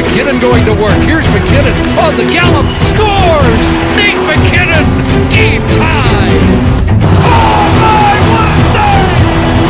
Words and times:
McKinnon 0.00 0.40
going 0.40 0.64
to 0.64 0.72
work. 0.72 0.96
Here's 1.04 1.26
McKinnon 1.26 1.76
on 2.00 2.16
the 2.16 2.24
gallop. 2.32 2.64
Scores! 2.88 3.64
Nate 4.00 4.16
McKinnon! 4.24 4.86
Game 5.28 5.60
tie! 5.76 6.40
Oh 7.20 7.64
my, 7.84 8.16
what 8.32 8.48
a 8.48 8.60
save! 8.72 9.12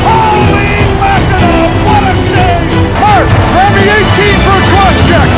Holy 0.07 0.71
mackerel, 1.03 1.67
what 1.83 2.05
a 2.07 2.15
save! 2.31 2.63
Hurst, 3.03 3.35
grab 3.51 3.75
18 3.75 4.39
for 4.47 4.55
a 4.55 4.63
cross 4.71 4.99
check. 5.09 5.29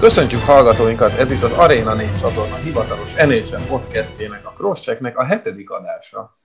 Köszöntjük 0.00 0.42
hallgatóinkat, 0.42 1.18
ez 1.18 1.30
itt 1.30 1.42
az 1.42 1.52
Arena 1.52 1.94
4 1.94 2.16
csatorna 2.20 2.56
hivatalos 2.56 3.14
NHL 3.14 3.66
podcastjének, 3.68 4.46
a 4.46 4.50
Crosschecknek 4.50 5.18
a 5.18 5.24
hetedik 5.24 5.70
adása. 5.70 6.36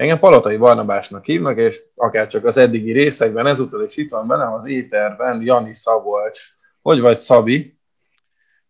Engem 0.00 0.18
Palotai 0.18 0.56
Barnabásnak 0.56 1.24
hívnak, 1.24 1.58
és 1.58 1.80
akár 1.96 2.26
csak 2.26 2.44
az 2.44 2.56
eddigi 2.56 2.92
részekben, 2.92 3.46
ezúttal 3.46 3.84
is 3.84 3.96
itt 3.96 4.10
van 4.10 4.26
velem 4.26 4.52
az 4.52 4.66
éterben 4.66 5.42
Jani 5.42 5.72
Szabolcs. 5.72 6.40
Hogy 6.82 7.00
vagy, 7.00 7.16
Szabi? 7.16 7.78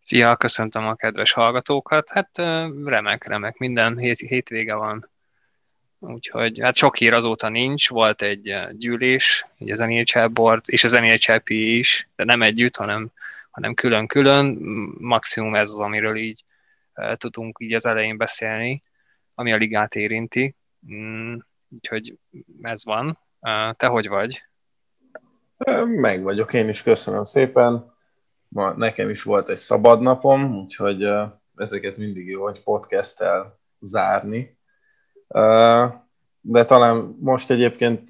Szia, 0.00 0.36
köszöntöm 0.36 0.86
a 0.86 0.94
kedves 0.94 1.32
hallgatókat. 1.32 2.10
Hát 2.10 2.30
remek, 2.84 3.26
remek, 3.26 3.58
minden 3.58 3.98
hét, 3.98 4.18
hétvége 4.18 4.74
van. 4.74 5.10
Úgyhogy 5.98 6.60
hát 6.60 6.74
sok 6.74 6.96
hír 6.96 7.12
azóta 7.12 7.48
nincs, 7.48 7.88
volt 7.88 8.22
egy 8.22 8.56
gyűlés, 8.72 9.46
így 9.58 9.70
az 9.70 9.78
NHL 9.78 10.26
board, 10.26 10.62
és 10.66 10.84
az 10.84 10.92
NHL 10.92 11.36
is, 11.44 12.08
de 12.16 12.24
nem 12.24 12.42
együtt, 12.42 12.76
hanem, 12.76 13.10
hanem 13.50 13.74
külön-külön. 13.74 14.46
Maximum 14.98 15.54
ez 15.54 15.70
az, 15.70 15.78
amiről 15.78 16.16
így 16.16 16.44
tudunk 17.14 17.56
így 17.60 17.72
az 17.72 17.86
elején 17.86 18.16
beszélni, 18.16 18.82
ami 19.34 19.52
a 19.52 19.56
ligát 19.56 19.94
érinti. 19.94 20.54
Mm, 20.92 21.36
úgyhogy 21.68 22.18
ez 22.62 22.84
van. 22.84 23.18
Te 23.76 23.86
hogy 23.86 24.08
vagy? 24.08 24.42
Meg 25.86 26.22
vagyok, 26.22 26.52
én 26.52 26.68
is 26.68 26.82
köszönöm 26.82 27.24
szépen. 27.24 27.94
Ma 28.48 28.72
nekem 28.72 29.08
is 29.08 29.22
volt 29.22 29.48
egy 29.48 29.58
szabad 29.58 30.00
napom, 30.00 30.56
úgyhogy 30.56 31.08
ezeket 31.56 31.96
mindig 31.96 32.28
jó, 32.28 32.42
hogy 32.42 32.62
podcasttel 32.62 33.60
zárni. 33.80 34.58
De 36.40 36.64
talán 36.64 37.16
most 37.20 37.50
egyébként, 37.50 38.08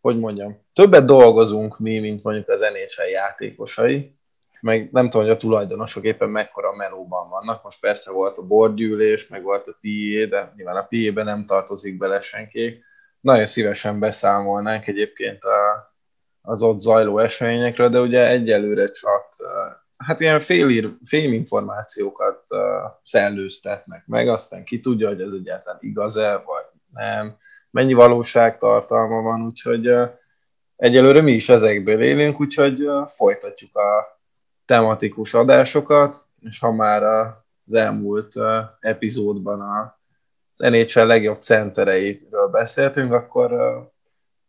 hogy 0.00 0.18
mondjam, 0.18 0.62
többet 0.72 1.04
dolgozunk 1.04 1.78
mi, 1.78 1.98
mint 1.98 2.22
mondjuk 2.22 2.48
az 2.48 2.60
NHL 2.60 3.08
játékosai, 3.08 4.18
meg 4.64 4.88
nem 4.92 5.10
tudom, 5.10 5.26
hogy 5.26 5.34
a 5.34 5.38
tulajdonosok 5.38 6.04
éppen 6.04 6.28
mekkora 6.28 6.76
melóban 6.76 7.28
vannak. 7.28 7.62
Most 7.62 7.80
persze 7.80 8.12
volt 8.12 8.38
a 8.38 8.42
bordgyűlés, 8.42 9.28
meg 9.28 9.42
volt 9.42 9.66
a 9.66 9.76
PIE, 9.80 10.26
de 10.26 10.52
nyilván 10.56 10.76
a 10.76 10.86
PIE-be 10.86 11.22
nem 11.22 11.44
tartozik 11.44 11.98
bele 11.98 12.20
senki. 12.20 12.84
Nagyon 13.20 13.46
szívesen 13.46 13.98
beszámolnánk 13.98 14.86
egyébként 14.86 15.42
a, 15.44 15.92
az 16.42 16.62
ott 16.62 16.78
zajló 16.78 17.18
eseményekről, 17.18 17.88
de 17.88 18.00
ugye 18.00 18.28
egyelőre 18.28 18.90
csak 18.90 19.24
hát 19.96 20.20
ilyen 20.20 20.40
fél 20.40 20.98
félinformációkat 21.04 22.44
uh, 22.48 22.60
szellőztetnek 23.02 24.06
meg, 24.06 24.28
aztán 24.28 24.64
ki 24.64 24.80
tudja, 24.80 25.08
hogy 25.08 25.20
ez 25.20 25.32
egyáltalán 25.32 25.78
igaz-e, 25.80 26.36
vagy 26.36 26.64
nem, 26.92 27.36
mennyi 27.70 27.92
valóságtartalma 27.92 29.22
van, 29.22 29.46
úgyhogy 29.46 29.90
egyelőre 30.76 31.20
mi 31.20 31.32
is 31.32 31.48
ezekből 31.48 32.02
élünk, 32.02 32.40
úgyhogy 32.40 32.86
folytatjuk 33.06 33.76
a 33.76 34.12
tematikus 34.66 35.34
adásokat, 35.34 36.24
és 36.40 36.58
ha 36.58 36.72
már 36.72 37.02
az 37.02 37.74
elmúlt 37.74 38.32
epizódban 38.80 39.60
az 40.52 40.58
NHL 40.58 41.06
legjobb 41.06 41.42
centereiről 41.42 42.48
beszéltünk, 42.48 43.12
akkor 43.12 43.52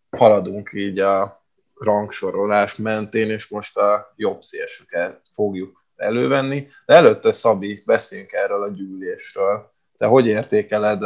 haladunk 0.09 0.69
így 0.73 0.99
a 0.99 1.43
rangsorolás 1.75 2.75
mentén, 2.75 3.29
és 3.29 3.47
most 3.47 3.77
a 3.77 4.13
jobb 4.15 4.41
szélsőket 4.41 5.21
fogjuk 5.33 5.83
elővenni. 5.95 6.67
De 6.85 6.95
előtte, 6.95 7.31
Szabi, 7.31 7.83
beszéljünk 7.85 8.31
erről 8.31 8.63
a 8.63 8.69
gyűlésről. 8.69 9.73
Te 9.97 10.05
hogy 10.05 10.27
értékeled, 10.27 11.03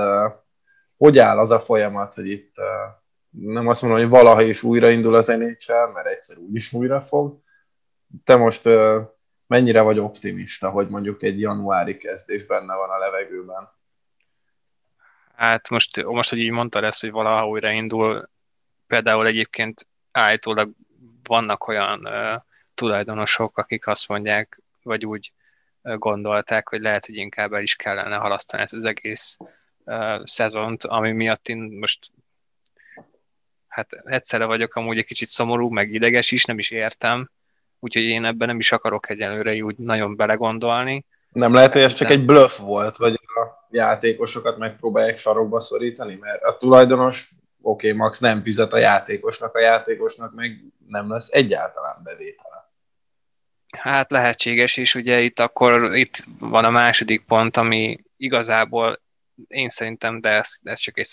hogy 0.97 1.19
áll 1.19 1.38
az 1.38 1.51
a 1.51 1.59
folyamat, 1.59 2.13
hogy 2.13 2.29
itt 2.29 2.55
nem 3.29 3.67
azt 3.67 3.81
mondom, 3.81 4.00
hogy 4.00 4.09
valaha 4.09 4.41
is 4.41 4.63
újraindul 4.63 5.16
az 5.16 5.28
NHL, 5.28 5.91
mert 5.94 6.07
egyszer 6.07 6.38
úgy 6.38 6.55
is 6.55 6.73
újra 6.73 7.01
fog, 7.01 7.39
te 8.24 8.36
most 8.36 8.70
mennyire 9.47 9.81
vagy 9.81 10.00
optimista, 10.00 10.70
hogy 10.70 10.88
mondjuk 10.88 11.24
egy 11.24 11.40
januári 11.40 11.97
kezdés 11.97 12.46
benne 12.46 12.75
van 12.75 12.90
a 12.90 12.97
levegőben? 12.97 13.70
Hát 15.36 15.70
most, 15.70 16.03
most 16.03 16.30
hogy 16.30 16.40
így 16.40 16.52
mondtad 16.52 16.84
ezt, 16.84 17.02
hogy 17.02 17.12
valaha 17.12 17.47
újraindul, 17.47 18.30
például 18.88 19.25
egyébként 19.25 19.88
állítólag 20.12 20.72
vannak 21.24 21.68
olyan 21.68 22.06
uh, 22.06 22.42
tulajdonosok, 22.74 23.58
akik 23.58 23.88
azt 23.88 24.08
mondják, 24.08 24.62
vagy 24.84 25.06
úgy 25.06 25.34
uh, 25.81 25.96
gondolták, 25.97 26.70
hogy 26.70 26.81
lehet, 26.81 27.06
hogy 27.06 27.16
inkább 27.16 27.53
el 27.53 27.62
is 27.62 27.76
kellene 27.76 28.16
halasztani 28.16 28.62
ezt 28.62 28.74
az 28.74 28.84
egész 28.84 29.38
uh, 29.86 30.24
szezont, 30.24 30.84
ami 30.84 31.12
miatt 31.12 31.47
én 31.47 31.58
most 31.58 32.12
hát 33.68 33.94
egyszerre 33.94 34.46
vagyok 34.46 34.76
amúgy 34.76 34.97
egy 34.97 35.06
kicsit 35.06 35.28
szomorú, 35.28 35.70
meg 35.70 35.94
ideges 35.94 36.31
is, 36.31 36.46
nem 36.46 36.59
is 36.59 36.70
értem, 36.70 37.30
úgyhogy 37.79 38.03
én 38.03 38.25
ebben 38.25 38.47
nem 38.47 38.59
is 38.59 38.72
akarok 38.72 39.09
egyelőre 39.09 39.63
úgy 39.63 39.78
nagyon 39.78 40.16
belegondolni. 40.16 41.06
Nem 41.31 41.53
lehet, 41.53 41.73
hogy 41.73 41.81
ez 41.81 41.94
csak 41.94 42.09
egy 42.09 42.25
bluff 42.25 42.57
volt, 42.57 42.97
vagy 42.97 43.13
a 43.13 43.67
játékosokat 43.69 44.57
megpróbálják 44.57 45.17
sarokba 45.17 45.59
szorítani, 45.59 46.17
mert 46.22 46.44
a 46.44 46.56
tulajdonos, 46.56 47.29
oké, 47.62 47.88
okay, 47.88 48.00
max 48.00 48.19
nem 48.19 48.44
fizet 48.44 48.73
a 48.73 48.78
játékosnak, 48.78 49.56
a 49.56 49.59
játékosnak 49.59 50.34
meg 50.34 50.63
nem 50.88 51.12
lesz 51.12 51.29
egyáltalán 51.31 52.01
bevétele. 52.03 52.72
Hát 53.78 54.11
lehetséges, 54.11 54.78
és 54.78 54.96
ugye 54.96 55.22
itt 55.22 55.40
akkor 55.40 55.96
itt 55.96 56.17
van 56.40 56.66
a 56.66 56.69
második 56.69 57.25
pont, 57.25 57.57
ami 57.57 58.00
igazából 58.17 59.00
én 59.47 59.69
szerintem, 59.69 60.22
de 60.22 60.29
ez, 60.29 60.51
ez 60.63 60.79
csak 60.79 60.97
egy 60.97 61.07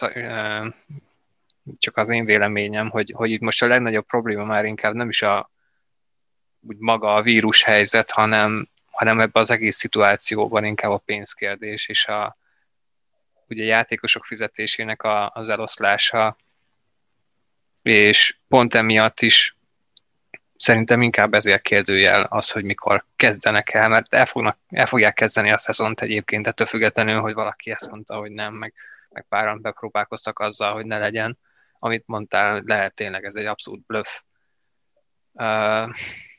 csak 1.79 1.97
az 1.97 2.09
én 2.09 2.25
véleményem, 2.25 2.91
hogy, 2.91 3.13
hogy 3.17 3.31
itt 3.31 3.41
most 3.41 3.63
a 3.63 3.67
legnagyobb 3.67 4.07
probléma 4.07 4.45
már 4.45 4.65
inkább 4.65 4.95
nem 4.95 5.09
is 5.09 5.23
a, 5.23 5.51
úgy 6.67 6.77
maga 6.79 7.15
a 7.15 7.23
vírus 7.23 7.63
helyzet, 7.63 8.11
hanem, 8.11 8.67
hanem 8.91 9.21
ebben 9.21 9.43
az 9.43 9.51
egész 9.51 9.77
szituációban 9.77 10.65
inkább 10.65 10.91
a 10.91 10.99
pénzkérdés 10.99 11.89
és 11.89 12.07
a 12.07 12.37
ugye 13.49 13.65
játékosok 13.65 14.25
fizetésének 14.25 15.03
a, 15.03 15.31
az 15.31 15.49
eloszlása, 15.49 16.37
és 17.83 18.37
pont 18.49 18.75
emiatt 18.75 19.21
is 19.21 19.57
szerintem 20.57 21.03
inkább 21.03 21.35
ezért 21.35 21.63
kérdőjel 21.63 22.23
az, 22.23 22.51
hogy 22.51 22.65
mikor 22.65 23.05
kezdenek 23.17 23.75
el, 23.75 23.89
mert 23.89 24.15
el, 24.15 24.27
fognak, 24.27 24.59
el 24.69 24.87
fogják 24.87 25.15
kezdeni 25.15 25.53
a 25.53 25.59
szezont 25.59 26.01
egyébként, 26.01 26.47
ettől 26.47 26.67
függetlenül, 26.67 27.21
hogy 27.21 27.35
valaki 27.35 27.71
ezt 27.71 27.91
mondta, 27.91 28.17
hogy 28.17 28.31
nem, 28.31 28.55
meg, 28.55 28.75
meg 29.11 29.27
páran 29.29 29.61
bepróbálkoztak 29.61 30.39
azzal, 30.39 30.73
hogy 30.73 30.87
ne 30.87 30.99
legyen. 30.99 31.39
Amit 31.79 32.07
mondtál, 32.07 32.63
lehet 32.65 32.95
tényleg 32.95 33.25
ez 33.25 33.35
egy 33.35 33.47
abszolút 33.47 33.87
bluff. 33.87 34.21
Uh, 35.33 35.91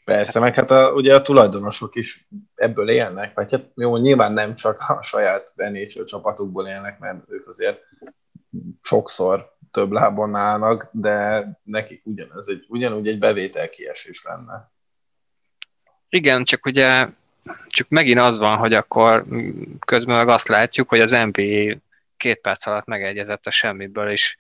Persze, 0.07 0.39
meg 0.39 0.55
hát 0.55 0.71
a, 0.71 0.91
ugye 0.91 1.15
a 1.15 1.21
tulajdonosok 1.21 1.95
is 1.95 2.27
ebből 2.55 2.89
élnek, 2.89 3.33
vagy 3.33 3.51
hát 3.51 3.71
jó, 3.75 3.97
nyilván 3.97 4.33
nem 4.33 4.55
csak 4.55 4.79
a 4.87 5.01
saját 5.01 5.53
NHL 5.55 6.03
csapatukból 6.03 6.67
élnek, 6.67 6.99
mert 6.99 7.23
ők 7.27 7.47
azért 7.47 7.79
sokszor 8.81 9.55
több 9.71 9.91
lábon 9.91 10.35
állnak, 10.35 10.89
de 10.91 11.47
nekik 11.63 12.01
ugyanez 12.05 12.47
egy, 12.47 12.65
ugyanúgy 12.67 13.07
egy 13.07 13.19
bevétel 13.19 13.69
kiesés 13.69 14.23
lenne. 14.23 14.71
Igen, 16.09 16.43
csak 16.43 16.65
ugye 16.65 17.07
csak 17.67 17.89
megint 17.89 18.19
az 18.19 18.37
van, 18.37 18.57
hogy 18.57 18.73
akkor 18.73 19.25
közben 19.85 20.15
meg 20.15 20.27
azt 20.27 20.47
látjuk, 20.47 20.89
hogy 20.89 20.99
az 20.99 21.11
NBA 21.11 21.79
két 22.17 22.41
perc 22.41 22.65
alatt 22.67 22.85
megegyezett 22.85 23.47
a 23.47 23.51
semmiből, 23.51 24.09
és 24.09 24.37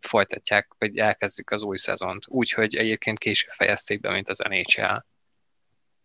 folytatják, 0.00 0.68
vagy 0.78 0.98
elkezdik 0.98 1.50
az 1.50 1.62
új 1.62 1.76
szezont. 1.76 2.24
Úgyhogy 2.28 2.76
egyébként 2.76 3.18
később 3.18 3.52
fejezték 3.52 4.00
be, 4.00 4.10
mint 4.10 4.28
az 4.28 4.38
NHL. 4.38 5.04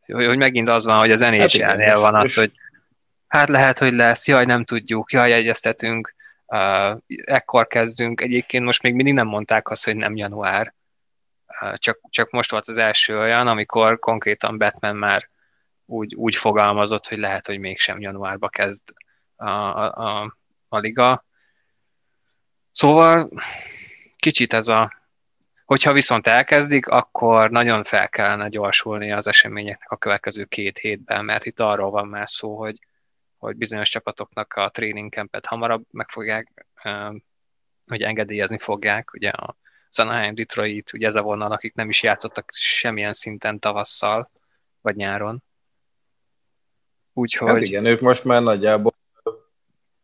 Hogy, 0.05 0.25
hogy 0.25 0.37
megint 0.37 0.69
az 0.69 0.85
van, 0.85 0.99
hogy 0.99 1.11
az 1.11 1.19
NHL-nél 1.19 1.87
hát 1.87 1.97
van 1.97 2.15
az, 2.15 2.35
hogy 2.35 2.51
hát 3.27 3.49
lehet, 3.49 3.77
hogy 3.77 3.93
lesz, 3.93 4.27
jaj, 4.27 4.45
nem 4.45 4.63
tudjuk, 4.63 5.11
jaj, 5.11 5.31
egyeztetünk, 5.31 6.15
uh, 6.45 6.97
ekkor 7.23 7.67
kezdünk. 7.67 8.21
Egyébként 8.21 8.63
most 8.63 8.81
még 8.81 8.93
mindig 8.93 9.13
nem 9.13 9.27
mondták 9.27 9.69
azt, 9.69 9.85
hogy 9.85 9.95
nem 9.95 10.15
január. 10.15 10.73
Uh, 11.61 11.73
csak, 11.73 11.99
csak 12.09 12.31
most 12.31 12.51
volt 12.51 12.67
az 12.67 12.77
első 12.77 13.19
olyan, 13.19 13.47
amikor 13.47 13.99
konkrétan 13.99 14.57
Batman 14.57 14.95
már 14.95 15.29
úgy, 15.85 16.15
úgy 16.15 16.35
fogalmazott, 16.35 17.07
hogy 17.07 17.17
lehet, 17.17 17.47
hogy 17.47 17.59
mégsem 17.59 18.01
januárba 18.01 18.49
kezd 18.49 18.83
a, 19.35 19.49
a, 19.49 19.93
a, 19.93 20.37
a 20.67 20.77
liga. 20.77 21.25
Szóval 22.75 23.29
kicsit 24.17 24.53
ez 24.53 24.67
a, 24.67 24.93
hogyha 25.65 25.93
viszont 25.93 26.27
elkezdik, 26.27 26.87
akkor 26.87 27.51
nagyon 27.51 27.83
fel 27.83 28.09
kellene 28.09 28.49
gyorsulni 28.49 29.11
az 29.11 29.27
eseményeknek 29.27 29.91
a 29.91 29.97
következő 29.97 30.45
két 30.45 30.77
hétben, 30.77 31.25
mert 31.25 31.45
itt 31.45 31.59
arról 31.59 31.89
van 31.89 32.07
már 32.07 32.29
szó, 32.29 32.57
hogy, 32.57 32.79
hogy 33.37 33.55
bizonyos 33.55 33.89
csapatoknak 33.89 34.53
a 34.53 34.69
training 34.69 35.13
campet 35.13 35.45
hamarabb 35.45 35.85
meg 35.91 36.09
fogják, 36.09 36.65
hogy 37.87 38.01
engedélyezni 38.01 38.57
fogják, 38.57 39.13
ugye 39.13 39.31
az 39.89 39.99
Anaheim, 39.99 40.35
Detroit, 40.35 40.93
ugye 40.93 41.07
ez 41.07 41.15
a 41.15 41.21
vonal, 41.21 41.51
akik 41.51 41.73
nem 41.73 41.89
is 41.89 42.03
játszottak 42.03 42.49
semmilyen 42.53 43.13
szinten 43.13 43.59
tavasszal, 43.59 44.31
vagy 44.81 44.95
nyáron. 44.95 45.43
Úgyhogy... 47.13 47.47
Hát 47.47 47.61
igen, 47.61 47.85
ők 47.85 47.99
most 47.99 48.23
már 48.23 48.41
nagyjából 48.41 48.95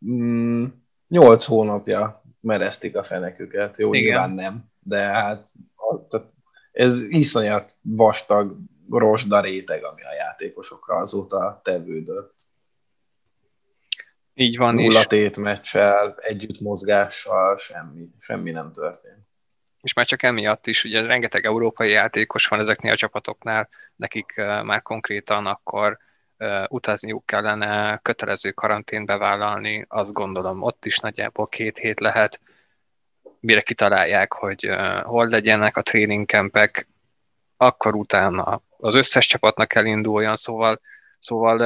mm, 0.05 0.65
8 1.07 1.45
hónapja 1.45 2.20
mereztik 2.41 2.95
a 2.95 3.03
feneküket. 3.03 3.77
Jó, 3.77 3.93
igen. 3.93 4.07
nyilván 4.07 4.31
nem, 4.31 4.65
de 4.79 4.99
hát 4.99 5.47
az, 5.75 6.05
tehát 6.09 6.27
ez 6.71 7.03
iszonyat 7.03 7.77
vastag 7.81 8.57
rosda 8.89 9.41
réteg, 9.41 9.83
ami 9.83 10.01
a 10.01 10.13
játékosokra 10.13 10.95
azóta 10.95 11.61
tevődött. 11.63 12.33
Így 14.33 14.57
van 14.57 14.75
Nulla 14.75 15.03
tét 15.03 15.37
meccsel, 15.37 16.15
együtt 16.17 16.59
mozgással, 16.59 17.57
semmi, 17.57 18.09
semmi 18.17 18.51
nem 18.51 18.71
történt. 18.73 19.27
És 19.81 19.93
már 19.93 20.05
csak 20.05 20.23
emiatt 20.23 20.67
is, 20.67 20.83
ugye 20.83 21.01
rengeteg 21.01 21.45
európai 21.45 21.89
játékos 21.89 22.47
van 22.47 22.59
ezeknél 22.59 22.91
a 22.91 22.95
csapatoknál, 22.95 23.69
nekik 23.95 24.35
már 24.35 24.81
konkrétan 24.81 25.45
akkor 25.45 25.99
utazniuk 26.67 27.25
kellene, 27.25 27.99
kötelező 28.01 28.51
karanténbe 28.51 29.17
vállalni, 29.17 29.85
azt 29.87 30.13
gondolom 30.13 30.61
ott 30.61 30.85
is 30.85 30.97
nagyjából 30.97 31.47
két 31.47 31.77
hét 31.77 31.99
lehet, 31.99 32.39
mire 33.39 33.61
kitalálják, 33.61 34.33
hogy 34.33 34.69
hol 35.03 35.27
legyenek 35.27 35.77
a 35.77 35.81
training 35.81 36.25
akkor 37.57 37.95
utána 37.95 38.61
az 38.77 38.95
összes 38.95 39.27
csapatnak 39.27 39.67
kell 39.67 39.85
induljon, 39.85 40.35
szóval, 40.35 40.81
szóval 41.19 41.57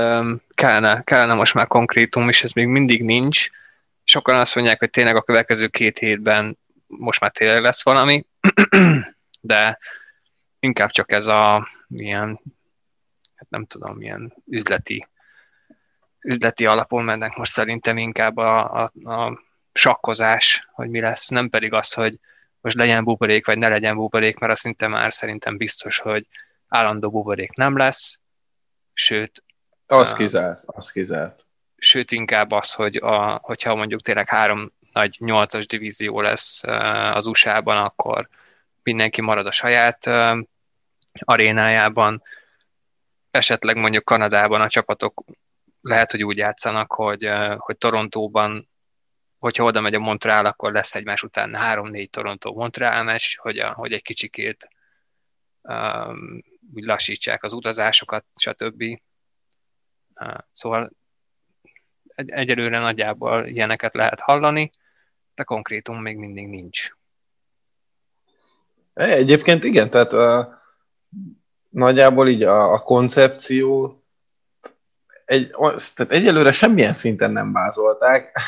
kellene, 0.53 1.01
kellene 1.03 1.33
most 1.33 1.53
már 1.53 1.67
konkrétum, 1.67 2.29
és 2.29 2.43
ez 2.43 2.51
még 2.51 2.67
mindig 2.67 3.03
nincs. 3.03 3.49
Sokan 4.03 4.39
azt 4.39 4.55
mondják, 4.55 4.79
hogy 4.79 4.89
tényleg 4.89 5.15
a 5.15 5.21
következő 5.21 5.67
két 5.67 5.97
hétben 5.97 6.57
most 6.87 7.19
már 7.19 7.31
tényleg 7.31 7.61
lesz 7.61 7.83
valami, 7.83 8.25
de 9.41 9.79
inkább 10.59 10.89
csak 10.89 11.11
ez 11.11 11.27
a 11.27 11.67
ilyen, 11.89 12.39
hát 13.45 13.59
nem 13.59 13.65
tudom, 13.65 13.97
milyen 13.97 14.33
üzleti, 14.47 15.07
üzleti 16.19 16.65
alapon 16.65 17.03
mennek 17.03 17.35
most 17.35 17.51
szerintem 17.51 17.97
inkább 17.97 18.37
a, 18.37 18.83
a, 18.83 19.11
a 19.11 19.39
sakkozás, 19.73 20.67
hogy 20.71 20.89
mi 20.89 20.99
lesz, 20.99 21.27
nem 21.27 21.49
pedig 21.49 21.73
az, 21.73 21.93
hogy 21.93 22.19
most 22.61 22.75
legyen 22.75 23.03
buborék, 23.03 23.45
vagy 23.45 23.57
ne 23.57 23.67
legyen 23.67 23.95
buborék, 23.95 24.37
mert 24.37 24.51
azt 24.51 24.61
szinte 24.61 24.87
már 24.87 25.13
szerintem 25.13 25.57
biztos, 25.57 25.97
hogy 25.97 26.27
állandó 26.67 27.09
buborék 27.09 27.51
nem 27.51 27.77
lesz, 27.77 28.19
sőt... 28.93 29.43
Az 29.85 30.11
uh, 30.11 30.17
kizárt, 30.17 30.63
az 30.65 30.91
kizárt. 30.91 31.45
Sőt, 31.77 32.11
inkább 32.11 32.51
az, 32.51 32.73
hogy 32.73 32.95
a, 32.95 33.39
hogyha 33.43 33.75
mondjuk 33.75 34.01
tényleg 34.01 34.29
három 34.29 34.71
nagy 34.93 35.15
nyolcas 35.19 35.65
divízió 35.65 36.21
lesz 36.21 36.63
uh, 36.63 37.15
az 37.15 37.25
USA-ban, 37.25 37.77
akkor 37.77 38.29
mindenki 38.83 39.21
marad 39.21 39.45
a 39.45 39.51
saját 39.51 40.05
uh, 40.05 40.39
arénájában, 41.19 42.23
esetleg 43.35 43.77
mondjuk 43.77 44.03
Kanadában 44.03 44.61
a 44.61 44.67
csapatok 44.67 45.23
lehet, 45.81 46.11
hogy 46.11 46.23
úgy 46.23 46.37
játszanak, 46.37 46.93
hogy, 46.93 47.29
hogy 47.57 47.77
Torontóban 47.77 48.69
hogyha 49.39 49.63
oda 49.63 49.81
megy 49.81 49.93
a 49.93 49.99
Montreal, 49.99 50.45
akkor 50.45 50.71
lesz 50.71 50.95
egymás 50.95 51.23
után 51.23 51.55
három-négy 51.55 52.09
Toronto 52.09 52.53
Montreal 52.53 53.03
meccs, 53.03 53.35
hogy, 53.37 53.59
a, 53.59 53.73
hogy 53.73 53.93
egy 53.93 54.01
kicsikét 54.01 54.67
um, 55.61 56.43
úgy 56.73 56.83
lassítsák 56.83 57.43
az 57.43 57.53
utazásokat, 57.53 58.25
stb. 58.39 58.83
Uh, 60.15 60.37
szóval 60.51 60.91
egy, 62.05 62.29
egyelőre 62.29 62.79
nagyjából 62.79 63.45
ilyeneket 63.45 63.93
lehet 63.93 64.19
hallani, 64.19 64.71
de 65.35 65.43
konkrétum 65.43 66.01
még 66.01 66.17
mindig 66.17 66.47
nincs. 66.47 66.89
Egyébként 68.93 69.63
igen, 69.63 69.89
tehát 69.89 70.13
uh, 70.13 70.53
nagyjából 71.75 72.27
így 72.27 72.43
a, 72.43 72.73
a 72.73 72.79
koncepció 72.79 73.93
egy, 75.25 75.49
tehát 75.95 76.11
egyelőre 76.11 76.51
semmilyen 76.51 76.93
szinten 76.93 77.31
nem 77.31 77.53
vázolták 77.53 78.31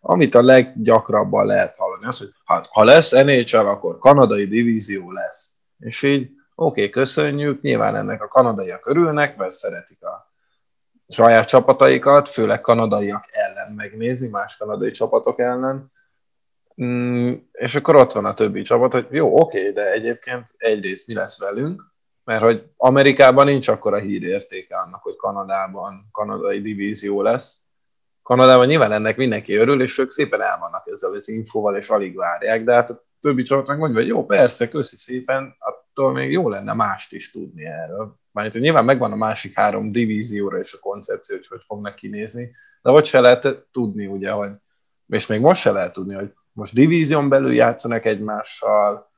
amit 0.00 0.34
a 0.34 0.42
leggyakrabban 0.42 1.46
lehet 1.46 1.76
hallani, 1.76 2.04
az, 2.04 2.18
hogy 2.18 2.32
hát, 2.44 2.66
ha 2.66 2.84
lesz 2.84 3.10
NHL, 3.10 3.66
akkor 3.66 3.98
kanadai 3.98 4.46
divízió 4.46 5.12
lesz. 5.12 5.52
És 5.78 6.02
így, 6.02 6.30
oké, 6.54 6.80
okay, 6.80 6.90
köszönjük, 6.90 7.62
nyilván 7.62 7.96
ennek 7.96 8.22
a 8.22 8.28
kanadaiak 8.28 8.86
örülnek, 8.86 9.36
mert 9.36 9.50
szeretik 9.50 10.02
a 10.04 10.32
saját 11.08 11.48
csapataikat, 11.48 12.28
főleg 12.28 12.60
kanadaiak 12.60 13.24
ellen 13.30 13.72
megnézni, 13.72 14.28
más 14.28 14.56
kanadai 14.56 14.90
csapatok 14.90 15.38
ellen. 15.38 15.92
Mm, 16.82 17.32
és 17.52 17.74
akkor 17.74 17.96
ott 17.96 18.12
van 18.12 18.24
a 18.24 18.34
többi 18.34 18.62
csapat, 18.62 18.92
hogy 18.92 19.06
jó, 19.10 19.40
oké, 19.40 19.58
okay, 19.58 19.72
de 19.72 19.92
egyébként 19.92 20.54
egyrészt 20.56 21.06
mi 21.06 21.14
lesz 21.14 21.38
velünk, 21.38 21.90
mert 22.24 22.42
hogy 22.42 22.70
Amerikában 22.76 23.44
nincs 23.44 23.68
akkora 23.68 23.98
hírértéke 23.98 24.76
annak, 24.76 25.02
hogy 25.02 25.16
Kanadában 25.16 26.08
kanadai 26.12 26.60
divízió 26.60 27.22
lesz, 27.22 27.58
Kanadában 28.22 28.66
nyilván 28.66 28.92
ennek 28.92 29.16
mindenki 29.16 29.54
örül, 29.54 29.82
és 29.82 29.98
ők 29.98 30.10
szépen 30.10 30.40
el 30.40 30.58
vannak 30.58 30.86
ezzel 30.86 31.12
az 31.12 31.28
infóval, 31.28 31.76
és 31.76 31.88
alig 31.88 32.16
várják, 32.16 32.64
de 32.64 32.72
hát 32.72 32.90
a 32.90 33.04
többi 33.20 33.42
csapatnak 33.42 33.78
mondja, 33.78 33.98
hogy 33.98 34.08
jó, 34.08 34.24
persze, 34.24 34.68
köszi 34.68 34.96
szépen, 34.96 35.56
attól 35.58 36.12
még 36.12 36.30
jó 36.30 36.48
lenne 36.48 36.72
mást 36.72 37.12
is 37.12 37.30
tudni 37.30 37.64
erről. 37.64 38.18
Mármint, 38.32 38.54
hogy 38.54 38.64
nyilván 38.64 38.84
megvan 38.84 39.12
a 39.12 39.16
másik 39.16 39.54
három 39.54 39.90
divízióra 39.90 40.58
és 40.58 40.72
a 40.72 40.78
koncepció, 40.80 41.36
hogy 41.36 41.46
hogy 41.46 41.62
fognak 41.66 41.94
kinézni, 41.94 42.50
de 42.82 42.90
hogy 42.90 43.04
se 43.04 43.20
lehet 43.20 43.66
tudni, 43.70 44.06
ugye, 44.06 44.30
hogy, 44.30 44.50
és 45.06 45.26
még 45.26 45.40
most 45.40 45.60
se 45.60 45.70
lehet 45.70 45.92
tudni, 45.92 46.14
hogy 46.14 46.32
most 46.52 46.74
divízión 46.74 47.28
belül 47.28 47.52
játszanak 47.52 48.04
egymással, 48.04 49.09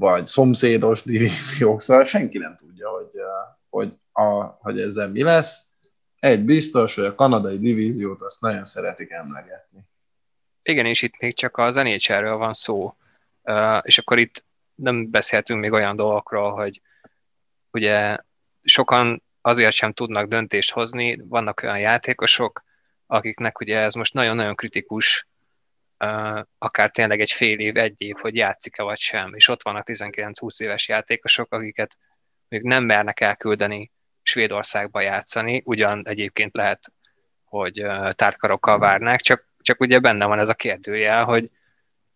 vagy 0.00 0.26
szomszédos 0.26 1.02
divíziók, 1.02 1.82
szóval 1.82 2.04
senki 2.04 2.38
nem 2.38 2.56
tudja, 2.56 2.88
hogy, 2.88 3.10
hogy, 3.68 3.98
a, 4.12 4.44
hogy 4.44 4.80
ezzel 4.80 5.08
mi 5.08 5.22
lesz 5.22 5.62
egy 6.18 6.44
biztos, 6.44 6.94
hogy 6.94 7.04
a 7.04 7.14
kanadai 7.14 7.58
divíziót 7.58 8.22
azt 8.22 8.40
nagyon 8.40 8.64
szeretik 8.64 9.10
emlegetni. 9.10 9.80
Igen, 10.62 10.86
és 10.86 11.02
itt 11.02 11.18
még 11.18 11.34
csak 11.34 11.56
az 11.56 11.74
nhl 11.74 12.36
van 12.36 12.54
szó. 12.54 12.94
És 13.82 13.98
akkor 13.98 14.18
itt 14.18 14.44
nem 14.74 15.10
beszéltünk 15.10 15.60
még 15.60 15.72
olyan 15.72 15.96
dolgokról, 15.96 16.52
hogy 16.52 16.80
ugye 17.70 18.18
sokan 18.62 19.22
azért 19.40 19.72
sem 19.72 19.92
tudnak 19.92 20.28
döntést 20.28 20.70
hozni, 20.72 21.20
vannak 21.28 21.60
olyan 21.62 21.78
játékosok, 21.78 22.64
akiknek 23.06 23.60
ugye 23.60 23.78
ez 23.78 23.94
most 23.94 24.14
nagyon-nagyon 24.14 24.54
kritikus, 24.54 25.28
akár 26.58 26.90
tényleg 26.90 27.20
egy 27.20 27.30
fél 27.30 27.58
év, 27.58 27.76
egy 27.76 27.94
év, 27.96 28.16
hogy 28.20 28.34
játszik-e 28.34 28.82
vagy 28.82 28.98
sem, 28.98 29.34
és 29.34 29.48
ott 29.48 29.62
vannak 29.62 29.86
19-20 29.90 30.60
éves 30.60 30.88
játékosok, 30.88 31.52
akiket 31.52 31.96
még 32.48 32.62
nem 32.62 32.84
mernek 32.84 33.20
elküldeni 33.20 33.90
Svédországba 34.22 35.00
játszani, 35.00 35.62
ugyan 35.64 36.02
egyébként 36.06 36.54
lehet, 36.54 36.92
hogy 37.44 37.84
tártkarokkal 38.10 38.78
várnák, 38.78 39.20
csak, 39.20 39.48
csak 39.58 39.80
ugye 39.80 39.98
benne 39.98 40.24
van 40.24 40.38
ez 40.38 40.48
a 40.48 40.54
kérdőjel, 40.54 41.24
hogy, 41.24 41.50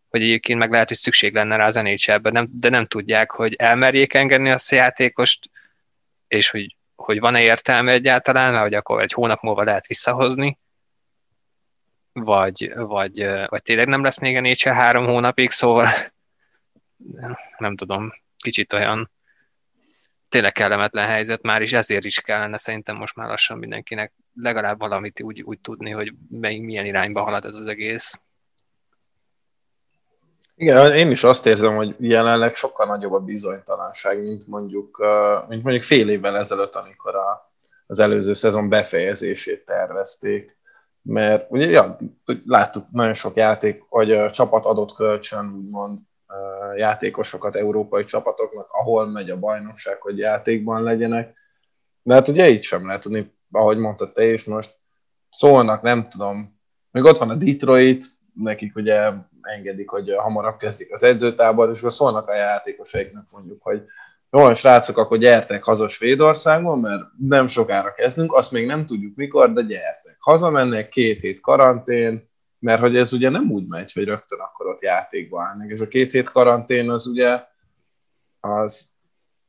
hogy 0.09 0.23
egyébként 0.23 0.59
meg 0.59 0.71
lehet, 0.71 0.89
hogy 0.89 0.97
szükség 0.97 1.35
lenne 1.35 1.57
rá 1.57 1.67
az 1.67 1.75
nhl 1.75 2.31
nem, 2.31 2.49
de 2.53 2.69
nem 2.69 2.87
tudják, 2.87 3.31
hogy 3.31 3.55
elmerjék 3.55 4.15
engedni 4.15 4.51
azt 4.51 4.73
a 4.73 4.77
játékost, 4.77 5.51
és 6.29 6.51
hogy, 6.51 6.77
hogy 6.95 7.21
van-e 7.21 7.43
értelme 7.43 7.93
egyáltalán, 7.93 8.51
mert 8.51 8.63
hogy 8.63 8.75
akkor 8.75 9.01
egy 9.01 9.13
hónap 9.13 9.43
múlva 9.43 9.63
lehet 9.63 9.87
visszahozni, 9.87 10.59
vagy, 12.15 12.73
vagy, 12.75 13.27
vagy 13.47 13.63
tényleg 13.63 13.89
nem 13.89 14.03
lesz 14.03 14.19
még 14.19 14.57
a 14.67 14.73
három 14.73 15.07
hónapig, 15.07 15.51
szóval 15.51 15.89
nem 17.59 17.77
tudom, 17.77 18.13
kicsit 18.37 18.73
olyan 18.73 19.11
tényleg 20.29 20.53
kellemetlen 20.53 21.07
helyzet 21.07 21.43
már, 21.43 21.63
és 21.63 21.73
ezért 21.73 22.05
is 22.05 22.21
kellene 22.21 22.57
szerintem 22.57 22.97
most 22.97 23.17
már 23.17 23.29
lassan 23.29 23.59
mindenkinek 23.59 24.13
legalább 24.35 24.79
valamit 24.79 25.23
úgy, 25.23 25.43
úgy 25.43 25.59
tudni, 25.61 25.91
hogy 25.91 26.13
milyen 26.31 26.87
irányba 26.87 27.23
halad 27.23 27.45
ez 27.45 27.55
az 27.55 27.67
egész. 27.67 28.21
Igen, 30.57 30.95
én 30.95 31.11
is 31.11 31.25
azt 31.25 31.47
érzem, 31.47 31.77
hogy 31.77 31.97
jelenleg 31.99 32.55
sokkal 32.55 32.87
nagyobb 32.87 33.13
a 33.13 33.21
bizonytalanság, 33.21 34.23
mint 34.23 34.47
mondjuk, 34.47 35.05
mint 35.49 35.63
mondjuk 35.63 35.83
fél 35.83 36.09
évvel 36.09 36.37
ezelőtt, 36.37 36.75
amikor 36.75 37.15
a, 37.15 37.53
az 37.87 37.99
előző 37.99 38.33
szezon 38.33 38.69
befejezését 38.69 39.65
tervezték. 39.65 40.57
Mert 41.07 41.51
ugye, 41.51 41.67
ja, 41.67 41.97
láttuk 42.45 42.87
nagyon 42.91 43.15
sok 43.15 43.37
játék, 43.37 43.85
vagy 43.89 44.13
a 44.13 44.31
csapat 44.31 44.65
adott 44.65 44.95
kölcsön, 44.95 45.55
úgymond 45.57 45.99
játékosokat 46.77 47.57
európai 47.57 48.05
csapatoknak, 48.05 48.69
ahol 48.71 49.07
megy 49.07 49.31
a 49.31 49.39
bajnokság, 49.39 50.01
hogy 50.01 50.19
játékban 50.19 50.83
legyenek. 50.83 51.35
De 52.03 52.15
hát 52.15 52.29
ugye 52.29 52.49
így 52.49 52.63
sem 52.63 52.87
lehet 52.87 53.03
tudni, 53.03 53.33
ahogy 53.51 53.79
mondtad 53.79 54.13
te 54.13 54.25
is 54.25 54.45
most, 54.45 54.77
szólnak, 55.31 55.83
nem 55.83 56.03
tudom, 56.03 56.61
még 56.91 57.05
ott 57.05 57.19
van 57.19 57.31
a 57.31 57.35
Detroit, 57.35 58.05
nekik 58.35 58.77
ugye 58.77 59.13
engedik, 59.41 59.91
hogy 59.91 60.15
hamarabb 60.17 60.57
kezdik 60.57 60.93
az 60.93 61.03
edzőtábor, 61.03 61.71
és 61.71 61.79
akkor 61.79 61.93
szólnak 61.93 62.29
a 62.29 62.35
játékosaiknak 62.35 63.27
mondjuk, 63.31 63.63
hogy 63.63 63.85
jó, 64.39 64.55
srácok, 64.55 64.99
akkor 64.99 65.19
gyertek 65.19 65.63
haza 65.63 65.89
Svédországban, 65.89 66.81
mert 66.81 67.03
nem 67.19 67.47
sokára 67.47 67.93
kezdünk, 67.93 68.35
azt 68.35 68.53
még 68.53 68.67
nem 68.67 68.87
tudjuk 68.87 69.17
mikor, 69.17 69.53
de 69.53 69.63
gyertek. 69.63 70.17
Hazamennek, 70.19 70.89
két 70.89 71.21
hét 71.21 71.41
karantén, 71.41 72.31
mert 72.59 72.81
hogy 72.81 72.97
ez 72.97 73.13
ugye 73.13 73.29
nem 73.29 73.51
úgy 73.51 73.69
megy, 73.69 73.93
hogy 73.93 74.05
rögtön 74.05 74.39
akkor 74.39 74.67
ott 74.67 74.83
játékba 74.83 75.43
állnak. 75.43 75.71
És 75.71 75.81
a 75.81 75.89
két 75.89 76.11
hét 76.11 76.31
karantén 76.31 76.91
az 76.91 77.07
ugye 77.07 77.43
az, 78.41 78.89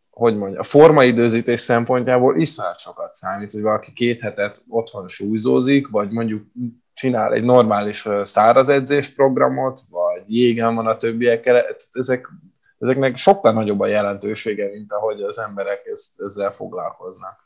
hogy 0.10 0.38
mondja, 0.38 0.60
a 0.60 0.64
formaidőzítés 0.64 1.60
szempontjából 1.60 2.38
iszonyat 2.38 2.80
sokat 2.80 3.14
számít, 3.14 3.52
hogy 3.52 3.62
valaki 3.62 3.94
két 3.94 4.22
hetet 4.22 4.64
otthon 4.68 5.08
súlyzózik, 5.08 5.88
vagy 5.88 6.12
mondjuk 6.12 6.46
csinál 6.94 7.34
egy 7.34 7.44
normális 7.44 8.08
száraz 8.24 8.70
edzésprogramot, 8.70 9.80
vagy 9.90 10.24
jégen 10.28 10.76
van 10.76 10.88
a 10.88 10.98
többiekkel, 10.98 11.66
ezek, 11.92 12.30
ezeknek 12.80 13.16
sokkal 13.16 13.54
nagyobb 13.54 13.80
a 13.80 13.88
jelentősége, 13.88 14.70
mint 14.70 14.92
ahogy 14.92 15.22
az 15.22 15.38
emberek 15.38 15.86
ezt, 15.86 16.22
ezzel 16.22 16.52
foglalkoznak. 16.52 17.44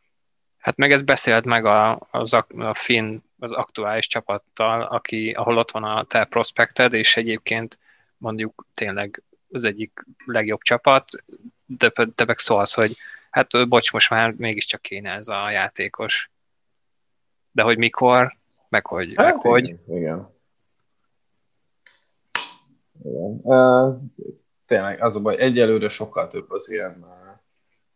Hát 0.58 0.78
meg 0.78 0.92
ez 0.92 1.02
beszélt 1.02 1.46
meg 1.46 1.66
a, 1.66 2.08
az, 2.12 2.34
a 2.34 2.74
finn, 2.74 3.22
az 3.40 3.52
aktuális 3.52 4.08
csapattal, 4.08 4.82
aki, 4.82 5.32
ahol 5.32 5.58
ott 5.58 5.72
van 5.72 5.84
a 5.84 6.04
te 6.04 6.26
prospekted, 6.26 6.94
és 6.94 7.18
egyébként 7.18 7.80
mondjuk 8.18 8.66
tényleg 8.74 9.24
az 9.52 9.64
egyik 9.64 10.06
legjobb 10.26 10.62
csapat, 10.62 11.12
de 11.66 11.90
te 12.16 12.26
meg 12.26 12.40
szólsz, 12.40 12.74
hogy 12.74 12.92
hát 13.30 13.68
bocs, 13.68 13.92
most 13.92 14.10
már 14.10 14.32
mégiscsak 14.32 14.82
kéne 14.82 15.12
ez 15.12 15.28
a 15.28 15.50
játékos. 15.50 16.30
De 17.52 17.64
hogy 17.64 17.78
mikor, 17.78 18.38
meg 18.70 18.86
hogy, 18.86 19.14
hát 19.16 19.34
meg 19.34 19.42
hogy. 19.42 19.64
Igen. 19.64 19.80
igen. 19.88 20.30
igen. 23.04 23.40
Uh, 23.42 23.98
tényleg 24.70 25.02
az 25.02 25.16
a 25.16 25.22
baj, 25.22 25.38
egyelőre 25.38 25.90
sokkal 25.90 26.28
több 26.28 26.52
az 26.52 26.70
ilyen 26.70 26.96
uh, 27.00 27.38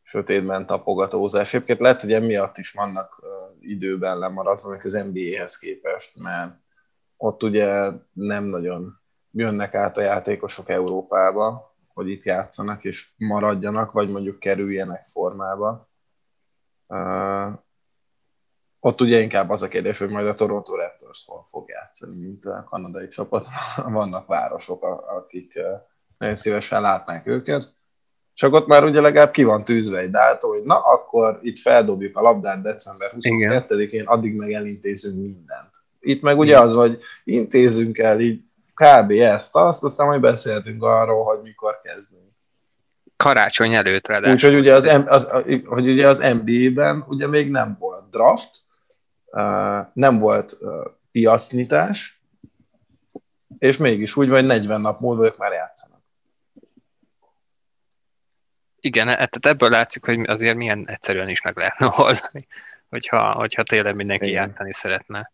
sötétben 0.01 0.65
tapogatózás. 0.65 1.53
Egyébként 1.53 1.80
lehet, 1.80 2.01
hogy 2.01 2.13
emiatt 2.13 2.58
is 2.58 2.72
vannak 2.72 3.20
uh, 3.22 3.27
időben 3.60 4.18
lemaradva, 4.18 4.77
az 4.84 4.94
NBA-hez 4.94 5.58
képest, 5.58 6.15
mert 6.15 6.56
ott 7.18 7.44
ugye 7.44 7.92
nem 8.13 8.44
nagyon 8.44 9.01
jönnek 9.32 9.74
át 9.75 9.98
a 9.98 10.01
játékosok 10.01 10.70
Európába, 10.70 11.75
hogy 11.94 12.10
itt 12.10 12.24
játszanak 12.24 12.84
és 12.84 13.10
maradjanak, 13.18 13.92
vagy 13.92 14.10
mondjuk 14.10 14.39
kerüljenek 14.39 15.06
formába. 15.06 15.89
Uh, 16.88 17.53
ott 18.80 19.01
ugye 19.01 19.20
inkább 19.20 19.50
az 19.50 19.62
a 19.62 19.68
kérdés, 19.68 20.00
hogy 20.00 20.10
majd 20.10 20.27
a 20.27 20.36
Toronto 20.36 20.75
Raptors 20.75 21.24
hol 21.25 21.46
fog 21.48 21.70
játszani, 21.70 22.20
mint 22.20 22.46
a 22.46 22.63
kanadai 22.70 23.08
csapat. 23.08 23.48
Vannak 24.00 24.27
városok, 24.27 24.84
akik 24.84 25.60
nagyon 26.17 26.36
szívesen 26.36 26.82
látnák 26.82 27.27
őket. 27.27 27.74
Csak 28.34 28.53
ott 28.53 28.67
már 28.67 28.84
ugye 28.84 29.01
legalább 29.01 29.32
ki 29.32 29.43
van 29.43 29.65
tűzve 29.65 29.98
egy 29.98 30.12
dátum, 30.12 30.51
hogy 30.51 30.63
na, 30.63 30.79
akkor 30.79 31.39
itt 31.41 31.60
feldobjuk 31.60 32.17
a 32.17 32.22
labdát 32.22 32.62
december 32.62 33.12
22-én, 33.20 34.05
addig 34.05 34.36
meg 34.36 34.51
elintézünk 34.51 35.15
mindent. 35.15 35.72
Itt 36.00 36.22
meg 36.22 36.38
ugye 36.38 36.60
az, 36.60 36.74
hogy 36.74 37.00
intézünk 37.24 37.98
el 37.98 38.20
így 38.20 38.41
kb. 38.74 39.12
ezt, 39.12 39.55
azt, 39.55 39.84
aztán 39.84 40.08
majd 40.08 40.22
beszéltünk 40.22 40.84
arról, 40.84 41.24
hogy 41.24 41.39
mikor 41.43 41.82
kezdünk. 41.84 42.22
Karácsony 43.17 43.74
előtt 43.74 44.08
ráadásul. 44.08 44.34
Úgyhogy 44.34 44.55
ugye 44.55 44.74
az, 44.74 45.03
az, 45.05 45.29
hogy 45.65 45.88
ugye 45.88 46.08
az 46.08 46.20
NBA-ben 46.20 47.03
ugye 47.08 47.27
még 47.27 47.51
nem 47.51 47.75
volt 47.79 48.10
draft, 48.10 48.62
nem 49.93 50.20
volt 50.20 50.58
piacnyitás, 51.12 52.22
és 53.58 53.77
mégis 53.77 54.15
úgy 54.15 54.29
vagy 54.29 54.46
40 54.46 54.82
nap 54.82 55.00
múlva 55.00 55.25
ők 55.25 55.38
már 55.38 55.51
játszanak. 55.51 55.92
Igen, 58.85 59.07
e- 59.07 59.13
tehát 59.13 59.45
ebből 59.45 59.69
látszik, 59.69 60.05
hogy 60.05 60.19
azért 60.29 60.55
milyen 60.55 60.83
egyszerűen 60.87 61.29
is 61.29 61.41
meg 61.41 61.57
lehetne 61.57 61.93
oldani, 62.05 62.47
hogyha, 62.89 63.31
hogyha 63.31 63.63
tényleg 63.63 63.95
mindenki 63.95 64.25
Igen. 64.25 64.47
játszani 64.47 64.71
szeretne. 64.73 65.31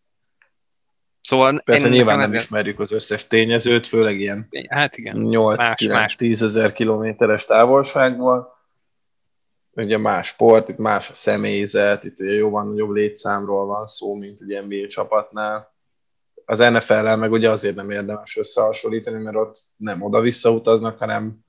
Szóval 1.22 1.62
Persze 1.66 1.86
én 1.86 1.92
nyilván 1.92 2.18
nem 2.18 2.34
ismerjük 2.34 2.80
az 2.80 2.92
összes 2.92 3.28
tényezőt, 3.28 3.88
főleg 3.88 4.20
ilyen 4.20 4.48
hát 4.70 4.98
igen, 4.98 5.16
8-9-10 5.18 6.42
ezer 6.42 6.72
kilométeres 6.72 7.46
távolságból. 7.46 8.58
Ugye 9.72 9.98
más 9.98 10.28
sport, 10.28 10.70
itt 10.70 10.78
más 10.78 11.10
a 11.10 11.14
személyzet, 11.14 12.04
itt 12.04 12.20
ugye 12.20 12.34
jóval 12.34 12.64
nagyobb 12.64 12.90
létszámról 12.90 13.66
van 13.66 13.88
szó, 13.88 14.16
mint 14.16 14.42
egy 14.48 14.66
NBA 14.68 14.88
csapatnál. 14.88 15.74
Az 16.46 16.60
NFL-el 16.60 17.18
meg 17.18 17.32
ugye 17.32 17.50
azért 17.50 17.76
nem 17.76 17.90
érdemes 17.90 18.38
összehasonlítani, 18.38 19.24
mert 19.24 19.36
ott 19.36 19.62
nem 19.78 20.02
oda-vissza 20.02 20.52
utaznak, 20.52 21.00
hanem 21.00 21.48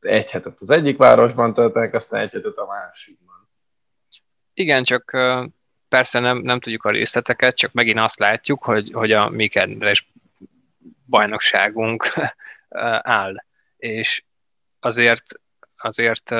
egy 0.00 0.30
hetet 0.30 0.60
az 0.60 0.70
egyik 0.70 0.96
városban 0.96 1.54
töltenek, 1.54 1.94
aztán 1.94 2.20
egy 2.20 2.32
hetet 2.32 2.56
a 2.56 2.66
másikban. 2.66 3.48
Igen, 4.54 4.84
csak 4.84 5.16
persze 5.88 6.18
nem, 6.18 6.38
nem 6.38 6.60
tudjuk 6.60 6.84
a 6.84 6.90
részleteket, 6.90 7.56
csak 7.56 7.72
megint 7.72 7.98
azt 7.98 8.18
látjuk, 8.18 8.64
hogy, 8.64 8.90
hogy 8.92 9.12
a 9.12 9.28
mi 9.28 9.48
kedves 9.48 10.10
bajnokságunk 11.06 12.14
áll. 13.02 13.34
És 13.76 14.24
azért, 14.80 15.22
azért 15.76 16.34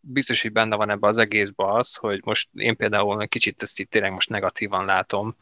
biztos, 0.00 0.42
hogy 0.42 0.52
benne 0.52 0.76
van 0.76 0.90
ebbe 0.90 1.06
az 1.06 1.18
egészben 1.18 1.68
az, 1.68 1.94
hogy 1.94 2.20
most 2.24 2.48
én 2.54 2.76
például 2.76 3.22
egy 3.22 3.28
kicsit 3.28 3.62
ezt 3.62 3.80
itt 3.80 3.90
tényleg 3.90 4.12
most 4.12 4.28
negatívan 4.28 4.84
látom, 4.84 5.36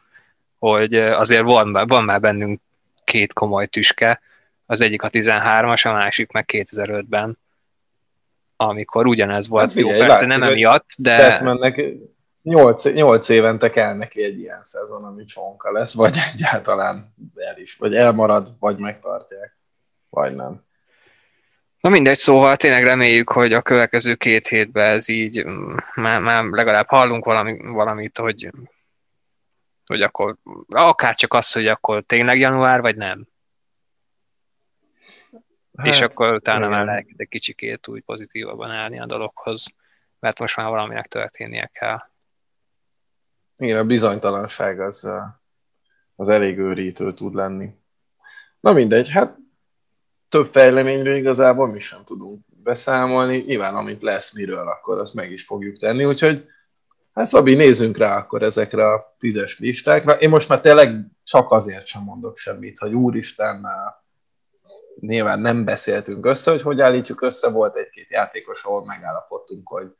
hogy 0.58 0.94
azért 0.94 1.42
van, 1.42 1.72
van 1.72 2.04
már 2.04 2.20
bennünk 2.20 2.60
két 3.04 3.32
komoly 3.32 3.66
tüske, 3.66 4.20
az 4.66 4.80
egyik 4.80 5.02
a 5.02 5.10
13-as, 5.10 5.86
a 5.86 5.92
másik 5.92 6.30
meg 6.30 6.44
2005-ben, 6.52 7.38
amikor 8.60 9.06
ugyanez 9.06 9.48
volt. 9.48 9.62
Hát 9.62 9.72
figyelj, 9.72 9.98
jó, 9.98 10.26
nem 10.26 10.42
emiatt, 10.42 10.88
de... 10.98 11.28
Batmannek 11.28 11.82
8, 12.42 12.92
8 12.92 13.28
évente 13.28 13.70
kell 13.70 13.94
neki 13.94 14.22
egy 14.22 14.38
ilyen 14.38 14.60
szezon, 14.62 15.04
ami 15.04 15.24
csonka 15.24 15.72
lesz, 15.72 15.94
vagy 15.94 16.16
egyáltalán 16.34 17.14
el 17.34 17.58
is, 17.58 17.76
vagy 17.76 17.94
elmarad, 17.94 18.48
vagy 18.58 18.78
megtartják, 18.78 19.56
vagy 20.08 20.34
nem. 20.34 20.64
Na 21.80 21.88
mindegy, 21.88 22.16
szóval 22.16 22.56
tényleg 22.56 22.84
reméljük, 22.84 23.30
hogy 23.30 23.52
a 23.52 23.62
következő 23.62 24.14
két 24.14 24.48
hétben 24.48 24.92
ez 24.92 25.08
így, 25.08 25.46
mm, 25.46 25.74
már, 25.94 26.20
már 26.20 26.44
legalább 26.44 26.88
hallunk 26.88 27.24
valami, 27.24 27.58
valamit, 27.62 28.18
hogy, 28.18 28.50
hogy 29.86 30.02
akkor 30.02 30.36
akár 30.68 31.14
csak 31.14 31.34
az, 31.34 31.52
hogy 31.52 31.66
akkor 31.66 32.02
tényleg 32.02 32.38
január, 32.38 32.80
vagy 32.80 32.96
nem. 32.96 33.26
Hát, 35.80 35.88
és 35.88 36.00
akkor 36.00 36.34
utána 36.34 36.58
igen. 36.58 36.70
már 36.70 36.84
lehet 36.84 37.06
egy 37.16 37.28
kicsikét 37.28 37.88
úgy 37.88 38.02
pozitívabban 38.02 38.70
állni 38.70 39.00
a 39.00 39.06
dologhoz, 39.06 39.66
mert 40.18 40.38
most 40.38 40.56
már 40.56 40.68
valaminek 40.68 41.06
történnie 41.06 41.70
kell. 41.72 41.98
Igen, 43.56 43.78
a 43.78 43.84
bizonytalanság 43.84 44.80
az, 44.80 45.08
az 46.16 46.28
elég 46.28 46.58
őrítő 46.58 47.12
tud 47.12 47.34
lenni. 47.34 47.70
Na 48.60 48.72
mindegy, 48.72 49.10
hát 49.10 49.36
több 50.28 50.46
fejleményről 50.46 51.14
igazából 51.14 51.72
mi 51.72 51.80
sem 51.80 52.04
tudunk 52.04 52.44
beszámolni. 52.62 53.36
Nyilván, 53.36 53.74
amit 53.74 54.02
lesz 54.02 54.32
miről, 54.32 54.68
akkor 54.68 54.98
azt 54.98 55.14
meg 55.14 55.30
is 55.32 55.44
fogjuk 55.44 55.78
tenni. 55.78 56.04
Úgyhogy, 56.04 56.46
hát 57.12 57.26
Szabi, 57.26 57.54
nézzünk 57.54 57.96
rá 57.96 58.16
akkor 58.16 58.42
ezekre 58.42 58.92
a 58.92 59.14
tízes 59.18 59.58
listákra. 59.58 60.12
Én 60.12 60.28
most 60.28 60.48
már 60.48 60.60
tényleg 60.60 61.06
csak 61.22 61.50
azért 61.50 61.86
sem 61.86 62.02
mondok 62.02 62.36
semmit, 62.36 62.78
hogy 62.78 62.92
úristen, 62.92 63.66
nyilván 65.00 65.40
nem 65.40 65.64
beszéltünk 65.64 66.26
össze, 66.26 66.50
hogy 66.50 66.62
hogy 66.62 66.80
állítjuk 66.80 67.22
össze. 67.22 67.50
Volt 67.50 67.76
egy-két 67.76 68.10
játékos, 68.10 68.64
ahol 68.64 68.84
megállapodtunk, 68.84 69.68
hogy 69.68 69.94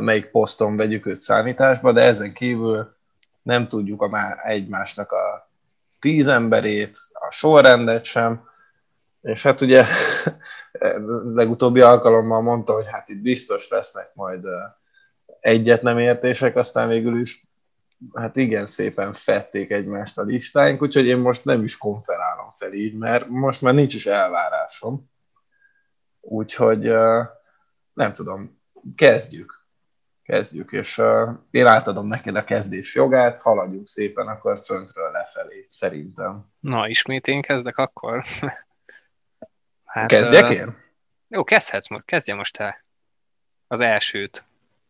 melyik 0.00 0.26
poszton 0.26 0.76
vegyük 0.76 1.06
őt 1.06 1.20
számításba, 1.20 1.92
de 1.92 2.00
ezen 2.00 2.32
kívül 2.32 2.96
nem 3.42 3.68
tudjuk 3.68 4.02
a 4.02 4.08
má- 4.08 4.44
egymásnak 4.44 5.12
a 5.12 5.50
tíz 6.00 6.26
emberét, 6.26 6.96
a 7.12 7.30
sorrendet 7.30 8.04
sem, 8.04 8.48
és 9.22 9.42
hát 9.42 9.60
ugye 9.60 9.84
legutóbbi 11.34 11.80
alkalommal 11.80 12.42
mondta, 12.42 12.72
hogy 12.72 12.86
hát 12.90 13.08
itt 13.08 13.22
biztos 13.22 13.68
lesznek 13.68 14.14
majd 14.14 14.44
egyet 15.40 15.82
nem 15.82 15.98
értések, 15.98 16.56
aztán 16.56 16.88
végül 16.88 17.20
is 17.20 17.51
hát 18.14 18.36
igen 18.36 18.66
szépen 18.66 19.12
fették 19.12 19.70
egymást 19.70 20.18
a 20.18 20.22
listáink, 20.22 20.82
úgyhogy 20.82 21.06
én 21.06 21.18
most 21.18 21.44
nem 21.44 21.62
is 21.62 21.76
konferálom 21.76 22.48
fel 22.58 22.72
így, 22.72 22.94
mert 22.94 23.28
most 23.28 23.62
már 23.62 23.74
nincs 23.74 23.94
is 23.94 24.06
elvárásom. 24.06 25.10
Úgyhogy 26.20 26.82
nem 27.92 28.12
tudom, 28.12 28.60
kezdjük. 28.96 29.60
Kezdjük, 30.22 30.72
és 30.72 31.02
én 31.50 31.66
átadom 31.66 32.06
neked 32.06 32.36
a 32.36 32.44
kezdés 32.44 32.94
jogát, 32.94 33.38
haladjunk 33.38 33.88
szépen 33.88 34.26
akkor 34.26 34.60
föntről 34.64 35.10
lefelé, 35.10 35.66
szerintem. 35.70 36.46
Na, 36.60 36.88
ismét 36.88 37.26
én 37.26 37.42
kezdek 37.42 37.76
akkor? 37.76 38.24
Hát, 39.84 40.08
Kezdjek 40.08 40.50
én? 40.50 40.76
Jó, 41.28 41.44
kezdhetsz 41.44 41.88
most, 41.88 42.04
kezdje 42.04 42.34
most 42.34 42.56
te 42.56 42.84
az 43.66 43.80
elsőt. 43.80 44.44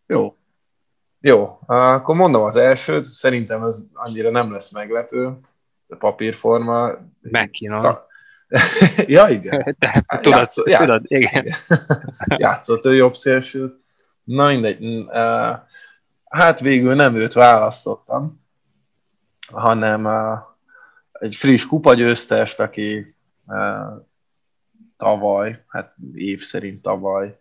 Jó. 0.07 0.37
Jó, 1.25 1.59
akkor 1.67 2.14
mondom 2.14 2.43
az 2.43 2.57
elsőt, 2.57 3.05
szerintem 3.05 3.64
ez 3.64 3.83
annyira 3.93 4.31
nem 4.31 4.52
lesz 4.52 4.71
meglepő, 4.71 5.38
a 5.88 5.97
papírforma. 5.97 6.93
Megkínom. 7.21 7.99
ja, 9.07 9.29
igen. 9.29 9.76
tudod, 10.21 10.38
játszott, 10.38 10.64
tudod, 10.64 10.81
játszott, 10.81 11.11
igen. 11.11 11.47
játszott 12.45 12.85
ő 12.85 12.95
jobb 12.95 13.17
szélsőt. 13.17 13.81
Na 14.25 14.47
mindegy. 14.47 15.07
Hát 16.25 16.61
végül 16.61 16.95
nem 16.95 17.14
őt 17.14 17.33
választottam, 17.33 18.41
hanem 19.52 20.09
egy 21.12 21.35
friss 21.35 21.67
kupagyőztest, 21.67 22.61
aki 22.61 23.17
tavaly, 24.97 25.64
hát 25.69 25.95
év 26.14 26.41
szerint 26.41 26.83
tavaly 26.83 27.41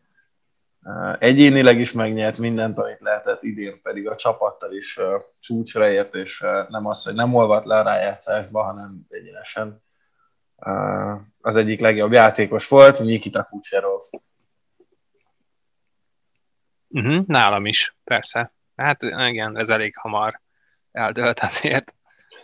egyénileg 1.19 1.79
is 1.79 1.91
megnyert 1.91 2.37
mindent, 2.37 2.77
amit 2.77 3.01
lehetett, 3.01 3.43
idén 3.43 3.81
pedig 3.81 4.07
a 4.07 4.15
csapattal 4.15 4.73
is 4.73 4.99
csúcsra 5.39 5.89
ért, 5.89 6.15
és 6.15 6.45
nem 6.69 6.85
az, 6.85 7.03
hogy 7.03 7.13
nem 7.13 7.33
olvadt 7.33 7.65
le 7.65 7.77
a 7.77 7.83
rájátszásba, 7.83 8.63
hanem 8.63 9.05
egyenesen 9.09 9.83
az 11.41 11.55
egyik 11.55 11.79
legjobb 11.79 12.11
játékos 12.11 12.67
volt, 12.67 12.99
Nikita 12.99 13.43
Kucherov. 13.43 14.01
Uh-huh, 16.87 17.25
nálam 17.25 17.65
is, 17.65 17.95
persze. 18.03 18.53
Hát 18.75 19.01
igen, 19.01 19.57
ez 19.57 19.69
elég 19.69 19.97
hamar 19.97 20.41
eldölt 20.91 21.39
azért. 21.39 21.93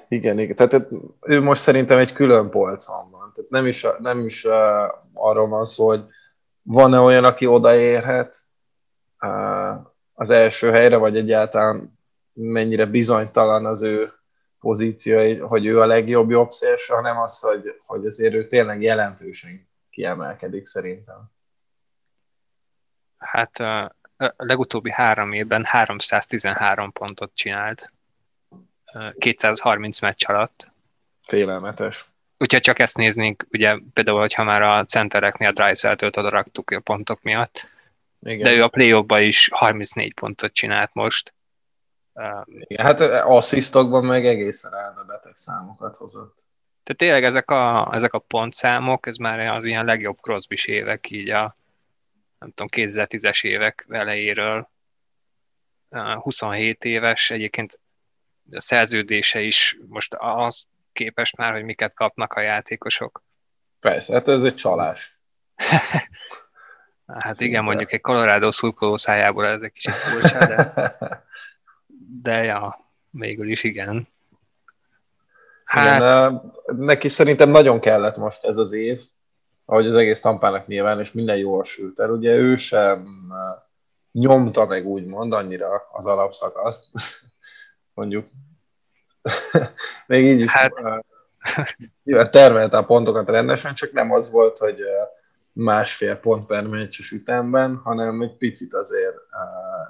Igen, 0.07 0.39
igen. 0.39 0.55
Tehát 0.55 0.87
ő 1.21 1.41
most 1.41 1.61
szerintem 1.61 1.97
egy 1.97 2.13
külön 2.13 2.49
polcon 2.49 3.11
van. 3.11 3.31
Tehát 3.35 3.49
nem 3.49 3.67
is, 3.67 3.85
nem 3.99 4.19
is 4.19 4.45
arról 5.13 5.47
van 5.47 5.65
szó, 5.65 5.87
hogy 5.87 6.03
van-e 6.67 6.99
olyan, 6.99 7.23
aki 7.23 7.45
odaérhet 7.45 8.37
az 10.13 10.29
első 10.29 10.71
helyre, 10.71 10.97
vagy 10.97 11.17
egyáltalán 11.17 11.99
mennyire 12.33 12.85
bizonytalan 12.85 13.65
az 13.65 13.81
ő 13.81 14.13
pozíciója, 14.59 15.47
hogy 15.47 15.65
ő 15.65 15.81
a 15.81 15.85
legjobb 15.85 16.29
jobb 16.29 16.51
szélső, 16.51 16.93
hanem 16.93 17.17
az, 17.17 17.39
hogy, 17.39 17.75
hogy 17.85 18.05
azért 18.05 18.33
ő 18.33 18.47
tényleg 18.47 18.81
jelentősen 18.81 19.69
kiemelkedik 19.89 20.65
szerintem. 20.65 21.31
Hát 23.17 23.59
a 23.59 23.93
legutóbbi 24.37 24.91
három 24.91 25.33
évben 25.33 25.63
313 25.63 26.91
pontot 26.91 27.31
csinált 27.33 27.91
230 29.17 29.99
meccs 29.99 30.23
alatt. 30.25 30.71
Félelmetes. 31.21 32.05
Úgyhogy 32.37 32.61
csak 32.61 32.79
ezt 32.79 32.97
néznénk, 32.97 33.45
ugye 33.51 33.77
például, 33.93 34.19
hogyha 34.19 34.43
már 34.43 34.61
a 34.61 34.85
centereknél 34.85 35.51
Dreiseltőt 35.51 36.17
oda 36.17 36.29
raktuk 36.29 36.71
a 36.71 36.79
pontok 36.79 37.21
miatt, 37.21 37.69
Igen. 38.21 38.43
de 38.43 38.53
ő 38.53 38.63
a 38.63 39.03
play 39.03 39.27
is 39.27 39.49
34 39.51 40.13
pontot 40.13 40.53
csinált 40.53 40.93
most. 40.93 41.33
Igen, 42.53 42.85
hát 42.85 42.99
asszisztokban 43.23 44.05
meg 44.05 44.25
egészen 44.25 44.73
elmebeteg 44.73 45.35
számokat 45.35 45.95
hozott. 45.95 46.45
Tehát 46.83 47.01
tényleg 47.01 47.23
ezek 47.23 47.51
a, 47.51 47.89
ezek 47.93 48.13
a 48.13 48.19
pontszámok, 48.19 49.07
ez 49.07 49.15
már 49.15 49.39
az 49.39 49.65
ilyen 49.65 49.85
legjobb 49.85 50.17
crosby 50.21 50.57
évek, 50.65 51.09
így 51.09 51.29
a 51.29 51.57
nem 52.39 52.51
tudom, 52.51 52.67
2010-es 52.71 53.43
évek 53.43 53.85
elejéről. 53.89 54.69
27 56.21 56.83
éves, 56.83 57.29
egyébként 57.29 57.79
a 58.51 58.59
szerződése 58.59 59.41
is 59.41 59.77
most 59.87 60.13
az 60.13 60.67
képest 60.97 61.37
már, 61.37 61.53
hogy 61.53 61.63
miket 61.63 61.93
kapnak 61.93 62.33
a 62.33 62.41
játékosok. 62.41 63.23
Persze, 63.79 64.13
hát 64.13 64.27
ez 64.27 64.43
egy 64.43 64.55
csalás. 64.55 65.19
hát 67.25 67.39
igen, 67.39 67.63
mondjuk 67.63 67.93
egy 67.93 68.01
Colorado 68.01 68.51
szurkoló 68.51 68.97
szájából 68.97 69.45
ez 69.45 69.61
egy 69.61 69.71
kicsit 69.71 69.93
furcsa, 69.93 70.45
de, 70.45 70.97
de 72.23 72.43
ja, 72.43 72.91
végül 73.09 73.49
is 73.49 73.63
igen. 73.63 74.07
Hát... 75.63 75.97
Igen, 75.97 76.53
neki 76.65 77.07
szerintem 77.07 77.49
nagyon 77.49 77.79
kellett 77.79 78.17
most 78.17 78.45
ez 78.45 78.57
az 78.57 78.71
év, 78.71 79.01
ahogy 79.65 79.87
az 79.87 79.95
egész 79.95 80.21
tampának 80.21 80.67
nyilván, 80.67 80.99
és 80.99 81.11
minden 81.11 81.37
jól 81.37 81.63
sült 81.63 81.99
el. 81.99 82.09
Ugye 82.09 82.35
ő 82.35 82.55
sem 82.55 83.07
nyomta 84.11 84.65
meg 84.65 84.85
úgymond 84.85 85.33
annyira 85.33 85.87
az 85.91 86.05
alapszakaszt, 86.05 86.85
mondjuk 87.93 88.27
még 90.07 90.25
így 90.25 90.41
is 90.41 90.51
hát... 90.51 90.73
nyilván 92.03 92.31
termelte 92.31 92.77
a 92.77 92.85
pontokat 92.85 93.29
rendesen, 93.29 93.73
csak 93.73 93.91
nem 93.91 94.11
az 94.11 94.31
volt, 94.31 94.57
hogy 94.57 94.79
másfél 95.57 96.15
pont 96.15 96.45
per 96.45 96.67
meccses 96.67 97.11
ütemben, 97.11 97.75
hanem 97.83 98.21
egy 98.21 98.37
picit 98.37 98.73
azért 98.73 99.15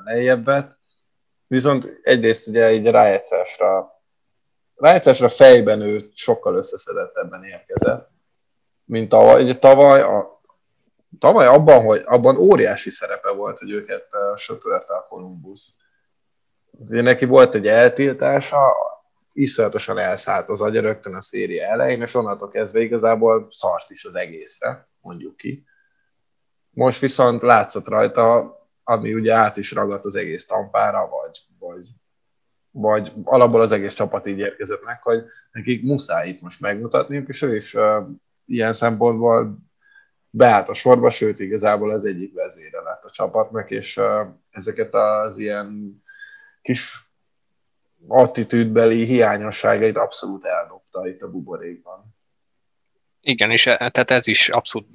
lejjebb 0.04 0.46
vett. 0.46 0.78
Viszont 1.48 2.00
egyrészt 2.04 2.48
ugye 2.48 2.74
így 2.74 2.90
rájegyszásra, 2.90 4.02
rájegyszásra 4.76 5.30
fejben 5.30 5.82
ő 5.82 6.10
sokkal 6.14 6.56
összeszedettebben 6.56 7.44
érkezett, 7.44 8.10
mint 8.86 9.10
tavaly. 9.10 9.44
Ugye 9.44 9.58
tavaly, 9.58 10.02
a, 10.02 10.42
tavaly 11.20 11.48
abban, 11.48 11.84
hogy 11.84 12.02
abban 12.06 12.38
óriási 12.38 12.90
szerepe 12.90 13.32
volt, 13.32 13.60
hogy 13.60 13.72
őket 13.72 14.08
söpörte 14.36 14.94
a 14.94 15.06
Columbus. 15.10 15.74
Azért 16.82 17.04
neki 17.04 17.26
volt 17.26 17.56
egy 17.56 17.68
eltiltása, 17.68 18.76
iszonyatosan 19.38 19.98
elszállt 19.98 20.50
az 20.50 20.62
agya 20.62 20.82
rögtön 20.82 21.16
a 21.16 21.22
széria 21.22 21.64
elején, 21.64 22.02
és 22.02 22.14
onnantól 22.14 22.50
kezdve 22.50 22.82
igazából 22.82 23.48
szart 23.50 23.90
is 23.90 24.06
az 24.06 24.16
egészre, 24.16 24.90
mondjuk 25.02 25.38
ki. 25.38 25.66
Most 26.70 27.00
viszont 27.00 27.42
látszott 27.42 27.88
rajta, 27.88 28.56
ami 28.84 29.14
ugye 29.14 29.34
át 29.34 29.58
is 29.58 29.72
ragadt 29.72 30.06
az 30.06 30.16
egész 30.16 30.46
tampára, 30.46 31.08
vagy, 31.08 31.40
vagy, 31.60 31.88
vagy 32.72 33.12
alapból 33.24 33.62
az 33.62 33.72
egész 33.72 33.94
csapat 33.94 34.28
így 34.28 34.40
érkezett 34.40 34.84
meg, 34.84 35.02
hogy 35.02 35.24
nekik 35.52 35.84
muszáj 35.84 36.30
itt 36.30 36.42
most 36.42 36.62
megmutatniuk, 36.62 37.28
és 37.28 37.42
ő 37.42 37.56
is 37.56 37.74
uh, 37.74 38.08
ilyen 38.46 38.74
szempontból 38.74 39.58
beállt 40.30 40.70
a 40.70 40.74
sorba, 40.74 41.10
sőt 41.10 41.40
igazából 41.40 41.92
az 41.92 42.06
egyik 42.06 42.34
vezére 42.34 42.82
lett 42.82 43.04
a 43.04 43.10
csapatnak, 43.10 43.72
és 43.72 43.98
uh, 43.98 44.28
ezeket 44.50 44.94
az 44.94 45.38
ilyen 45.38 46.02
kis 46.62 47.07
attitűdbeli 48.08 49.06
hiányosságait 49.06 49.98
abszolút 49.98 50.46
eldobta 50.46 51.08
itt 51.08 51.22
a 51.22 51.30
buborékban. 51.30 52.16
Igen, 53.22 53.52
és 53.52 53.66
e, 53.66 53.76
tehát 53.78 54.12
ez 54.12 54.28
is 54.28 54.50
abszolút 54.50 54.88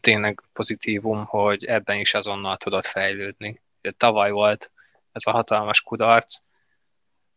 tényleg 0.00 0.42
pozitívum, 0.52 1.24
hogy 1.24 1.64
ebben 1.64 1.98
is 1.98 2.14
azonnal 2.14 2.56
tudott 2.56 2.86
fejlődni. 2.86 3.62
Tavaly 3.96 4.30
volt 4.30 4.70
ez 5.12 5.26
a 5.26 5.30
hatalmas 5.30 5.80
kudarc, 5.80 6.38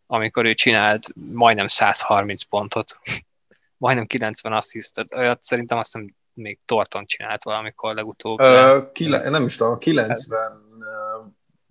amikor 0.05 0.45
ő 0.45 0.53
csinált 0.53 1.07
majdnem 1.31 1.67
130 1.67 2.43
pontot, 2.43 2.99
majdnem 3.77 4.05
90 4.05 4.53
asszisztet, 4.53 5.13
olyat 5.13 5.43
szerintem 5.43 5.77
azt 5.77 5.93
nem 5.93 6.15
még 6.33 6.59
Torton 6.65 7.05
csinált 7.05 7.43
valamikor 7.43 7.95
legutóbb. 7.95 8.39
Ö, 8.39 8.81
kile- 8.91 9.29
nem 9.29 9.45
is 9.45 9.55
tudom, 9.55 9.77
90 9.77 10.61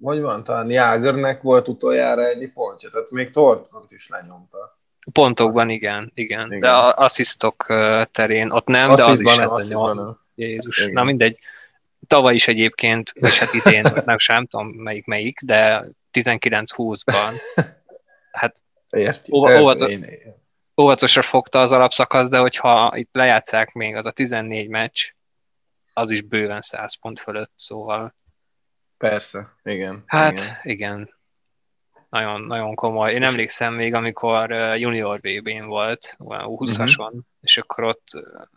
vagy 0.03 0.21
van, 0.21 0.45
talán 0.45 0.71
Jágernek 0.71 1.43
volt 1.43 1.69
utoljára 1.69 2.27
egy 2.27 2.51
pontja, 2.55 2.88
tehát 2.88 3.11
még 3.11 3.31
Tortont 3.31 3.91
is 3.91 4.09
lenyomta. 4.09 4.79
Pontokban 5.12 5.69
igen, 5.69 6.11
igen, 6.15 6.47
igen. 6.47 6.61
de 6.61 6.71
asszisztok 6.71 7.67
terén 8.11 8.51
ott 8.51 8.67
nem, 8.67 8.91
Asszisztban 8.91 9.37
de 9.38 9.47
az 9.47 9.71
is 9.71 9.77
nem. 9.77 10.19
Jézus, 10.35 10.79
igen. 10.79 10.93
na 10.93 11.05
mindegy. 11.05 11.38
Tavaly 12.07 12.35
is 12.35 12.49
egyébként, 12.49 13.11
és 13.15 13.38
hát 13.38 13.53
idén, 13.53 13.87
nem 14.05 14.19
sem 14.19 14.47
tudom 14.47 14.69
melyik 14.69 15.07
melyik, 15.07 15.41
de 15.41 15.88
19-20-ban 16.12 17.33
hát 18.41 18.57
óvatos, 19.33 19.95
óvatosra 20.81 21.23
fogta 21.23 21.61
az 21.61 21.73
alapszakasz, 21.73 22.29
de 22.29 22.38
hogyha 22.38 22.93
itt 22.97 23.11
lejátszák 23.12 23.73
még 23.73 23.97
az 23.97 24.07
a 24.07 24.11
14 24.11 24.69
meccs, 24.69 25.09
az 25.93 26.11
is 26.11 26.21
bőven 26.21 26.61
100 26.61 26.95
pont 26.95 27.21
fölött, 27.21 27.53
szóval 27.55 28.15
Persze, 29.09 29.57
igen. 29.62 30.03
Hát 30.07 30.41
igen. 30.41 30.59
igen. 30.62 31.15
Nagyon, 32.09 32.41
nagyon 32.41 32.75
komoly. 32.75 33.12
Én 33.12 33.23
emlékszem 33.23 33.75
még, 33.75 33.95
amikor 33.95 34.51
junior 34.77 35.21
VB-n 35.21 35.65
volt, 35.65 36.17
20-ason, 36.19 37.07
uh-huh. 37.07 37.21
és 37.41 37.59
akkor 37.59 37.85
ott, 37.85 38.07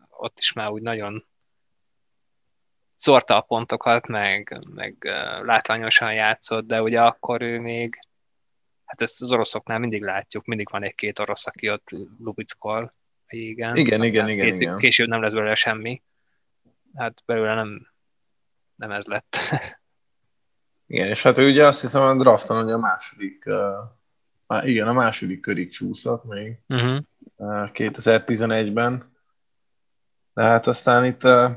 ott 0.09 0.39
is 0.39 0.53
már 0.53 0.69
úgy 0.69 0.81
nagyon 0.81 1.25
szórta 2.95 3.35
a 3.35 3.41
pontokat, 3.41 4.07
meg, 4.07 4.59
meg 4.69 4.95
látványosan 5.41 6.13
játszott, 6.13 6.65
de 6.65 6.81
ugye 6.81 7.01
akkor 7.01 7.41
ő 7.41 7.59
még, 7.59 7.99
hát 8.85 9.01
ezt 9.01 9.21
az 9.21 9.31
oroszoknál 9.31 9.79
mindig 9.79 10.03
látjuk, 10.03 10.45
mindig 10.45 10.69
van 10.71 10.83
egy-két 10.83 11.19
orosz, 11.19 11.47
aki 11.47 11.69
ott 11.69 11.89
lubickol 12.19 12.93
a 13.27 13.35
jégen. 13.35 13.75
Igen, 13.75 14.03
igen, 14.03 14.29
igen, 14.29 14.45
később, 14.45 14.61
igen. 14.61 14.77
Később 14.77 15.07
nem 15.07 15.21
lesz 15.21 15.33
belőle 15.33 15.55
semmi. 15.55 16.01
Hát 16.95 17.23
belőle 17.25 17.55
nem, 17.55 17.87
nem 18.75 18.91
ez 18.91 19.05
lett. 19.05 19.37
Igen, 20.87 21.07
és 21.07 21.23
hát 21.23 21.37
ő 21.37 21.49
ugye 21.49 21.65
azt 21.65 21.81
hiszem 21.81 22.01
a 22.01 22.15
drafton, 22.15 22.63
hogy 22.63 22.71
a 22.71 22.77
második, 22.77 23.45
uh, 24.47 24.67
igen, 24.67 24.87
a 24.87 24.93
második 24.93 25.41
körig 25.41 25.71
csúszott 25.71 26.23
még 26.23 26.59
uh-huh. 26.67 26.99
uh, 27.35 27.69
2011-ben, 27.73 29.13
de 30.33 30.43
hát 30.43 30.67
aztán 30.67 31.05
itt 31.05 31.23
uh, 31.23 31.51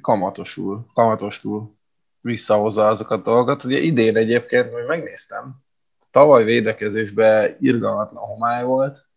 kamatosul, 0.00 0.86
kamatosul 0.94 1.76
visszahozza 2.20 2.88
azokat 2.88 3.20
a 3.20 3.22
dolgokat. 3.22 3.64
Ugye 3.64 3.78
idén 3.78 4.16
egyébként, 4.16 4.72
hogy 4.72 4.86
megnéztem, 4.86 5.64
tavaly 6.10 6.44
védekezésben 6.44 7.56
irgalmatlan 7.60 8.22
homály 8.22 8.64
volt, 8.64 9.08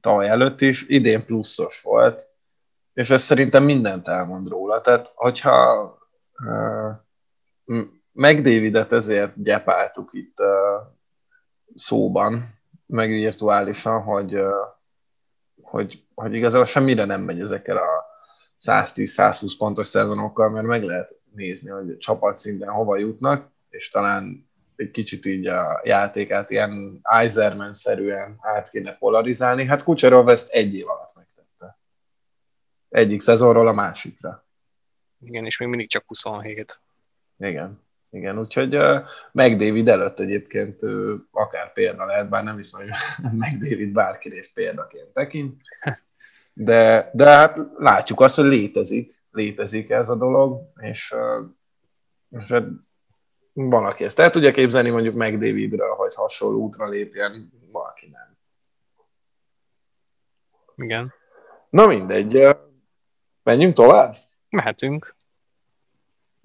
tavaly 0.00 0.28
előtt 0.28 0.60
is, 0.60 0.88
idén 0.88 1.24
pluszos 1.24 1.82
volt, 1.82 2.28
és 2.94 3.10
ez 3.10 3.22
szerintem 3.22 3.64
mindent 3.64 4.08
elmond 4.08 4.48
róla. 4.48 4.80
Tehát, 4.80 5.12
hogyha 5.14 5.98
uh, 6.44 6.94
McDavidet 8.16 8.92
ezért 8.92 9.42
gyepáltuk 9.42 10.10
itt 10.12 10.40
uh, 10.40 10.86
szóban, 11.74 12.58
meg 12.86 13.08
virtuálisan, 13.08 14.02
hogy, 14.02 14.34
uh, 14.34 14.50
hogy, 15.62 16.04
hogy 16.14 16.34
igazából 16.34 16.66
semmire 16.66 17.04
nem 17.04 17.20
megy 17.20 17.40
ezekkel 17.40 17.76
a 17.76 18.04
110-120 18.58 19.52
pontos 19.58 19.86
szezonokkal, 19.86 20.50
mert 20.50 20.66
meg 20.66 20.84
lehet 20.84 21.14
nézni, 21.34 21.70
hogy 21.70 21.96
csapat 21.96 22.36
szinten 22.36 22.68
hova 22.68 22.96
jutnak, 22.96 23.50
és 23.68 23.90
talán 23.90 24.50
egy 24.76 24.90
kicsit 24.90 25.24
így 25.24 25.46
a 25.46 25.80
játékát 25.84 26.50
ilyen 26.50 26.98
Eiserman-szerűen 27.02 28.36
át 28.40 28.70
kéne 28.70 28.96
polarizálni. 28.96 29.64
Hát 29.64 29.82
Kucserov 29.82 30.28
ezt 30.28 30.48
egy 30.48 30.74
év 30.74 30.88
alatt 30.88 31.14
megtette. 31.14 31.78
Egyik 32.88 33.20
szezonról 33.20 33.68
a 33.68 33.72
másikra. 33.72 34.46
Igen, 35.20 35.44
és 35.44 35.58
még 35.58 35.68
mindig 35.68 35.88
csak 35.88 36.04
27. 36.06 36.80
Igen. 37.38 37.85
Igen, 38.16 38.38
úgyhogy 38.38 38.76
uh, 38.76 39.06
meg 39.32 39.56
David 39.56 39.88
előtt 39.88 40.20
egyébként 40.20 40.82
uh, 40.82 41.14
akár 41.30 41.72
példa 41.72 42.04
lehet, 42.04 42.28
bár 42.28 42.44
nem 42.44 42.56
hiszem, 42.56 42.80
hogy 42.80 42.90
meg 43.38 43.58
David 43.58 43.92
bárki 43.92 44.28
részt 44.28 44.54
példaként 44.54 45.08
tekint, 45.08 45.62
de, 46.52 47.10
de 47.12 47.28
hát 47.28 47.58
látjuk 47.76 48.20
azt, 48.20 48.36
hogy 48.36 48.44
létezik, 48.44 49.22
létezik 49.30 49.90
ez 49.90 50.08
a 50.08 50.16
dolog, 50.16 50.60
és, 50.80 51.14
uh, 51.16 51.46
és 52.40 52.48
hát 52.48 52.64
van, 53.52 53.84
aki 53.84 54.04
ezt 54.04 54.18
el 54.18 54.30
tudja 54.30 54.52
képzelni, 54.52 54.90
mondjuk 54.90 55.14
meg 55.14 55.38
Davidra, 55.38 55.94
hogy 55.94 56.14
hasonló 56.14 56.58
útra 56.58 56.88
lépjen, 56.88 57.52
valaki 57.72 58.08
nem. 58.12 58.36
Igen. 60.76 61.12
Na 61.70 61.86
mindegy, 61.86 62.56
menjünk 63.42 63.74
tovább? 63.74 64.14
Mehetünk. 64.48 65.15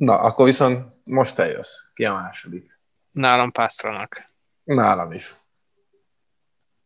Na, 0.01 0.19
akkor 0.19 0.45
viszont 0.45 0.93
most 1.03 1.35
te 1.35 1.45
jössz. 1.45 1.91
Ki 1.93 2.05
a 2.05 2.13
második? 2.13 2.79
Nálam 3.11 3.51
Pásztranak. 3.51 4.31
Nálam 4.63 5.11
is. 5.11 5.33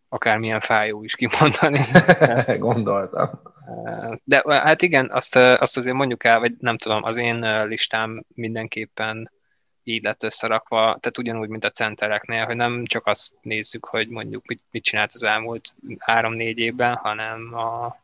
Akármilyen 0.10 0.60
fájó 0.60 1.04
is 1.04 1.16
kimondani. 1.16 1.80
Gondoltam. 2.58 3.30
De 4.24 4.44
hát 4.48 4.82
igen, 4.82 5.10
azt, 5.12 5.36
azt 5.36 5.78
azért 5.78 5.96
mondjuk 5.96 6.24
el, 6.24 6.40
vagy 6.40 6.54
nem 6.60 6.78
tudom, 6.78 7.04
az 7.04 7.18
én 7.18 7.66
listám 7.68 8.26
mindenképpen 8.28 9.32
így 9.84 10.04
lett 10.04 10.24
összerakva, 10.24 10.78
tehát 10.78 11.18
ugyanúgy, 11.18 11.50
mint 11.50 11.66
a 11.66 11.72
centereknél, 11.72 12.46
hogy 12.46 12.56
nem 12.56 12.86
csak 12.86 13.08
azt 13.08 13.34
nézzük, 13.42 13.86
hogy 13.86 14.08
mondjuk 14.10 14.46
mit, 14.46 14.62
mit 14.72 14.84
csinált 14.84 15.12
az 15.14 15.24
elmúlt 15.24 15.76
három-négy 15.98 16.58
évben, 16.58 16.96
hanem 16.96 17.54
a, 17.54 17.86
a 17.86 17.98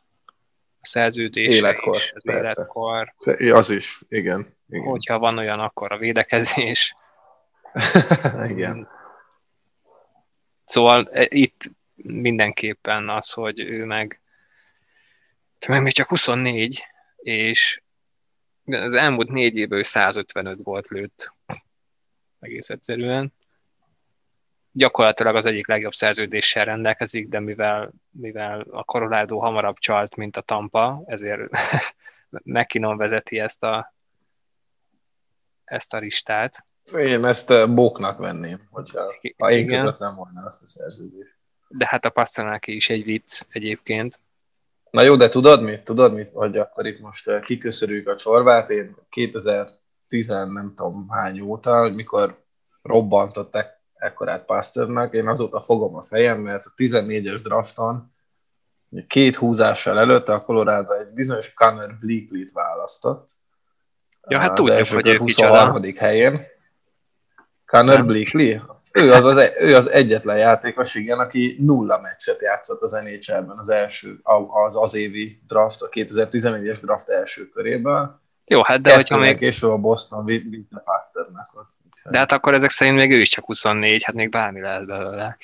szerződés, 0.80 1.56
életkor, 1.56 2.00
az 2.14 2.22
életkor. 2.24 3.14
Az 3.52 3.70
is, 3.70 4.00
igen. 4.08 4.60
Igen. 4.72 4.86
Hogyha 4.88 5.18
van 5.18 5.38
olyan, 5.38 5.60
akkor 5.60 5.92
a 5.92 5.98
védekezés. 5.98 6.96
igen. 8.48 8.88
Szóval 10.64 11.08
e, 11.12 11.26
itt 11.28 11.70
mindenképpen 11.94 13.08
az, 13.08 13.30
hogy 13.30 13.60
ő 13.60 13.84
meg, 13.84 14.20
meg 15.68 15.82
még 15.82 15.92
csak 15.92 16.08
24, 16.08 16.84
és 17.16 17.82
az 18.64 18.94
elmúlt 18.94 19.28
négy 19.28 19.56
évből 19.56 19.84
155 19.84 20.58
volt 20.62 20.88
lőtt 20.88 21.34
egész 22.40 22.70
egyszerűen. 22.70 23.32
Gyakorlatilag 24.72 25.36
az 25.36 25.46
egyik 25.46 25.66
legjobb 25.66 25.92
szerződéssel 25.92 26.64
rendelkezik, 26.64 27.28
de 27.28 27.40
mivel, 27.40 27.92
mivel 28.10 28.60
a 28.60 28.84
Colorado 28.84 29.38
hamarabb 29.38 29.78
csalt, 29.78 30.16
mint 30.16 30.36
a 30.36 30.40
Tampa, 30.40 31.02
ezért 31.06 31.40
McKinnon 32.44 32.96
vezeti 32.96 33.38
ezt 33.38 33.62
a, 33.62 33.94
ezt 35.72 35.94
a 35.94 35.98
listát. 35.98 36.66
Én 36.98 37.24
ezt 37.24 37.74
bóknak 37.74 38.18
venném, 38.18 38.60
hogyha 38.70 39.14
ha 39.38 39.50
én 39.50 39.66
kötöttem 39.66 40.14
volna 40.14 40.46
azt 40.46 40.62
a 40.62 40.66
szerződést. 40.66 41.36
De 41.68 41.86
hát 41.88 42.04
a 42.04 42.10
Pasternáki 42.10 42.74
is 42.74 42.90
egy 42.90 43.04
vicc 43.04 43.42
egyébként. 43.48 44.20
Na 44.90 45.02
jó, 45.02 45.16
de 45.16 45.28
tudod 45.28 45.62
mit? 45.62 45.82
Tudod 45.82 46.14
mit? 46.14 46.30
Hogy 46.32 46.58
akkor 46.58 46.86
itt 46.86 47.00
most 47.00 47.40
kiköszörüljük 47.40 48.08
a 48.08 48.16
csorbát. 48.16 48.70
Én 48.70 48.96
2000 49.08 49.68
tizen 50.06 50.52
nem 50.52 50.74
tudom 50.76 51.08
hány 51.08 51.40
óta, 51.40 51.88
mikor 51.88 52.44
robbantották 52.82 53.80
ekkorát 53.94 54.44
Pasternak, 54.44 55.14
én 55.14 55.28
azóta 55.28 55.60
fogom 55.60 55.96
a 55.96 56.02
fejem, 56.02 56.40
mert 56.40 56.66
a 56.66 56.72
14-es 56.76 57.40
drafton 57.42 58.14
két 59.06 59.36
húzással 59.36 59.98
előtte 59.98 60.32
a 60.34 60.44
Colorado 60.44 60.92
egy 60.92 61.08
bizonyos 61.08 61.54
Connor 61.54 61.98
Bleakley-t 62.00 62.52
választott. 62.52 63.28
Ja, 64.28 64.38
hát 64.38 64.54
tudjuk, 64.54 64.86
hogy 64.86 65.06
ő 65.06 65.16
23. 65.16 65.82
helyén. 65.96 66.46
Connor 67.66 67.98
ja. 67.98 68.04
Bleakley? 68.04 68.60
Ő 68.92 69.12
az, 69.12 69.24
az, 69.24 69.36
e- 69.36 69.52
ő 69.60 69.76
az 69.76 69.90
egyetlen 69.90 70.38
játékos, 70.38 70.94
igen, 70.94 71.18
aki 71.18 71.56
nulla 71.60 72.00
meccset 72.00 72.40
játszott 72.40 72.82
az 72.82 72.92
NHL-ben 72.92 73.58
az 73.58 73.68
első, 73.68 74.20
az, 74.64 74.76
az 74.76 74.94
évi 74.94 75.40
draft, 75.46 75.82
a 75.82 75.88
2014-es 75.88 76.78
draft 76.82 77.08
első 77.08 77.48
körében 77.48 78.20
jó, 78.44 78.62
hát 78.62 78.80
de 78.80 78.94
hogyha 78.94 79.18
még... 79.18 79.36
Később 79.36 79.70
a 79.70 79.76
Boston 79.76 80.24
vitte 80.24 80.82
Pasternak 80.84 81.66
De 82.10 82.18
hát 82.18 82.32
akkor 82.32 82.54
ezek 82.54 82.70
szerint 82.70 82.96
még 82.96 83.10
ő 83.10 83.20
is 83.20 83.28
csak 83.28 83.44
24, 83.44 84.04
hát 84.04 84.14
még 84.14 84.30
bármi 84.30 84.60
lehet 84.60 84.86
belőle. 84.86 85.36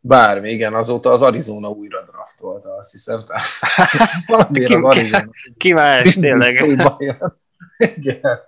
Bármi, 0.00 0.50
igen, 0.50 0.74
azóta 0.74 1.12
az 1.12 1.22
Arizona 1.22 1.68
újra 1.68 2.02
draftolta, 2.02 2.76
azt 2.76 2.90
hiszem. 2.90 3.24
Valamiért 4.26 4.74
az 4.74 4.84
Arizona. 4.84 5.28
Ki 5.56 5.72
más, 5.72 6.14
tényleg. 6.14 6.54
igen. 7.96 8.38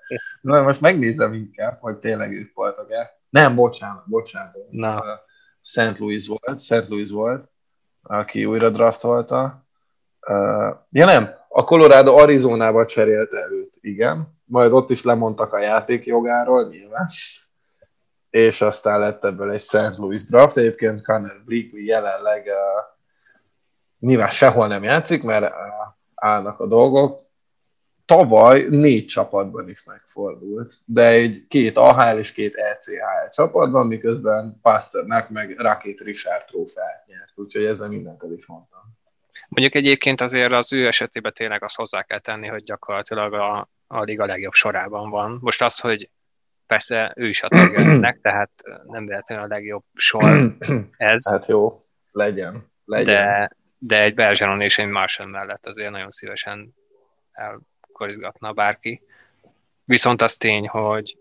Na, 0.40 0.62
most 0.62 0.80
megnézem 0.80 1.34
inkább, 1.34 1.78
hogy 1.80 1.98
tényleg 1.98 2.32
ők 2.32 2.54
voltak-e. 2.54 3.10
Nem, 3.30 3.54
bocsánat, 3.54 4.04
bocsánat. 4.06 4.70
Na. 4.70 5.02
St. 5.60 5.98
Louis 5.98 6.26
volt, 6.26 6.60
St. 6.60 6.88
Louis 6.88 7.10
volt, 7.10 7.50
aki 8.02 8.44
újra 8.44 8.70
draftolta. 8.70 9.66
Ja 10.90 11.04
nem, 11.04 11.34
a 11.48 11.64
Colorado 11.64 12.16
Arizonába 12.16 12.84
cserélte 12.84 13.46
őt, 13.50 13.78
igen. 13.80 14.36
Majd 14.44 14.72
ott 14.72 14.90
is 14.90 15.02
lemondtak 15.02 15.52
a 15.52 15.58
játék 15.58 16.04
jogáról, 16.04 16.68
nyilván. 16.68 17.08
És 18.30 18.60
aztán 18.60 19.00
lett 19.00 19.24
ebből 19.24 19.50
egy 19.50 19.60
St. 19.60 19.96
Louis 19.96 20.24
draft. 20.24 20.56
Egyébként 20.56 21.04
Connor 21.04 21.42
Bleakley 21.44 21.84
jelenleg 21.84 22.46
uh, 22.46 22.84
nyilván 23.98 24.28
sehol 24.28 24.66
nem 24.66 24.82
játszik, 24.82 25.22
mert 25.22 25.44
uh, 25.44 25.50
állnak 26.14 26.60
a 26.60 26.66
dolgok. 26.66 27.20
Tavaly 28.08 28.66
négy 28.68 29.06
csapatban 29.06 29.68
is 29.68 29.84
megfordult, 29.84 30.74
de 30.84 31.06
egy 31.06 31.44
két 31.48 31.76
AHL 31.76 32.18
és 32.18 32.32
két 32.32 32.54
ECHL 32.54 33.28
csapatban, 33.30 33.86
miközben 33.86 34.58
Pasternak 34.62 35.28
meg 35.28 35.58
Rakét 35.58 36.00
Richard 36.00 36.44
trófeát 36.44 37.06
nyert, 37.06 37.38
úgyhogy 37.38 37.64
ezzel 37.64 37.88
mindent 37.88 38.22
el 38.22 38.32
is 38.32 38.46
mondtam. 38.46 38.80
Mondjuk 39.48 39.74
egyébként 39.74 40.20
azért 40.20 40.52
az 40.52 40.72
ő 40.72 40.86
esetében 40.86 41.32
tényleg 41.32 41.64
azt 41.64 41.76
hozzá 41.76 42.02
kell 42.02 42.18
tenni, 42.18 42.46
hogy 42.46 42.62
gyakorlatilag 42.62 43.32
a, 43.34 43.68
a 43.86 44.02
liga 44.02 44.26
legjobb 44.26 44.52
sorában 44.52 45.10
van. 45.10 45.38
Most 45.40 45.62
az, 45.62 45.78
hogy 45.78 46.10
persze 46.66 47.12
ő 47.16 47.28
is 47.28 47.42
a 47.42 47.48
tagja 47.48 48.00
tehát 48.22 48.50
nem 48.86 49.06
véletlenül 49.06 49.44
a 49.44 49.48
legjobb 49.48 49.84
sor 49.94 50.56
ez. 50.96 51.28
Hát 51.28 51.46
jó, 51.46 51.80
legyen. 52.12 52.70
legyen. 52.84 53.14
De, 53.14 53.50
de 53.78 54.02
egy 54.02 54.14
Bergeron 54.14 54.60
és 54.60 54.78
egy 54.78 54.88
Marshall 54.88 55.26
mellett 55.26 55.66
azért 55.66 55.90
nagyon 55.90 56.10
szívesen 56.10 56.74
elkorizgatna 57.98 58.52
bárki. 58.52 59.02
Viszont 59.84 60.22
az 60.22 60.36
tény, 60.36 60.68
hogy 60.68 61.18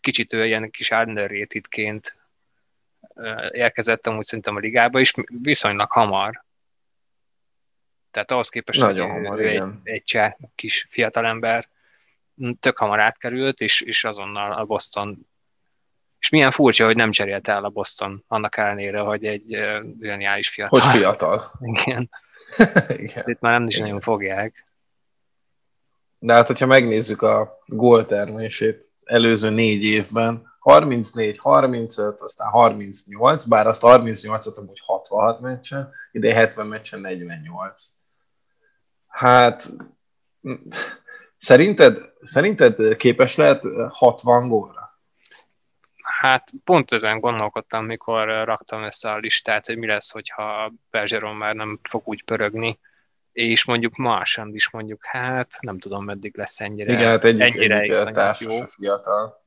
kicsit 0.00 0.32
ő 0.32 0.46
ilyen 0.46 0.70
kis 0.70 0.90
underrated-ként 0.90 2.16
érkezett 3.50 4.06
amúgy 4.06 4.24
szerintem 4.24 4.56
a 4.56 4.58
ligába, 4.58 5.00
és 5.00 5.12
viszonylag 5.42 5.90
hamar. 5.90 6.44
Tehát 8.10 8.30
ahhoz 8.30 8.48
képest, 8.48 8.80
Nagyon 8.80 9.10
hogy 9.10 9.22
hamar, 9.22 9.40
ő 9.40 9.48
egy, 9.48 9.62
egy 9.82 10.04
cseh 10.04 10.34
kis 10.54 10.86
fiatalember, 10.90 11.68
tök 12.60 12.78
hamar 12.78 13.00
átkerült, 13.00 13.60
és, 13.60 13.80
és 13.80 14.04
azonnal 14.04 14.52
a 14.52 14.64
Boston 14.64 15.26
és 16.18 16.28
milyen 16.28 16.50
furcsa, 16.50 16.84
hogy 16.84 16.96
nem 16.96 17.10
cserélte 17.10 17.52
el 17.52 17.64
a 17.64 17.68
Boston, 17.68 18.24
annak 18.28 18.56
ellenére, 18.56 19.00
hogy 19.00 19.24
egy 19.24 19.58
zseniális 20.00 20.48
fiatal. 20.48 20.80
Hogy 20.80 20.90
fiatal. 20.90 21.52
Igen. 21.72 22.10
Igen. 23.06 23.22
Itt 23.26 23.40
már 23.40 23.52
nem 23.52 23.64
is 23.64 23.78
nagyon 23.78 24.00
fogják. 24.00 24.73
De 26.24 26.32
hát, 26.32 26.46
hogyha 26.46 26.66
megnézzük 26.66 27.22
a 27.22 27.58
góltermését 27.66 28.84
előző 29.04 29.50
négy 29.50 29.84
évben, 29.84 30.52
34, 30.58 31.38
35, 31.38 32.20
aztán 32.20 32.48
38, 32.48 33.44
bár 33.44 33.66
azt 33.66 33.82
38-at 33.84 34.56
amúgy 34.56 34.80
66 34.86 35.40
meccsen, 35.40 35.92
ide 36.12 36.34
70 36.34 36.66
meccsen 36.66 37.00
48. 37.00 37.82
Hát 39.08 39.70
szerinted, 41.36 41.98
szerinted 42.22 42.96
képes 42.96 43.36
lehet 43.36 43.62
60 43.88 44.48
gólra? 44.48 44.98
Hát 46.02 46.50
pont 46.64 46.92
ezen 46.92 47.20
gondolkodtam, 47.20 47.84
mikor 47.84 48.26
raktam 48.44 48.82
össze 48.82 49.10
a 49.10 49.18
listát, 49.18 49.66
hogy 49.66 49.76
mi 49.78 49.86
lesz, 49.86 50.10
hogyha 50.10 50.72
Bergeron 50.90 51.36
már 51.36 51.54
nem 51.54 51.78
fog 51.82 52.02
úgy 52.04 52.24
pörögni, 52.24 52.78
és 53.34 53.64
mondjuk 53.64 53.96
Marsand 53.96 54.54
is 54.54 54.70
mondjuk, 54.70 55.04
hát 55.04 55.56
nem 55.60 55.78
tudom, 55.78 56.04
meddig 56.04 56.36
lesz 56.36 56.60
ennyire, 56.60 56.92
Igen, 56.92 57.08
hát 57.08 57.24
egyik, 57.24 57.42
ennyire 57.42 57.80
egyik 57.80 58.40
jó. 58.40 58.64
fiatal. 58.64 59.42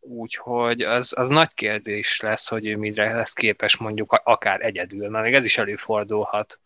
Úgyhogy 0.00 0.82
az, 0.82 1.14
az 1.16 1.28
nagy 1.28 1.54
kérdés 1.54 2.20
lesz, 2.20 2.48
hogy 2.48 2.66
ő 2.66 2.76
mire 2.76 3.12
lesz 3.12 3.32
képes 3.32 3.76
mondjuk 3.76 4.12
akár 4.12 4.60
egyedül, 4.60 5.08
mert 5.08 5.24
még 5.24 5.34
ez 5.34 5.44
is 5.44 5.58
előfordulhat 5.58 6.60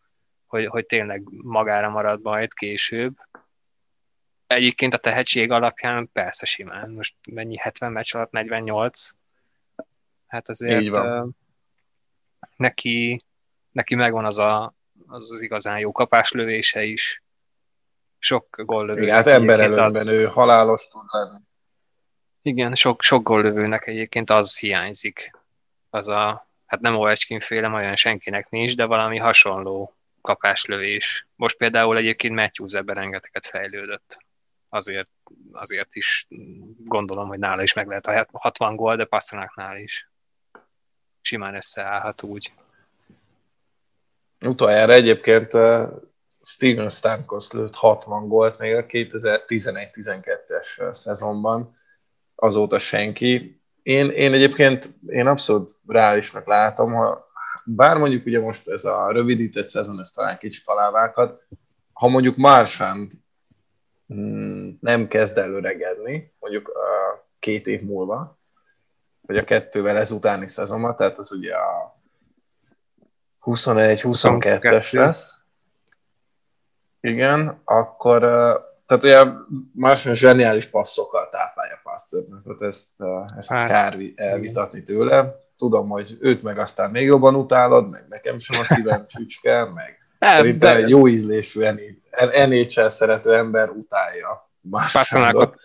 hogy, 0.52 0.66
hogy 0.66 0.86
tényleg 0.86 1.22
magára 1.42 1.88
marad 1.88 2.22
majd 2.22 2.54
később. 2.54 3.16
Egyébként 4.46 4.94
a 4.94 4.98
tehetség 4.98 5.50
alapján 5.50 6.10
persze 6.12 6.46
simán. 6.46 6.90
Most 6.90 7.14
mennyi 7.30 7.56
70 7.58 7.92
meccs 7.92 8.14
alatt 8.14 8.30
48? 8.30 9.10
Hát 10.26 10.48
azért 10.48 10.82
Így 10.82 10.90
van. 10.90 11.36
neki, 12.56 13.24
neki 13.70 13.94
megvan 13.94 14.24
az, 14.24 14.38
a, 14.38 14.74
az 15.12 15.30
az 15.30 15.40
igazán 15.40 15.78
jó 15.78 15.92
kapáslövése 15.92 16.82
is. 16.82 17.22
Sok 18.18 18.62
góllövő. 18.64 19.08
Hát 19.08 19.26
ember 19.26 19.60
előnyben 19.60 20.08
ő 20.08 20.26
halálos 20.26 20.86
tud 20.86 21.02
lenni. 21.10 21.40
Igen, 22.42 22.74
sok, 22.74 23.02
sok 23.02 23.22
góllövőnek 23.22 23.86
egyébként 23.86 24.30
az 24.30 24.58
hiányzik. 24.58 25.30
Az 25.90 26.08
a, 26.08 26.46
hát 26.66 26.80
nem 26.80 26.96
Ovechkin 26.96 27.40
féle, 27.40 27.68
olyan 27.68 27.96
senkinek 27.96 28.50
nincs, 28.50 28.76
de 28.76 28.84
valami 28.84 29.18
hasonló 29.18 29.94
kapáslövés. 30.20 31.26
Most 31.36 31.56
például 31.56 31.96
egyébként 31.96 32.34
Matthews 32.34 32.72
ebben 32.72 32.94
rengeteget 32.94 33.46
fejlődött. 33.46 34.18
Azért, 34.68 35.10
azért 35.52 35.94
is 35.94 36.26
gondolom, 36.84 37.28
hogy 37.28 37.38
nála 37.38 37.62
is 37.62 37.72
meg 37.72 37.86
lehet 37.86 38.06
a 38.06 38.26
60 38.32 38.76
gól, 38.76 38.96
de 38.96 39.04
Pasternáknál 39.04 39.78
is 39.78 40.10
simán 41.20 41.54
összeállhat 41.54 42.22
úgy. 42.22 42.52
Utoljára 44.44 44.92
egyébként 44.92 45.50
Steven 46.40 46.88
Stamkos 46.88 47.50
lőtt 47.50 47.74
60 47.74 48.28
gólt 48.28 48.58
még 48.58 48.74
a 48.74 48.86
2011-12-es 48.86 50.92
szezonban, 50.92 51.76
azóta 52.34 52.78
senki. 52.78 53.62
Én, 53.82 54.10
én 54.10 54.32
egyébként 54.32 54.94
én 55.06 55.26
abszolút 55.26 55.70
reálisnak 55.86 56.46
látom, 56.46 56.92
ha 56.92 57.30
bár 57.64 57.96
mondjuk 57.96 58.26
ugye 58.26 58.40
most 58.40 58.68
ez 58.68 58.84
a 58.84 59.12
rövidített 59.12 59.66
szezon, 59.66 60.00
ez 60.00 60.10
talán 60.10 60.38
kicsit 60.38 60.66
alávághat, 60.66 61.42
ha 61.92 62.08
mondjuk 62.08 62.36
Marsand 62.36 63.10
hmm, 64.06 64.78
nem 64.80 65.08
kezd 65.08 65.38
el 65.38 65.52
öregedni, 65.52 66.34
mondjuk 66.38 66.72
két 67.38 67.66
év 67.66 67.82
múlva, 67.82 68.38
vagy 69.20 69.36
a 69.36 69.44
kettővel 69.44 69.96
ez 69.96 70.10
utáni 70.10 70.48
szezonban, 70.48 70.96
tehát 70.96 71.18
az 71.18 71.32
ugye 71.32 71.54
a 71.54 71.91
21-22-es 73.44 74.92
lesz. 74.92 75.34
Igen, 77.00 77.60
akkor 77.64 78.20
tehát 78.86 79.04
ugye 79.04 79.32
Marson 79.72 80.14
zseniális 80.14 80.66
passzokkal 80.66 81.28
táplálja 81.28 81.80
Pasternak, 81.82 82.62
ezt, 82.62 82.88
ezt 83.36 83.48
hát, 83.48 83.68
kár 83.68 83.96
elvitatni 84.14 84.82
tőle. 84.82 85.34
Tudom, 85.56 85.88
hogy 85.88 86.16
őt 86.20 86.42
meg 86.42 86.58
aztán 86.58 86.90
még 86.90 87.06
jobban 87.06 87.34
utálod, 87.34 87.90
meg 87.90 88.04
nekem 88.08 88.38
sem 88.38 88.60
a 88.60 88.64
szívem 88.64 89.06
csücske, 89.16 89.64
meg 89.64 89.98
nem, 90.18 90.36
szerintem 90.36 90.76
egy 90.76 90.88
jó 90.88 91.08
ízlésű 91.08 91.60
NHL 92.46 92.88
szerető 92.88 93.34
ember 93.34 93.68
utálja 93.68 94.50
Marsonot. 94.60 95.56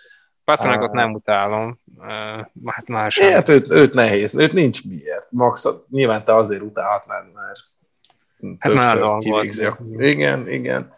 Pasternákot 0.48 0.92
nem 0.92 1.14
utálom, 1.14 1.80
hát 2.66 2.88
más. 2.88 3.20
Hát 3.20 3.50
őt, 3.50 3.70
őt 3.70 3.94
nehéz, 3.94 4.36
őt 4.36 4.54
nincs 4.54 4.86
miért. 4.86 5.28
Max, 5.30 5.68
nyilván 5.90 6.26
te 6.26 6.36
azért 6.36 6.62
utálhatnád, 6.62 7.26
mert 7.34 7.60
hát 8.60 8.74
többször 8.74 9.18
kivégzi. 9.18 9.68
Igen, 9.98 10.50
igen. 10.50 10.94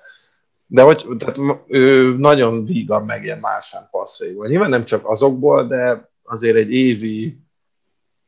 De 0.65 0.81
hogy 0.81 1.05
tehát 1.17 1.59
ő 1.67 2.15
nagyon 2.17 2.65
vígan 2.65 3.05
meg 3.05 3.23
ilyen 3.23 3.39
másán 3.39 3.87
passzaiból. 3.91 4.47
Nyilván 4.47 4.69
nem 4.69 4.85
csak 4.85 5.09
azokból, 5.09 5.67
de 5.67 6.09
azért 6.23 6.55
egy 6.55 6.73
évi 6.73 7.39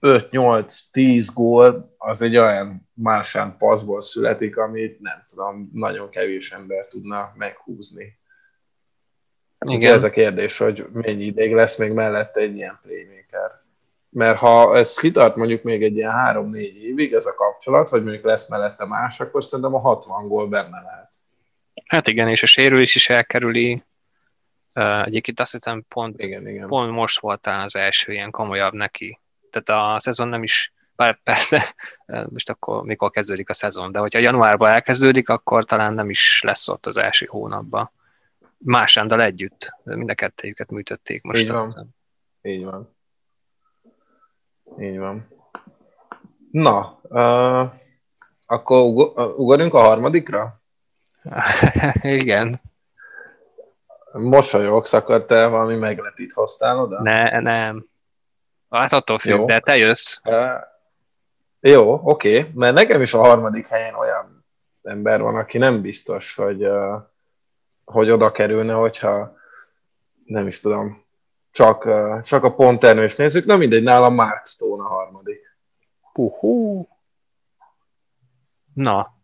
5-8-10 0.01 1.27
gól 1.33 1.95
az 1.97 2.21
egy 2.21 2.37
olyan 2.37 2.89
másán 2.93 3.57
passzból 3.57 4.01
születik, 4.01 4.57
amit 4.57 4.99
nem 4.99 5.23
tudom, 5.29 5.69
nagyon 5.73 6.09
kevés 6.09 6.51
ember 6.51 6.87
tudna 6.87 7.33
meghúzni. 7.35 8.19
Igen. 9.65 9.93
ez 9.93 10.03
a 10.03 10.09
kérdés, 10.09 10.57
hogy 10.57 10.85
mennyi 10.91 11.23
ideig 11.23 11.53
lesz 11.53 11.77
még 11.77 11.91
mellette 11.91 12.39
egy 12.39 12.55
ilyen 12.55 12.79
playmaker. 12.81 13.61
Mert 14.09 14.37
ha 14.37 14.77
ez 14.77 14.97
kitart 14.97 15.35
mondjuk 15.35 15.63
még 15.63 15.83
egy 15.83 15.95
ilyen 15.95 16.13
3-4 16.15 16.53
évig 16.73 17.13
ez 17.13 17.25
a 17.25 17.35
kapcsolat, 17.35 17.89
vagy 17.89 18.03
mondjuk 18.03 18.25
lesz 18.25 18.49
mellette 18.49 18.85
más, 18.85 19.19
akkor 19.19 19.43
szerintem 19.43 19.75
a 19.75 19.79
60 19.79 20.27
gól 20.27 20.47
benne 20.47 20.81
lehet. 20.81 21.09
Hát 21.85 22.07
igen, 22.07 22.27
és 22.27 22.43
a 22.43 22.45
sérülés 22.45 22.95
is 22.95 23.09
elkerüli. 23.09 23.83
Uh, 24.75 25.05
egyébként 25.05 25.39
azt 25.39 25.51
hiszem 25.51 25.85
pont, 25.87 26.23
igen, 26.23 26.47
igen. 26.47 26.67
pont 26.67 26.91
most 26.91 27.19
volt 27.19 27.41
talán 27.41 27.63
az 27.63 27.75
első 27.75 28.11
ilyen 28.11 28.31
komolyabb 28.31 28.73
neki. 28.73 29.19
Tehát 29.49 29.95
a 29.95 29.99
szezon 29.99 30.27
nem 30.27 30.43
is, 30.43 30.73
bár 30.95 31.19
persze, 31.23 31.75
most 32.29 32.49
akkor 32.49 32.83
mikor 32.83 33.09
kezdődik 33.09 33.49
a 33.49 33.53
szezon, 33.53 33.91
de 33.91 33.99
hogyha 33.99 34.19
januárban 34.19 34.71
elkezdődik, 34.71 35.29
akkor 35.29 35.65
talán 35.65 35.93
nem 35.93 36.09
is 36.09 36.41
lesz 36.45 36.67
ott 36.67 36.85
az 36.85 36.97
első 36.97 37.25
hónapban. 37.29 37.91
Másándal 38.63 39.21
együtt. 39.21 39.71
Mind 39.83 40.09
a 40.09 40.15
kettőjüket 40.15 40.69
műtötték 40.69 41.23
most. 41.23 41.41
Így 41.41 41.51
van. 41.51 41.95
Így 42.41 42.63
van. 42.63 42.95
Így 44.79 44.97
van. 44.97 45.27
Na, 46.51 46.99
uh, 47.03 47.71
akkor 48.45 48.81
ugorjunk 49.37 49.73
a 49.73 49.79
harmadikra? 49.79 50.61
Igen. 52.01 52.61
Mosolyogsz, 54.11 54.93
akkor 54.93 55.25
te 55.25 55.47
valami 55.47 55.75
meglepít 55.75 56.33
hoztál 56.33 56.79
oda? 56.79 57.01
Ne, 57.01 57.39
nem. 57.39 57.85
Hát 58.69 58.93
attól 58.93 59.19
függ, 59.19 59.45
de 59.45 59.59
te 59.59 59.77
jössz. 59.77 60.19
Uh, 60.23 60.61
jó, 61.59 61.93
oké, 61.93 62.39
okay. 62.39 62.51
mert 62.53 62.75
nekem 62.75 63.01
is 63.01 63.13
a 63.13 63.19
harmadik 63.19 63.67
helyen 63.67 63.93
olyan 63.93 64.45
ember 64.81 65.21
van, 65.21 65.35
aki 65.35 65.57
nem 65.57 65.81
biztos, 65.81 66.35
hogy, 66.35 66.65
uh, 66.65 67.01
hogy 67.91 68.09
oda 68.09 68.31
kerülne, 68.31 68.73
hogyha 68.73 69.37
nem 70.25 70.47
is 70.47 70.59
tudom, 70.59 71.05
csak, 71.51 71.89
csak 72.23 72.43
a 72.43 72.53
ponttermés 72.53 73.15
nézzük. 73.15 73.45
Na 73.45 73.57
mindegy, 73.57 73.83
nálam 73.83 74.13
Mark 74.13 74.47
Stone 74.47 74.83
a 74.83 74.87
harmadik. 74.87 75.39
Hú, 76.13 76.87
Na, 78.73 79.21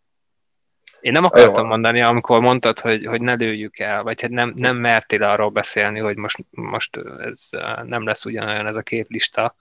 én 1.00 1.12
nem 1.12 1.24
akartam 1.24 1.64
Jó. 1.64 1.70
mondani, 1.70 2.02
amikor 2.02 2.40
mondtad, 2.40 2.80
hogy, 2.80 3.06
hogy 3.06 3.22
ne 3.22 3.34
lőjük 3.34 3.80
el, 3.80 4.04
vagy 4.04 4.22
hát 4.22 4.30
nem, 4.30 4.54
nem 4.56 4.76
mertél 4.76 5.24
arról 5.24 5.50
beszélni, 5.50 6.00
hogy 6.00 6.18
most, 6.18 6.38
most 6.50 7.00
ez 7.20 7.50
nem 7.84 8.06
lesz 8.06 8.26
ugyanolyan 8.26 8.68
ez 8.68 8.76
a 8.76 8.82
két 8.82 9.08
lista, 9.08 9.56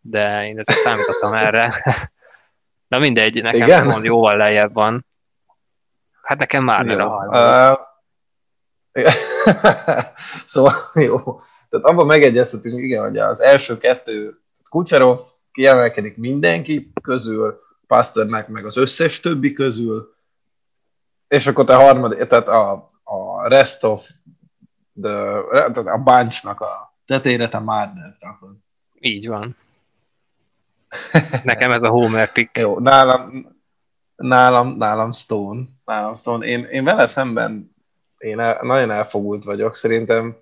de 0.00 0.46
én 0.46 0.58
ezzel 0.58 0.76
számítottam 0.76 1.32
erre. 1.32 1.84
Na 2.88 2.98
mindegy, 2.98 3.42
nekem 3.42 3.62
Igen? 3.62 3.86
mond, 3.86 4.04
jóval 4.04 4.36
lejjebb 4.36 4.72
van. 4.72 5.06
Hát 6.22 6.38
nekem 6.38 6.64
már 6.64 6.84
nem 6.84 7.08
a 7.08 7.24
uh, 7.26 7.78
Szóval 10.46 10.72
jó. 10.94 11.18
Tehát 11.68 11.86
abban 11.86 12.06
megegyezhetünk, 12.06 12.82
igen, 12.82 13.02
hogy 13.02 13.18
az 13.18 13.40
első 13.40 13.78
kettő, 13.78 14.38
Kucserov 14.70 15.20
kiemelkedik 15.52 16.16
mindenki 16.16 16.92
közül, 17.02 17.58
Pasternak 17.86 18.48
meg 18.48 18.64
az 18.64 18.76
összes 18.76 19.20
többi 19.20 19.52
közül, 19.52 20.14
és 21.28 21.46
akkor 21.46 21.70
a 21.70 21.76
harmadik, 21.76 22.26
tehát 22.26 22.48
a, 22.48 22.86
a 23.02 23.48
rest 23.48 23.84
of 23.84 24.10
the, 25.02 25.40
tehát 25.50 25.76
a 25.76 25.98
bunchnak 25.98 26.60
a 26.60 26.96
tetejére 27.06 27.48
te 27.48 27.58
Mardert 27.58 28.16
rakod. 28.20 28.56
Így 29.00 29.28
van. 29.28 29.56
Nekem 31.42 31.70
ez 31.70 31.82
a 31.82 31.90
Homer 31.90 32.32
pick. 32.32 32.58
Jó, 32.58 32.78
nálam, 32.78 33.56
nálam, 34.16 34.76
nálam 34.76 35.12
Stone. 35.12 35.62
Nálam 35.84 36.14
Stone. 36.14 36.46
Én, 36.46 36.64
én 36.64 36.84
vele 36.84 37.06
szemben 37.06 37.73
én 38.24 38.38
el, 38.38 38.58
nagyon 38.62 38.90
elfogult 38.90 39.44
vagyok. 39.44 39.74
Szerintem 39.74 40.36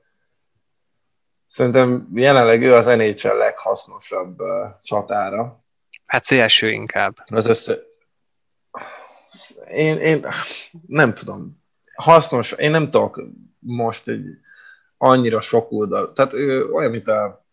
szerintem 1.47 2.09
jelenleg 2.15 2.63
ő 2.63 2.75
az 2.75 2.87
NHL 2.87 3.37
leghasznosabb 3.37 4.41
uh, 4.41 4.49
csatára. 4.83 5.65
Hát 6.07 6.25
szélső 6.25 6.71
inkább. 6.71 7.17
Az 7.27 7.47
össze, 7.47 7.79
én, 9.71 9.99
én 9.99 10.27
nem 10.87 11.15
tudom, 11.15 11.63
hasznos, 11.95 12.53
én 12.53 12.71
nem 12.71 12.91
tudok 12.91 13.23
most 13.59 14.09
egy 14.09 14.25
annyira 14.97 15.41
sok 15.41 15.73
oldal, 15.73 16.13
tehát 16.13 16.33
ő 16.33 16.71
olyan, 16.71 16.91
mint 16.91 17.09
a, 17.09 17.47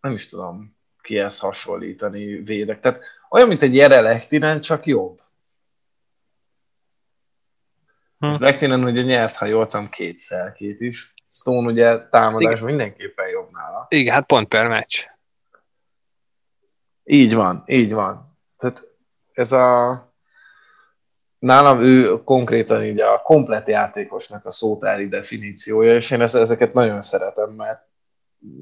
nem 0.00 0.12
is 0.12 0.28
tudom 0.28 0.76
kihez 1.02 1.38
hasonlítani 1.38 2.34
védek, 2.34 2.80
tehát 2.80 3.00
olyan, 3.30 3.48
mint 3.48 3.62
egy 3.62 3.74
Jere 3.74 4.00
Lehtinen, 4.00 4.60
csak 4.60 4.86
jobb. 4.86 5.20
Hm. 8.20 8.34
Lehtinen 8.38 8.84
ugye 8.84 9.02
nyert, 9.02 9.36
ha 9.36 9.46
jól 9.46 9.66
tudom, 9.66 9.88
két 9.88 10.80
is. 10.80 11.14
Stone 11.30 11.70
ugye 11.70 12.08
támadás 12.08 12.52
Igen. 12.52 12.64
mindenképpen 12.64 13.28
jobb 13.28 13.50
nála. 13.50 13.86
Igen, 13.88 14.14
hát 14.14 14.26
pont 14.26 14.48
per 14.48 14.68
meccs. 14.68 15.04
Így 17.04 17.34
van, 17.34 17.62
így 17.66 17.92
van. 17.92 18.38
Tehát 18.56 18.82
ez 19.32 19.52
a 19.52 20.14
nálam 21.38 21.80
ő 21.80 22.22
konkrétan 22.24 22.84
így 22.84 23.00
a 23.00 23.22
komplet 23.22 23.68
játékosnak 23.68 24.44
a 24.44 24.50
szótári 24.50 25.08
definíciója, 25.08 25.94
és 25.94 26.10
én 26.10 26.20
ezeket 26.20 26.72
nagyon 26.72 27.02
szeretem, 27.02 27.50
mert 27.50 27.88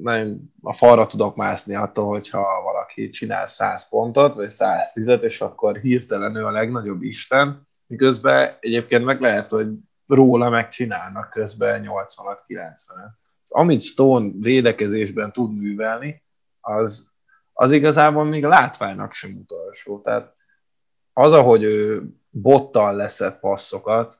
nagyon 0.01 0.53
a 0.61 0.73
falra 0.73 1.07
tudok 1.07 1.35
mászni 1.35 1.75
attól, 1.75 2.07
hogyha 2.07 2.61
valaki 2.63 3.09
csinál 3.09 3.47
100 3.47 3.89
pontot, 3.89 4.35
vagy 4.35 4.49
110-et, 4.51 5.21
és 5.21 5.41
akkor 5.41 5.77
hirtelen 5.77 6.35
ő 6.35 6.45
a 6.45 6.51
legnagyobb 6.51 7.01
isten, 7.03 7.67
miközben 7.89 8.57
egyébként 8.59 9.05
meg 9.05 9.21
lehet, 9.21 9.49
hogy 9.49 9.67
róla 10.07 10.49
megcsinálnak 10.49 11.29
közben 11.29 11.85
86-90-et. 11.87 13.11
Amit 13.47 13.81
Stone 13.81 14.31
védekezésben 14.39 15.31
tud 15.31 15.57
művelni, 15.57 16.23
az, 16.61 17.11
az 17.53 17.71
igazából 17.71 18.25
még 18.25 18.45
a 18.45 18.49
látványnak 18.49 19.13
sem 19.13 19.31
utolsó. 19.41 19.99
Tehát 19.99 20.35
az, 21.13 21.33
ahogy 21.33 21.63
ő 21.63 22.03
bottal 22.29 22.95
leszed 22.95 23.33
passzokat, 23.39 24.15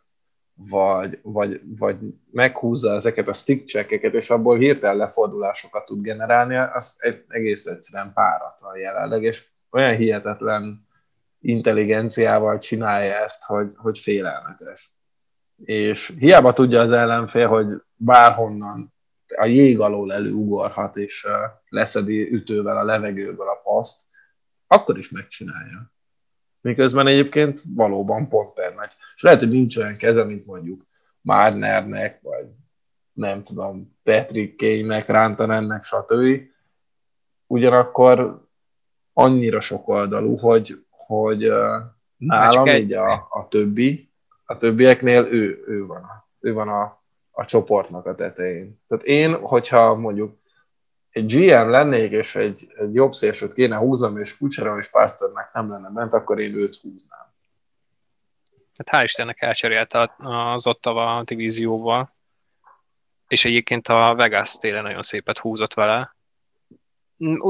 vagy, 0.53 1.19
vagy, 1.21 1.62
vagy 1.77 1.97
meghúzza 2.32 2.93
ezeket 2.93 3.27
a 3.27 3.34
stick 3.34 3.67
checkeket, 3.67 4.13
és 4.13 4.29
abból 4.29 4.58
hirtelen 4.58 4.97
lefordulásokat 4.97 5.86
tud 5.86 6.01
generálni, 6.01 6.55
az 6.55 6.95
egy, 6.99 7.23
egész 7.27 7.65
egyszerűen 7.65 8.13
páratlan 8.13 8.77
jelenleg, 8.77 9.23
és 9.23 9.47
olyan 9.69 9.95
hihetetlen 9.95 10.88
intelligenciával 11.39 12.58
csinálja 12.58 13.13
ezt, 13.13 13.43
hogy, 13.43 13.71
hogy 13.75 13.99
félelmetes. 13.99 14.97
És 15.56 16.13
hiába 16.17 16.54
tudja 16.54 16.82
az 16.82 16.91
ellenfél, 16.91 17.47
hogy 17.47 17.67
bárhonnan 17.95 18.93
a 19.38 19.45
jég 19.45 19.80
alól 19.80 20.13
előugorhat, 20.13 20.97
és 20.97 21.28
leszedi 21.69 22.34
ütővel 22.34 22.78
a 22.78 22.84
levegőből 22.84 23.47
a 23.47 23.62
paszt, 23.63 23.99
akkor 24.67 24.97
is 24.97 25.10
megcsinálja. 25.10 25.93
Miközben 26.62 27.08
egyébként 27.08 27.62
valóban 27.75 28.30
pont 28.30 28.56
nagy. 28.75 28.91
És 29.15 29.21
lehet, 29.21 29.39
hogy 29.39 29.49
nincs 29.49 29.78
olyan 29.78 29.97
keze, 29.97 30.23
mint 30.23 30.45
mondjuk 30.45 30.88
Marnernek, 31.21 32.19
vagy 32.21 32.47
nem 33.13 33.43
tudom, 33.43 33.97
Patrick 34.04 34.58
Kane-nek, 34.58 35.08
Rantanennek, 35.08 35.84
stb. 35.84 36.41
Ugyanakkor 37.47 38.47
annyira 39.13 39.60
sok 39.60 39.88
oldalú, 39.88 40.38
hogy, 40.38 40.86
hogy 41.10 41.52
nálam 42.17 42.65
így 42.65 42.93
a, 42.93 43.28
a 43.30 43.48
többi, 43.48 44.12
a 44.45 44.58
többieknél 44.58 45.26
ő, 45.32 45.63
ő 45.67 45.86
van, 45.86 46.06
ő 46.39 46.54
van 46.54 46.67
a, 46.67 47.04
a 47.32 47.45
csoportnak 47.45 48.06
a 48.06 48.15
tetején. 48.15 48.82
Tehát 48.88 49.04
én, 49.04 49.36
hogyha 49.36 49.95
mondjuk 49.95 50.38
egy 51.10 51.36
GM 51.36 51.69
lennék, 51.69 52.12
és 52.12 52.36
egy, 52.36 52.72
egy 52.76 52.93
jobb 52.93 53.13
szélsőt 53.13 53.54
kéne 53.54 53.76
húznom, 53.76 54.17
és 54.17 54.38
Kucsera 54.38 54.78
és 54.78 54.89
Pásztornak 54.89 55.54
nem 55.54 55.69
lenne 55.69 55.89
ment, 55.89 56.13
akkor 56.13 56.39
én 56.39 56.56
őt 56.56 56.76
húznám. 56.76 57.34
Hát 58.76 58.88
hál' 58.91 59.04
Istennek 59.04 59.41
elcserélte 59.41 60.15
az 60.17 60.67
Ottawa 60.67 61.24
divízióval, 61.26 62.15
és 63.28 63.45
egyébként 63.45 63.88
a 63.88 64.15
Vegas 64.15 64.58
télen 64.58 64.84
nagyon 64.84 65.04
szépet 65.04 65.39
húzott 65.39 65.74
vele. 65.74 66.15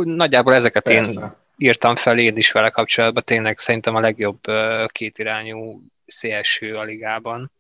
Nagyjából 0.04 0.54
ezeket 0.54 0.84
Persze. 0.84 1.22
én 1.22 1.48
írtam 1.62 1.96
fel 1.96 2.20
én 2.20 2.38
is 2.38 2.52
vele 2.52 2.70
kapcsolatban, 2.70 3.24
tényleg 3.24 3.58
szerintem 3.58 3.96
a 3.96 4.00
legjobb 4.00 4.40
kétirányú 4.86 5.82
szélső 6.06 6.76
a 6.76 6.84
ligában. 6.84 7.52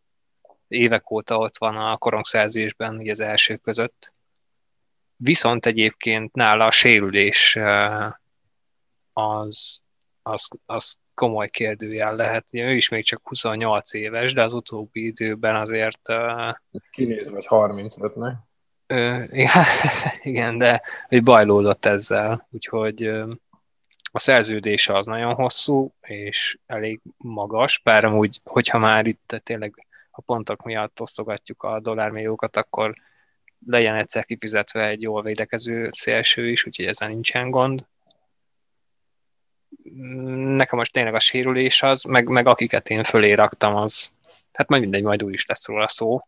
Évek 0.67 1.11
óta 1.11 1.37
ott 1.37 1.57
van 1.57 1.75
a 1.75 1.97
korongszerzésben, 1.97 3.01
így 3.01 3.09
az 3.09 3.19
első 3.19 3.55
között 3.55 4.13
Viszont 5.21 5.65
egyébként 5.65 6.33
nála 6.33 6.65
a 6.65 6.71
sérülés 6.71 7.57
az, 9.13 9.81
az, 10.21 10.47
az 10.65 10.95
komoly 11.13 11.49
kérdőjel 11.49 12.15
lehet. 12.15 12.45
Ő 12.49 12.75
is 12.75 12.89
még 12.89 13.05
csak 13.05 13.21
28 13.23 13.93
éves, 13.93 14.33
de 14.33 14.43
az 14.43 14.53
utóbbi 14.53 15.05
időben 15.05 15.55
azért... 15.55 16.01
Kinéz 16.91 17.31
vagy 17.31 17.45
35 17.45 18.15
ne? 18.15 18.31
Igen, 20.23 20.57
de 20.57 20.81
ő 21.09 21.21
bajlódott 21.21 21.85
ezzel, 21.85 22.47
úgyhogy 22.51 23.11
a 24.11 24.19
szerződése 24.19 24.93
az 24.93 25.05
nagyon 25.05 25.33
hosszú, 25.33 25.93
és 26.01 26.57
elég 26.65 26.99
magas, 27.17 27.81
bár 27.83 28.05
amúgy, 28.05 28.39
hogyha 28.43 28.77
már 28.77 29.05
itt 29.05 29.41
tényleg 29.43 29.87
a 30.11 30.21
pontok 30.21 30.63
miatt 30.63 31.01
osztogatjuk 31.01 31.63
a 31.63 31.79
dollármilliókat, 31.79 32.57
akkor 32.57 32.93
legyen 33.65 33.95
egyszer 33.95 34.25
kifizetve 34.25 34.87
egy 34.87 35.01
jól 35.01 35.21
védekező 35.21 35.89
szélső 35.91 36.49
is, 36.49 36.65
úgyhogy 36.65 36.85
ezen 36.85 37.09
nincsen 37.09 37.49
gond. 37.49 37.85
Nekem 40.55 40.77
most 40.77 40.93
tényleg 40.93 41.15
a 41.15 41.19
sérülés 41.19 41.83
az, 41.83 42.03
meg, 42.03 42.27
meg 42.27 42.47
akiket 42.47 42.89
én 42.89 43.03
fölé 43.03 43.33
raktam, 43.33 43.75
az 43.75 44.13
hát 44.53 44.69
majd 44.69 44.81
mindegy, 44.81 45.03
majd 45.03 45.23
úgy 45.23 45.33
is 45.33 45.45
lesz 45.45 45.67
róla 45.67 45.87
szó. 45.87 46.21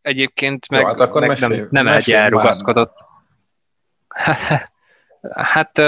Egyébként 0.00 0.68
meg, 0.68 0.80
Jó, 0.80 0.86
hát 0.86 1.00
akkor 1.00 1.20
meg 1.20 1.28
mesélj, 1.28 1.56
nem, 1.56 1.68
nem 1.70 1.86
egy 1.86 2.12
elrugatkodott. 2.12 2.94
Hát 5.30 5.80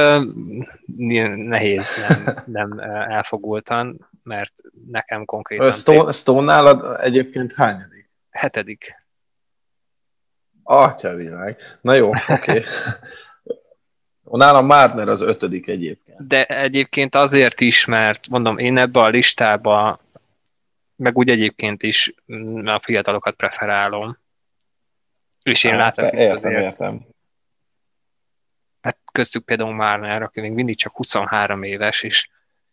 nehéz, 1.37 1.97
nem, 1.97 2.45
nem 2.47 2.79
elfogultan, 3.11 4.09
mert 4.23 4.53
nekem 4.91 5.25
konkrétan... 5.25 5.73
Stone, 5.73 6.13
Stone 6.13 6.45
nálad 6.45 7.01
egyébként 7.01 7.53
hányadik? 7.53 8.11
Hetedik. 8.31 9.05
Atya 10.63 11.15
világ. 11.15 11.57
Na 11.81 11.95
jó, 11.95 12.09
oké. 12.09 12.33
Okay. 12.33 12.63
Nálam 14.31 14.67
Márner 14.67 15.09
az 15.09 15.21
ötödik 15.21 15.69
egyébként. 15.69 16.27
De 16.27 16.45
egyébként 16.45 17.15
azért 17.15 17.61
is, 17.61 17.85
mert 17.85 18.29
mondom, 18.29 18.59
én 18.59 18.79
ebbe 18.79 19.01
a 19.01 19.09
listába, 19.09 20.01
meg 20.97 21.17
úgy 21.17 21.31
egyébként 21.31 21.83
is 21.83 22.15
mm, 22.33 22.67
a 22.67 22.81
fiatalokat 22.81 23.35
preferálom. 23.35 24.19
És 25.43 25.65
én 25.65 25.79
hát, 25.79 25.97
látom, 25.97 26.19
Értem, 26.19 26.37
azért, 26.37 26.63
értem. 26.63 27.07
Hát 28.85 28.99
köztük 29.13 29.45
például 29.45 29.75
Márner, 29.75 30.23
aki 30.23 30.41
még 30.41 30.53
mindig 30.53 30.77
csak 30.77 30.97
23 30.97 31.63
éves, 31.63 32.03
és 32.03 32.29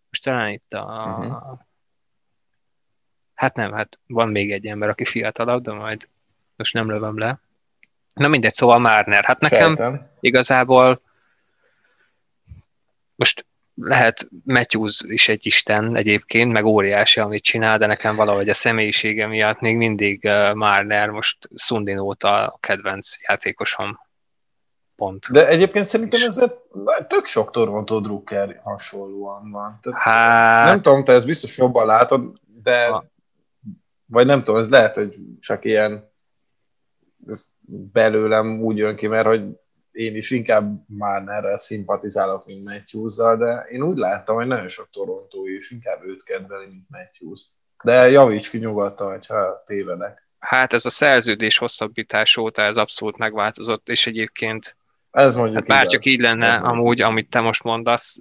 most 0.10 0.24
talán 0.24 0.50
itt 0.50 0.74
a... 0.74 1.16
Uh-huh. 1.20 1.60
Hát 3.34 3.56
nem, 3.56 3.74
hát 3.74 4.00
van 4.08 4.30
még 4.30 4.52
egy 4.52 4.66
ember, 4.66 4.90
aki 4.90 5.06
fiatalabb, 5.06 5.64
de 5.64 5.72
majd 5.72 6.10
most 6.56 6.74
nem 6.74 6.90
lövöm 6.90 7.18
le. 7.18 7.40
Na 8.14 8.28
mindegy, 8.28 8.54
szóval 8.54 8.80
Márner. 8.80 9.24
Hát 9.24 9.40
nekem 9.40 9.76
Sejtem. 9.76 10.10
igazából 10.20 11.02
most 13.16 13.46
lehet 13.76 14.30
Matthews 14.44 15.02
is 15.08 15.28
egy 15.28 15.46
isten 15.46 15.96
egyébként, 15.96 16.52
meg 16.52 16.66
óriási, 16.66 17.20
amit 17.20 17.44
csinál, 17.44 17.78
de 17.78 17.86
nekem 17.86 18.16
valahogy 18.16 18.50
a 18.50 18.60
személyisége 18.64 19.28
miatt 19.28 19.60
még 19.60 19.78
mindig 19.78 20.24
uh, 20.24 20.54
Marner 20.54 21.10
most 21.10 21.50
Sundin 21.56 21.98
óta 21.98 22.48
a 22.48 22.58
kedvenc 22.60 23.22
játékosom. 23.28 24.00
Pont. 25.02 25.32
De 25.32 25.48
egyébként 25.48 25.86
szerintem 25.86 26.22
ez 26.24 26.40
tök 27.08 27.26
sok 27.26 27.52
Toronto 27.52 28.00
Drucker 28.00 28.60
hasonlóan 28.64 29.52
van. 29.52 29.80
Tehát 29.82 30.00
hát... 30.02 30.66
Nem 30.66 30.82
tudom, 30.82 31.04
te 31.04 31.14
ezt 31.14 31.26
biztos 31.26 31.58
jobban 31.58 31.86
látod, 31.86 32.34
de 32.64 32.88
ha. 32.88 33.06
vagy 34.06 34.26
nem 34.26 34.40
tudom, 34.40 34.60
ez 34.60 34.70
lehet, 34.70 34.96
hogy 34.96 35.16
csak 35.40 35.66
ilyen 35.66 36.12
ez 37.28 37.48
belőlem 37.92 38.62
úgy 38.62 38.78
jön 38.78 38.96
ki, 38.96 39.08
mert 39.08 39.26
hogy 39.26 39.44
én 39.92 40.16
is 40.16 40.32
inkább 40.32 40.72
már 40.88 41.24
erre 41.28 41.58
szimpatizálok, 41.58 42.46
mint 42.46 42.70
matthews 42.70 43.16
de 43.16 43.66
én 43.70 43.82
úgy 43.82 43.98
láttam, 43.98 44.36
hogy 44.36 44.48
nagyon 44.48 44.68
sok 44.68 44.90
Toronto 44.90 45.46
is 45.46 45.72
inkább 45.72 46.04
őt 46.04 46.24
kedveli, 46.24 46.66
mint 46.66 46.90
matthews 46.90 47.48
De 47.84 48.10
javíts 48.10 48.50
ki 48.50 48.58
nyugodtan, 48.58 49.20
ha 49.28 49.64
tévedek. 49.66 50.30
Hát 50.40 50.74
ez 50.74 50.86
a 50.86 50.90
szerződés 50.90 51.58
hosszabbítás 51.58 52.38
óta 52.38 52.62
ez 52.62 52.78
abszolút 52.78 53.18
megváltozott, 53.18 53.90
és 53.90 54.08
egyébként 54.08 54.80
ez 55.12 55.36
mondjuk 55.36 55.58
hát 55.58 55.68
bár 55.68 55.86
csak 55.86 56.06
így 56.06 56.20
lenne 56.20 56.48
ez 56.48 56.62
amúgy, 56.62 56.84
mondjuk. 56.84 57.08
amit 57.08 57.30
te 57.30 57.42
most 57.42 57.64
mondasz, 57.64 58.20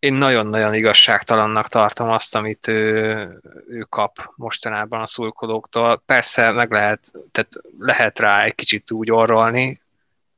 én 0.00 0.14
nagyon-nagyon 0.14 0.74
igazságtalannak 0.74 1.68
tartom 1.68 2.08
azt, 2.08 2.34
amit 2.34 2.66
ő, 2.66 3.40
ő 3.68 3.86
kap 3.88 4.32
mostanában 4.36 5.00
a 5.00 5.06
szurkolóktól. 5.06 6.02
Persze 6.06 6.50
meg 6.50 6.70
lehet, 6.70 7.12
tehát 7.30 7.52
lehet 7.78 8.18
rá 8.18 8.44
egy 8.44 8.54
kicsit 8.54 8.90
úgy 8.90 9.10
orrolni, 9.10 9.80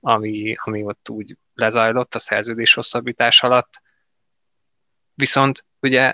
ami, 0.00 0.54
ami 0.58 0.82
ott 0.82 1.08
úgy 1.08 1.37
lezajlott 1.54 2.14
a 2.14 2.18
szerződés 2.18 2.74
hosszabbítás 2.74 3.42
alatt. 3.42 3.82
Viszont 5.14 5.64
ugye 5.80 6.12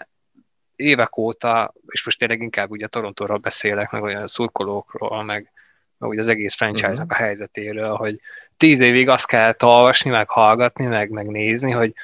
évek 0.77 1.17
óta, 1.17 1.75
és 1.87 2.05
most 2.05 2.19
tényleg 2.19 2.43
inkább 2.43 2.71
ugye 2.71 2.85
a 2.85 2.89
Torontóról 2.89 3.39
beszélek, 3.39 3.91
meg 3.91 4.03
olyan 4.03 4.27
szurkolókról, 4.27 5.25
meg, 5.25 5.53
meg 5.99 6.11
ugye 6.11 6.21
az 6.21 6.29
egész 6.29 6.55
franchise-nak 6.55 7.11
uh-huh. 7.11 7.21
a 7.21 7.23
helyzetéről, 7.23 7.95
hogy 7.95 8.21
tíz 8.59 8.81
évig 8.81 9.09
azt 9.09 9.27
kell 9.27 9.55
olvasni, 9.65 10.11
meg 10.11 10.29
hallgatni, 10.29 10.87
meg, 10.87 11.11
meg 11.11 11.27
nézni, 11.27 11.71
hogy 11.71 11.95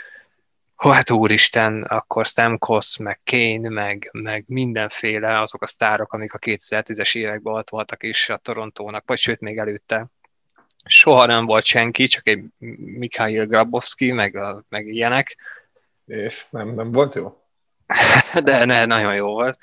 Hó, 0.74 0.90
hát 0.90 1.10
úristen, 1.10 1.82
akkor 1.82 2.26
Stamkos, 2.26 2.96
meg 2.96 3.20
Kane, 3.24 3.68
meg, 3.68 4.08
meg 4.12 4.44
mindenféle 4.46 5.40
azok 5.40 5.62
a 5.62 5.66
sztárok, 5.66 6.12
amik 6.12 6.34
a 6.34 6.38
2010-es 6.38 7.16
években 7.16 7.54
ott 7.54 7.70
voltak 7.70 8.02
is 8.02 8.28
a 8.28 8.36
Torontónak, 8.36 9.02
vagy 9.06 9.18
sőt 9.18 9.40
még 9.40 9.58
előtte. 9.58 10.06
Soha 10.84 11.26
nem 11.26 11.46
volt 11.46 11.64
senki, 11.64 12.06
csak 12.06 12.28
egy 12.28 12.44
Mikhail 12.76 13.46
Grabowski, 13.46 14.12
meg, 14.12 14.36
a, 14.36 14.64
meg 14.68 14.86
ilyenek. 14.86 15.36
És 16.06 16.44
nem, 16.50 16.68
nem 16.68 16.92
volt 16.92 17.14
jó? 17.14 17.38
De 18.44 18.64
ne, 18.64 18.84
nagyon 18.84 19.14
jó 19.14 19.26
volt. 19.26 19.58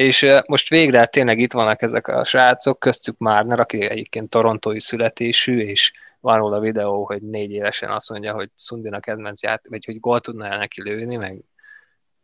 És 0.00 0.26
most 0.46 0.68
végre 0.68 1.06
tényleg 1.06 1.38
itt 1.38 1.52
vannak 1.52 1.82
ezek 1.82 2.08
a 2.08 2.24
srácok, 2.24 2.78
köztük 2.78 3.18
Márner, 3.18 3.60
aki 3.60 3.82
egyébként 3.82 4.30
torontói 4.30 4.80
születésű, 4.80 5.60
és 5.60 5.92
van 6.20 6.38
róla 6.38 6.60
videó, 6.60 7.04
hogy 7.04 7.22
négy 7.22 7.50
évesen 7.50 7.90
azt 7.90 8.10
mondja, 8.10 8.34
hogy 8.34 8.50
Szundin 8.54 8.94
a 8.94 9.00
kedvenc 9.00 9.42
ját, 9.42 9.66
vagy 9.68 9.84
hogy 9.84 10.00
gól 10.00 10.20
tudna 10.20 10.46
el 10.46 10.58
neki 10.58 10.82
lőni, 10.82 11.16
meg 11.16 11.40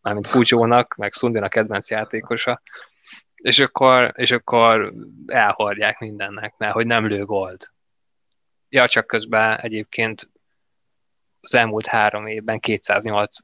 mármint 0.00 0.28
Kucsónak, 0.28 0.94
meg 0.94 1.12
Szundinak 1.12 1.50
kedvenc 1.50 1.90
játékosa, 1.90 2.62
és 3.34 3.58
akkor, 3.58 4.12
és 4.16 4.30
akkor 4.30 4.92
elhordják 5.26 5.98
mindennek, 5.98 6.54
mert 6.56 6.72
hogy 6.72 6.86
nem 6.86 7.06
lő 7.06 7.24
gold. 7.24 7.70
Ja, 8.68 8.88
csak 8.88 9.06
közben 9.06 9.58
egyébként 9.58 10.30
az 11.40 11.54
elmúlt 11.54 11.86
három 11.86 12.26
évben 12.26 12.58
208, 12.58 13.38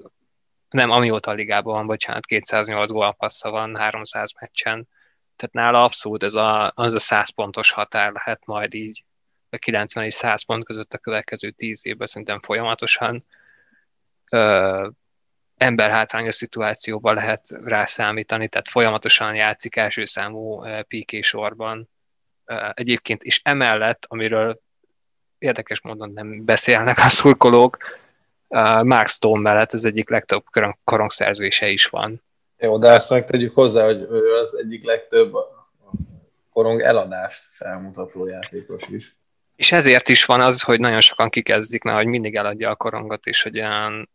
nem, 0.72 0.90
amióta 0.90 1.30
a 1.30 1.34
ligában 1.34 1.74
van, 1.74 1.86
bocsánat, 1.86 2.26
208 2.26 2.90
gólpassza 2.90 3.50
van 3.50 3.76
300 3.76 4.32
meccsen, 4.40 4.88
tehát 5.36 5.54
nála 5.54 5.84
abszolút 5.84 6.22
ez 6.22 6.34
a, 6.34 6.72
az 6.74 6.94
a 6.94 7.00
100 7.00 7.30
pontos 7.30 7.70
határ 7.70 8.12
lehet 8.12 8.46
majd 8.46 8.74
így 8.74 9.04
a 9.50 9.56
90 9.56 10.04
és 10.04 10.14
100 10.14 10.42
pont 10.42 10.64
között 10.64 10.94
a 10.94 10.98
következő 10.98 11.50
10 11.50 11.86
évben 11.86 12.06
szerintem 12.06 12.40
folyamatosan 12.40 13.24
ö, 14.30 14.88
emberhátrányos 15.56 16.34
szituációban 16.34 17.14
lehet 17.14 17.48
rászámítani, 17.64 18.48
tehát 18.48 18.68
folyamatosan 18.68 19.34
játszik 19.34 19.76
első 19.76 20.04
számú 20.04 20.62
PK 20.88 21.24
sorban. 21.24 21.88
Egyébként, 22.74 23.22
és 23.22 23.40
emellett, 23.44 24.04
amiről 24.08 24.60
érdekes 25.38 25.80
módon 25.80 26.12
nem 26.12 26.44
beszélnek 26.44 26.98
a 26.98 27.08
szurkolók, 27.08 27.76
Mark 28.82 29.08
Stone 29.08 29.40
mellett 29.40 29.72
az 29.72 29.84
egyik 29.84 30.10
legtöbb 30.10 30.44
korongszerzése 30.84 31.68
is 31.68 31.86
van. 31.86 32.22
Jó, 32.58 32.78
de 32.78 32.88
ezt 32.88 33.10
meg 33.10 33.24
tegyük 33.24 33.54
hozzá, 33.54 33.84
hogy 33.84 34.06
ő 34.10 34.34
az 34.34 34.56
egyik 34.56 34.84
legtöbb 34.84 35.32
korong 36.50 36.80
eladást 36.80 37.42
felmutató 37.50 38.26
játékos 38.26 38.88
is. 38.88 39.16
És 39.56 39.72
ezért 39.72 40.08
is 40.08 40.24
van 40.24 40.40
az, 40.40 40.62
hogy 40.62 40.80
nagyon 40.80 41.00
sokan 41.00 41.28
kikezdik, 41.28 41.82
mert 41.82 41.96
hogy 41.96 42.06
mindig 42.06 42.34
eladja 42.34 42.70
a 42.70 42.76
korongot, 42.76 43.26
és 43.26 43.42
hogy 43.42 43.58
olyan 43.58 44.10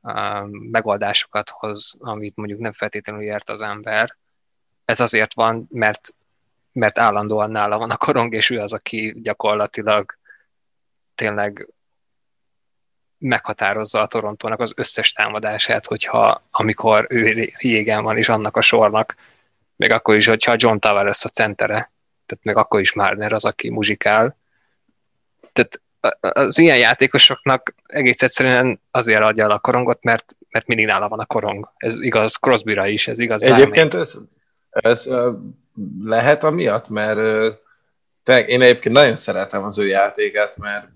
uh, 0.00 0.48
megoldásokat 0.48 1.50
hoz, 1.50 1.96
amit 1.98 2.36
mondjuk 2.36 2.60
nem 2.60 2.72
feltétlenül 2.72 3.22
ért 3.22 3.50
az 3.50 3.60
ember. 3.60 4.16
Ez 4.84 5.00
azért 5.00 5.34
van, 5.34 5.66
mert, 5.70 6.14
mert 6.72 6.98
állandóan 6.98 7.50
nála 7.50 7.78
van 7.78 7.90
a 7.90 7.96
korong, 7.96 8.34
és 8.34 8.50
ő 8.50 8.58
az, 8.60 8.72
aki 8.72 9.14
gyakorlatilag 9.22 10.18
tényleg 11.14 11.68
meghatározza 13.18 14.00
a 14.00 14.06
Torontónak 14.06 14.60
az 14.60 14.72
összes 14.76 15.12
támadását, 15.12 15.86
hogyha 15.86 16.42
amikor 16.50 17.06
ő 17.08 17.52
jégen 17.58 18.02
van, 18.02 18.16
és 18.16 18.28
annak 18.28 18.56
a 18.56 18.60
sornak, 18.60 19.14
még 19.76 19.90
akkor 19.90 20.16
is, 20.16 20.26
hogyha 20.26 20.54
John 20.56 20.78
Tavares 20.78 21.24
a 21.24 21.28
centere, 21.28 21.92
tehát 22.26 22.44
még 22.44 22.56
akkor 22.56 22.80
is 22.80 22.92
Marner 22.92 23.32
az, 23.32 23.44
aki 23.44 23.70
muzsikál. 23.70 24.36
Tehát 25.52 25.80
az 26.20 26.58
ilyen 26.58 26.78
játékosoknak 26.78 27.74
egész 27.86 28.22
egyszerűen 28.22 28.80
azért 28.90 29.22
adja 29.22 29.44
el 29.44 29.50
a 29.50 29.58
korongot, 29.58 30.02
mert, 30.02 30.36
mert 30.50 30.66
mindig 30.66 30.86
nála 30.86 31.08
van 31.08 31.18
a 31.18 31.26
korong. 31.26 31.72
Ez 31.76 32.02
igaz 32.02 32.36
Crosbyra 32.36 32.86
is, 32.86 33.08
ez 33.08 33.18
igaz 33.18 33.42
Egyébként 33.42 33.94
ez, 33.94 34.18
ez 34.70 35.08
lehet 36.02 36.44
amiatt, 36.44 36.88
mert 36.88 37.54
te, 38.22 38.46
én 38.46 38.62
egyébként 38.62 38.94
nagyon 38.94 39.16
szeretem 39.16 39.62
az 39.62 39.78
ő 39.78 39.86
játékát, 39.86 40.56
mert 40.56 40.88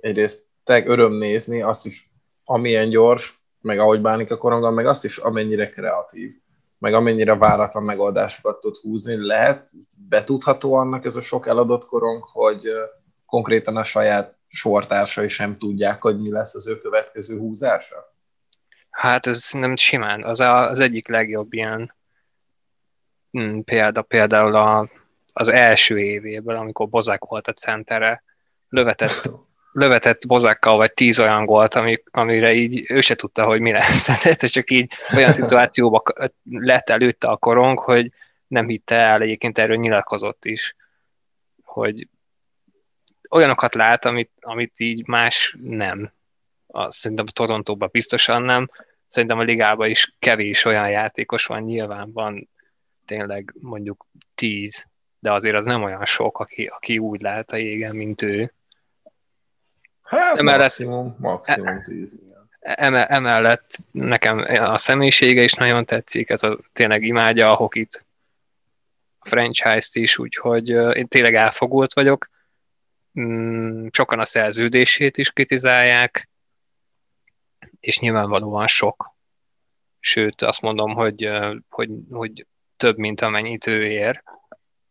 egyrészt 0.00 0.45
tényleg 0.66 0.88
öröm 0.88 1.12
nézni, 1.12 1.62
azt 1.62 1.86
is 1.86 2.10
amilyen 2.44 2.88
gyors, 2.88 3.34
meg 3.60 3.78
ahogy 3.78 4.00
bánik 4.00 4.30
a 4.30 4.36
koronggal, 4.36 4.70
meg 4.70 4.86
azt 4.86 5.04
is 5.04 5.16
amennyire 5.16 5.70
kreatív, 5.70 6.30
meg 6.78 6.94
amennyire 6.94 7.36
váratlan 7.36 7.82
megoldásokat 7.82 8.60
tud 8.60 8.76
húzni. 8.76 9.26
Lehet 9.26 9.70
betudható 10.08 10.74
annak 10.74 11.04
ez 11.04 11.16
a 11.16 11.20
sok 11.20 11.46
eladott 11.46 11.84
korong, 11.84 12.22
hogy 12.22 12.62
konkrétan 13.26 13.76
a 13.76 13.82
saját 13.82 14.36
sortársai 14.48 15.28
sem 15.28 15.54
tudják, 15.54 16.02
hogy 16.02 16.20
mi 16.20 16.30
lesz 16.30 16.54
az 16.54 16.68
ő 16.68 16.78
következő 16.78 17.38
húzása? 17.38 18.14
Hát 18.90 19.26
ez 19.26 19.48
nem 19.52 19.76
simán. 19.76 20.24
Az 20.24 20.40
a, 20.40 20.68
az 20.68 20.80
egyik 20.80 21.08
legjobb 21.08 21.52
ilyen 21.52 21.94
hmm, 23.30 23.64
példa 23.64 24.02
például 24.02 24.54
a, 24.54 24.88
az 25.32 25.48
első 25.48 25.98
évéből, 25.98 26.56
amikor 26.56 26.88
Bozák 26.88 27.24
volt 27.24 27.48
a 27.48 27.52
centere, 27.52 28.22
lövetett 28.68 29.30
lövetett 29.76 30.26
bozákkal 30.26 30.76
vagy 30.76 30.92
tíz 30.92 31.20
olyan 31.20 31.44
gólt, 31.44 31.74
ami, 31.74 32.02
amire 32.10 32.52
így 32.52 32.84
ő 32.88 33.00
se 33.00 33.14
tudta, 33.14 33.44
hogy 33.44 33.60
mi 33.60 33.72
lesz. 33.72 34.04
Tehát 34.22 34.50
csak 34.50 34.70
így 34.70 34.92
olyan 35.16 35.32
szituációba 35.32 36.02
lett 36.50 36.90
előtte 36.90 37.28
a 37.28 37.36
korong, 37.36 37.78
hogy 37.78 38.12
nem 38.46 38.68
hitte 38.68 38.96
el, 38.96 39.20
egyébként 39.20 39.58
erről 39.58 39.76
nyilatkozott 39.76 40.44
is, 40.44 40.76
hogy 41.64 42.08
olyanokat 43.30 43.74
lát, 43.74 44.04
amit, 44.04 44.30
amit 44.40 44.80
így 44.80 45.06
más 45.06 45.56
nem. 45.62 46.12
Azt 46.66 46.98
szerintem 46.98 47.26
a 47.28 47.32
Torontóban 47.32 47.88
biztosan 47.92 48.42
nem. 48.42 48.70
Szerintem 49.08 49.38
a 49.38 49.42
ligában 49.42 49.88
is 49.88 50.14
kevés 50.18 50.64
olyan 50.64 50.90
játékos 50.90 51.46
van, 51.46 51.62
nyilván 51.62 52.12
van 52.12 52.48
tényleg 53.06 53.54
mondjuk 53.60 54.06
tíz, 54.34 54.86
de 55.18 55.32
azért 55.32 55.56
az 55.56 55.64
nem 55.64 55.82
olyan 55.82 56.04
sok, 56.04 56.38
aki, 56.38 56.66
aki 56.66 56.98
úgy 56.98 57.20
lát 57.20 57.52
a 57.52 57.56
jégen, 57.56 57.96
mint 57.96 58.22
ő. 58.22 58.52
Hát 60.06 60.38
emellett, 60.38 60.60
maximum, 60.60 61.16
maximum 61.18 61.82
10, 61.82 62.18
Emellett 62.60 63.76
nekem 63.90 64.38
a 64.48 64.78
személyisége 64.78 65.42
is 65.42 65.52
nagyon 65.52 65.84
tetszik, 65.84 66.30
ez 66.30 66.42
a 66.42 66.58
tényleg 66.72 67.02
imádja 67.02 67.50
a 67.50 67.54
hokit, 67.54 68.04
a 69.18 69.28
franchise-t 69.28 69.94
is, 69.94 70.18
úgyhogy 70.18 70.68
én 70.68 71.08
tényleg 71.08 71.34
elfogult 71.34 71.92
vagyok. 71.92 72.30
Mm, 73.20 73.86
sokan 73.90 74.18
a 74.18 74.24
szerződését 74.24 75.16
is 75.16 75.30
kritizálják, 75.30 76.28
és 77.80 77.98
nyilvánvalóan 77.98 78.66
sok. 78.66 79.14
Sőt, 80.00 80.42
azt 80.42 80.60
mondom, 80.60 80.94
hogy, 80.94 81.30
hogy, 81.68 81.90
hogy 82.10 82.46
több, 82.76 82.96
mint 82.96 83.20
amennyit 83.20 83.66
ő 83.66 83.84
ér 83.84 84.22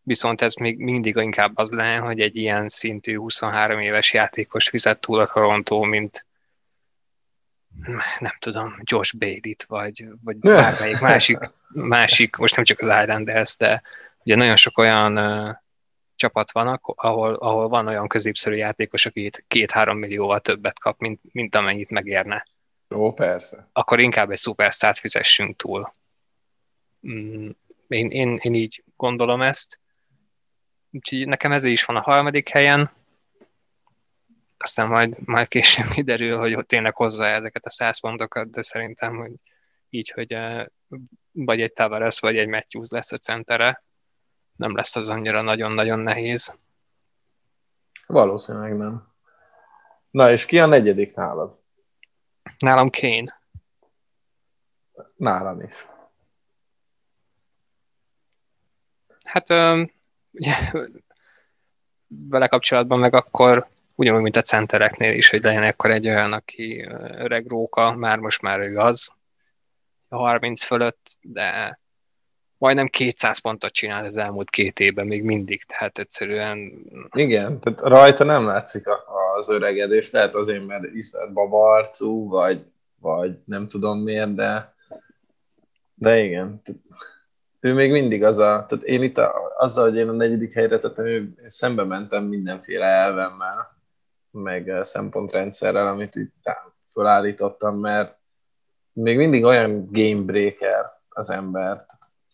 viszont 0.06 0.42
ez 0.42 0.54
még 0.54 0.78
mindig 0.78 1.16
inkább 1.16 1.52
az 1.58 1.72
lenne, 1.72 1.98
hogy 1.98 2.20
egy 2.20 2.36
ilyen 2.36 2.70
szintű 2.70 3.18
23 3.18 3.80
éves 3.80 4.14
játékos 4.14 4.70
fizet 4.70 5.00
túl 5.00 5.20
a 5.20 5.28
Toronto, 5.28 5.84
mint 5.84 6.26
nem 8.20 8.36
tudom, 8.40 8.80
Josh 8.84 9.18
Bailey-t, 9.18 9.64
vagy, 9.64 10.06
vagy 10.24 10.38
bármelyik 10.62 11.00
másik, 11.00 11.38
másik, 11.68 12.36
most 12.36 12.56
nem 12.56 12.66
csak 12.66 12.80
az 12.80 12.88
Islanders, 12.88 13.58
de 13.58 13.82
ugye 14.24 14.36
nagyon 14.36 14.56
sok 14.56 14.78
olyan 14.78 15.18
uh, 15.18 15.56
csapat 16.16 16.52
van, 16.52 16.80
ahol, 16.82 17.34
ahol 17.34 17.68
van 17.68 17.88
olyan 17.88 18.08
középszerű 18.08 18.56
játékos, 18.56 19.06
aki 19.06 19.30
két-három 19.48 19.98
millióval 19.98 20.40
többet 20.40 20.80
kap, 20.80 21.00
mint, 21.00 21.20
mint 21.32 21.56
amennyit 21.56 21.90
megérne. 21.90 22.46
Ó, 22.96 23.14
persze. 23.14 23.70
Akkor 23.74 24.00
inkább 24.00 24.32
egy 24.32 24.38
szupersztárt 24.38 25.00
fizessünk 25.00 25.56
túl. 25.56 25.92
Mm, 27.08 27.50
én, 27.88 28.10
én, 28.10 28.40
én 28.42 28.54
így 28.54 28.84
gondolom 28.96 29.42
ezt. 29.42 29.80
Úgyhogy 30.96 31.28
nekem 31.28 31.52
ez 31.52 31.64
is 31.64 31.86
van 31.86 31.96
a 31.96 32.02
harmadik 32.02 32.50
helyen. 32.50 32.92
Aztán 34.58 34.88
majd, 34.88 35.18
majd 35.26 35.48
később 35.48 35.86
kiderül, 35.86 36.38
hogy 36.38 36.66
tényleg 36.66 36.96
hozza 36.96 37.26
ezeket 37.26 37.66
a 37.66 37.70
száz 37.70 38.00
pontokat, 38.00 38.50
de 38.50 38.62
szerintem, 38.62 39.18
hogy 39.18 39.32
így, 39.90 40.10
hogy 40.10 40.34
eh, 40.34 40.66
vagy 41.32 41.62
egy 41.62 41.74
Tavares, 41.74 42.20
vagy 42.20 42.38
egy 42.38 42.48
Matthews 42.48 42.90
lesz 42.90 43.12
a 43.12 43.18
centere, 43.18 43.84
nem 44.56 44.76
lesz 44.76 44.96
az 44.96 45.10
annyira 45.10 45.42
nagyon-nagyon 45.42 46.00
nehéz. 46.00 46.56
Valószínűleg 48.08 48.78
nem. 48.78 49.14
Na, 50.12 50.32
és 50.32 50.46
ki 50.46 50.60
a 50.60 50.66
negyedik 50.66 51.16
nálad? 51.16 51.60
Nálam 52.58 52.90
Kane. 52.90 53.42
Nálam 55.16 55.62
is. 55.62 55.88
Hát 59.24 59.50
ugye, 60.36 60.54
vele 62.08 62.48
kapcsolatban 62.48 63.00
meg 63.00 63.14
akkor 63.14 63.68
ugyanúgy, 63.96 64.22
mint 64.22 64.36
a 64.36 64.42
centereknél 64.42 65.14
is, 65.14 65.30
hogy 65.30 65.44
legyen 65.44 65.64
akkor 65.64 65.92
egy 65.92 66.08
olyan, 66.08 66.34
aki 66.34 66.88
öreg 67.18 67.48
róka, 67.48 67.92
már 67.92 68.18
most 68.18 68.42
már 68.42 68.60
ő 68.60 68.78
az, 68.78 69.14
a 70.08 70.16
30 70.16 70.64
fölött, 70.64 71.18
de 71.22 71.80
majdnem 72.58 72.88
200 72.88 73.40
pontot 73.40 73.72
csinál 73.72 74.06
az 74.06 74.18
elmúlt 74.18 74.50
két 74.50 74.80
évben 74.80 75.08
még 75.08 75.24
mindig, 75.24 75.64
tehát 75.64 76.00
egyszerűen... 76.00 76.72
Igen, 77.12 77.60
tehát 77.60 77.80
rajta 77.80 78.24
nem 78.24 78.46
látszik 78.46 78.84
az 79.38 79.50
öregedés, 79.50 80.12
lehet 80.12 80.36
azért, 80.36 80.66
mert 80.66 80.84
iszett 80.94 81.32
babarcú, 81.32 82.30
vagy, 82.30 82.62
vagy 83.00 83.38
nem 83.46 83.68
tudom 83.68 84.00
miért, 84.00 84.36
de 84.36 84.74
de 85.96 86.20
igen, 86.20 86.62
ő 87.66 87.74
még 87.74 87.92
mindig 87.92 88.24
az 88.24 88.38
a, 88.38 88.66
tehát 88.68 88.84
én 88.84 89.04
itt 89.04 89.18
a, 89.18 89.54
azzal, 89.58 89.90
hogy 89.90 89.98
én 89.98 90.10
a 90.10 90.12
negyedik 90.12 90.54
helyre 90.54 90.78
tettem, 90.78 91.06
ő, 91.06 91.34
szembe 91.46 91.84
mentem 91.84 92.24
mindenféle 92.24 92.86
elvemmel, 92.86 93.78
meg 94.32 94.80
szempontrendszerrel, 94.84 95.88
amit 95.88 96.16
itt 96.16 96.34
felállítottam, 96.94 97.80
mert 97.80 98.18
még 98.94 99.18
mindig 99.18 99.44
olyan 99.44 99.86
game 99.90 100.22
breaker 100.22 100.86
az 101.10 101.30
ember. 101.30 101.86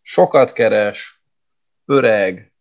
Sokat 0.02 0.54
keres, 0.54 1.24
öreg, 1.86 2.54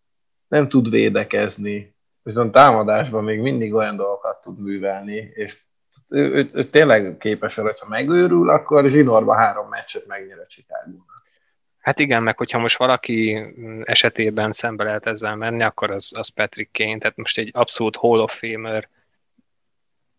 nem 0.49 0.69
tud 0.69 0.91
védekezni, 0.91 1.95
viszont 2.23 2.53
támadásban 2.53 3.25
még 3.25 3.41
mindig 3.41 3.75
olyan 3.75 3.97
dolgokat 3.97 4.41
tud 4.41 4.61
művelni, 4.63 5.31
és 5.35 5.61
ő, 6.09 6.33
ő, 6.33 6.49
ő 6.53 6.63
tényleg 6.63 7.17
képes 7.19 7.59
arra, 7.59 7.69
hogyha 7.69 7.89
megőrül, 7.89 8.49
akkor 8.49 8.87
zsinórba 8.87 9.35
három 9.35 9.69
meccset 9.69 10.07
megnyer 10.07 10.39
a 10.39 10.47
chicago 10.47 10.99
Hát 11.81 11.99
igen, 11.99 12.23
meg 12.23 12.37
hogyha 12.37 12.59
most 12.59 12.77
valaki 12.77 13.47
esetében 13.83 14.53
szembe 14.53 14.85
lehet 14.85 15.07
ezzel 15.07 15.37
menni, 15.37 15.63
akkor 15.63 15.91
az, 15.91 16.13
az 16.17 16.29
Patrick 16.29 16.73
Kane, 16.73 16.99
tehát 16.99 17.17
most 17.17 17.39
egy 17.39 17.51
abszolút 17.53 17.97
Hall 17.97 18.21
of 18.21 18.39
Famer, 18.39 18.89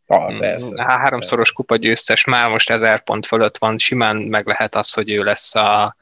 ah, 0.06 0.38
persze, 0.38 0.84
háromszoros 0.84 1.52
kupa 1.52 1.76
győztes, 1.76 2.26
már 2.26 2.50
most 2.50 2.70
ezer 2.70 3.04
pont 3.04 3.26
fölött 3.26 3.58
van, 3.58 3.78
simán 3.78 4.18
meg 4.18 4.48
lehet 4.48 4.76
az, 4.76 4.94
hogy 4.94 5.10
ő 5.10 5.24
lesz 5.24 5.56
a 5.56 5.96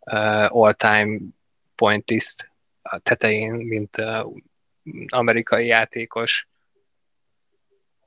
uh, 0.00 0.56
all-time 0.56 1.18
pointist 1.74 2.50
a 2.82 2.98
tetején, 2.98 3.52
mint 3.52 3.98
uh, 3.98 4.32
amerikai 5.08 5.66
játékos 5.66 6.46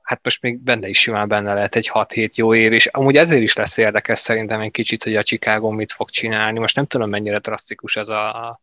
hát 0.06 0.20
most 0.22 0.42
még 0.42 0.58
benne 0.58 0.88
is 0.88 0.98
simán 0.98 1.28
benne 1.28 1.54
lehet 1.54 1.76
egy 1.76 1.90
6-7 1.92 2.34
jó 2.34 2.54
év, 2.54 2.72
és 2.72 2.86
amúgy 2.86 3.16
ezért 3.16 3.42
is 3.42 3.56
lesz 3.56 3.76
érdekes 3.76 4.18
szerintem 4.18 4.60
egy 4.60 4.70
kicsit, 4.70 5.02
hogy 5.02 5.16
a 5.16 5.22
Chicago 5.22 5.70
mit 5.70 5.92
fog 5.92 6.10
csinálni. 6.10 6.58
Most 6.58 6.76
nem 6.76 6.86
tudom, 6.86 7.08
mennyire 7.08 7.38
drasztikus 7.38 7.96
az 7.96 8.08
a, 8.08 8.60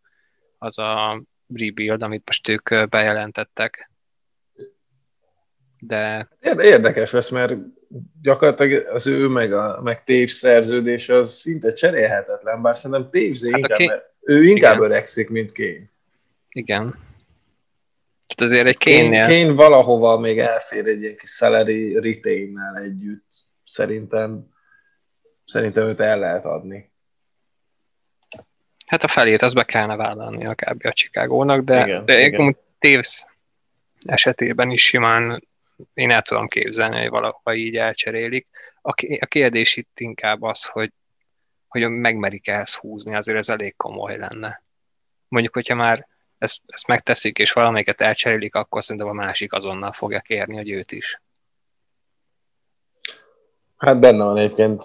az 0.58 0.80
a 0.80 1.24
rebuild, 1.54 2.02
amit 2.02 2.24
most 2.26 2.50
ők 2.50 2.90
bejelentettek. 2.90 3.92
De... 5.80 6.30
Érdekes 6.58 7.12
lesz, 7.12 7.30
mert 7.30 7.54
gyakorlatilag 8.22 8.88
az 8.88 9.08
ő 9.08 9.28
meg, 9.28 9.54
a, 9.54 9.82
meg 9.82 10.04
Tév 10.04 10.30
szerződés 10.30 11.10
az 11.10 11.34
szinte 11.34 11.74
cserélhetetlen, 11.74 12.62
bár 12.62 12.76
szerintem 12.76 13.10
Tévzé 13.10 13.50
hát 13.50 13.60
inkább, 13.60 13.78
Kane... 13.78 14.02
ő 14.22 14.44
inkább 14.44 14.78
Igen. 14.78 14.90
öregszik, 14.90 15.30
mint 15.30 15.52
Kane. 15.52 15.92
Igen, 16.50 16.96
tehát 18.36 18.52
azért 18.52 18.68
egy 18.68 18.78
Kane-nél... 18.78 19.28
Kane 19.28 19.54
valahova 19.54 20.20
még 20.20 20.40
elfér 20.40 20.88
egy 20.88 21.02
ilyen 21.02 21.16
kis 21.16 21.30
salary 21.30 21.94
retain 21.94 22.60
együtt. 22.84 23.32
Szerintem, 23.64 24.48
szerintem 25.46 25.88
őt 25.88 26.00
el 26.00 26.20
lehet 26.20 26.46
adni. 26.46 26.92
Hát 28.86 29.04
a 29.04 29.08
felét 29.08 29.42
az 29.42 29.54
be 29.54 29.64
kellene 29.64 29.96
vállalni 29.96 30.46
a 30.46 30.56
kb. 30.56 30.86
a 30.86 30.92
Chicago-nak, 30.92 31.64
de, 31.64 31.86
igen, 31.86 32.06
de 32.06 32.22
igen. 32.22 32.58
Tévsz 32.80 33.26
esetében 34.06 34.72
is 34.72 34.82
simán 34.86 35.48
én 35.94 36.12
el 36.12 36.22
tudom 36.22 36.48
képzelni, 36.48 37.00
hogy 37.00 37.10
valahova 37.10 37.54
így 37.56 37.78
elcserélik. 37.78 38.48
A, 38.82 38.90
a 39.20 39.26
kérdés 39.26 39.76
itt 39.76 40.00
inkább 40.00 40.42
az, 40.42 40.66
hogy, 40.66 40.92
hogy 41.68 41.90
megmerik 41.90 42.48
ehhez 42.48 42.76
húzni, 42.76 43.16
azért 43.16 43.38
ez 43.38 43.50
elég 43.50 43.76
komoly 43.76 44.18
lenne. 44.18 44.64
Mondjuk, 45.28 45.54
hogyha 45.54 45.76
már 45.76 46.08
ezt, 46.44 46.60
ezt 46.66 46.88
megteszik, 46.88 47.38
és 47.38 47.52
valamelyiket 47.52 48.02
elcserélik, 48.02 48.56
akkor 48.56 48.84
szerintem 48.84 49.10
a 49.10 49.14
másik 49.14 49.54
azonnal 49.54 49.92
fogja 49.92 50.20
kérni, 50.20 50.56
hogy 50.56 50.70
őt 50.70 50.92
is. 50.92 51.22
Hát 53.78 54.00
benne 54.00 54.24
van 54.24 54.38
egyébként 54.38 54.84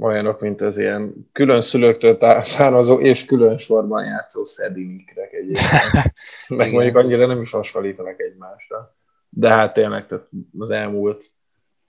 olyanok, 0.00 0.40
mint 0.40 0.60
az 0.60 0.78
ilyen 0.78 1.28
külön 1.32 1.60
szülőktől 1.60 2.18
származó 2.42 3.00
és 3.00 3.24
külön 3.24 3.56
sorban 3.56 4.04
játszó 4.04 4.44
szedinikrek 4.44 5.32
egyébként. 5.32 6.12
Meg 6.48 6.72
mondjuk 6.72 6.96
annyira 6.96 7.26
nem 7.26 7.40
is 7.40 7.50
hasonlítanak 7.50 8.20
egymásra. 8.20 8.96
De 9.28 9.48
hát 9.48 9.72
tényleg 9.72 10.06
tehát 10.06 10.28
az 10.58 10.70
elmúlt 10.70 11.24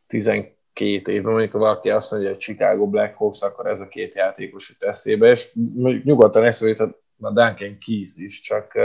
12 0.07 0.55
évben, 1.11 1.31
mondjuk 1.31 1.51
ha 1.51 1.57
valaki 1.57 1.89
azt 1.89 2.11
mondja, 2.11 2.29
hogy 2.29 2.37
Chicago 2.37 2.87
Blackhawks, 2.87 3.41
akkor 3.41 3.65
ez 3.65 3.79
a 3.79 3.87
két 3.87 4.15
játékos 4.15 4.69
jut 4.69 4.83
eszébe, 4.83 5.29
és 5.29 5.53
nyugodtan 6.03 6.43
eszébe 6.43 6.69
a 7.25 7.31
Duncan 7.31 7.77
Keys 7.77 8.15
is, 8.15 8.41
csak, 8.41 8.77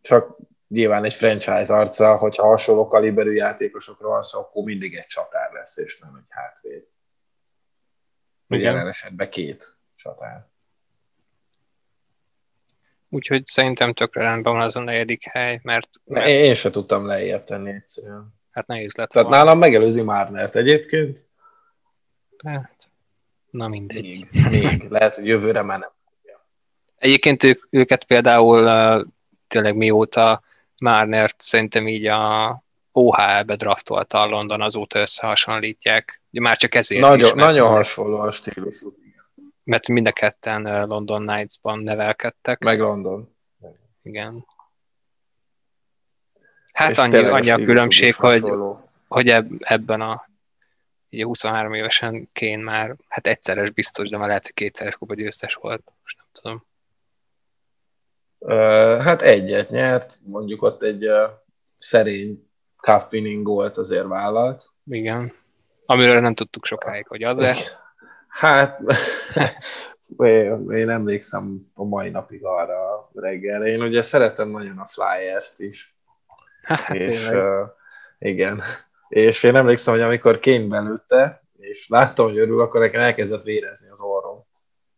csak 0.00 0.36
nyilván 0.68 1.04
egy 1.04 1.14
franchise 1.14 1.74
arca, 1.74 2.16
hogyha 2.16 2.46
hasonló 2.46 2.86
kaliberű 2.86 3.32
játékosokról 3.32 4.10
van 4.10 4.22
szó, 4.22 4.38
akkor 4.38 4.64
mindig 4.64 4.94
egy 4.94 5.06
csatár 5.06 5.52
lesz, 5.52 5.76
és 5.76 5.98
nem 5.98 6.14
egy 6.14 6.26
hátvéd. 6.28 6.84
Ugye 8.48 8.62
jelen 8.62 8.88
esetben 8.88 9.30
két 9.30 9.78
csatár. 9.96 10.50
Úgyhogy 13.08 13.46
szerintem 13.46 13.92
tökre 13.92 14.22
rendben 14.22 14.52
van 14.52 14.62
az 14.62 14.76
a 14.76 14.80
negyedik 14.80 15.24
hely, 15.26 15.60
mert... 15.62 15.88
mert... 16.04 16.26
Én 16.26 16.54
sem 16.54 16.72
tudtam 16.72 17.06
lejjebb 17.06 17.44
tenni 17.44 17.70
egyszerűen. 17.70 18.34
Hát 18.50 18.66
nehéz 18.66 18.94
lett 18.94 19.08
Tehát 19.08 19.28
volna. 19.28 19.44
nálam 19.44 19.58
megelőzi 19.58 20.02
Márnert 20.02 20.56
egyébként. 20.56 21.30
Hát, 22.44 22.90
na 23.50 23.68
mindegy. 23.68 24.02
Még, 24.02 24.28
még. 24.48 24.88
Lehet, 24.88 25.14
hogy 25.14 25.26
jövőre 25.26 25.62
már 25.62 25.78
nem 25.78 25.90
Egyébként 27.02 27.42
ők, 27.42 27.66
őket 27.70 28.04
például 28.04 28.64
uh, 28.64 29.06
tényleg 29.48 29.76
mióta 29.76 30.42
Márnert 30.78 31.40
szerintem 31.40 31.86
így 31.86 32.06
a 32.06 32.62
OHL-be 32.92 33.56
draftolta 33.56 34.20
a 34.20 34.26
London, 34.26 34.60
azóta 34.60 34.98
összehasonlítják. 34.98 36.22
Már 36.30 36.56
csak 36.56 36.74
ezért 36.74 37.00
nagyon, 37.00 37.36
is. 37.36 37.42
Nagyon 37.42 37.68
hasonló 37.68 38.18
a 38.18 38.30
stílusuk. 38.30 38.96
Mert 39.64 39.88
mind 39.88 40.06
a 40.06 40.12
ketten 40.12 40.86
London 40.86 41.26
Knights-ban 41.26 41.78
nevelkedtek. 41.78 42.64
Meg 42.64 42.78
London. 42.78 43.36
Igen. 44.02 44.46
Hát 46.72 46.98
annyi, 46.98 47.16
annyi 47.16 47.50
a 47.50 47.56
különbség, 47.56 48.14
hogy, 48.14 48.44
hogy 49.08 49.28
ebb, 49.28 49.50
ebben 49.58 50.00
a 50.00 50.28
ugye 51.10 51.24
23 51.24 51.74
évesen 51.74 52.28
Kén 52.32 52.58
már, 52.58 52.96
hát 53.08 53.26
egyszeres 53.26 53.70
biztos, 53.70 54.08
de 54.08 54.16
már 54.16 54.26
lehet, 54.26 54.44
hogy 54.44 54.54
kétszeres 54.54 54.94
kupa 54.94 55.14
győztes 55.14 55.54
volt, 55.54 55.92
most 56.02 56.16
nem 56.16 56.26
tudom. 56.32 56.70
Hát 58.98 59.22
egyet 59.22 59.70
nyert, 59.70 60.18
mondjuk 60.26 60.62
ott 60.62 60.82
egy 60.82 61.06
szerény 61.76 62.50
cup 62.76 63.12
winning 63.12 63.42
gólt 63.42 63.76
azért 63.76 64.06
vállalt. 64.06 64.64
Igen. 64.84 65.32
Amiről 65.86 66.20
nem 66.20 66.34
tudtuk 66.34 66.64
sokáig, 66.64 67.06
hogy 67.06 67.22
az-e. 67.22 67.56
Hát, 68.28 68.78
én 70.70 70.88
emlékszem 70.88 71.70
a 71.74 71.84
mai 71.84 72.10
napig 72.10 72.44
arra 72.44 73.10
reggel. 73.14 73.66
Én 73.66 73.82
ugye 73.82 74.02
szeretem 74.02 74.48
nagyon 74.48 74.78
a 74.78 74.86
Flyers-t 74.86 75.58
is. 75.58 75.90
Hát, 76.62 76.96
és 76.96 77.28
uh, 77.28 77.68
igen. 78.18 78.62
És 79.08 79.42
én 79.42 79.56
emlékszem, 79.56 79.94
hogy 79.94 80.02
amikor 80.02 80.40
Kane 80.40 80.66
belőtte, 80.66 81.42
és 81.58 81.88
láttam, 81.88 82.26
hogy 82.26 82.38
örül, 82.38 82.60
akkor 82.60 82.80
nekem 82.80 83.00
elkezdett 83.00 83.42
vérezni 83.42 83.90
az 83.90 84.00
orrom 84.00 84.21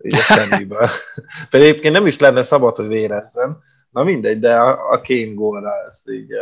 így 0.07 0.15
a 0.15 0.21
semmiből. 0.21 0.89
Pedig 1.51 1.69
egyébként 1.69 1.95
nem 1.95 2.07
is 2.07 2.19
lenne 2.19 2.43
szabad, 2.43 2.77
hogy 2.77 2.87
vérezzen. 2.87 3.63
Na 3.91 4.03
mindegy, 4.03 4.39
de 4.39 4.57
a, 4.57 4.91
a 4.93 5.01
Kane 5.01 5.33
gólra 5.35 5.85
ezt 5.87 6.11
így 6.11 6.33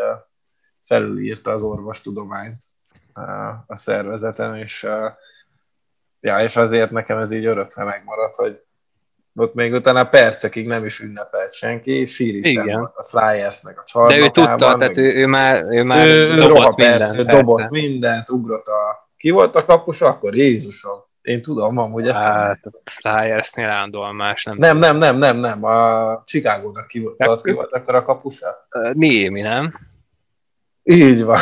felülírta 0.87 1.51
az 1.51 1.63
orvostudományt 1.63 2.63
a 3.67 3.77
szervezeten, 3.77 4.57
és, 4.57 4.87
ja, 6.21 6.41
és 6.41 6.57
azért 6.57 6.91
nekem 6.91 7.19
ez 7.19 7.33
így 7.33 7.45
örökre 7.45 7.85
megmaradt, 7.85 8.35
hogy 8.35 8.61
ott 9.35 9.55
még 9.55 9.73
utána 9.73 10.09
percekig 10.09 10.67
nem 10.67 10.85
is 10.85 11.01
ünnepelt 11.01 11.53
senki, 11.53 12.07
síri 12.07 12.57
volt 12.57 12.97
a 12.97 13.05
Flyersnek 13.05 13.81
a 13.81 13.85
csarnokában. 13.85 14.33
De 14.33 14.41
ő 14.41 14.47
tudta, 14.47 14.77
tehát 14.77 14.97
ő, 14.97 15.15
ő 15.15 15.27
már, 15.27 15.65
ő 15.65 15.83
már 15.83 16.07
ő, 16.07 16.35
dobott, 16.35 16.49
roha, 16.49 16.75
mindent, 16.77 16.99
persze, 16.99 17.19
ő 17.19 17.25
dobott 17.25 17.71
mindent, 17.71 18.29
ugrott 18.29 18.67
a... 18.67 19.11
Ki 19.17 19.31
volt 19.31 19.57
a 19.57 19.65
kapus 19.65 20.03
akkor? 20.03 20.35
Jézusom! 20.35 21.11
Én 21.23 21.43
tudom, 21.43 21.79
amúgy 21.79 22.09
ezt. 22.09 22.23
Hát, 22.23 22.65
a 22.65 22.71
Flyersnél 22.85 23.69
állandóan 23.69 24.15
más, 24.15 24.45
nem 24.45 24.57
Nem, 24.57 24.79
nem, 24.79 24.97
nem, 24.97 25.19
nem, 25.19 25.39
nem. 25.39 25.65
A 25.65 26.23
Chicago-nak 26.27 26.87
ki 26.87 27.01
volt, 27.01 27.43
ki 27.43 27.53
volt 27.53 27.73
akkor 27.73 27.95
a 27.95 28.03
kapusa? 28.03 28.69
Némi, 28.93 29.41
nem? 29.41 29.75
Így 30.83 31.25
van, 31.25 31.39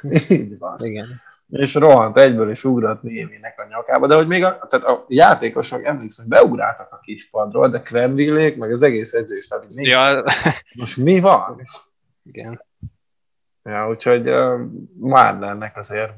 így 0.28 0.58
van. 0.58 0.84
Igen. 0.84 1.20
És 1.48 1.74
rohant 1.74 2.16
egyből 2.16 2.50
is 2.50 2.64
ugrott 2.64 3.02
Néminek 3.02 3.60
a 3.60 3.66
nyakába, 3.68 4.06
de 4.06 4.14
hogy 4.14 4.26
még 4.26 4.44
a, 4.44 4.58
tehát 4.68 4.86
a 4.86 5.04
játékosok 5.08 5.84
emlékszem, 5.84 6.24
hogy 6.28 6.38
beugráltak 6.38 6.92
a 6.92 7.00
kispadról, 7.00 7.68
de 7.68 7.82
Quenvillék, 7.82 8.56
meg 8.56 8.70
az 8.70 8.82
egész 8.82 9.12
edzés, 9.12 9.48
tehát 9.48 9.64
ja. 9.70 10.24
most 10.74 10.96
mi 10.96 11.20
van? 11.20 11.66
Igen. 12.22 12.64
Ja, 13.62 13.88
úgyhogy 13.88 14.28
uh, 14.28 14.60
Márnernek 14.98 15.76
azért 15.76 16.12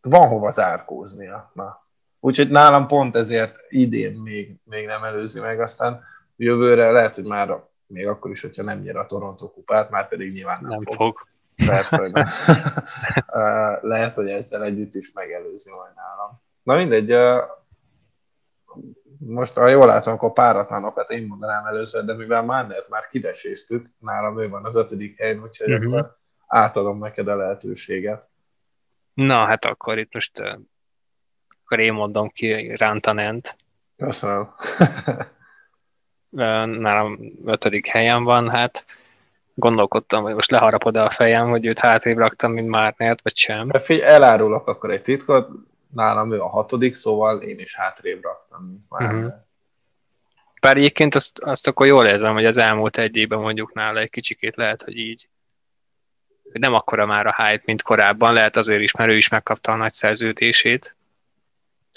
van 0.00 0.28
hova 0.28 0.50
zárkóznia. 0.50 1.50
Na. 1.54 1.88
Úgyhogy 2.20 2.50
nálam 2.50 2.86
pont 2.86 3.16
ezért 3.16 3.56
idén 3.68 4.20
még, 4.20 4.56
még 4.64 4.86
nem 4.86 5.04
előzi 5.04 5.40
meg, 5.40 5.60
aztán 5.60 6.02
jövőre 6.36 6.90
lehet, 6.90 7.14
hogy 7.14 7.24
már 7.24 7.64
még 7.86 8.06
akkor 8.06 8.30
is, 8.30 8.40
hogyha 8.40 8.62
nem 8.62 8.78
nyer 8.78 8.96
a 8.96 9.06
Toronto 9.06 9.50
kupát, 9.50 9.90
már 9.90 10.08
pedig 10.08 10.32
nyilván 10.32 10.58
nem, 10.60 10.70
nem 10.70 10.80
fog. 10.80 10.94
fog. 10.94 11.28
Persze, 11.66 11.98
hogy 11.98 12.12
nem. 12.12 12.26
lehet, 13.92 14.14
hogy 14.14 14.28
ezzel 14.28 14.64
együtt 14.64 14.94
is 14.94 15.12
megelőzi 15.12 15.70
majd 15.70 15.92
nálam. 15.94 16.40
Na 16.62 16.74
mindegy, 16.76 17.16
most 19.18 19.54
ha 19.54 19.68
jól 19.68 19.86
látom, 19.86 20.14
akkor 20.14 20.32
páratlanokat 20.32 21.10
én 21.10 21.26
mondanám 21.26 21.66
először, 21.66 22.04
de 22.04 22.14
mivel 22.14 22.42
Mannert 22.42 22.88
már 22.88 23.06
kiveséztük, 23.06 23.86
nálam 23.98 24.40
ő 24.40 24.48
van 24.48 24.64
az 24.64 24.76
ötödik 24.76 25.18
helyen, 25.18 25.42
úgyhogy 25.42 25.72
uh-huh. 25.72 25.92
akkor 25.92 26.16
átadom 26.46 26.98
neked 26.98 27.28
a 27.28 27.36
lehetőséget. 27.36 28.30
Na, 29.26 29.44
hát 29.46 29.64
akkor 29.64 29.98
itt 29.98 30.12
most 30.14 30.42
akkor 31.64 31.78
én 31.78 31.92
mondom 31.92 32.28
ki 32.28 32.76
Rántanent. 32.76 33.56
Köszönöm. 33.96 34.54
Nálam 36.80 37.18
ötödik 37.44 37.86
helyen 37.86 38.24
van, 38.24 38.50
hát 38.50 38.84
gondolkodtam, 39.54 40.22
hogy 40.22 40.34
most 40.34 40.50
leharapod 40.50 40.96
a 40.96 41.10
fejem, 41.10 41.48
hogy 41.48 41.66
őt 41.66 41.78
hátrébb 41.78 42.18
raktam, 42.18 42.52
mint 42.52 42.68
Márnert, 42.68 43.22
vagy 43.22 43.36
sem. 43.36 43.70
Figyelj, 43.70 44.12
elárulok 44.12 44.68
akkor 44.68 44.90
egy 44.90 45.02
titkot, 45.02 45.48
nálam 45.94 46.32
ő 46.32 46.40
a 46.40 46.48
hatodik, 46.48 46.94
szóval 46.94 47.42
én 47.42 47.58
is 47.58 47.76
hátrébb 47.76 48.22
raktam, 48.22 48.64
mint 48.64 48.84
Márnert. 48.88 49.14
Uh-huh. 49.14 49.34
Bár 50.60 50.76
egyébként 50.76 51.14
azt, 51.14 51.38
azt 51.38 51.66
akkor 51.66 51.86
jól 51.86 52.06
érzem, 52.06 52.32
hogy 52.32 52.46
az 52.46 52.58
elmúlt 52.58 52.98
egy 52.98 53.16
évben 53.16 53.40
mondjuk 53.40 53.72
nála 53.72 54.00
egy 54.00 54.10
kicsikét 54.10 54.56
lehet, 54.56 54.82
hogy 54.82 54.96
így 54.96 55.28
nem 56.52 56.74
akkora 56.74 57.06
már 57.06 57.26
a 57.26 57.34
hype, 57.42 57.62
mint 57.64 57.82
korábban, 57.82 58.32
lehet 58.32 58.56
azért 58.56 58.82
is, 58.82 58.92
mert 58.92 59.10
ő 59.10 59.16
is 59.16 59.28
megkapta 59.28 59.72
a 59.72 59.76
nagy 59.76 59.92
szerződését. 59.92 60.96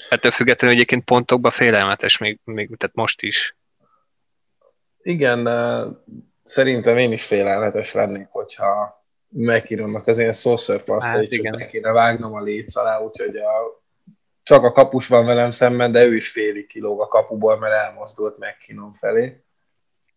Ettől 0.09 0.31
függetlenül 0.31 0.75
egyébként 0.75 1.03
pontokban 1.03 1.51
félelmetes, 1.51 2.17
még, 2.17 2.39
még 2.43 2.77
tehát 2.77 2.95
most 2.95 3.21
is. 3.21 3.55
Igen, 5.01 5.49
szerintem 6.43 6.97
én 6.97 7.11
is 7.11 7.25
félelmetes 7.25 7.93
lennék, 7.93 8.27
hogyha 8.29 9.03
megkíronnak 9.29 10.07
az 10.07 10.17
ilyen 10.17 10.33
szószörpasszait, 10.33 11.33
hát, 11.33 11.43
csak 11.43 11.55
meg 11.55 11.67
kéne 11.67 11.91
vágnom 11.91 12.33
a 12.33 12.41
léc 12.41 12.75
alá, 12.75 12.99
úgyhogy 12.99 13.35
a, 13.35 13.81
csak 14.43 14.63
a 14.63 14.71
kapus 14.71 15.07
van 15.07 15.25
velem 15.25 15.51
szemben, 15.51 15.91
de 15.91 16.05
ő 16.05 16.15
is 16.15 16.31
félig 16.31 16.67
kilóg 16.67 17.01
a 17.01 17.07
kapuból, 17.07 17.57
mert 17.57 17.73
elmozdult 17.73 18.37
megkínom 18.37 18.93
felé. 18.93 19.43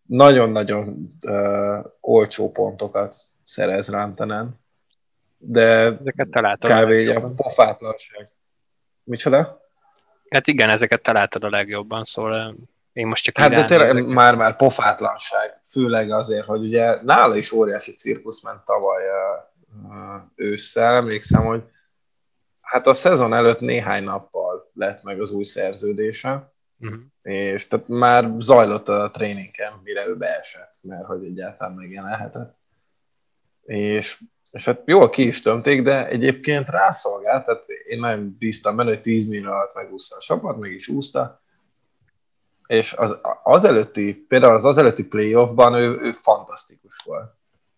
Nagyon-nagyon 0.03 1.09
uh, 1.27 1.85
olcsó 2.01 2.51
pontokat 2.51 3.17
szerez 3.47 3.89
Rantanen, 3.89 4.61
de 5.39 5.63
ezeket 6.01 6.29
találtad 6.29 6.71
kb. 6.71 7.17
a 7.25 7.29
pofátlanság. 7.29 8.29
Micsoda? 9.05 9.61
Hát 10.31 10.47
igen, 10.47 10.71
ezeket 10.71 11.03
találtad 11.03 11.45
a 11.45 11.51
legjobban, 11.51 12.05
szóval 12.05 12.57
én 12.93 13.07
most 13.07 13.25
csak 13.25 13.39
Hát 13.39 13.53
de 13.53 13.65
tényleg 13.65 14.07
már-már 14.07 14.57
pofátlanság, 14.57 15.61
főleg 15.71 16.11
azért, 16.11 16.47
hogy 16.47 16.61
ugye 16.61 17.03
nála 17.03 17.37
is 17.37 17.53
óriási 17.53 17.93
cirkusz 17.93 18.43
ment 18.43 18.65
tavaly 18.65 19.03
uh, 19.83 20.23
ősszel, 20.35 20.95
emlékszem, 20.95 21.45
hogy 21.45 21.63
hát 22.61 22.87
a 22.87 22.95
szezon 22.95 23.35
előtt 23.35 23.61
néhány 23.61 24.05
nappal 24.05 24.71
lett 24.75 25.03
meg 25.03 25.21
az 25.21 25.31
új 25.31 25.45
szerződése, 25.45 26.53
uh-huh. 26.79 27.01
és 27.23 27.67
tehát 27.67 27.89
már 27.89 28.33
zajlott 28.39 28.89
a 28.89 29.11
tréningen, 29.11 29.73
mire 29.83 30.07
ő 30.07 30.17
beesett, 30.17 30.79
mert 30.83 31.07
hogy 31.07 31.25
egyáltalán 31.25 31.75
megjelenhetett. 31.75 32.57
És, 33.67 34.23
és 34.51 34.65
hát 34.65 34.83
jól 34.85 35.11
ki 35.11 35.27
is 35.27 35.43
tömték, 35.43 35.83
de 35.83 36.09
egyébként 36.09 36.69
rászolgált, 36.69 37.45
tehát 37.45 37.67
én 37.87 38.01
nem 38.01 38.37
bíztam 38.39 38.77
benne, 38.77 38.89
hogy 38.89 39.01
10 39.01 39.27
millió 39.27 39.51
alatt 39.51 39.75
megúszta 39.75 40.17
a 40.17 40.21
csapat, 40.21 40.59
meg 40.59 40.73
is 40.73 40.89
úszta, 40.89 41.41
és 42.67 42.93
az, 42.93 43.19
az 43.43 43.65
előtti, 43.65 44.15
például 44.15 44.55
az 44.55 44.65
az 44.65 44.79
előtti 44.79 45.07
playoffban 45.07 45.75
ő, 45.75 45.99
ő 46.01 46.13
fantasztikus 46.13 47.03
volt. 47.05 47.35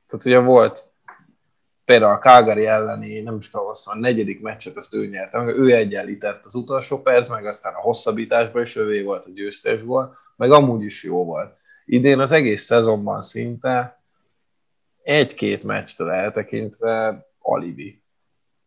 Tehát 0.07 0.27
ugye 0.27 0.39
volt 0.39 0.93
például 1.85 2.13
a 2.13 2.19
Calgary 2.19 2.67
elleni, 2.67 3.21
nem 3.21 3.37
is 3.37 3.51
tudom, 3.51 3.67
a 3.85 3.99
negyedik 3.99 4.41
meccset 4.41 4.77
azt 4.77 4.95
ő 4.95 5.07
nyerte, 5.07 5.39
meg 5.39 5.59
ő 5.59 5.75
egyenlített 5.75 6.45
az 6.45 6.55
utolsó 6.55 7.03
perc, 7.03 7.29
meg 7.29 7.47
aztán 7.47 7.75
a 7.75 7.81
hosszabbításban 7.81 8.63
is 8.63 8.77
ővé 8.77 9.03
volt 9.03 9.25
a 9.25 9.31
győztes 9.31 9.83
volt, 9.83 10.13
meg 10.37 10.53
amúgy 10.53 10.85
is 10.85 11.05
jó 11.05 11.25
volt. 11.25 11.57
Idén 11.85 12.19
az 12.19 12.33
egész 12.33 12.63
szezonban 12.63 13.21
szinte 13.21 13.98
egy-két 15.09 15.65
meccstől 15.65 16.11
eltekintve 16.11 17.27
alibi. 17.39 18.03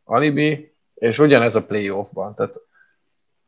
Alibi, 0.04 0.76
és 0.94 1.20
ugyanez 1.20 1.56
a 1.56 1.66
playoffban. 1.66 2.36
Tehát 2.36 2.56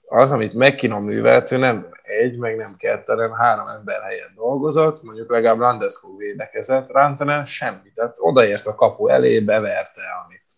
az, 0.05 0.31
amit 0.31 0.53
McKinnon 0.53 1.03
művelt, 1.03 1.51
ő 1.51 1.57
nem 1.57 1.87
egy, 2.03 2.37
meg 2.37 2.55
nem 2.55 2.75
kettő, 2.77 3.13
hanem 3.13 3.31
három 3.31 3.67
ember 3.67 4.01
helyen 4.01 4.31
dolgozott, 4.35 5.03
mondjuk 5.03 5.31
legalább 5.31 5.59
Landeskog 5.59 6.17
védekezett, 6.17 6.91
Rantanen 6.91 7.45
semmi, 7.45 7.91
tehát 7.93 8.15
odaért 8.19 8.67
a 8.67 8.75
kapu 8.75 9.07
elé, 9.07 9.39
beverte, 9.39 10.01
amit 10.25 10.53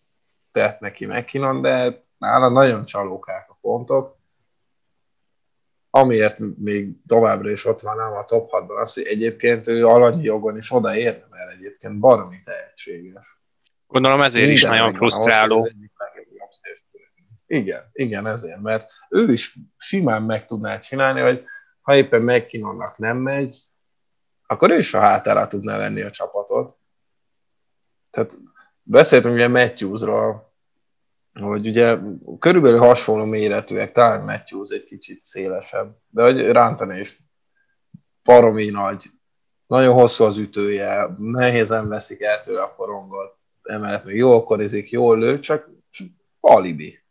tett 0.52 0.80
neki 0.80 1.06
McKinnon, 1.06 1.62
de 1.62 1.98
nála 2.18 2.48
nagyon 2.48 2.84
csalókák 2.84 3.50
a 3.50 3.58
pontok, 3.60 4.15
amiért 5.96 6.38
még 6.58 6.92
továbbra 7.06 7.50
is 7.50 7.64
ott 7.64 7.80
van 7.80 7.98
a 7.98 8.24
top 8.24 8.50
6-ban 8.52 8.80
az, 8.80 8.94
hogy 8.94 9.06
egyébként 9.06 9.66
ő 9.66 9.86
alanyi 9.86 10.22
jogon 10.22 10.56
is 10.56 10.72
odaérne, 10.72 11.26
mert 11.30 11.52
egyébként 11.52 11.98
baromi 11.98 12.40
tehetséges. 12.44 13.40
Gondolom 13.86 14.20
ezért 14.20 14.46
Minden 14.46 14.62
is 14.62 14.62
nagyon 14.62 14.94
frusztráló. 14.94 15.68
Igen, 17.46 17.90
igen, 17.92 18.26
ezért, 18.26 18.60
mert 18.60 18.90
ő 19.08 19.32
is 19.32 19.56
simán 19.76 20.22
meg 20.22 20.44
tudná 20.44 20.78
csinálni, 20.78 21.20
hogy 21.20 21.44
ha 21.80 21.96
éppen 21.96 22.22
McKinnonnak 22.22 22.98
nem 22.98 23.16
megy, 23.16 23.56
akkor 24.46 24.70
ő 24.70 24.78
is 24.78 24.94
a 24.94 25.00
hátára 25.00 25.46
tudná 25.46 25.78
venni 25.78 26.02
a 26.02 26.10
csapatot. 26.10 26.76
Tehát 28.10 28.38
beszéltünk 28.82 29.34
ugye 29.34 29.48
Matthewsról, 29.48 30.45
hogy 31.40 31.66
ugye 31.66 31.98
körülbelül 32.38 32.78
hasonló 32.78 33.24
méretűek, 33.24 33.92
talán 33.92 34.24
Matthews 34.24 34.70
egy 34.70 34.84
kicsit 34.84 35.22
szélesebb, 35.22 35.96
de 36.10 36.22
hogy 36.22 36.50
rántani 36.50 36.98
is 36.98 37.18
paromi 38.22 38.70
nagy, 38.70 39.04
nagyon 39.66 39.94
hosszú 39.94 40.24
az 40.24 40.38
ütője, 40.38 41.08
nehézen 41.18 41.88
veszik 41.88 42.20
el 42.20 42.38
tőle 42.38 42.62
a 42.62 42.74
korongot, 42.74 43.36
emellett 43.62 44.04
még 44.04 44.16
jól 44.16 44.44
korizik, 44.44 44.90
jól 44.90 45.18
lő, 45.18 45.38
csak, 45.38 45.70
csak 45.90 46.06
alibi. 46.40 47.02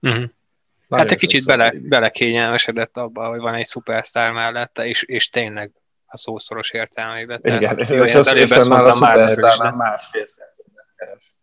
Uh-huh. 0.00 0.24
Hát 0.90 1.10
egy 1.10 1.18
kicsit 1.18 1.46
bele, 1.46 1.72
belekényelmesedett 1.82 2.96
abba, 2.96 3.28
hogy 3.28 3.40
van 3.40 3.54
egy 3.54 3.64
szupersztár 3.64 4.32
mellette, 4.32 4.86
és, 4.86 5.02
és 5.02 5.28
tényleg 5.28 5.70
a 6.06 6.16
szószoros 6.16 6.70
értelmében. 6.70 7.40
Igen, 7.42 7.78
és, 7.78 7.90
és, 7.90 8.14
az, 8.14 8.34
és 8.34 8.50
annál 8.50 8.86
a 8.86 8.92
szupersztárnál 8.92 9.74
másfélszer 9.74 10.46
keres. 10.96 11.41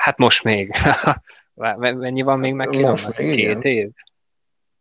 Hát 0.00 0.18
most 0.18 0.44
még. 0.44 0.72
Mennyi 1.76 2.22
van 2.22 2.38
még 2.38 2.54
meg? 2.54 2.68
Most 2.68 3.16
még, 3.16 3.36
Két 3.36 3.62
év? 3.62 3.90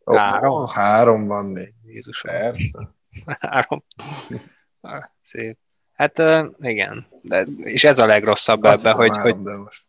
Három? 0.06 0.62
Oh, 0.62 0.70
három 0.70 1.28
van 1.28 1.46
még. 1.46 1.74
Jézus, 1.86 2.22
persze. 2.22 2.96
három. 3.40 3.84
Szép. 5.22 5.58
Hát 5.94 6.22
igen, 6.60 7.08
de, 7.22 7.42
és 7.58 7.84
ez 7.84 8.00
a 8.00 8.06
legrosszabb 8.06 8.66
ebben, 8.66 8.94
hogy, 8.94 9.18
hogy, 9.18 9.36
most 9.36 9.84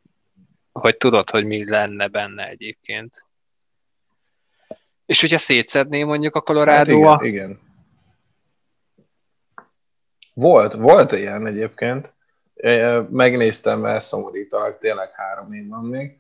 hogy 0.72 0.97
tudod, 0.97 1.31
hogy 1.31 1.45
mi 1.45 1.70
lenne 1.70 2.09
benne 2.09 2.49
egyébként. 2.49 3.24
És 5.07 5.20
hogyha 5.20 5.39
szétszedné 5.39 6.03
mondjuk 6.03 6.35
a 6.35 6.41
colorado 6.41 7.03
hát 7.03 7.22
igen, 7.22 7.35
igen. 7.35 7.61
Volt, 10.35 10.72
volt 10.72 11.12
ilyen 11.12 11.47
egyébként. 11.47 12.18
Megnéztem, 13.11 13.81
mert 13.81 14.05
szomorítalak, 14.05 14.79
tényleg 14.79 15.11
három 15.11 15.53
év 15.53 15.69
van 15.69 15.85
még. 15.85 16.19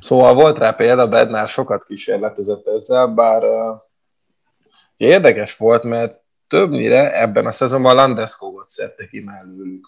Szóval 0.00 0.34
volt 0.34 0.58
rá 0.58 0.72
példa, 0.72 1.08
Bednár 1.08 1.48
sokat 1.48 1.84
kísérletezett 1.84 2.66
ezzel, 2.66 3.06
bár 3.06 3.44
uh, 3.44 3.80
érdekes 4.96 5.56
volt, 5.56 5.82
mert 5.82 6.22
többnyire 6.46 7.20
ebben 7.20 7.46
a 7.46 7.50
szezonban 7.50 7.94
Landeskógot 7.94 8.68
szedte 8.68 9.06
ki 9.06 9.20
mellőlük. 9.20 9.86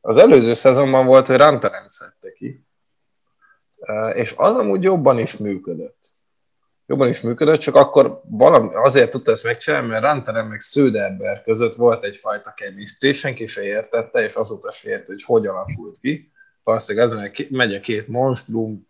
Az 0.00 0.16
előző 0.16 0.54
szezonban 0.54 1.06
volt, 1.06 1.26
hogy 1.26 1.36
Rantanen 1.36 1.88
szedte 1.88 2.32
ki, 2.32 2.66
és 4.12 4.34
az 4.36 4.54
amúgy 4.54 4.82
jobban 4.82 5.18
is 5.18 5.36
működött. 5.36 6.09
Jobban 6.90 7.08
is 7.08 7.20
működött, 7.20 7.58
csak 7.58 7.74
akkor 7.74 8.20
valami, 8.24 8.74
azért 8.74 9.10
tudta 9.10 9.30
ezt 9.30 9.44
megcsinálni, 9.44 9.88
mert 9.88 10.02
Rantanen 10.02 10.46
meg 10.46 10.60
Söderberg 10.60 11.42
között 11.42 11.74
volt 11.74 12.04
egyfajta 12.04 12.50
chemistry, 12.50 13.12
senki 13.12 13.46
se 13.46 13.62
értette, 13.62 14.20
és 14.20 14.34
azóta 14.34 14.70
se 14.70 14.88
érte, 14.88 15.12
hogy 15.12 15.22
hogy 15.22 15.46
alakult 15.46 15.98
ki. 15.98 16.32
Valószínűleg 16.62 17.06
ez 17.06 17.12
mert 17.12 17.50
megy 17.50 17.74
a 17.74 17.80
két 17.80 18.08
monstrum, 18.08 18.88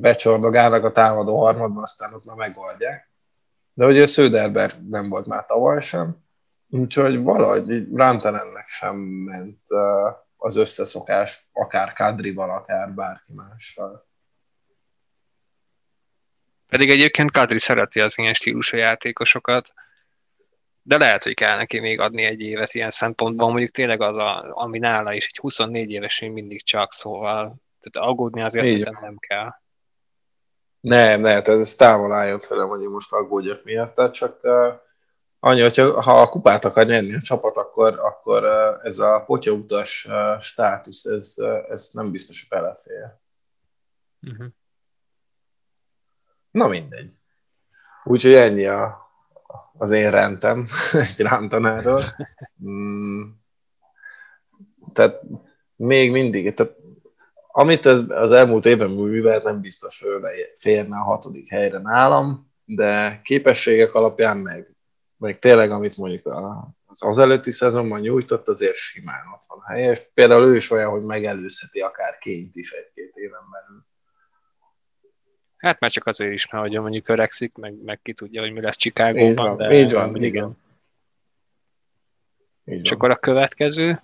becsordogálnak 0.00 0.84
a 0.84 0.92
támadó 0.92 1.38
harmadban, 1.38 1.82
aztán 1.82 2.14
ott 2.14 2.24
már 2.24 2.36
megoldják. 2.36 3.10
De 3.74 3.86
ugye 3.86 4.06
Söderberg 4.06 4.72
nem 4.88 5.08
volt 5.08 5.26
már 5.26 5.46
tavaly 5.46 5.80
sem, 5.80 6.16
úgyhogy 6.68 7.22
valahogy 7.22 7.88
Rantanennek 7.94 8.66
sem 8.66 8.96
ment 8.96 9.60
az 10.36 10.56
összeszokás, 10.56 11.50
akár 11.52 11.92
Kadrival, 11.92 12.50
akár 12.50 12.92
bárki 12.94 13.32
mással. 13.34 14.10
Pedig 16.72 16.90
egyébként 16.90 17.30
Kadri 17.30 17.58
szereti 17.58 18.00
az 18.00 18.18
ilyen 18.18 18.34
stílusú 18.34 18.76
játékosokat, 18.76 19.72
de 20.82 20.98
lehet, 20.98 21.22
hogy 21.22 21.34
kell 21.34 21.56
neki 21.56 21.78
még 21.78 22.00
adni 22.00 22.22
egy 22.22 22.40
évet 22.40 22.74
ilyen 22.74 22.90
szempontból, 22.90 23.48
mondjuk 23.48 23.70
tényleg 23.70 24.00
az, 24.00 24.16
a, 24.16 24.50
ami 24.54 24.78
nála 24.78 25.12
is, 25.12 25.26
egy 25.26 25.38
24 25.38 25.90
éves 25.90 26.20
még 26.20 26.30
mindig 26.30 26.64
csak, 26.64 26.92
szóval 26.92 27.56
tehát 27.80 28.08
aggódni 28.08 28.42
azért 28.42 28.64
szerintem 28.64 28.98
nem 29.00 29.16
kell. 29.18 29.50
Nem, 30.80 31.20
nem, 31.20 31.42
tehát 31.42 31.60
ez 31.60 31.74
távol 31.74 32.12
álljon 32.12 32.40
tőlem, 32.40 32.68
hogy 32.68 32.82
én 32.82 32.88
most 32.88 33.12
aggódjak 33.12 33.64
miatt, 33.64 34.10
csak 34.10 34.38
uh, 34.42 34.72
annyi, 35.40 35.60
hogyha 35.60 36.02
ha 36.02 36.20
a 36.20 36.28
kupát 36.28 36.64
akar 36.64 36.86
nyerni 36.86 37.14
a 37.14 37.20
csapat, 37.20 37.56
akkor, 37.56 37.98
akkor 37.98 38.44
ez 38.82 38.98
a 38.98 39.22
potyautas 39.26 40.08
státusz, 40.40 41.04
ez, 41.04 41.34
ez 41.68 41.88
nem 41.92 42.10
biztos, 42.10 42.46
hogy 42.48 42.58
belefér. 42.58 43.14
Uh-huh. 44.22 44.46
Na 46.52 46.68
mindegy. 46.68 47.10
Úgyhogy 48.04 48.32
ennyi 48.32 48.64
a, 48.64 49.10
az 49.78 49.90
én 49.90 50.10
rendem 50.10 50.68
egy 51.08 51.20
rántanáról. 51.20 52.02
Mm, 52.64 53.22
tehát 54.92 55.20
még 55.76 56.10
mindig, 56.10 56.54
tehát 56.54 56.76
amit 57.52 57.86
az, 57.86 58.04
az 58.08 58.32
elmúlt 58.32 58.66
évben 58.66 58.90
művelt, 58.90 59.44
nem 59.44 59.60
biztos 59.60 60.04
férne 60.54 60.96
a 60.96 61.02
hatodik 61.02 61.48
helyre 61.48 61.78
nálam, 61.78 62.52
de 62.64 63.20
képességek 63.24 63.94
alapján 63.94 64.36
meg, 64.36 64.76
meg 65.16 65.38
tényleg, 65.38 65.70
amit 65.70 65.96
mondjuk 65.96 66.26
az, 66.26 67.02
az 67.02 67.18
előtti 67.18 67.50
szezonban 67.50 68.00
nyújtott, 68.00 68.48
azért 68.48 68.74
simán 68.74 69.24
ott 69.34 69.44
van 69.48 69.60
helye, 69.66 69.90
és 69.90 70.02
például 70.14 70.46
ő 70.46 70.56
is 70.56 70.70
olyan, 70.70 70.90
hogy 70.90 71.02
megelőzheti 71.02 71.80
akár 71.80 72.18
ként 72.18 72.56
is 72.56 72.72
egy-két 72.72 73.12
éven 73.14 73.44
belül. 73.50 73.86
Hát 75.62 75.80
már 75.80 75.90
csak 75.90 76.06
azért 76.06 76.32
is, 76.32 76.50
mert 76.50 76.64
hogy 76.66 76.80
mondjuk 76.80 77.08
öregszik, 77.08 77.56
meg, 77.56 77.82
meg 77.82 78.00
ki 78.02 78.12
tudja, 78.12 78.40
hogy 78.40 78.52
mi 78.52 78.60
lesz 78.60 78.76
Csikágóban. 78.76 79.28
Így 79.28 79.34
van, 79.34 79.56
de, 79.56 79.74
így 79.74 79.92
van, 79.92 80.22
igen. 80.22 80.58
Így 82.64 82.80
És 82.80 82.88
van. 82.88 82.98
akkor 82.98 83.10
a 83.10 83.16
következő? 83.16 84.02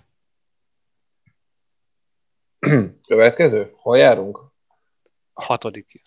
Következő? 3.07 3.73
Hol 3.75 3.97
járunk? 3.97 4.37
A 5.33 5.43
hatodik. 5.43 6.01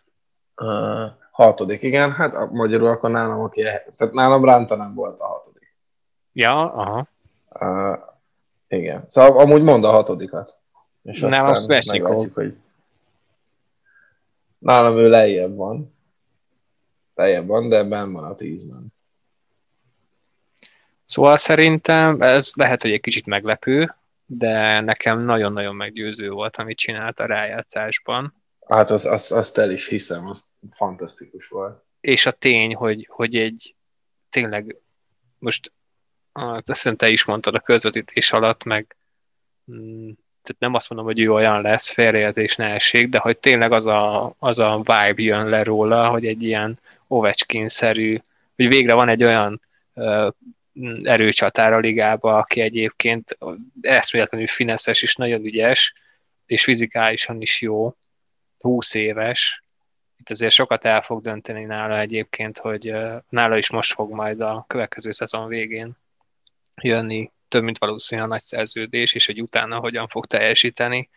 Uh, 0.56 1.10
hatodik, 1.30 1.82
igen. 1.82 2.12
Hát 2.12 2.34
a, 2.34 2.48
magyarul 2.52 2.88
akkor 2.88 3.10
nálam, 3.10 3.40
aki, 3.40 3.62
tehát 3.96 4.12
nálam 4.12 4.44
Ránta 4.44 4.76
nem 4.76 4.94
volt 4.94 5.20
a 5.20 5.26
hatodik. 5.26 5.76
Ja, 6.32 6.72
aha. 6.72 7.08
Uh, 7.48 7.98
igen. 8.68 9.04
Szóval 9.06 9.38
amúgy 9.38 9.62
mond 9.62 9.84
a 9.84 9.90
hatodikat. 9.90 10.58
És 11.02 11.20
nálam 11.20 11.54
aztán 11.54 11.82
meglátjuk, 11.86 12.34
hogy 12.34 12.56
nálam 14.62 14.98
ő 14.98 15.08
lejjebb 15.08 15.56
van. 15.56 15.94
Lejjebb 17.14 17.46
van, 17.46 17.68
de 17.68 17.84
benn 17.84 18.12
van 18.12 18.24
a 18.24 18.34
tízben. 18.34 18.92
Szóval 21.04 21.36
szerintem 21.36 22.20
ez 22.20 22.52
lehet, 22.54 22.82
hogy 22.82 22.90
egy 22.90 23.00
kicsit 23.00 23.26
meglepő, 23.26 23.94
de 24.26 24.80
nekem 24.80 25.24
nagyon-nagyon 25.24 25.74
meggyőző 25.74 26.30
volt, 26.30 26.56
amit 26.56 26.78
csinált 26.78 27.20
a 27.20 27.26
rájátszásban. 27.26 28.34
Hát 28.68 28.90
azt 28.90 29.06
az, 29.06 29.32
az 29.32 29.58
el 29.58 29.70
is 29.70 29.88
hiszem, 29.88 30.26
az 30.26 30.46
fantasztikus 30.70 31.48
volt. 31.48 31.84
És 32.00 32.26
a 32.26 32.30
tény, 32.30 32.74
hogy, 32.74 33.06
hogy 33.10 33.36
egy 33.36 33.74
tényleg 34.30 34.76
most 35.38 35.72
azt 36.32 36.66
hiszem 36.66 36.96
te 36.96 37.08
is 37.08 37.24
mondtad 37.24 37.54
a 37.54 37.60
közvetítés 37.60 38.32
alatt, 38.32 38.64
meg 38.64 38.96
mm, 39.72 40.10
tehát 40.42 40.60
nem 40.60 40.74
azt 40.74 40.88
mondom, 40.88 41.08
hogy 41.08 41.20
ő 41.20 41.32
olyan 41.32 41.62
lesz, 41.62 41.90
félreértés 41.90 42.56
ne 42.56 42.64
essék, 42.64 43.08
de 43.08 43.18
hogy 43.18 43.38
tényleg 43.38 43.72
az 43.72 43.86
a, 43.86 44.34
az 44.38 44.58
a 44.58 44.76
vibe 44.76 45.22
jön 45.22 45.48
le 45.48 45.62
róla, 45.62 46.08
hogy 46.08 46.26
egy 46.26 46.42
ilyen 46.42 46.78
Ovechkin-szerű, 47.06 48.18
hogy 48.56 48.68
végre 48.68 48.94
van 48.94 49.08
egy 49.08 49.24
olyan 49.24 49.60
uh, 49.94 50.32
erőcsatár 51.02 51.72
a 51.72 51.78
ligába, 51.78 52.36
aki 52.36 52.60
egyébként 52.60 53.38
eszméletlenül 53.80 54.46
fineszes 54.46 55.02
és 55.02 55.14
nagyon 55.14 55.44
ügyes, 55.44 55.94
és 56.46 56.64
fizikálisan 56.64 57.40
is 57.40 57.60
jó, 57.60 57.96
20 58.58 58.94
éves. 58.94 59.62
Itt 60.20 60.30
azért 60.30 60.52
sokat 60.52 60.84
el 60.84 61.02
fog 61.02 61.22
dönteni 61.22 61.64
nála 61.64 61.98
egyébként, 61.98 62.58
hogy 62.58 62.94
nála 63.28 63.56
is 63.56 63.70
most 63.70 63.92
fog 63.92 64.10
majd 64.10 64.40
a 64.40 64.64
következő 64.68 65.10
szezon 65.10 65.48
végén 65.48 65.96
jönni 66.82 67.30
több 67.52 67.62
mint 67.62 67.78
valószínűleg 67.78 68.30
a 68.30 68.32
nagy 68.32 68.42
szerződés, 68.42 69.14
és 69.14 69.26
hogy 69.26 69.42
utána 69.42 69.78
hogyan 69.78 70.08
fog 70.08 70.26
teljesíteni. 70.26 71.10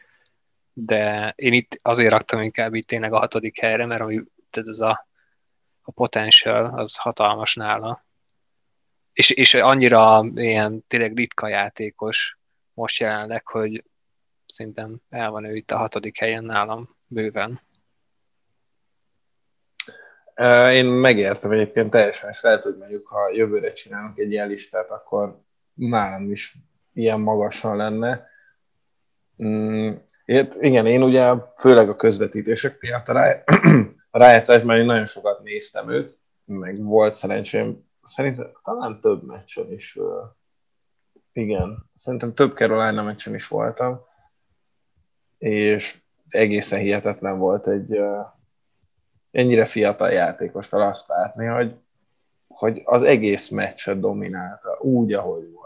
De 0.73 1.33
én 1.35 1.53
itt 1.53 1.79
azért 1.81 2.11
raktam 2.11 2.41
inkább 2.41 2.73
itt 2.73 2.87
tényleg 2.87 3.13
a 3.13 3.19
hatodik 3.19 3.59
helyre, 3.59 3.85
mert 3.85 4.01
ami, 4.01 4.23
tehát 4.49 4.69
ez 4.69 4.79
a, 4.79 5.07
a 5.81 5.91
potential 5.91 6.65
az 6.65 6.97
hatalmas 6.97 7.53
nála 7.53 8.05
és, 9.15 9.29
és 9.29 9.53
annyira 9.53 10.25
ilyen 10.35 10.85
tényleg 10.87 11.15
ritka 11.15 11.47
játékos 11.47 12.37
most 12.73 12.99
jelenleg, 12.99 13.47
hogy 13.47 13.83
szerintem 14.45 14.97
el 15.09 15.31
van 15.31 15.45
ő 15.45 15.55
itt 15.55 15.71
a 15.71 15.77
hatodik 15.77 16.19
helyen 16.19 16.43
nálam 16.43 16.95
bőven. 17.07 17.61
Én 20.71 20.85
megértem 20.85 21.51
egyébként 21.51 21.91
teljesen, 21.91 22.29
és 22.29 22.41
lehet, 22.41 22.63
hogy 22.63 22.77
mondjuk, 22.77 23.07
ha 23.07 23.29
jövőre 23.31 23.71
csinálunk 23.71 24.17
egy 24.17 24.31
ilyen 24.31 24.47
listát, 24.47 24.91
akkor 24.91 25.41
nálam 25.75 26.31
is 26.31 26.57
ilyen 26.93 27.19
magasan 27.19 27.75
lenne. 27.75 28.27
Mm, 29.43 29.93
igen, 30.59 30.85
én 30.85 31.03
ugye 31.03 31.33
főleg 31.57 31.89
a 31.89 31.95
közvetítések 31.95 32.79
miatt 32.79 33.07
a, 33.07 33.13
ráj- 33.13 33.43
a 34.11 34.17
rájátszásban 34.17 34.77
én 34.77 34.85
nagyon 34.85 35.05
sokat 35.05 35.43
néztem 35.43 35.89
őt, 35.89 36.19
meg 36.45 36.83
volt 36.83 37.13
szerencsém 37.13 37.85
szerintem 38.03 38.51
talán 38.63 38.99
több 39.01 39.23
meccsen 39.23 39.71
is. 39.71 39.99
Igen, 41.33 41.89
szerintem 41.93 42.33
több 42.33 42.55
Carolina 42.55 43.03
meccsen 43.03 43.33
is 43.33 43.47
voltam, 43.47 43.99
és 45.37 45.97
egészen 46.27 46.79
hihetetlen 46.79 47.39
volt 47.39 47.67
egy 47.67 47.99
ennyire 49.31 49.65
fiatal 49.65 50.09
játékostól 50.09 50.81
azt 50.81 51.07
látni, 51.07 51.45
hogy, 51.45 51.75
hogy 52.47 52.81
az 52.85 53.03
egész 53.03 53.49
meccset 53.49 53.99
dominálta, 53.99 54.77
úgy, 54.79 55.13
ahogy 55.13 55.51
volt. 55.51 55.64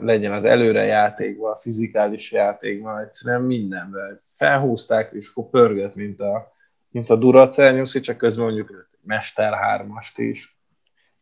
Legyen 0.00 0.32
az 0.32 0.44
előre 0.44 0.84
játékban, 0.84 1.52
a 1.52 1.56
fizikális 1.56 2.32
játékban, 2.32 2.98
egyszerűen 2.98 3.42
mindenben. 3.42 4.18
Felhúzták, 4.34 5.12
és 5.12 5.28
akkor 5.28 5.50
pörgött, 5.50 5.94
mint 5.94 6.20
a, 6.20 6.52
mint 6.90 7.10
a 7.10 7.16
Duracell 7.16 7.82
csak 7.82 8.16
közben 8.16 8.44
mondjuk 8.44 8.88
Mester 9.02 9.54
hármast 9.54 10.18
is 10.18 10.56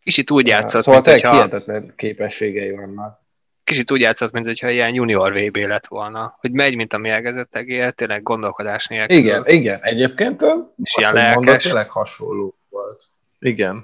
Kicsit 0.05 0.31
úgy 0.31 0.47
játszott, 0.47 0.83
szóval 0.83 1.01
mint 1.01 1.15
hogyha... 1.15 1.35
hihetetlen 1.35 1.93
képességei 1.97 2.71
vannak. 2.71 3.23
Kicsit 3.65 3.91
úgy 3.91 4.01
játszott, 4.01 4.33
mint 4.33 4.47
hogyha 4.47 4.71
ilyen 4.71 4.95
junior 4.95 5.33
VB 5.33 5.57
lett 5.57 5.87
volna, 5.87 6.37
hogy 6.41 6.53
megy, 6.53 6.75
mint 6.75 6.93
a 6.93 6.99
mérgezett 6.99 7.55
egér, 7.55 7.93
tényleg 7.93 8.23
gondolkodás 8.23 8.87
nélkül. 8.87 9.17
Igen, 9.17 9.43
igen, 9.47 9.81
egyébként 9.83 10.43
és 10.83 11.05
azt 11.05 11.15
ilyen 11.15 11.33
mondod, 11.35 11.59
tényleg 11.59 11.89
hasonló 11.89 12.59
volt. 12.69 13.05
Igen. 13.39 13.75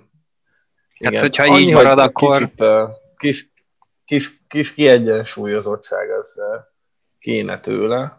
Hát, 1.05 1.13
igen. 1.13 1.23
hogyha 1.23 1.43
Annyi, 1.43 1.59
így 1.59 1.73
marad, 1.73 1.99
akkor... 1.99 2.37
Kicsit, 2.37 2.65
kis, 3.17 3.50
kis, 4.11 4.47
kis 4.49 4.75
kiegyensúlyozottság 4.75 6.11
az 6.11 6.41
kéne 7.19 7.61
tőle. 7.61 8.19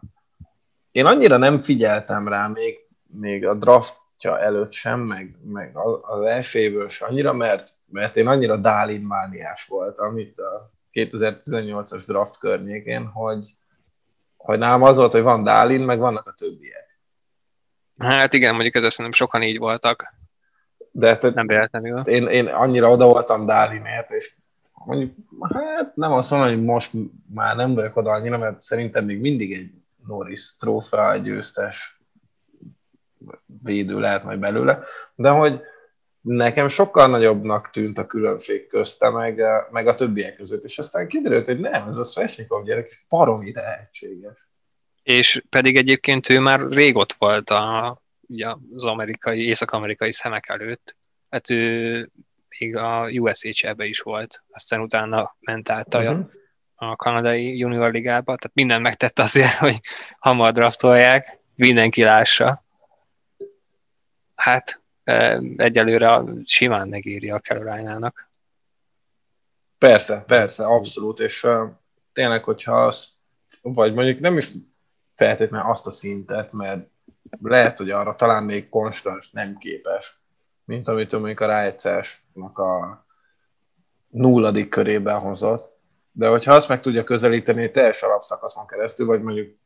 Én 0.91 1.05
annyira 1.05 1.37
nem 1.37 1.59
figyeltem 1.59 2.27
rá 2.27 2.47
még, 2.47 2.77
még 3.07 3.45
a 3.45 3.53
draft 3.53 3.99
előtt 4.21 4.71
sem, 4.71 4.99
meg, 4.99 5.35
meg 5.43 5.77
az 6.01 6.21
első 6.21 6.59
évből 6.59 6.89
sem 6.89 7.07
annyira, 7.09 7.33
mert 7.33 7.69
mert 7.85 8.17
én 8.17 8.27
annyira 8.27 8.57
Dálin 8.57 9.01
mániás 9.01 9.65
voltam 9.65 10.17
itt 10.17 10.37
a 10.37 10.71
2018-as 10.93 12.03
draft 12.07 12.39
környékén, 12.39 13.05
hogy, 13.05 13.55
hogy 14.37 14.57
nálam 14.57 14.83
az 14.83 14.97
volt, 14.97 15.11
hogy 15.11 15.21
van 15.21 15.43
Dálin, 15.43 15.81
meg 15.81 15.99
vannak 15.99 16.27
a 16.27 16.33
többiek. 16.33 16.99
Hát 17.97 18.33
igen, 18.33 18.53
mondjuk 18.53 18.75
ez 18.75 18.81
szerintem 18.81 19.11
sokan 19.11 19.41
így 19.41 19.57
voltak. 19.57 20.13
De 20.91 21.17
tehát, 21.17 21.35
nem 21.35 21.47
véletlenül. 21.47 21.99
Én, 21.99 22.27
én 22.27 22.47
annyira 22.47 22.89
oda 22.89 23.05
voltam 23.05 23.45
Dálinért, 23.45 24.11
és 24.11 24.33
mondjuk, 24.85 25.15
hát 25.53 25.95
nem 25.95 26.11
azt 26.11 26.31
mondom, 26.31 26.49
hogy 26.49 26.63
most 26.63 26.91
már 27.33 27.55
nem 27.55 27.73
vagyok 27.73 27.95
oda 27.95 28.11
annyira, 28.11 28.37
mert 28.37 28.61
szerintem 28.61 29.05
még 29.05 29.19
mindig 29.19 29.53
egy 29.53 29.71
Norris 30.07 30.57
trófea 30.57 31.17
győztes 31.17 32.01
védő 33.63 33.99
lehet 33.99 34.23
majd 34.23 34.39
belőle, 34.39 34.79
de 35.15 35.29
hogy 35.29 35.61
nekem 36.21 36.67
sokkal 36.67 37.07
nagyobbnak 37.07 37.69
tűnt 37.69 37.97
a 37.97 38.07
különbség 38.07 38.67
közte, 38.67 39.09
meg, 39.09 39.41
meg 39.71 39.87
a 39.87 39.95
többiek 39.95 40.35
között, 40.35 40.63
és 40.63 40.77
aztán 40.77 41.07
kiderült, 41.07 41.45
hogy 41.45 41.59
nem, 41.59 41.87
ez 41.87 41.97
a 41.97 42.03
Svesnikov 42.03 42.65
gyerek, 42.65 42.87
és 42.87 42.99
paromi 43.09 43.51
tehetséges. 43.51 44.49
És 45.03 45.43
pedig 45.49 45.75
egyébként 45.75 46.29
ő 46.29 46.39
már 46.39 46.67
rég 46.67 46.95
ott 46.95 47.13
volt 47.13 47.49
a, 47.49 47.97
ugye 48.27 48.53
az 48.73 48.85
amerikai, 48.85 49.45
észak-amerikai 49.45 50.11
szemek 50.11 50.49
előtt. 50.49 50.95
Hát 51.29 51.49
ő 51.49 52.09
még 52.59 52.75
a 52.75 53.09
USHL-be 53.09 53.85
is 53.85 53.99
volt, 53.99 54.43
aztán 54.51 54.79
utána 54.79 55.35
ment 55.39 55.69
át 55.69 55.93
a, 55.93 55.99
uh-huh. 55.99 56.29
a 56.75 56.95
kanadai 56.95 57.57
junior 57.57 57.91
ligába, 57.91 58.35
tehát 58.35 58.55
minden 58.55 58.81
megtette 58.81 59.23
azért, 59.23 59.55
hogy 59.55 59.79
hamar 60.19 60.51
draftolják, 60.51 61.39
mindenki 61.55 62.03
lássa. 62.03 62.63
Hát 64.35 64.81
egyelőre 65.55 66.23
simán 66.43 66.87
megírja 66.87 67.35
a 67.35 67.39
Carolina-nak. 67.39 68.29
Persze, 69.77 70.23
persze, 70.27 70.65
abszolút, 70.65 71.19
és 71.19 71.43
uh, 71.43 71.69
tényleg, 72.13 72.43
hogyha 72.43 72.85
azt, 72.85 73.11
vagy 73.61 73.93
mondjuk 73.93 74.19
nem 74.19 74.37
is 74.37 74.51
feltétlenül 75.15 75.71
azt 75.71 75.87
a 75.87 75.91
szintet, 75.91 76.53
mert 76.53 76.89
lehet, 77.41 77.77
hogy 77.77 77.89
arra 77.89 78.15
talán 78.15 78.43
még 78.43 78.69
konstans 78.69 79.31
nem 79.31 79.57
képes, 79.57 80.20
mint 80.71 80.87
amit 80.87 81.11
mondjuk 81.11 81.39
a 81.39 81.45
rájegyszersnak 81.45 82.57
a 82.57 83.05
nulladik 84.07 84.69
körében 84.69 85.19
hozott. 85.19 85.79
De 86.11 86.27
hogyha 86.27 86.53
azt 86.53 86.67
meg 86.67 86.79
tudja 86.79 87.03
közelíteni 87.03 87.63
egy 87.63 87.71
teljes 87.71 88.01
alapszakaszon 88.01 88.67
keresztül, 88.67 89.05
vagy 89.05 89.21
mondjuk 89.21 89.57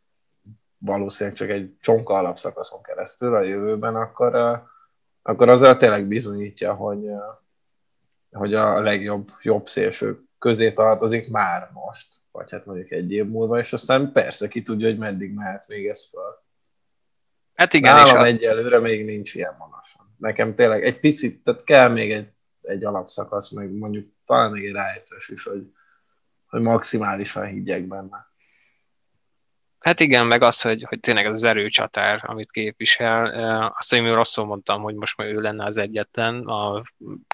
valószínűleg 0.77 1.37
csak 1.37 1.49
egy 1.49 1.77
csonka 1.79 2.13
alapszakaszon 2.13 2.81
keresztül 2.81 3.35
a 3.35 3.41
jövőben, 3.41 3.95
akkor 3.95 4.63
akkor 5.21 5.49
azzal 5.49 5.77
tényleg 5.77 6.07
bizonyítja, 6.07 6.73
hogy, 6.73 7.05
hogy 8.31 8.53
a 8.53 8.81
legjobb 8.81 9.31
jobb 9.41 9.67
szélső 9.67 10.23
közé 10.39 10.73
tartozik 10.73 11.29
már 11.29 11.69
most, 11.73 12.15
vagy 12.31 12.51
hát 12.51 12.65
mondjuk 12.65 12.91
egy 12.91 13.11
év 13.11 13.25
múlva, 13.25 13.59
és 13.59 13.73
aztán 13.73 14.11
persze 14.11 14.47
ki 14.47 14.61
tudja, 14.61 14.87
hogy 14.87 14.97
meddig 14.97 15.33
mehet 15.33 15.67
még 15.67 15.87
ez 15.87 16.09
fel. 16.11 16.43
Hát 17.55 17.73
igen, 17.73 17.95
Nálam 17.95 18.05
és 18.05 18.21
a, 18.21 18.23
egyelőre 18.23 18.79
még 18.79 19.05
nincs 19.05 19.35
ilyen 19.35 19.55
magasan. 19.57 20.04
Nekem 20.17 20.55
tényleg 20.55 20.83
egy 20.83 20.99
picit, 20.99 21.43
tehát 21.43 21.63
kell 21.63 21.89
még 21.89 22.11
egy, 22.11 22.27
egy 22.61 22.83
alapszakasz, 22.83 23.49
meg 23.49 23.71
mondjuk 23.71 24.13
talán 24.25 24.51
még 24.51 24.65
egy 24.65 24.73
rájegyszeres 24.73 25.29
is, 25.29 25.43
hogy, 25.43 25.71
hogy 26.47 26.61
maximálisan 26.61 27.45
higgyek 27.45 27.87
benne. 27.87 28.33
hát 29.79 29.99
igen, 29.99 30.27
meg 30.27 30.41
az, 30.41 30.61
hogy, 30.61 30.83
hogy 30.83 30.99
tényleg 30.99 31.25
ez 31.25 31.31
az 31.31 31.43
erőcsatár, 31.43 32.23
amit 32.23 32.51
képvisel. 32.51 33.31
Eh, 33.31 33.77
Azt, 33.77 33.91
mi 33.91 34.09
rosszul 34.09 34.45
mondtam, 34.45 34.81
hogy 34.81 34.95
most 34.95 35.17
már 35.17 35.27
ő 35.27 35.41
lenne 35.41 35.65
az 35.65 35.77
egyetlen. 35.77 36.45
A 36.45 36.83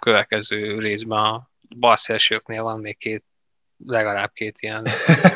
következő 0.01 0.79
részben 0.79 1.19
a 1.19 1.49
balszélsőknél 1.77 2.63
van 2.63 2.79
még 2.79 2.97
két, 2.97 3.23
legalább 3.85 4.31
két 4.33 4.55
ilyen 4.59 4.85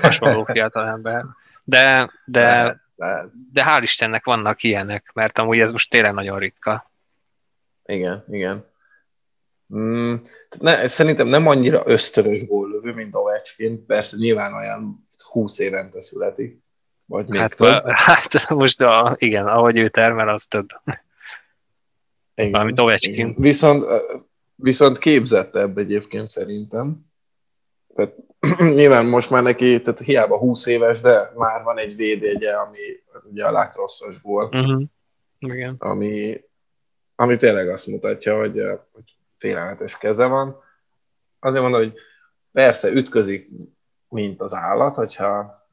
hasonló 0.02 0.43
fiatalember. 0.43 1.26
De, 1.64 2.12
de, 2.26 2.41
Lehet, 2.41 2.80
lehet. 2.96 3.30
de 3.52 3.64
hál' 3.68 3.82
Istennek 3.82 4.26
vannak 4.26 4.64
ilyenek, 4.64 5.12
mert 5.14 5.39
amúgy 5.39 5.60
ez 5.60 5.72
most 5.72 5.89
tényleg 5.89 6.14
nagyon 6.14 6.39
ritka. 6.39 6.91
Igen, 7.86 8.26
igen. 8.30 8.66
Mm, 9.76 10.16
ne, 10.60 10.88
szerintem 10.88 11.28
nem 11.28 11.48
annyira 11.48 11.84
ösztönös 11.86 12.48
góllövő, 12.48 12.94
mint 12.94 13.16
Ovechkin. 13.16 13.86
Persze 13.86 14.18
nyilván 14.18 14.54
olyan 14.54 15.08
20 15.32 15.60
évente 15.60 16.02
születik. 16.02 16.64
Vagy 17.06 17.28
még 17.28 17.40
Hát, 17.40 17.56
több. 17.56 17.84
hát 17.88 18.50
most 18.50 18.82
a, 18.82 19.16
igen, 19.20 19.48
ahogy 19.48 19.78
ő 19.78 19.90
termel, 19.90 20.30
az 20.30 20.46
több. 20.46 20.68
Igen, 22.36 22.52
valamint 22.52 22.80
Ovechkin. 22.82 23.14
igen. 23.14 23.34
Viszont, 23.38 23.86
viszont 24.56 24.98
képzettebb 24.98 25.78
egyébként 25.78 26.28
szerintem. 26.28 27.06
Tehát 27.96 28.14
nyilván 28.76 29.06
most 29.06 29.30
már 29.30 29.44
neki, 29.44 29.82
tehát 29.82 30.00
hiába 30.00 30.38
20 30.38 30.66
éves, 30.66 31.02
de 31.02 31.32
már 31.36 31.64
van 31.64 31.78
egy 31.78 31.96
védjegye, 31.96 32.52
ami 32.54 32.78
hát 33.14 33.24
ugye 33.32 33.46
a 33.46 33.52
lacrosse 33.52 34.06
volt, 34.22 34.54
Uh-huh. 34.56 34.84
Igen. 35.40 35.76
ami, 35.80 36.42
ami 37.16 37.38
tényleg 37.38 37.70
azt 37.70 37.88
mutatja, 37.88 38.38
hogy, 38.38 38.61
hogy 38.93 39.03
félelmetes 39.38 39.97
keze 39.97 40.26
van. 40.26 40.63
Azért 41.39 41.61
mondom, 41.61 41.82
hogy 41.82 41.93
persze 42.51 42.89
ütközik, 42.91 43.49
mint 44.09 44.41
az 44.41 44.53
állat, 44.53 44.95
hogyha 44.95 45.63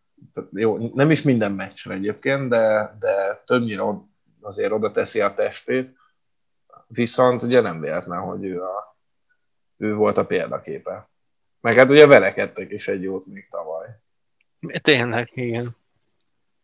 jó, 0.50 0.94
nem 0.94 1.10
is 1.10 1.22
minden 1.22 1.52
meccsen 1.52 1.92
egyébként, 1.92 2.48
de, 2.48 2.96
de 2.98 3.42
többnyire 3.44 3.82
azért 4.40 4.72
oda 4.72 4.90
teszi 4.90 5.20
a 5.20 5.34
testét, 5.34 5.96
viszont 6.86 7.42
ugye 7.42 7.60
nem 7.60 7.80
véletlen, 7.80 8.20
hogy 8.20 8.44
ő, 8.44 8.62
a, 8.62 8.96
ő 9.76 9.94
volt 9.94 10.18
a 10.18 10.26
példaképe. 10.26 11.10
Meg 11.60 11.74
hát 11.74 11.90
ugye 11.90 12.06
verekedtek 12.06 12.70
is 12.70 12.88
egy 12.88 13.02
jót 13.02 13.26
még 13.26 13.48
tavaly. 13.50 13.86
Tényleg, 14.82 15.30
igen. 15.34 15.76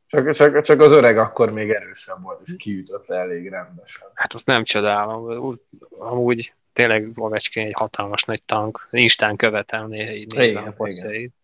Csak, 0.09 0.31
csak, 0.31 0.61
csak 0.61 0.81
az 0.81 0.91
öreg 0.93 1.19
akkor 1.19 1.51
még 1.51 1.71
erősebb 1.71 2.23
volt, 2.23 2.41
és 2.45 2.57
kiütötte 2.57 3.15
elég 3.15 3.49
rendesen. 3.49 4.09
Hát 4.15 4.33
most 4.33 4.47
nem 4.47 4.65
csodálom. 4.65 5.39
Úgy- 5.39 5.63
Amúgy 5.99 6.53
tényleg 6.73 7.11
Ovechkin 7.15 7.67
egy 7.67 7.73
hatalmas 7.75 8.23
nagy 8.25 8.43
tank. 8.43 8.89
Instán 8.91 9.37
követelné, 9.37 10.15
így 10.15 10.35
nézem 10.37 10.61
Igen, 10.63 10.73
a 10.73 10.77
pocait. 10.77 11.35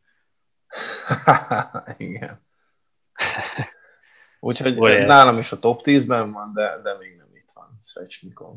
Igen. 1.97 2.41
Úgyhogy 4.41 4.79
Olyan. 4.79 5.07
nálam 5.07 5.39
is 5.39 5.53
a 5.53 5.59
top 5.59 5.81
10-ben 5.85 6.33
van, 6.33 6.53
de, 6.55 6.81
de 6.83 6.97
még 6.99 7.17
nem 7.17 7.27
itt 7.35 7.51
van 7.55 7.79
Svechnikov. 7.83 8.55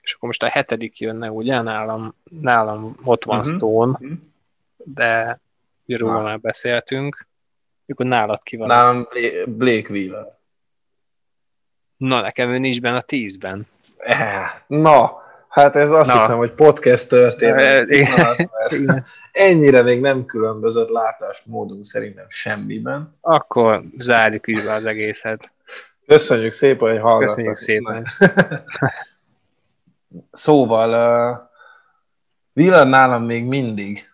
És 0.00 0.12
akkor 0.12 0.28
most 0.28 0.42
a 0.42 0.48
hetedik 0.48 0.98
jönne, 1.00 1.30
ugye? 1.30 1.60
Nálam, 1.60 2.14
nálam 2.40 2.96
ott 3.04 3.24
van 3.24 3.38
uh-huh. 3.38 3.54
Stone, 3.54 3.96
Mhm. 4.00 4.12
de 4.76 5.40
ugye 5.86 5.96
róla 5.96 6.22
már 6.22 6.40
beszéltünk. 6.40 7.26
Akkor 7.86 8.06
nálad 8.06 8.42
ki 8.42 8.56
van? 8.56 8.66
Nálam 8.66 9.08
Bla- 9.12 9.48
Blake 9.56 9.92
Wheeler. 9.92 10.38
Na, 11.96 12.20
nekem 12.20 12.50
ő 12.50 12.58
nincs 12.58 12.80
benne 12.80 12.96
a 12.96 13.00
tízben. 13.00 13.66
Eh, 13.96 14.50
Na, 14.66 15.22
hát 15.48 15.76
ez 15.76 15.90
azt 15.90 16.12
Na. 16.12 16.18
hiszem, 16.18 16.36
hogy 16.36 16.52
podcast 16.52 17.08
történet. 17.08 17.90
Eh, 17.90 18.14
mert 18.14 18.42
Ennyire 19.32 19.82
még 19.82 20.00
nem 20.00 20.24
különbözött 20.24 20.88
látásmódunk 20.88 21.84
szerintem 21.84 22.24
semmiben. 22.28 23.16
Akkor 23.20 23.82
zárjuk 23.98 24.46
is 24.46 24.62
be 24.62 24.72
az 24.72 24.84
egészet. 24.84 25.50
Köszönjük 26.06 26.52
szépen, 26.52 26.88
hogy 26.90 27.00
hallgattak. 27.00 27.26
Köszönjük 27.28 27.56
szépen. 27.56 28.06
Szóval 30.32 30.88
uh, 30.88 31.38
Wheeler 32.52 32.86
nálam 32.86 33.24
még 33.24 33.44
mindig 33.44 34.08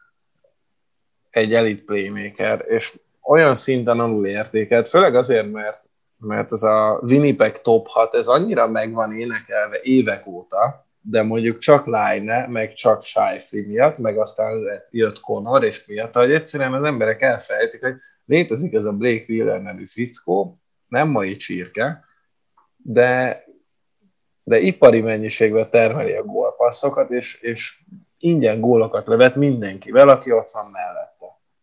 egy 1.30 1.54
elite 1.54 1.82
playmaker, 1.84 2.64
és 2.68 2.98
olyan 3.22 3.54
szinten 3.54 4.00
alul 4.00 4.26
értékelt, 4.26 4.88
főleg 4.88 5.14
azért, 5.14 5.52
mert, 5.52 5.90
mert 6.18 6.52
ez 6.52 6.62
a 6.62 7.00
Winnipeg 7.02 7.62
top 7.62 7.86
6, 7.86 8.14
ez 8.14 8.26
annyira 8.26 8.68
meg 8.68 8.92
van 8.92 9.18
énekelve 9.18 9.78
évek 9.82 10.26
óta, 10.26 10.86
de 11.00 11.22
mondjuk 11.22 11.58
csak 11.58 11.86
Line, 11.86 12.46
meg 12.46 12.74
csak 12.74 13.02
Shifley 13.02 13.66
miatt, 13.68 13.98
meg 13.98 14.18
aztán 14.18 14.52
jött 14.90 15.20
Connor, 15.20 15.64
és 15.64 15.86
miatt, 15.86 16.14
hogy 16.14 16.32
egyszerűen 16.32 16.74
az 16.74 16.84
emberek 16.84 17.22
elfelejtik, 17.22 17.80
hogy 17.80 17.94
létezik 18.24 18.72
ez 18.72 18.84
a 18.84 18.92
Blake 18.92 19.24
Wheeler 19.28 19.62
nevű 19.62 19.86
fickó, 19.86 20.60
nem 20.88 21.08
mai 21.08 21.36
csirke, 21.36 22.04
de 22.76 23.44
de 24.50 24.58
ipari 24.58 25.00
mennyiségben 25.00 25.70
termeli 25.70 26.12
a 26.12 26.24
gólpasszokat, 26.24 27.10
és, 27.10 27.40
és 27.40 27.82
ingyen 28.18 28.60
gólokat 28.60 29.06
lövet 29.06 29.34
mindenkivel, 29.34 30.08
aki 30.08 30.32
ott 30.32 30.50
van 30.50 30.70
mellette. 30.70 31.09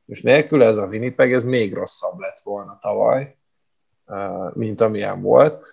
És 0.07 0.21
nélkül 0.21 0.63
ez 0.63 0.77
a 0.77 0.85
Winnipeg, 0.85 1.33
ez 1.33 1.43
még 1.43 1.73
rosszabb 1.73 2.19
lett 2.19 2.39
volna 2.39 2.77
tavaly, 2.81 3.37
mint 4.53 4.81
amilyen 4.81 5.21
volt. 5.21 5.65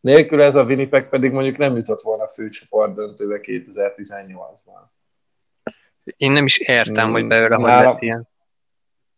Nélkül 0.00 0.42
ez 0.42 0.54
a 0.54 0.64
Winnipeg 0.64 1.08
pedig 1.08 1.32
mondjuk 1.32 1.56
nem 1.56 1.76
jutott 1.76 2.00
volna 2.00 2.22
a 2.22 2.26
főcsoport 2.26 2.94
döntőbe 2.94 3.40
2018-ban. 3.42 4.92
Én 6.16 6.32
nem 6.32 6.44
is 6.44 6.58
értem, 6.58 7.10
hogy 7.10 7.26
belőle 7.26 7.54
hogy 7.54 7.64
lett 7.64 8.00
ilyen 8.00 8.28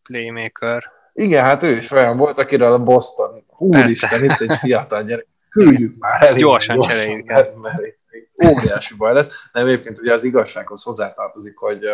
playmaker. 0.02 0.84
Igen, 1.12 1.44
hát 1.44 1.62
ő 1.62 1.76
is 1.76 1.90
olyan 1.90 2.16
volt, 2.16 2.38
akiről 2.38 2.72
a 2.72 2.82
Boston, 2.82 3.44
húristen, 3.48 4.24
itt 4.24 4.40
egy 4.40 4.54
fiatal 4.54 5.02
gyerek, 5.02 5.26
küldjük 5.48 5.96
már 5.98 6.22
el. 6.22 6.34
Gyorsan 6.34 6.90
el. 6.90 7.22
mert, 7.24 7.56
mert 7.56 7.86
itt 7.86 7.98
óriási 8.46 8.94
baj 8.96 9.12
lesz. 9.12 9.30
Nem, 9.52 9.66
egyébként 9.66 9.98
ugye 9.98 10.12
az 10.12 10.24
igazsághoz 10.24 10.82
hozzátartozik, 10.82 11.56
hogy 11.56 11.84
uh, 11.84 11.92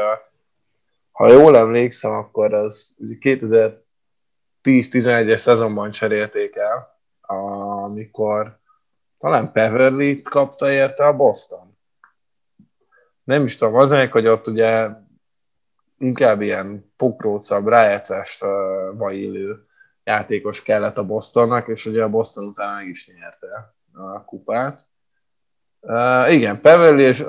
ha 1.13 1.29
jól 1.29 1.57
emlékszem, 1.57 2.13
akkor 2.13 2.55
az 2.55 2.95
ugye 2.99 3.17
2010-11-es 4.65 5.37
szezonban 5.37 5.91
cserélték 5.91 6.57
el, 6.57 7.01
amikor 7.21 8.61
talán 9.19 9.53
Peverly-t 9.53 10.29
kapta 10.29 10.71
érte 10.71 11.07
a 11.07 11.17
Boston. 11.17 11.79
Nem 13.25 13.45
is 13.45 13.57
tudom, 13.57 13.75
az 13.75 13.97
hogy 14.11 14.27
ott 14.27 14.47
ugye 14.47 14.89
inkább 15.97 16.41
ilyen 16.41 16.93
pokrócabb, 16.97 17.67
rájátszást 17.69 18.45
uh, 18.45 19.17
illő 19.17 19.67
játékos 20.05 20.63
kellett 20.63 20.99
a 20.99 21.07
Bostonnak, 21.07 21.69
és 21.69 21.87
ugye 21.87 22.03
a 22.03 22.09
Boston 22.09 22.45
utána 22.45 22.75
meg 22.75 22.89
is 22.89 23.09
nyerte 23.09 23.75
a 23.93 24.25
kupát. 24.25 24.81
Uh, 25.81 26.33
igen, 26.33 26.61
Peverly 26.61 27.03
és 27.03 27.25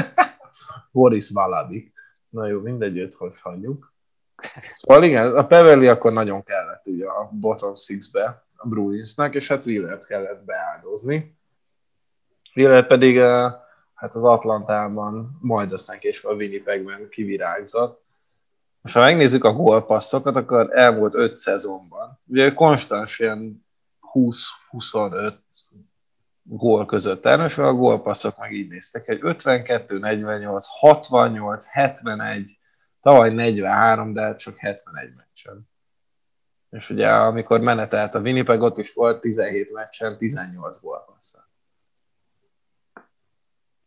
Boris 0.92 1.30
Valadik. 1.30 1.91
Na 2.32 2.46
jó, 2.46 2.60
mindegy, 2.60 2.96
őt 2.96 3.14
hogy 3.14 3.40
hagyjuk. 3.40 3.92
Szóval 4.74 5.04
igen, 5.04 5.36
a 5.36 5.46
Peverly 5.46 5.88
akkor 5.88 6.12
nagyon 6.12 6.42
kellett 6.42 6.86
ugye 6.86 7.06
a 7.06 7.30
bottom 7.32 7.74
six-be 7.74 8.44
a 8.56 8.68
Bruinsnak, 8.68 9.34
és 9.34 9.48
hát 9.48 9.66
Wheeler 9.66 10.04
kellett 10.04 10.44
beáldozni. 10.44 11.36
Wheeler 12.54 12.86
pedig 12.86 13.16
uh, 13.16 13.52
hát 13.94 14.14
az 14.14 14.24
Atlantában, 14.24 15.38
majd 15.40 15.72
aztán 15.72 15.98
később 15.98 16.30
a 16.30 16.34
Winnipegben 16.34 17.08
kivirágzott. 17.08 18.02
És 18.82 18.92
ha 18.92 19.00
megnézzük 19.00 19.44
a 19.44 19.52
gólpasszokat, 19.52 20.36
akkor 20.36 20.68
elmúlt 20.72 21.14
öt 21.14 21.36
szezonban. 21.36 22.20
Ugye 22.26 22.52
konstans 22.52 23.18
ilyen 23.18 23.66
20-25 24.12 25.34
gól 26.42 26.86
között 26.86 27.26
elnösül, 27.26 27.64
a 27.64 27.72
gólpasszok 27.72 28.38
meg 28.38 28.52
így 28.52 28.68
néztek, 28.68 29.04
hogy 29.04 29.18
52, 29.20 29.98
48, 29.98 30.66
68, 30.66 31.66
71, 31.66 32.58
tavaly 33.00 33.30
43, 33.30 34.12
de 34.12 34.20
hát 34.20 34.38
csak 34.38 34.56
71 34.56 35.10
meccsen. 35.16 35.70
És 36.70 36.90
ugye 36.90 37.08
amikor 37.08 37.60
menetelt 37.60 38.14
a 38.14 38.20
Winnipeg, 38.20 38.60
ott 38.60 38.78
is 38.78 38.94
volt 38.94 39.20
17 39.20 39.72
meccsen, 39.72 40.18
18 40.18 40.80
gólpassza. 40.80 41.50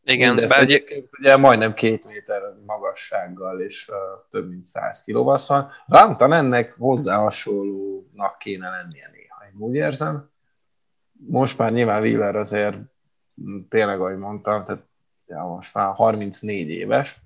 Igen, 0.04 0.28
Mindezt 0.28 0.54
bár 0.54 0.62
egy, 0.62 0.72
egyébként 0.72 1.10
ugye 1.20 1.38
majdnem 1.38 1.74
két 1.74 2.08
méter 2.08 2.42
magassággal 2.66 3.60
és 3.60 3.88
uh, 3.88 3.96
több 4.30 4.50
mint 4.50 4.66
100 4.66 5.04
kilóvassz 5.04 5.48
van. 5.48 5.72
Rantan 5.88 6.34
ennek 6.34 6.76
hozzá 6.78 7.18
hasonlónak 7.18 8.38
kéne 8.38 8.70
lennie 8.70 9.10
néha, 9.14 9.46
én 9.54 9.62
úgy 9.62 9.76
érzem. 9.76 10.30
Most 11.28 11.58
már 11.58 11.72
nyilván 11.72 12.02
Wheeler 12.02 12.36
azért 12.36 12.78
tényleg, 13.70 14.00
ahogy 14.00 14.18
mondtam, 14.18 14.64
tehát 14.64 14.84
ja, 15.28 15.44
most 15.44 15.74
már 15.74 15.94
34 15.94 16.70
éves, 16.70 17.22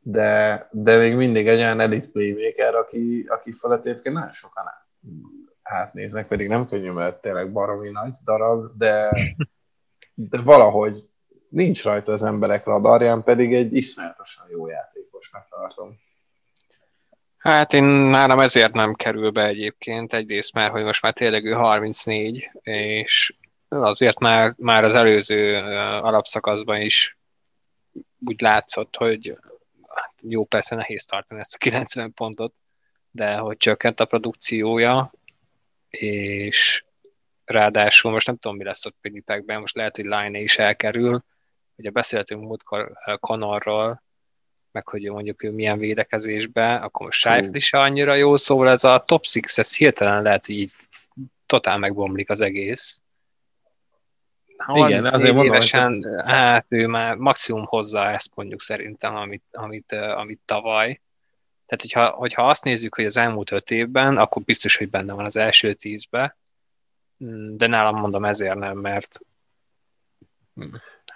de, 0.00 0.68
de 0.72 0.98
még 0.98 1.16
mindig 1.16 1.48
egy 1.48 1.58
olyan 1.58 1.80
elit 1.80 2.10
playmaker, 2.10 2.74
aki, 2.74 3.26
aki 3.28 3.52
felett 3.52 3.86
egyébként 3.86 4.14
nagyon 4.14 4.32
sokan 4.32 4.64
átnéznek, 5.62 6.28
pedig 6.28 6.48
nem 6.48 6.66
könnyű, 6.66 6.90
mert 6.90 7.20
tényleg 7.20 7.52
baromi 7.52 7.90
nagy 7.90 8.12
darab, 8.24 8.76
de, 8.76 9.10
de 10.14 10.40
valahogy 10.40 11.08
nincs 11.48 11.84
rajta 11.84 12.12
az 12.12 12.22
emberek 12.22 12.64
radarján, 12.64 13.22
pedig 13.22 13.54
egy 13.54 13.74
iszonyatosan 13.74 14.46
jó 14.50 14.66
játékosnak 14.66 15.48
tartom. 15.48 15.98
Hát 17.46 17.72
én 17.72 17.84
nálam 17.84 18.38
ezért 18.38 18.72
nem 18.72 18.94
kerül 18.94 19.30
be 19.30 19.46
egyébként, 19.46 20.12
egyrészt 20.12 20.52
már, 20.52 20.70
hogy 20.70 20.82
most 20.82 21.02
már 21.02 21.12
tényleg 21.12 21.44
ő 21.44 21.52
34, 21.52 22.50
és 22.62 23.34
azért 23.68 24.18
már, 24.18 24.54
már 24.58 24.84
az 24.84 24.94
előző 24.94 25.56
alapszakaszban 26.02 26.80
is 26.80 27.16
úgy 28.26 28.40
látszott, 28.40 28.96
hogy 28.96 29.38
hát 29.94 30.12
jó, 30.20 30.44
persze 30.44 30.74
nehéz 30.74 31.04
tartani 31.04 31.40
ezt 31.40 31.54
a 31.54 31.58
90 31.58 32.12
pontot, 32.12 32.54
de 33.10 33.36
hogy 33.36 33.56
csökkent 33.56 34.00
a 34.00 34.04
produkciója, 34.04 35.12
és 35.88 36.84
ráadásul 37.44 38.10
most 38.10 38.26
nem 38.26 38.36
tudom, 38.36 38.56
mi 38.56 38.64
lesz 38.64 38.86
ott 38.86 38.96
Winnipegben, 39.02 39.60
most 39.60 39.76
lehet, 39.76 39.96
hogy 39.96 40.04
Line 40.04 40.38
is 40.38 40.58
elkerül, 40.58 41.24
ugye 41.76 41.90
beszéltünk 41.90 42.42
múltkor 42.42 42.92
Connorról, 43.20 44.02
meg 44.76 44.88
hogy 44.88 45.10
mondjuk 45.10 45.42
ő 45.42 45.50
milyen 45.50 45.78
védekezésbe, 45.78 46.74
akkor 46.74 47.06
most 47.06 47.18
Scheifel 47.18 47.54
is 47.54 47.72
annyira 47.72 48.14
jó, 48.14 48.36
szóval 48.36 48.68
ez 48.68 48.84
a 48.84 49.04
top 49.06 49.24
6, 49.32 49.42
ez 49.54 49.76
hirtelen 49.76 50.22
lehet, 50.22 50.46
hogy 50.46 50.54
így 50.54 50.72
totál 51.46 51.78
megbomlik 51.78 52.30
az 52.30 52.40
egész. 52.40 53.02
Ha 54.56 54.88
Igen, 54.88 55.06
azért 55.06 55.34
mondom, 55.34 55.54
évesen, 55.54 56.02
hogy... 56.02 56.32
Hát 56.32 56.66
ő 56.68 56.86
már 56.86 57.16
maximum 57.16 57.64
hozza 57.64 58.10
ezt 58.10 58.30
mondjuk 58.34 58.60
szerintem, 58.60 59.16
amit, 59.16 59.44
amit, 59.50 59.92
amit 59.92 60.40
tavaly. 60.44 61.00
Tehát, 61.66 61.80
hogyha, 61.80 62.08
hogyha 62.08 62.48
azt 62.48 62.64
nézzük, 62.64 62.94
hogy 62.94 63.04
az 63.04 63.16
elmúlt 63.16 63.52
öt 63.52 63.70
évben, 63.70 64.16
akkor 64.16 64.42
biztos, 64.42 64.76
hogy 64.76 64.90
benne 64.90 65.12
van 65.12 65.24
az 65.24 65.36
első 65.36 65.72
tízbe, 65.72 66.36
de 67.56 67.66
nálam 67.66 67.96
mondom 67.96 68.24
ezért 68.24 68.58
nem, 68.58 68.78
mert 68.78 69.20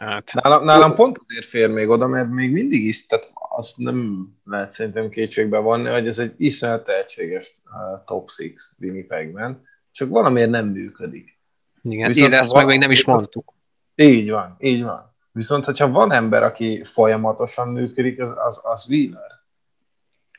Hát. 0.01 0.33
Nálam, 0.33 0.65
nálam 0.65 0.95
pont 0.95 1.21
azért 1.27 1.47
fér 1.47 1.71
még 1.71 1.89
oda, 1.89 2.07
mert 2.07 2.31
még 2.31 2.53
mindig 2.53 2.85
is, 2.85 3.07
tehát 3.07 3.33
azt 3.61 3.79
nem 3.79 4.29
lehet 4.45 4.71
szerintem 4.71 5.09
kétségbe 5.09 5.59
vonni, 5.59 5.89
hogy 5.89 6.07
ez 6.07 6.19
egy 6.19 6.35
iszonyat 6.37 6.85
tehetséges 6.85 7.55
uh, 7.65 8.05
top 8.05 8.31
6 8.37 8.51
Winnipegben, 8.79 9.63
csak 9.91 10.09
valamiért 10.09 10.51
nem 10.51 10.67
működik. 10.67 11.39
Igen, 11.83 12.09
Viszont, 12.09 12.35
van, 12.35 12.49
meg 12.53 12.67
még 12.67 12.79
nem 12.79 12.91
is 12.91 13.05
mondtuk. 13.05 13.53
Így 13.95 14.31
van, 14.31 14.57
így 14.59 14.83
van. 14.83 15.15
Viszont, 15.33 15.65
hogyha 15.65 15.91
van 15.91 16.13
ember, 16.13 16.43
aki 16.43 16.85
folyamatosan 16.85 17.69
működik, 17.69 18.21
az, 18.21 18.35
az, 18.39 18.61
az 18.65 18.87
Wheeler. 18.89 19.39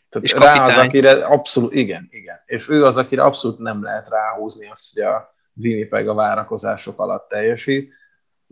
Tehát 0.09 0.27
és 0.27 0.33
rá 0.33 0.65
az, 0.65 0.75
akire 0.75 1.25
abszolút, 1.25 1.73
igen, 1.73 2.07
igen. 2.11 2.37
És 2.45 2.69
ő 2.69 2.85
az, 2.85 2.97
akire 2.97 3.23
abszolút 3.23 3.59
nem 3.59 3.83
lehet 3.83 4.09
ráhúzni 4.09 4.67
azt, 4.67 4.93
hogy 4.93 5.03
a 5.03 5.35
Winnipeg 5.55 6.07
a 6.07 6.13
várakozások 6.13 6.99
alatt 6.99 7.27
teljesít, 7.29 7.93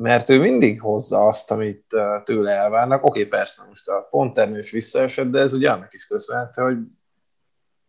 mert 0.02 0.30
ő 0.30 0.40
mindig 0.40 0.82
hozza 0.82 1.28
azt, 1.28 1.52
amit 1.52 1.86
tőle 2.24 2.52
elvárnak. 2.52 3.04
Oké, 3.04 3.26
persze 3.26 3.64
most 3.68 3.88
a 3.88 4.08
ponttermés 4.10 4.72
visszaesett, 4.72 5.30
de 5.30 5.40
ez 5.40 5.54
ugye 5.54 5.72
annak 5.72 5.94
is 5.94 6.08
köszönhető, 6.08 6.62
hogy 6.62 6.78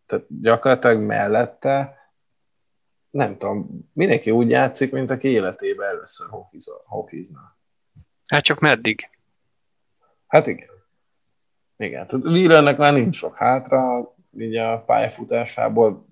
tehát 0.05 0.25
gyakorlatilag 0.41 1.01
mellette 1.01 1.99
nem 3.09 3.37
tudom, 3.37 3.89
mindenki 3.93 4.31
úgy 4.31 4.49
játszik, 4.49 4.91
mint 4.91 5.09
aki 5.09 5.27
életében 5.27 5.87
először 5.89 6.27
hokizna. 6.85 7.57
Hát 8.25 8.43
csak 8.43 8.59
meddig? 8.59 9.09
Hát 10.27 10.47
igen. 10.47 10.69
Igen, 11.77 12.07
tehát 12.07 12.25
Wheelernek 12.25 12.77
már 12.77 12.93
nincs 12.93 13.15
sok 13.15 13.35
hátra, 13.35 14.13
így 14.37 14.55
a 14.55 14.83
pályafutásából 14.85 16.07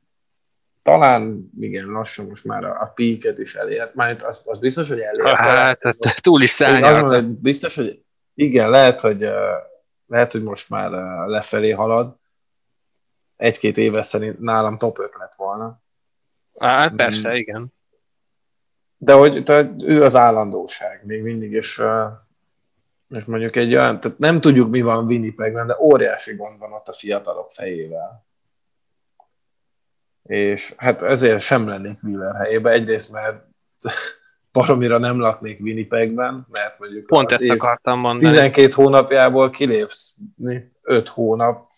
talán 0.90 1.50
igen, 1.60 1.86
lassan 1.86 2.26
most 2.26 2.46
már 2.46 2.64
a, 2.64 2.82
a 2.82 2.92
peaket 2.96 3.38
is 3.38 3.56
elért, 3.56 3.96
már 3.96 4.16
az, 4.24 4.42
az 4.46 4.60
biztos, 4.60 4.90
hogy 4.90 5.00
elért. 5.00 5.28
Hát, 5.28 5.82
ez 5.82 5.98
túl 5.98 6.42
is 6.42 6.50
szállja. 6.50 7.22
biztos, 7.22 7.76
hogy 7.76 8.04
igen, 8.34 8.70
lehet, 8.70 9.02
hogy 9.02 9.30
lehet, 10.08 10.32
hogy 10.32 10.44
most 10.44 10.70
már 10.70 10.92
lefelé 11.28 11.72
halad. 11.72 12.16
Egy-két 13.36 13.78
éve 13.78 14.02
szerint 14.02 14.40
nálam 14.40 14.78
top 14.78 15.00
5 15.00 15.12
lett 15.20 15.36
volna. 15.36 15.82
Hát 16.60 16.96
persze, 16.96 17.30
hmm. 17.30 17.38
igen. 17.38 17.74
De 18.98 19.14
hogy 19.14 19.44
tehát 19.44 19.72
ő 19.78 20.04
az 20.04 20.16
állandóság 20.16 21.06
még 21.06 21.22
mindig, 21.22 21.52
és, 21.52 21.82
és 23.10 23.26
mondjuk 23.26 23.56
egy 23.56 23.76
olyan, 23.76 24.00
tehát 24.00 24.18
nem 24.18 24.40
tudjuk, 24.40 24.70
mi 24.70 24.82
van 24.82 25.06
Winnipegben, 25.06 25.68
de 25.68 25.78
óriási 25.80 26.36
gond 26.36 26.60
van 26.60 26.74
ott 26.74 26.88
a 26.88 26.94
fiatalok 26.94 27.52
fejével 27.52 28.28
és 30.30 30.74
hát 30.78 31.02
ezért 31.02 31.40
sem 31.40 31.68
lennék 31.68 32.04
Wheeler 32.04 32.36
helyébe. 32.36 32.72
Egyrészt, 32.72 33.12
mert 33.12 33.46
baromira 34.52 34.98
nem 34.98 35.20
laknék 35.20 35.60
Winnipegben, 35.60 36.48
mert 36.50 36.80
mondjuk 36.80 37.06
Pont 37.06 37.32
ezt 37.32 37.50
akartam 37.50 38.00
mondani. 38.00 38.32
12 38.32 38.74
hónapjából 38.74 39.50
kilépsz 39.50 40.16
5 40.82 41.08
hónap 41.08 41.70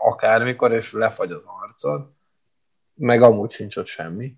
akármikor, 0.00 0.72
és 0.72 0.92
lefagy 0.92 1.30
az 1.30 1.44
arcod, 1.62 2.10
meg 2.94 3.22
amúgy 3.22 3.50
sincs 3.50 3.76
ott 3.76 3.86
semmi. 3.86 4.36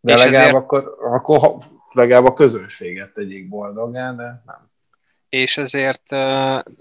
De 0.00 0.12
és 0.12 0.18
legalább 0.18 0.42
ezért... 0.42 0.54
akkor, 0.54 0.96
akkor 0.98 1.56
legalább 1.92 2.24
a 2.24 2.34
közönséget 2.34 3.12
tegyék 3.12 3.48
boldogá, 3.48 4.12
de 4.12 4.42
nem 4.46 4.72
és 5.34 5.56
ezért, 5.56 6.10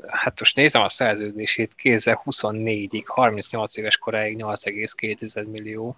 hát 0.07 0.39
most 0.39 0.55
nézem 0.55 0.81
a 0.81 0.89
szerződését, 0.89 1.75
kézzel 1.75 2.21
24-ig, 2.25 3.03
38 3.05 3.77
éves 3.77 3.97
koráig 3.97 4.37
8,2 4.43 5.47
millió. 5.47 5.97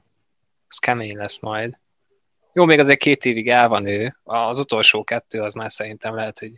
Ez 0.67 0.77
kemény 0.77 1.15
lesz 1.15 1.39
majd. 1.39 1.77
Jó, 2.53 2.65
még 2.65 2.79
azért 2.79 2.99
két 2.99 3.25
évig 3.25 3.49
el 3.49 3.67
van 3.67 3.85
ő. 3.85 4.17
Az 4.23 4.59
utolsó 4.59 5.03
kettő 5.03 5.41
az 5.41 5.53
már 5.53 5.71
szerintem 5.71 6.15
lehet, 6.15 6.39
hogy 6.39 6.51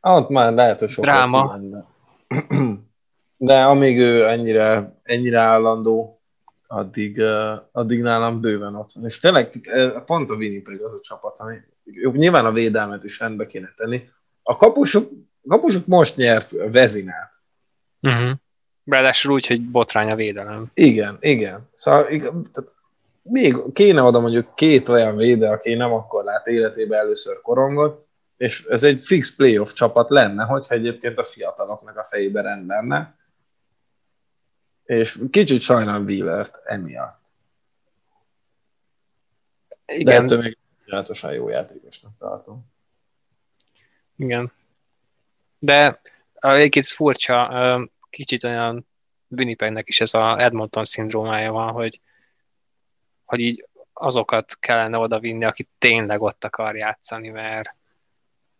ott 0.00 0.28
már 0.28 0.52
lehet, 0.52 0.78
hogy 0.78 0.88
sok 0.88 1.04
dráma. 1.04 1.58
de... 1.58 1.84
de 3.50 3.62
amíg 3.62 3.98
ő 3.98 4.28
ennyire, 4.28 4.98
ennyire 5.02 5.38
állandó, 5.38 6.20
addig, 6.66 7.22
addig 7.72 8.00
nálam 8.00 8.40
bőven 8.40 8.74
ott 8.74 8.92
van. 8.92 9.04
És 9.04 9.18
tényleg 9.18 9.50
pont 10.04 10.30
a 10.30 10.34
Winnipeg 10.34 10.82
az 10.82 10.92
a 10.92 11.00
csapat, 11.00 11.38
ami 11.38 11.56
nyilván 12.12 12.46
a 12.46 12.52
védelmet 12.52 13.04
is 13.04 13.18
rendbe 13.18 13.46
kéne 13.46 13.72
tenni, 13.76 14.08
a 14.48 14.56
kapusok, 14.56 15.10
a 15.42 15.48
kapusok 15.48 15.86
most 15.86 16.16
nyert 16.16 16.50
Vezinát. 16.50 17.32
Uh-huh. 18.00 18.30
Ráadásul 18.84 19.32
úgy, 19.32 19.46
hogy 19.46 19.70
botrány 19.70 20.10
a 20.10 20.14
védelem. 20.14 20.70
Igen, 20.74 21.16
igen. 21.20 21.68
Szóval 21.72 22.08
igen, 22.08 22.48
tehát 22.52 22.74
még 23.22 23.72
kéne 23.72 24.02
oda 24.02 24.20
mondjuk 24.20 24.54
két 24.54 24.88
olyan 24.88 25.16
véde, 25.16 25.50
aki 25.50 25.74
nem 25.74 25.92
akkor 25.92 26.24
lát 26.24 26.46
életében 26.46 26.98
először 26.98 27.40
korongot, 27.40 28.06
és 28.36 28.64
ez 28.64 28.82
egy 28.82 29.04
fix 29.04 29.34
playoff 29.34 29.72
csapat 29.72 30.10
lenne, 30.10 30.44
hogyha 30.44 30.74
egyébként 30.74 31.18
a 31.18 31.24
fiataloknak 31.24 31.96
a 31.96 32.04
fejébe 32.04 32.40
rend 32.40 32.66
lenne. 32.66 33.16
És 34.84 35.18
kicsit 35.30 35.60
sajnálom 35.60 36.04
Wheelert 36.04 36.60
emiatt. 36.64 37.24
Igen. 39.86 40.04
De 40.04 40.14
ettől 40.14 40.38
még 40.38 40.58
jó 41.36 41.48
játékosnak 41.48 42.12
tartom. 42.18 42.76
Igen. 44.18 44.52
De 45.58 46.00
egy 46.34 46.68
kicsit 46.68 46.96
furcsa, 46.96 47.88
kicsit 48.10 48.44
olyan 48.44 48.86
Winnipegnek 49.28 49.88
is 49.88 50.00
ez 50.00 50.14
a 50.14 50.40
Edmonton 50.40 50.84
szindrómája 50.84 51.52
van, 51.52 51.72
hogy, 51.72 52.00
hogy 53.24 53.40
így 53.40 53.66
azokat 53.92 54.56
kellene 54.60 54.98
odavinni, 54.98 55.44
akik 55.44 55.68
tényleg 55.78 56.22
ott 56.22 56.44
akar 56.44 56.76
játszani, 56.76 57.28
mert 57.28 57.74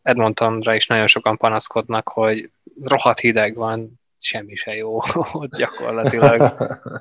Edmontonra 0.03 0.75
is 0.75 0.87
nagyon 0.87 1.07
sokan 1.07 1.37
panaszkodnak, 1.37 2.09
hogy 2.09 2.51
rohadt 2.83 3.21
hideg 3.21 3.55
van, 3.55 4.01
semmi 4.19 4.55
se 4.55 4.75
jó 4.75 4.97
ott 5.33 5.57
gyakorlatilag. 5.57 6.41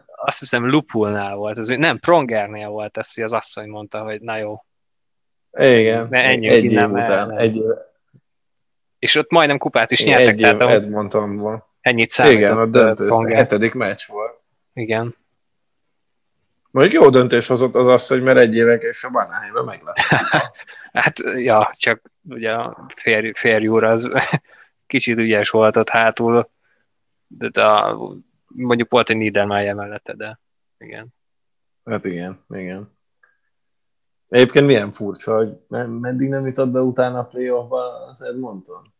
Azt 0.05 0.39
hiszem 0.39 0.69
Lupulnál 0.69 1.35
volt, 1.35 1.57
ez, 1.57 1.67
nem, 1.67 1.99
Prongernél 1.99 2.69
volt 2.69 2.97
ez, 2.97 3.13
hogy 3.13 3.23
az 3.23 3.33
asszony 3.33 3.69
mondta, 3.69 4.03
hogy 4.03 4.21
na 4.21 4.37
jó. 4.37 4.65
Igen, 5.51 6.13
egy 6.13 6.43
év 6.43 6.91
után, 6.91 7.31
egy, 7.31 7.61
és 8.99 9.15
ott 9.15 9.31
majdnem 9.31 9.57
kupát 9.57 9.91
is 9.91 10.05
nyertek. 10.05 10.27
Egy 10.27 10.39
év 10.41 10.61
Edmontonban. 10.61 11.63
Ennyit 11.81 12.09
számított. 12.09 12.39
Igen, 12.39 12.57
a 12.57 12.65
döntő, 12.65 13.07
a 13.07 13.27
hetedik 13.27 13.73
meccs 13.73 14.07
volt. 14.07 14.41
Igen. 14.73 15.15
Mondjuk 16.71 17.01
jó 17.01 17.09
döntés 17.09 17.47
hozott 17.47 17.75
az 17.75 17.87
az, 17.87 18.07
hogy 18.07 18.23
mert 18.23 18.37
egy 18.37 18.55
évek 18.55 18.81
és 18.81 19.03
a 19.03 19.09
Banányban 19.09 19.65
meglett. 19.65 19.95
hát, 20.93 21.19
ja, 21.35 21.69
csak 21.71 22.11
ugye 22.29 22.51
a 22.51 22.87
férjúr 23.33 23.83
az 23.83 24.11
kicsit 24.87 25.17
ügyes 25.17 25.49
volt 25.49 25.77
ott 25.77 25.89
hátul, 25.89 26.49
de 27.27 27.61
a, 27.61 27.99
mondjuk 28.45 28.91
volt 28.91 29.09
egy 29.09 29.17
Niedermayer 29.17 29.73
mellette, 29.73 30.13
de 30.13 30.39
igen. 30.77 31.07
Hát 31.85 32.05
igen, 32.05 32.45
igen. 32.49 32.96
Egyébként 34.29 34.65
milyen 34.65 34.91
furcsa, 34.91 35.35
hogy 35.35 35.57
meddig 35.87 36.29
nem 36.29 36.45
jutott 36.45 36.69
be 36.69 36.79
utána 36.79 37.19
a 37.19 37.25
playoffba 37.25 38.05
az 38.05 38.21
Edmonton? 38.21 38.93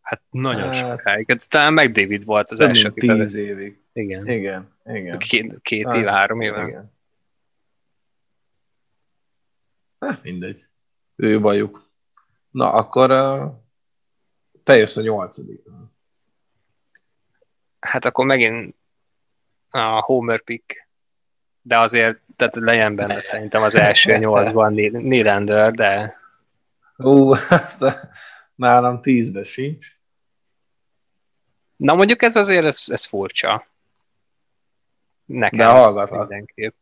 Hát 0.00 0.22
nagyon 0.30 0.62
Hát- 0.62 0.76
sokáig. 0.76 1.40
Talán 1.48 1.72
meg 1.72 1.92
David 1.92 2.24
volt 2.24 2.50
az 2.50 2.60
első, 2.60 2.90
tíz 2.92 3.08
bevezet- 3.08 3.42
évig. 3.44 3.80
Igen. 3.92 4.28
Igen, 4.28 4.68
igen. 4.84 5.18
Két, 5.18 5.58
két 5.62 5.84
Hát, 5.84 5.94
év, 5.94 6.04
három 6.04 6.40
éve. 6.40 6.66
Igen. 6.66 6.92
Hát 10.00 10.22
mindegy. 10.22 10.66
Ő 11.16 11.40
bajuk. 11.40 11.90
Na, 12.50 12.72
akkor 12.72 13.10
uh, 13.10 13.52
te 14.62 14.76
jössz 14.76 14.96
a 14.96 15.00
nyolcadik. 15.02 15.62
Hát 17.80 18.04
akkor 18.04 18.26
megint 18.26 18.76
a 19.70 20.00
Homer 20.00 20.42
pick, 20.42 20.88
de 21.62 21.78
azért 21.78 22.20
tehát 22.50 22.66
legyen 22.68 22.94
benne 22.94 23.20
szerintem 23.20 23.62
az 23.62 23.74
első 23.74 24.16
nyolcban 24.16 24.72
Nyl- 24.72 25.02
Nylander, 25.02 25.70
de 25.72 26.20
Ú, 26.96 27.32
hát 27.32 27.76
nálam 28.54 29.00
tízbe 29.00 29.44
sincs. 29.44 29.86
na 31.76 31.94
mondjuk 31.94 32.22
ez 32.22 32.36
azért 32.36 32.64
ez, 32.64 32.84
ez 32.86 33.06
furcsa. 33.06 33.66
Nekem 35.24 35.58
De 35.58 35.66
hallgatlak. 35.66 36.28
mindenképp. 36.28 36.74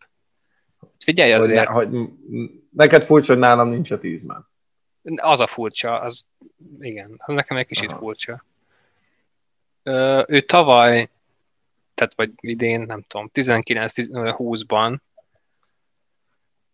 Figyelj 0.99 1.31
Hogy, 1.33 1.39
ne, 1.39 1.45
azért, 1.45 1.69
hogy 1.69 1.89
neked 2.71 3.03
furcsa, 3.03 3.33
hogy 3.33 3.41
nálam 3.43 3.69
nincs 3.69 3.91
a 3.91 3.99
tízben. 3.99 4.47
az 5.17 5.41
a 5.41 5.47
furcsa, 5.47 6.01
az 6.01 6.25
igen, 6.81 7.23
nekem 7.27 7.57
egy 7.57 7.67
kicsit 7.67 7.91
Aha. 7.91 7.99
furcsa. 8.01 8.45
Ö, 9.83 10.25
ő 10.29 10.41
tavaly, 10.41 11.09
tehát 11.95 12.15
vagy 12.15 12.31
idén, 12.41 12.81
nem 12.81 13.03
tudom, 13.03 13.31
19-20-ban 13.35 14.99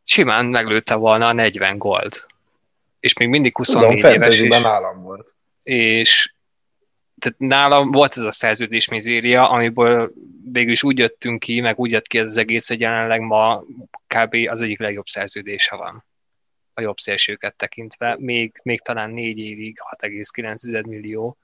simán 0.06 0.44
meglőtte 0.46 0.94
volna 0.94 1.26
a 1.26 1.32
40 1.32 1.78
gold. 1.78 2.26
És 3.00 3.16
még 3.18 3.28
mindig 3.28 3.52
Tudom, 3.54 3.82
24 3.82 3.98
éves. 3.98 4.12
fantasyben 4.20 4.58
És, 4.58 4.64
nálam 4.64 5.02
volt. 5.02 5.36
és 5.62 6.32
tehát 7.18 7.38
nálam 7.38 7.90
volt 7.90 8.16
ez 8.16 8.22
a 8.22 8.30
szerződés 8.30 8.88
mizéria, 8.88 9.48
amiből 9.50 10.12
végül 10.52 10.72
is 10.72 10.82
úgy 10.82 10.98
jöttünk 10.98 11.40
ki, 11.40 11.60
meg 11.60 11.78
úgy 11.78 11.90
jött 11.90 12.06
ki 12.06 12.18
ez 12.18 12.28
az 12.28 12.36
egész, 12.36 12.68
hogy 12.68 12.80
jelenleg 12.80 13.20
ma 13.20 13.62
kb. 14.06 14.34
az 14.48 14.60
egyik 14.60 14.78
legjobb 14.78 15.06
szerződése 15.06 15.76
van 15.76 16.04
a 16.74 16.80
jobb 16.80 16.98
szélsőket 16.98 17.56
tekintve, 17.56 18.16
még, 18.20 18.60
még 18.62 18.80
talán 18.80 19.10
négy 19.10 19.38
évig 19.38 19.78
6,9 19.80 20.86
millió, 20.86 21.36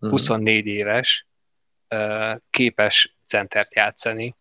Mhm. 0.00 0.10
24 0.10 0.66
éves, 0.66 1.26
ö, 1.88 2.32
képes 2.50 3.14
centert 3.26 3.74
játszani. 3.74 4.34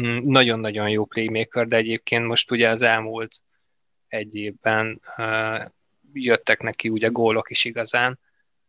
Mm, 0.00 0.18
Nagyon-nagyon 0.22 0.88
jó 0.88 1.04
playmaker, 1.04 1.66
de 1.66 1.76
egyébként 1.76 2.26
most 2.26 2.50
ugye 2.50 2.68
az 2.68 2.82
elmúlt 2.82 3.40
egy 4.08 4.34
évben 4.34 5.00
ö, 5.16 5.58
jöttek 6.12 6.60
neki 6.62 6.88
ugye 6.88 7.08
gólok 7.08 7.50
is 7.50 7.64
igazán. 7.64 8.18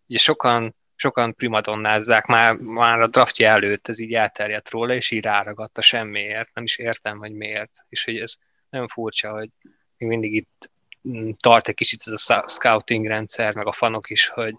Ugye 0.08 0.18
sokan, 0.18 0.76
sokan 0.96 1.36
primadonnázzák, 1.36 2.26
már, 2.26 2.54
már 2.56 3.00
a 3.02 3.08
draftja 3.08 3.48
előtt 3.48 3.88
ez 3.88 4.00
így 4.00 4.14
elterjedt 4.14 4.70
róla, 4.70 4.94
és 4.94 5.12
így 5.12 5.24
ráragadt 5.24 5.82
semmiért. 5.82 6.50
Nem 6.54 6.64
is 6.64 6.78
értem, 6.78 7.18
hogy 7.18 7.32
miért. 7.32 7.86
És 7.90 8.04
hogy 8.04 8.18
ez 8.18 8.36
nagyon 8.70 8.88
furcsa, 8.88 9.32
hogy 9.32 9.50
még 9.98 10.10
mindig 10.10 10.34
itt 10.34 10.72
mm, 11.08 11.30
tart 11.38 11.68
egy 11.68 11.76
kicsit 11.76 12.02
ez 12.06 12.12
a 12.12 12.18
sc- 12.18 12.50
scouting 12.50 13.06
rendszer, 13.06 13.56
meg 13.56 13.68
a 13.68 13.72
fanok 13.72 14.10
is, 14.10 14.28
hogy 14.28 14.56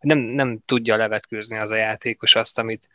nem, 0.00 0.18
nem 0.18 0.58
tudja 0.64 0.96
levetkőzni 0.96 1.58
az 1.58 1.70
a 1.70 1.76
játékos 1.76 2.34
azt, 2.34 2.58
amit 2.58 2.88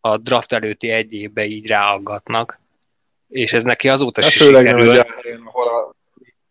a 0.00 0.16
draft 0.16 0.52
előtti 0.52 0.90
egy 0.90 1.12
évben 1.12 1.44
így 1.44 1.66
ráaggatnak, 1.66 2.62
és 3.34 3.52
ez 3.52 3.62
neki 3.64 3.88
azóta 3.88 4.22
Hát 4.22 4.30
se 4.30 4.44
főleg 4.44 4.64
nem 4.64 4.76
egy 4.76 4.82
sikerül. 4.86 5.12
helyen, 5.22 5.40
ahol 5.44 5.68
a 5.68 5.94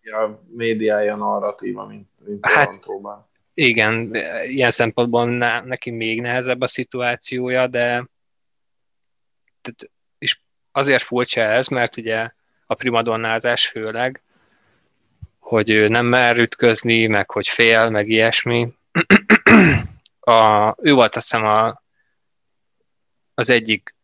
média, 0.02 0.44
médiája 0.48 1.16
narratíva, 1.16 1.86
mint, 1.86 2.08
mint 2.26 2.46
Hát- 2.46 2.66
Torontóban. 2.66 3.28
Igen, 3.54 4.16
ilyen 4.48 4.72
szempontból 4.72 5.26
neki 5.66 5.90
még 5.92 6.22
nehezebb 6.22 6.62
a 6.62 6.68
szituációja, 6.68 7.68
de 7.68 7.82
tehát, 9.62 9.92
és 10.18 10.40
azért 10.72 11.04
furcsa 11.04 11.42
ez, 11.42 11.68
mert 11.68 11.98
ugye 11.98 12.30
a 12.66 12.74
primadonnázás 12.74 13.68
főleg, 13.68 14.22
hogy 15.40 15.70
ő 15.70 15.88
nem 15.88 16.06
mer 16.06 16.38
ütközni, 16.38 17.08
meg 17.08 17.30
hogy 17.32 17.48
fél, 17.48 17.90
meg 17.90 18.10
ilyesmi. 18.10 18.68
A, 20.26 20.74
ő 20.82 20.94
volt 20.94 21.16
azt 21.16 21.32
hiszem 21.32 21.46
a, 21.46 21.84
az 23.34 23.50
egyik 23.50 23.96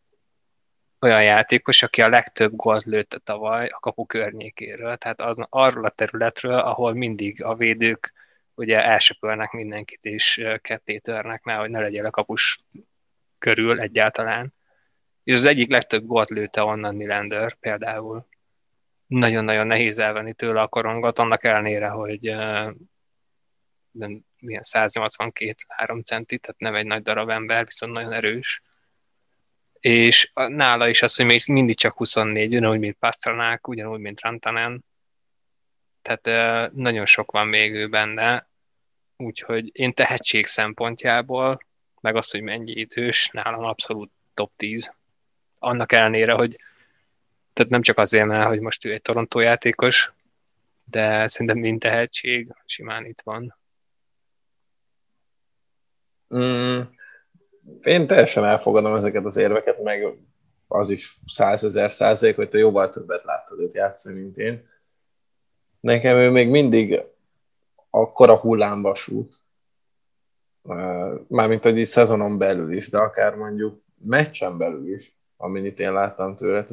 olyan 1.00 1.22
játékos, 1.22 1.82
aki 1.82 2.02
a 2.02 2.08
legtöbb 2.08 2.56
gólt 2.56 2.84
lőtte 2.84 3.18
tavaly 3.18 3.66
a 3.66 3.78
kapu 3.78 4.06
környékéről, 4.06 4.96
tehát 4.96 5.20
az, 5.20 5.36
arról 5.48 5.84
a 5.84 5.90
területről, 5.90 6.58
ahol 6.58 6.92
mindig 6.92 7.42
a 7.42 7.54
védők 7.54 8.12
ugye 8.54 8.84
elsöpörnek 8.84 9.52
mindenkit, 9.52 10.04
és 10.04 10.44
ketté 10.62 10.98
törnek, 10.98 11.44
nehogy 11.44 11.70
ne 11.70 11.80
legyen 11.80 12.04
a 12.04 12.10
kapus 12.10 12.60
körül 13.38 13.80
egyáltalán. 13.80 14.54
És 15.24 15.34
az 15.34 15.44
egyik 15.44 15.70
legtöbb 15.70 16.06
gólt 16.06 16.30
lőtte 16.30 16.62
onnan 16.62 16.94
Nylander 16.94 17.54
például. 17.54 18.28
Nagyon-nagyon 19.06 19.66
nehéz 19.66 19.98
elvenni 19.98 20.34
tőle 20.34 20.60
a 20.60 20.68
korongot, 20.68 21.18
annak 21.18 21.44
ellenére, 21.44 21.88
hogy 21.88 22.20
nem, 23.90 24.24
milyen 24.38 24.62
182-3 24.64 26.04
centi, 26.04 26.38
tehát 26.38 26.60
nem 26.60 26.74
egy 26.74 26.86
nagy 26.86 27.02
darab 27.02 27.28
ember, 27.28 27.64
viszont 27.64 27.92
nagyon 27.92 28.12
erős. 28.12 28.62
És 29.80 30.30
nála 30.34 30.88
is 30.88 31.02
az, 31.02 31.16
hogy 31.16 31.26
még 31.26 31.42
mindig 31.46 31.76
csak 31.76 31.96
24, 31.96 32.54
ugyanúgy, 32.54 32.78
mint 32.78 32.96
Pastranák, 32.98 33.68
ugyanúgy, 33.68 34.00
mint 34.00 34.20
Rantanen. 34.20 34.84
Tehát 36.02 36.72
nagyon 36.72 37.06
sok 37.06 37.30
van 37.30 37.46
még 37.46 37.74
ő 37.74 37.88
benne, 37.88 38.48
úgyhogy 39.16 39.70
én 39.72 39.92
tehetség 39.92 40.46
szempontjából, 40.46 41.60
meg 42.00 42.16
az, 42.16 42.30
hogy 42.30 42.42
mennyi 42.42 42.72
idős, 42.72 43.30
nálam 43.32 43.64
abszolút 43.64 44.10
top 44.34 44.52
10. 44.56 44.92
Annak 45.58 45.92
ellenére, 45.92 46.32
hogy 46.32 46.58
tehát 47.52 47.70
nem 47.70 47.82
csak 47.82 47.98
azért, 47.98 48.26
mert 48.26 48.46
hogy 48.46 48.60
most 48.60 48.84
ő 48.84 48.92
egy 48.92 49.02
Toronto 49.02 49.40
játékos, 49.40 50.12
de 50.84 51.28
szerintem 51.28 51.58
mind 51.58 51.80
tehetség 51.80 52.54
simán 52.64 53.04
itt 53.04 53.20
van. 53.20 53.58
Mm, 56.34 56.80
én 57.82 58.06
teljesen 58.06 58.44
elfogadom 58.44 58.94
ezeket 58.94 59.24
az 59.24 59.36
érveket, 59.36 59.82
meg 59.82 60.18
az 60.68 60.90
is 60.90 61.18
százezer 61.26 61.90
százalék, 61.90 62.36
hogy 62.36 62.48
te 62.48 62.58
jóval 62.58 62.90
többet 62.90 63.24
láttad 63.24 63.60
őt 63.60 63.74
játszani, 63.74 64.20
mint 64.20 64.36
én. 64.36 64.68
Nekem 65.80 66.16
ő 66.16 66.30
még 66.30 66.50
mindig 66.50 67.02
akkora 67.90 68.36
hullámvasút, 68.36 69.40
mármint 71.28 71.64
így 71.64 71.86
szezonon 71.86 72.38
belül 72.38 72.72
is, 72.72 72.88
de 72.88 72.98
akár 72.98 73.34
mondjuk 73.34 73.82
meccsen 73.98 74.58
belül 74.58 74.92
is, 74.92 75.18
amit 75.36 75.78
én 75.78 75.92
láttam 75.92 76.36
tőle. 76.36 76.64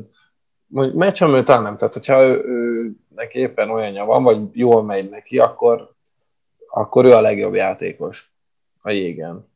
Mondjuk 0.67 0.97
meccsen 0.97 1.29
belül 1.29 1.43
talán 1.43 1.63
nem, 1.63 1.75
tehát 1.75 1.93
hogyha 1.93 2.23
ő, 2.23 2.43
ő 2.45 2.91
neki 3.15 3.39
éppen 3.39 3.69
olyanja 3.69 4.05
van, 4.05 4.23
vagy 4.23 4.57
jól 4.57 4.83
megy 4.83 5.09
neki, 5.09 5.39
akkor, 5.39 5.93
akkor 6.67 7.05
ő 7.05 7.13
a 7.13 7.21
legjobb 7.21 7.53
játékos 7.53 8.31
a 8.81 8.91
jégen 8.91 9.47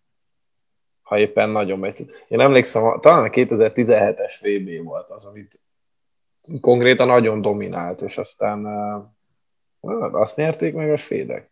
ha 1.12 1.20
éppen 1.20 1.50
nagyon 1.50 1.80
megy. 1.80 2.06
Én 2.28 2.40
emlékszem, 2.40 3.00
talán 3.00 3.24
a 3.24 3.30
2017-es 3.30 4.34
VB 4.42 4.84
volt 4.84 5.10
az, 5.10 5.26
amit 5.26 5.60
konkrétan 6.62 7.08
nagyon 7.08 7.42
dominált, 7.42 8.02
és 8.02 8.18
aztán 8.18 8.66
uh, 9.80 10.16
azt 10.16 10.36
nyerték 10.36 10.74
meg 10.74 10.92
a 10.92 10.96
svédek. 10.96 11.52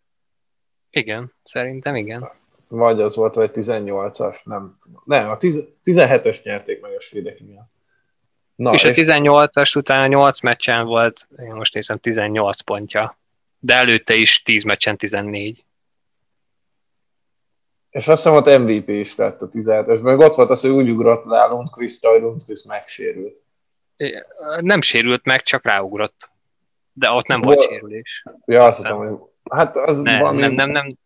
Igen, 0.90 1.34
szerintem 1.44 1.96
igen. 1.96 2.30
Vagy 2.68 3.02
az 3.02 3.16
volt, 3.16 3.34
vagy 3.34 3.52
18-as, 3.54 4.44
nem 4.44 4.78
tudom. 4.80 5.02
Nem, 5.06 5.30
a 5.30 5.38
17-es 5.38 6.44
nyerték 6.44 6.82
meg 6.82 6.92
a 6.98 7.00
svédek, 7.00 7.40
igen. 7.40 7.72
Na, 8.56 8.74
és, 8.74 8.84
és 8.84 8.98
a 8.98 9.02
18-as 9.02 9.78
utána 9.78 10.08
8 10.08 10.42
meccsen 10.42 10.86
volt, 10.86 11.28
én 11.38 11.54
most 11.54 11.74
nézem 11.74 11.98
18 11.98 12.62
pontja, 12.62 13.20
de 13.60 13.74
előtte 13.74 14.14
is 14.14 14.42
10 14.42 14.64
meccsen 14.64 14.98
14. 14.98 15.64
És 17.90 18.08
azt 18.08 18.24
hiszem, 18.24 18.38
ott 18.38 18.58
MVP 18.58 18.90
is 18.90 19.16
lett 19.16 19.42
a 19.42 19.48
17-es. 19.48 20.02
Meg 20.02 20.20
ott 20.20 20.36
volt 20.36 20.50
az, 20.50 20.62
hogy 20.62 20.70
úgy 20.70 20.90
ugrott 20.90 21.26
rá 21.30 21.46
Lundqvist, 21.48 22.06
hogy 22.06 22.22
Lundqvist 22.22 22.68
megsérült. 22.68 23.44
Nem 24.60 24.82
sérült 24.82 25.26
meg, 25.26 25.42
csak 25.42 25.66
ráugrott. 25.66 26.32
De 26.94 27.10
ott 27.12 27.28
nem 27.28 27.42
Bo- 27.42 27.54
volt 27.54 27.70
sérülés. 27.70 28.24
Ja, 28.46 28.64
azt 28.64 28.78
hiszem, 28.78 28.98
hogy 28.98 29.16
hát 29.52 29.76
az 29.76 30.02
nem, 30.02 30.20
van... 30.20 30.36
Nem, 30.36 30.52
nem, 30.52 30.70
nem. 30.70 30.98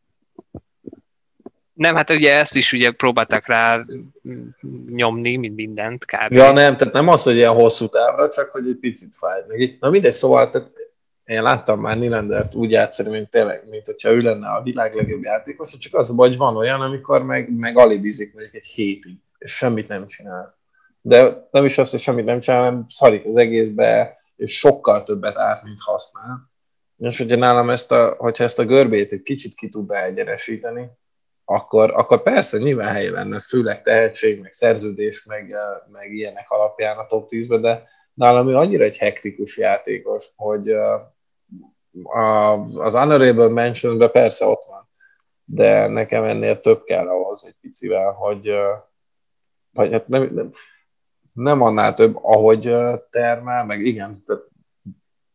Nem, 1.73 1.95
hát 1.95 2.10
ugye 2.10 2.38
ezt 2.38 2.55
is 2.55 2.72
ugye 2.72 2.91
próbálták 2.91 3.47
rá 3.47 3.85
nyomni, 4.89 5.35
mint 5.35 5.55
mindent 5.55 6.05
kb. 6.05 6.31
Ja, 6.31 6.51
nem, 6.51 6.77
tehát 6.77 6.93
nem 6.93 7.07
az, 7.07 7.23
hogy 7.23 7.35
ilyen 7.35 7.53
hosszú 7.53 7.88
távra, 7.88 8.30
csak 8.30 8.51
hogy 8.51 8.68
egy 8.68 8.77
picit 8.80 9.15
fájt 9.15 9.47
neki. 9.47 9.77
Na 9.80 9.89
mindegy, 9.89 10.11
szóval, 10.11 10.49
tehát 10.49 10.69
én 11.34 11.43
láttam 11.43 11.80
már 11.80 11.97
Nylandert 11.97 12.55
úgy 12.55 12.72
játszani, 12.72 13.10
mint 13.10 13.30
tényleg, 13.30 13.69
mint 13.69 13.85
hogyha 13.85 14.10
ő 14.10 14.19
lenne 14.19 14.47
a 14.47 14.61
világ 14.61 14.95
legjobb 14.95 15.23
játékos, 15.23 15.77
csak 15.77 15.93
az 15.93 16.10
a 16.10 16.14
baj, 16.14 16.27
hogy 16.27 16.38
van 16.38 16.55
olyan, 16.55 16.81
amikor 16.81 17.23
meg, 17.23 17.57
meg 17.57 17.77
alibizik 17.77 18.34
mondjuk 18.34 18.55
egy 18.55 18.65
hétig, 18.65 19.18
és 19.38 19.55
semmit 19.55 19.88
nem 19.88 20.07
csinál. 20.07 20.57
De 21.01 21.47
nem 21.51 21.65
is 21.65 21.77
az, 21.77 21.89
hogy 21.89 21.99
semmit 21.99 22.26
nem 22.26 22.39
csinál, 22.39 22.60
hanem 22.60 22.85
szarik 22.89 23.26
az 23.26 23.38
egészbe, 23.38 24.18
és 24.35 24.57
sokkal 24.57 25.03
többet 25.03 25.38
árt, 25.38 25.64
mint 25.64 25.81
használ. 25.81 26.51
És 26.97 27.19
ugye 27.19 27.35
nálam 27.35 27.69
ezt 27.69 27.91
a, 27.91 28.15
hogyha 28.18 28.43
ezt 28.43 28.60
a 28.60 28.65
görbét 28.65 29.11
egy 29.11 29.22
kicsit 29.22 29.55
ki 29.55 29.69
tudná 29.69 30.03
egyenesíteni, 30.03 30.89
akkor, 31.45 31.91
akkor 31.91 32.22
persze 32.22 32.57
nyilván 32.57 32.93
helye 32.93 33.11
lenne, 33.11 33.39
főleg 33.39 33.81
tehetség, 33.81 34.41
meg 34.41 34.53
szerződés, 34.53 35.26
meg, 35.26 35.53
meg 35.91 36.14
ilyenek 36.14 36.49
alapján 36.49 36.97
a 36.97 37.05
top 37.05 37.30
10-ben, 37.31 37.61
de 37.61 37.84
nálam 38.14 38.49
ő 38.49 38.55
annyira 38.55 38.84
egy 38.84 38.97
hektikus 38.97 39.57
játékos, 39.57 40.26
hogy 40.35 40.72
az 42.74 42.94
Honorable 42.94 43.48
Mentionben 43.48 44.11
persze 44.11 44.45
ott 44.45 44.64
van, 44.70 44.90
de 45.44 45.88
nekem 45.88 46.24
ennél 46.24 46.60
több 46.60 46.84
kell 46.84 47.07
ahhoz 47.07 47.45
egy 47.45 47.56
picivel, 47.61 48.11
hogy, 48.11 48.52
vagy 49.72 49.91
hát 49.91 50.07
nem, 50.07 50.30
nem, 50.34 50.52
nem 51.34 51.61
annál 51.61 51.94
több, 51.94 52.18
ahogy 52.22 52.76
termel, 53.10 53.65
meg 53.65 53.86
igen, 53.86 54.24
tehát 54.26 54.44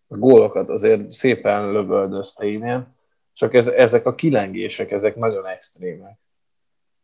a 0.08 0.16
gólokat 0.16 0.68
azért 0.68 1.10
szépen 1.10 1.72
lövöldözte 1.72 2.46
innen, 2.46 2.96
csak 3.32 3.54
ez, 3.54 3.66
ezek 3.66 4.06
a 4.06 4.14
kilengések, 4.14 4.90
ezek 4.90 5.16
nagyon 5.16 5.46
extrémek. 5.46 6.18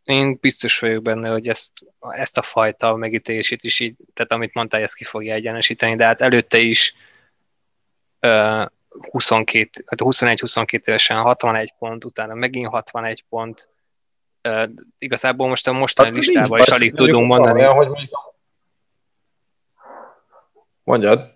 Én 0.05 0.39
biztos 0.41 0.79
vagyok 0.79 1.03
benne, 1.03 1.29
hogy 1.29 1.49
ezt, 1.49 1.73
ezt 2.01 2.39
a 2.39 2.43
fajta 2.43 2.97
megítélését 2.97 3.65
is 3.65 3.81
így, 3.81 3.97
tehát 4.15 4.33
amit 4.33 4.55
mondtál, 4.55 4.81
ezt 4.81 4.95
ki 4.95 5.05
fogja 5.05 5.35
egyenesíteni, 5.35 5.97
de 5.97 6.05
hát 6.05 6.21
előtte 6.21 6.59
is 6.59 6.95
22, 9.11 9.85
hát 9.87 10.01
21-22 10.03 10.89
évesen 10.89 11.21
61 11.21 11.75
pont, 11.79 12.05
utána 12.05 12.35
megint 12.35 12.69
61 12.69 13.25
pont. 13.29 13.69
Uh, 14.49 14.69
igazából 14.99 15.49
most 15.49 15.69
a 15.69 15.73
mostani 15.73 16.09
hát 16.09 16.17
listában 16.17 16.59
is 16.59 16.67
alig 16.67 16.95
tudunk 16.95 17.27
mondani. 17.27 17.61
Olyan, 17.61 17.75
hogy 17.75 17.89
mondjuk... 17.89 18.35
Mondjad. 20.83 21.33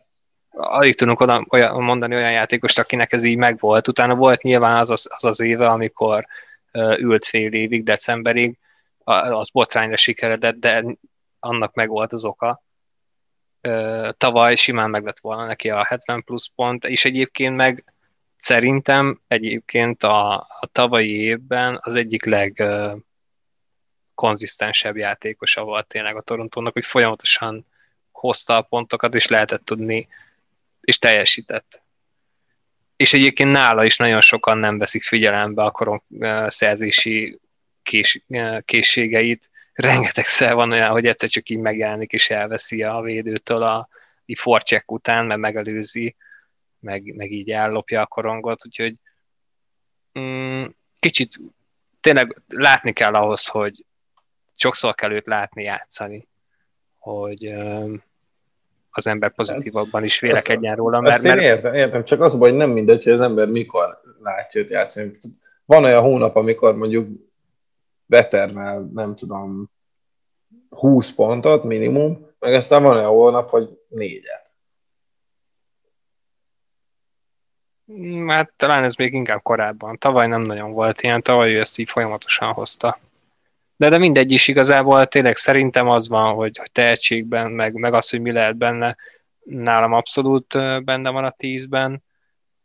Alig 0.51 0.95
tudunk 0.95 1.21
oda, 1.21 1.47
olyan, 1.51 1.83
mondani 1.83 2.15
olyan 2.15 2.33
játékost, 2.33 2.79
akinek 2.79 3.13
ez 3.13 3.25
így 3.25 3.37
megvolt. 3.37 3.89
Utána 3.89 4.15
volt 4.15 4.43
nyilván 4.43 4.77
az 4.77 4.91
az, 4.91 5.09
az, 5.15 5.25
az 5.25 5.41
éve, 5.41 5.69
amikor 5.69 6.27
uh, 6.73 6.99
ült 6.99 7.25
fél 7.25 7.53
évig, 7.53 7.85
decemberig, 7.85 8.59
az 9.05 9.51
botrányra 9.51 9.97
sikeredett, 9.97 10.57
de 10.57 10.85
annak 11.39 11.75
meg 11.75 11.89
volt 11.89 12.13
az 12.13 12.25
oka 12.25 12.63
tavaly 14.17 14.57
simán 14.57 14.91
meg 14.91 15.05
lett 15.05 15.21
volna 15.21 15.47
neki 15.47 15.71
a 15.71 15.85
70 15.85 16.25
plusz 16.25 16.51
pont, 16.55 16.85
és 16.85 17.05
egyébként 17.05 17.57
meg 17.57 17.85
szerintem 18.37 19.21
egyébként 19.27 20.03
a, 20.03 20.35
a 20.35 20.69
tavalyi 20.73 21.21
évben 21.21 21.79
az 21.83 21.95
egyik 21.95 22.25
leg 22.25 22.63
konzisztensebb 24.15 24.97
játékosa 24.97 25.63
volt 25.63 25.87
tényleg 25.87 26.17
a 26.17 26.21
Torontónak, 26.21 26.73
hogy 26.73 26.87
folyamatosan 26.87 27.67
hozta 28.11 28.57
a 28.57 28.63
pontokat, 28.63 29.15
és 29.15 29.27
lehetett 29.27 29.65
tudni, 29.65 30.09
és 30.81 30.99
teljesített. 30.99 31.83
És 32.97 33.13
egyébként 33.13 33.51
nála 33.51 33.85
is 33.85 33.97
nagyon 33.97 34.21
sokan 34.21 34.59
nem 34.59 34.79
veszik 34.79 35.03
figyelembe 35.03 35.63
a 35.63 35.71
koron 35.71 36.03
szerzési 36.47 37.39
kés, 37.83 38.25
készségeit, 38.65 39.51
rengetegszer 39.79 40.55
van 40.55 40.73
olyan, 40.73 40.91
hogy 40.91 41.07
egyszer 41.07 41.29
csak 41.29 41.49
így 41.49 41.59
megjelenik 41.59 42.13
és 42.13 42.31
elveszi 42.31 42.83
a 42.83 43.01
védőtől 43.01 43.63
a 43.63 43.89
forcheck 44.35 44.93
után, 44.93 45.27
mert 45.27 45.41
megelőzi, 45.41 46.17
meg, 46.79 47.15
meg 47.15 47.31
így 47.33 47.51
ellopja 47.51 48.01
a 48.01 48.07
korongot, 48.07 48.67
úgyhogy 48.67 48.95
mm, 50.19 50.65
kicsit 50.99 51.41
tényleg 52.01 52.43
látni 52.49 52.93
kell 52.93 53.15
ahhoz, 53.15 53.47
hogy 53.47 53.85
sokszor 54.55 54.95
kell 54.95 55.13
őt 55.13 55.27
látni 55.27 55.63
játszani, 55.63 56.29
hogy 56.99 57.47
um, 57.47 58.03
az 58.91 59.07
ember 59.07 59.35
pozitívabban 59.35 60.05
is 60.05 60.21
vélekedjen 60.21 60.77
róla. 60.77 61.01
Mert, 61.01 61.15
ezt 61.15 61.25
én 61.25 61.39
értem, 61.39 61.75
értem, 61.75 62.05
csak 62.05 62.21
az 62.21 62.33
hogy 62.33 62.55
nem 62.55 62.71
mindegy, 62.71 63.05
hogy 63.05 63.13
az 63.13 63.21
ember 63.21 63.49
mikor 63.49 64.01
látja 64.23 64.61
őt 64.61 64.71
játszani. 64.71 65.11
Van 65.65 65.85
olyan 65.85 66.03
hónap, 66.03 66.37
amikor 66.37 66.77
mondjuk 66.77 67.28
betermel, 68.09 68.91
nem 68.93 69.15
tudom, 69.15 69.71
20 70.69 71.15
pontot 71.15 71.65
minimum, 71.65 72.27
meg 72.39 72.55
aztán 72.55 72.83
van 72.83 72.97
olyan 72.97 73.09
holnap, 73.09 73.49
hogy 73.49 73.69
négyet. 73.89 74.47
Mm, 77.93 78.29
hát 78.29 78.53
talán 78.57 78.85
ez 78.85 78.95
még 78.95 79.13
inkább 79.13 79.43
korábban. 79.43 79.97
Tavaly 79.97 80.27
nem 80.27 80.43
nagyon 80.43 80.73
volt 80.73 81.01
ilyen, 81.01 81.23
tavaly 81.23 81.55
ő 81.55 81.61
ezt 81.61 81.79
így 81.79 81.91
folyamatosan 81.91 82.53
hozta. 82.53 82.99
De, 83.77 83.89
de 83.89 83.99
mindegy 83.99 84.33
is 84.33 84.49
igazából 84.49 85.07
tényleg 85.07 85.37
szerintem 85.37 85.89
az 85.89 86.09
van, 86.09 86.35
hogy, 86.35 86.59
hogy 86.59 86.73
tehetségben, 86.73 87.51
meg, 87.51 87.75
meg 87.75 87.95
az, 87.95 88.11
hogy 88.11 88.21
mi 88.21 88.33
lehet 88.33 88.57
benne, 88.57 88.97
nálam 89.43 89.93
abszolút 89.93 90.53
benne 90.85 91.11
van 91.11 91.25
a 91.25 91.31
tízben, 91.31 92.03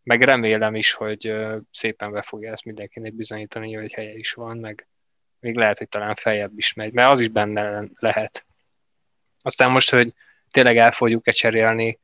meg 0.04 0.22
remélem 0.22 0.76
is, 0.76 0.94
hogy 0.94 1.36
szépen 1.72 2.12
be 2.12 2.22
fogja 2.22 2.52
ezt 2.52 2.66
mindenkinek 2.66 3.14
bizonyítani, 3.14 3.74
hogy 3.74 3.94
helye 3.94 4.14
is 4.18 4.34
van, 4.34 4.58
meg, 4.58 4.88
még 5.44 5.56
lehet, 5.56 5.78
hogy 5.78 5.90
talán 5.90 6.16
feljebb 6.16 6.52
is 6.56 6.74
megy, 6.74 6.94
mert 6.94 7.12
az 7.12 7.20
is 7.20 7.30
benne 7.30 7.84
lehet. 8.00 8.46
Aztán 9.42 9.72
most, 9.72 9.90
hogy 9.90 10.14
tényleg 10.52 10.78
el 10.78 10.92
fogjuk-e 10.92 11.32
cserélni, 11.32 12.00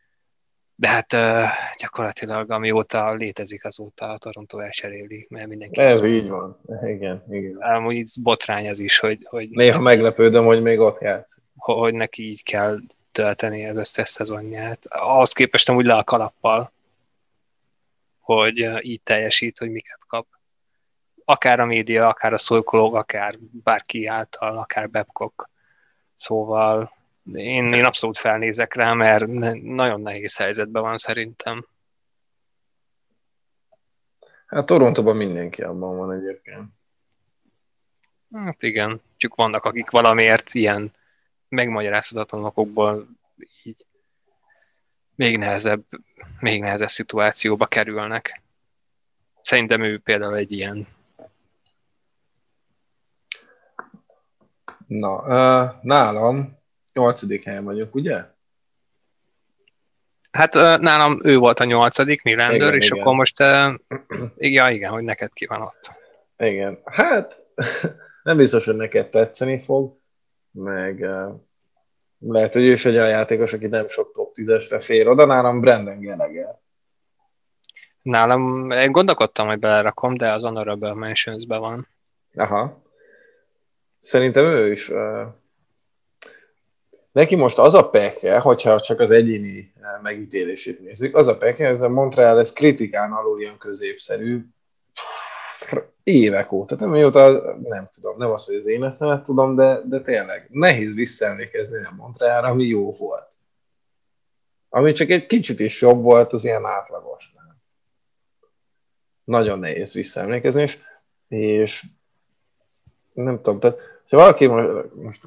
de 0.75 0.87
hát 0.87 1.13
uh, 1.13 1.45
gyakorlatilag 1.77 2.51
amióta 2.51 3.13
létezik, 3.13 3.65
azóta 3.65 4.05
a 4.09 4.17
Toronto 4.17 4.59
elcseréli, 4.59 5.27
mert 5.29 5.47
mindenki... 5.47 5.79
Ez 5.79 6.03
így 6.03 6.27
van, 6.27 6.59
igen, 6.81 7.23
igen. 7.29 7.55
Amúgy 7.55 8.09
botrány 8.21 8.69
az 8.69 8.79
is, 8.79 8.99
hogy... 8.99 9.25
hogy 9.29 9.49
Néha 9.49 9.79
meglepődöm, 9.79 10.45
hogy 10.45 10.61
még 10.61 10.79
ott 10.79 10.99
játszik. 10.99 11.43
Hogy 11.55 11.93
neki 11.93 12.29
így 12.29 12.43
kell 12.43 12.79
tölteni 13.11 13.69
az 13.69 13.77
összes 13.77 14.09
szezonját. 14.09 14.85
Ahhoz 14.89 15.33
képest 15.33 15.69
úgy 15.69 15.85
le 15.85 15.93
a 15.93 16.03
kalappal, 16.03 16.71
hogy 18.19 18.69
így 18.81 19.01
teljesít, 19.01 19.57
hogy 19.57 19.71
miket 19.71 19.99
kap 20.07 20.27
akár 21.29 21.59
a 21.59 21.65
média, 21.65 22.07
akár 22.07 22.33
a 22.33 22.37
szolkolók, 22.37 22.95
akár 22.95 23.37
bárki 23.63 24.05
által, 24.05 24.57
akár 24.57 24.89
Babcock. 24.89 25.49
Szóval 26.15 26.93
én, 27.33 27.73
én 27.73 27.85
abszolút 27.85 28.19
felnézek 28.19 28.73
rá, 28.73 28.93
mert 28.93 29.27
nagyon 29.61 30.01
nehéz 30.01 30.37
helyzetben 30.37 30.81
van 30.81 30.97
szerintem. 30.97 31.65
Hát 34.45 34.65
Torontóban 34.65 35.15
mindenki 35.15 35.61
abban 35.61 35.97
van 35.97 36.11
egyébként. 36.11 36.63
Hát 38.33 38.63
igen, 38.63 39.01
csak 39.17 39.35
vannak, 39.35 39.65
akik 39.65 39.89
valamiért 39.89 40.53
ilyen 40.53 40.93
megmagyarázhatatlan 41.49 42.45
okokból 42.45 43.07
így 43.63 43.85
még 45.15 45.37
nehezebb, 45.37 45.83
még 46.39 46.61
nehezebb 46.61 46.89
szituációba 46.89 47.65
kerülnek. 47.65 48.41
Szerintem 49.41 49.81
ő 49.81 49.99
például 49.99 50.35
egy 50.35 50.51
ilyen. 50.51 50.87
Na, 54.89 55.79
nálam 55.81 56.57
nyolcadik 56.93 57.43
helyen 57.43 57.63
vagyok, 57.63 57.95
ugye? 57.95 58.25
Hát 60.31 60.53
nálam 60.81 61.19
ő 61.23 61.37
volt 61.37 61.59
a 61.59 61.63
nyolcadik, 61.63 62.23
Nylander, 62.23 62.55
igen, 62.55 62.79
és 62.79 62.89
igen. 62.89 63.01
akkor 63.01 63.15
most, 63.15 63.39
igen, 64.37 64.71
igen, 64.71 64.91
hogy 64.91 65.03
neked 65.03 65.33
ki 65.33 65.45
van 65.45 65.61
ott. 65.61 65.91
Igen, 66.37 66.79
hát 66.85 67.35
nem 68.23 68.37
biztos, 68.37 68.65
hogy 68.65 68.75
neked 68.75 69.09
tetszeni 69.09 69.59
fog, 69.59 69.97
meg 70.51 70.99
lehet, 72.19 72.53
hogy 72.53 72.63
ő 72.63 72.71
is 72.71 72.85
egy 72.85 72.95
olyan 72.95 73.09
játékos, 73.09 73.53
aki 73.53 73.67
nem 73.67 73.87
sok 73.87 74.11
top 74.13 74.31
10-esre 74.35 74.79
fér 74.81 75.07
oda, 75.07 75.25
nálam 75.25 75.59
Brandon 75.59 76.01
Gallagher. 76.01 76.59
Nálam, 78.01 78.71
én 78.71 78.91
gondolkodtam, 78.91 79.47
hogy 79.47 79.59
belerakom, 79.59 80.17
de 80.17 80.31
az 80.31 80.43
Honorable 80.43 80.93
mentions 80.93 81.45
van. 81.47 81.87
Aha. 82.35 82.87
Szerintem 83.99 84.45
ő 84.45 84.71
is. 84.71 84.91
Neki 87.11 87.35
most 87.35 87.57
az 87.57 87.73
a 87.73 87.89
pekje, 87.89 88.39
hogyha 88.39 88.79
csak 88.79 88.99
az 88.99 89.11
egyéni 89.11 89.73
megítélését 90.01 90.79
nézzük, 90.79 91.15
az 91.15 91.27
a 91.27 91.37
pekje, 91.37 91.67
ez 91.67 91.81
a 91.81 91.89
Montreal, 91.89 92.39
ez 92.39 92.53
kritikán 92.53 93.11
alul 93.11 93.41
ilyen 93.41 93.57
középszerű 93.57 94.45
évek 96.03 96.51
óta. 96.51 96.75
Nem 96.75 96.89
mióta, 96.89 97.55
nem 97.61 97.87
tudom, 97.91 98.17
nem 98.17 98.31
az, 98.31 98.45
hogy 98.45 98.55
az 98.55 98.67
én 98.67 98.83
eszemet 98.83 99.23
tudom, 99.23 99.55
de, 99.55 99.81
de 99.85 100.01
tényleg 100.01 100.47
nehéz 100.51 100.93
visszaemlékezni 100.93 101.77
a 101.77 101.93
Montrealra, 101.97 102.47
ami 102.47 102.65
jó 102.65 102.91
volt. 102.91 103.33
Ami 104.69 104.91
csak 104.91 105.09
egy 105.09 105.25
kicsit 105.25 105.59
is 105.59 105.81
jobb 105.81 106.01
volt 106.01 106.33
az 106.33 106.43
ilyen 106.43 106.65
átlagosnál. 106.65 107.61
Nagyon 109.23 109.59
nehéz 109.59 109.93
visszaemlékezni, 109.93 110.61
és, 110.61 110.77
és 111.27 111.83
nem 113.23 113.35
tudom, 113.41 113.59
tehát 113.59 113.77
ha 114.09 114.17
valaki 114.17 114.47
most 114.95 115.21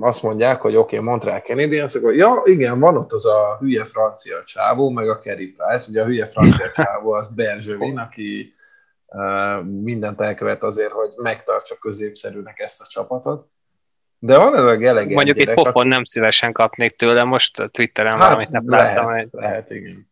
azt 0.00 0.22
mondják, 0.22 0.60
hogy 0.60 0.76
oké, 0.76 0.96
okay, 0.96 1.08
Montreal 1.08 1.40
Canadiens, 1.40 1.94
akkor 1.94 2.14
ja, 2.14 2.42
igen, 2.44 2.80
van 2.80 2.96
ott 2.96 3.12
az 3.12 3.26
a 3.26 3.56
hülye 3.60 3.84
francia 3.84 4.42
csávó, 4.44 4.90
meg 4.90 5.08
a 5.08 5.18
Kerry 5.18 5.46
Price, 5.46 5.90
ugye 5.90 6.02
a 6.02 6.04
hülye 6.04 6.26
francia 6.26 6.70
csávó 6.84 7.12
az 7.12 7.34
Bergevin, 7.34 7.98
aki 7.98 8.52
uh, 9.06 9.64
mindent 9.64 10.20
elkövet 10.20 10.62
azért, 10.62 10.92
hogy 10.92 11.10
megtartsa 11.16 11.76
középszerűnek 11.80 12.58
ezt 12.58 12.80
a 12.80 12.86
csapatot, 12.88 13.48
De 14.18 14.38
van 14.38 14.54
ez 14.54 14.62
a 14.62 14.76
Geleger 14.76 15.14
Mondjuk 15.14 15.36
gyerek, 15.36 15.56
egy 15.58 15.64
popon 15.64 15.82
aki- 15.82 15.88
nem 15.88 16.04
szívesen 16.04 16.52
kapnék 16.52 16.90
tőle, 16.90 17.24
most 17.24 17.70
Twitteren 17.70 18.18
Hát 18.18 18.26
valamit 18.26 18.50
nem 18.50 18.70
lehet, 18.70 18.96
láttam, 18.96 19.12
hogy 19.12 19.28
lehet, 19.32 19.70
igen. 19.70 20.10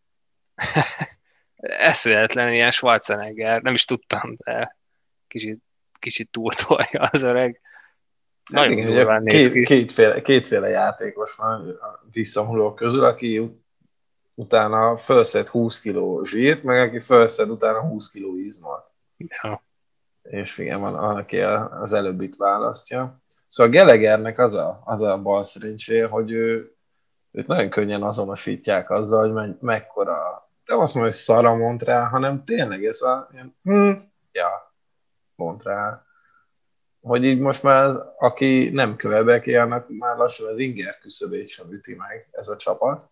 eszméletlen 1.90 2.52
ilyen 2.52 2.70
Schwarzenegger, 2.70 3.62
nem 3.62 3.74
is 3.74 3.84
tudtam, 3.84 4.36
de 4.44 4.76
kicsit, 5.28 5.62
kicsit 6.04 6.30
túltolja 6.30 7.00
az 7.12 7.22
öreg. 7.22 7.60
Hát 8.52 8.64
Nagyon 8.64 8.78
igen, 8.78 8.94
durván 8.94 9.22
néz 9.22 9.48
két, 9.48 9.52
ki. 9.52 9.62
kétféle, 9.74 10.22
kétféle 10.22 10.68
játékos 10.68 11.34
van 11.34 11.68
a 11.68 12.00
visszamulók 12.12 12.76
közül, 12.76 13.04
aki 13.04 13.38
ut- 13.38 13.62
utána 14.34 14.96
felszed 14.96 15.48
20 15.48 15.80
kg 15.80 16.24
zsírt, 16.24 16.62
meg 16.62 16.88
aki 16.88 17.00
felszed 17.00 17.50
utána 17.50 17.80
20 17.80 18.10
kg 18.10 18.36
izmot. 18.36 18.84
Ja. 19.16 19.64
És 20.22 20.58
igen, 20.58 20.80
van, 20.80 20.94
aki 20.94 21.40
az 21.40 21.92
előbbit 21.92 22.36
választja. 22.36 23.22
Szóval 23.48 23.72
Gelegernek 23.72 24.38
az 24.38 24.54
a, 24.54 24.82
az 24.84 25.02
a 25.02 25.18
bal 25.22 25.44
szerencséje, 25.44 26.06
hogy 26.06 26.30
ő, 26.30 26.74
őt 27.30 27.46
nagyon 27.46 27.70
könnyen 27.70 28.02
azonosítják 28.02 28.90
azzal, 28.90 29.20
hogy 29.20 29.32
me, 29.32 29.56
mekkora, 29.60 30.48
nem 30.64 30.78
azt 30.78 30.94
mondom, 30.94 31.12
hogy 31.12 31.20
szara 31.20 31.54
Montrál, 31.54 32.08
hanem 32.08 32.44
tényleg 32.44 32.84
ez 32.84 33.02
a 33.02 33.28
ilyen, 33.32 33.56
hm, 33.62 33.92
ja, 34.32 34.73
Montrál. 35.36 36.06
Hogy 37.00 37.24
így 37.24 37.38
most 37.38 37.62
már, 37.62 37.94
aki 38.18 38.70
nem 38.70 38.96
kövebeki, 38.96 39.56
annak 39.56 39.86
már 39.88 40.16
lassan 40.16 40.48
az 40.48 40.58
inger 40.58 40.98
küszöbét 40.98 41.48
sem 41.48 41.72
üti 41.72 41.94
meg 41.94 42.28
ez 42.30 42.48
a 42.48 42.56
csapat. 42.56 43.10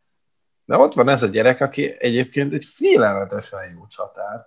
De 0.64 0.76
ott 0.76 0.94
van 0.94 1.08
ez 1.08 1.22
a 1.22 1.26
gyerek, 1.26 1.60
aki 1.60 1.94
egyébként 1.98 2.52
egy 2.52 2.64
félelmetesen 2.64 3.60
jó 3.74 3.86
csatár. 3.86 4.46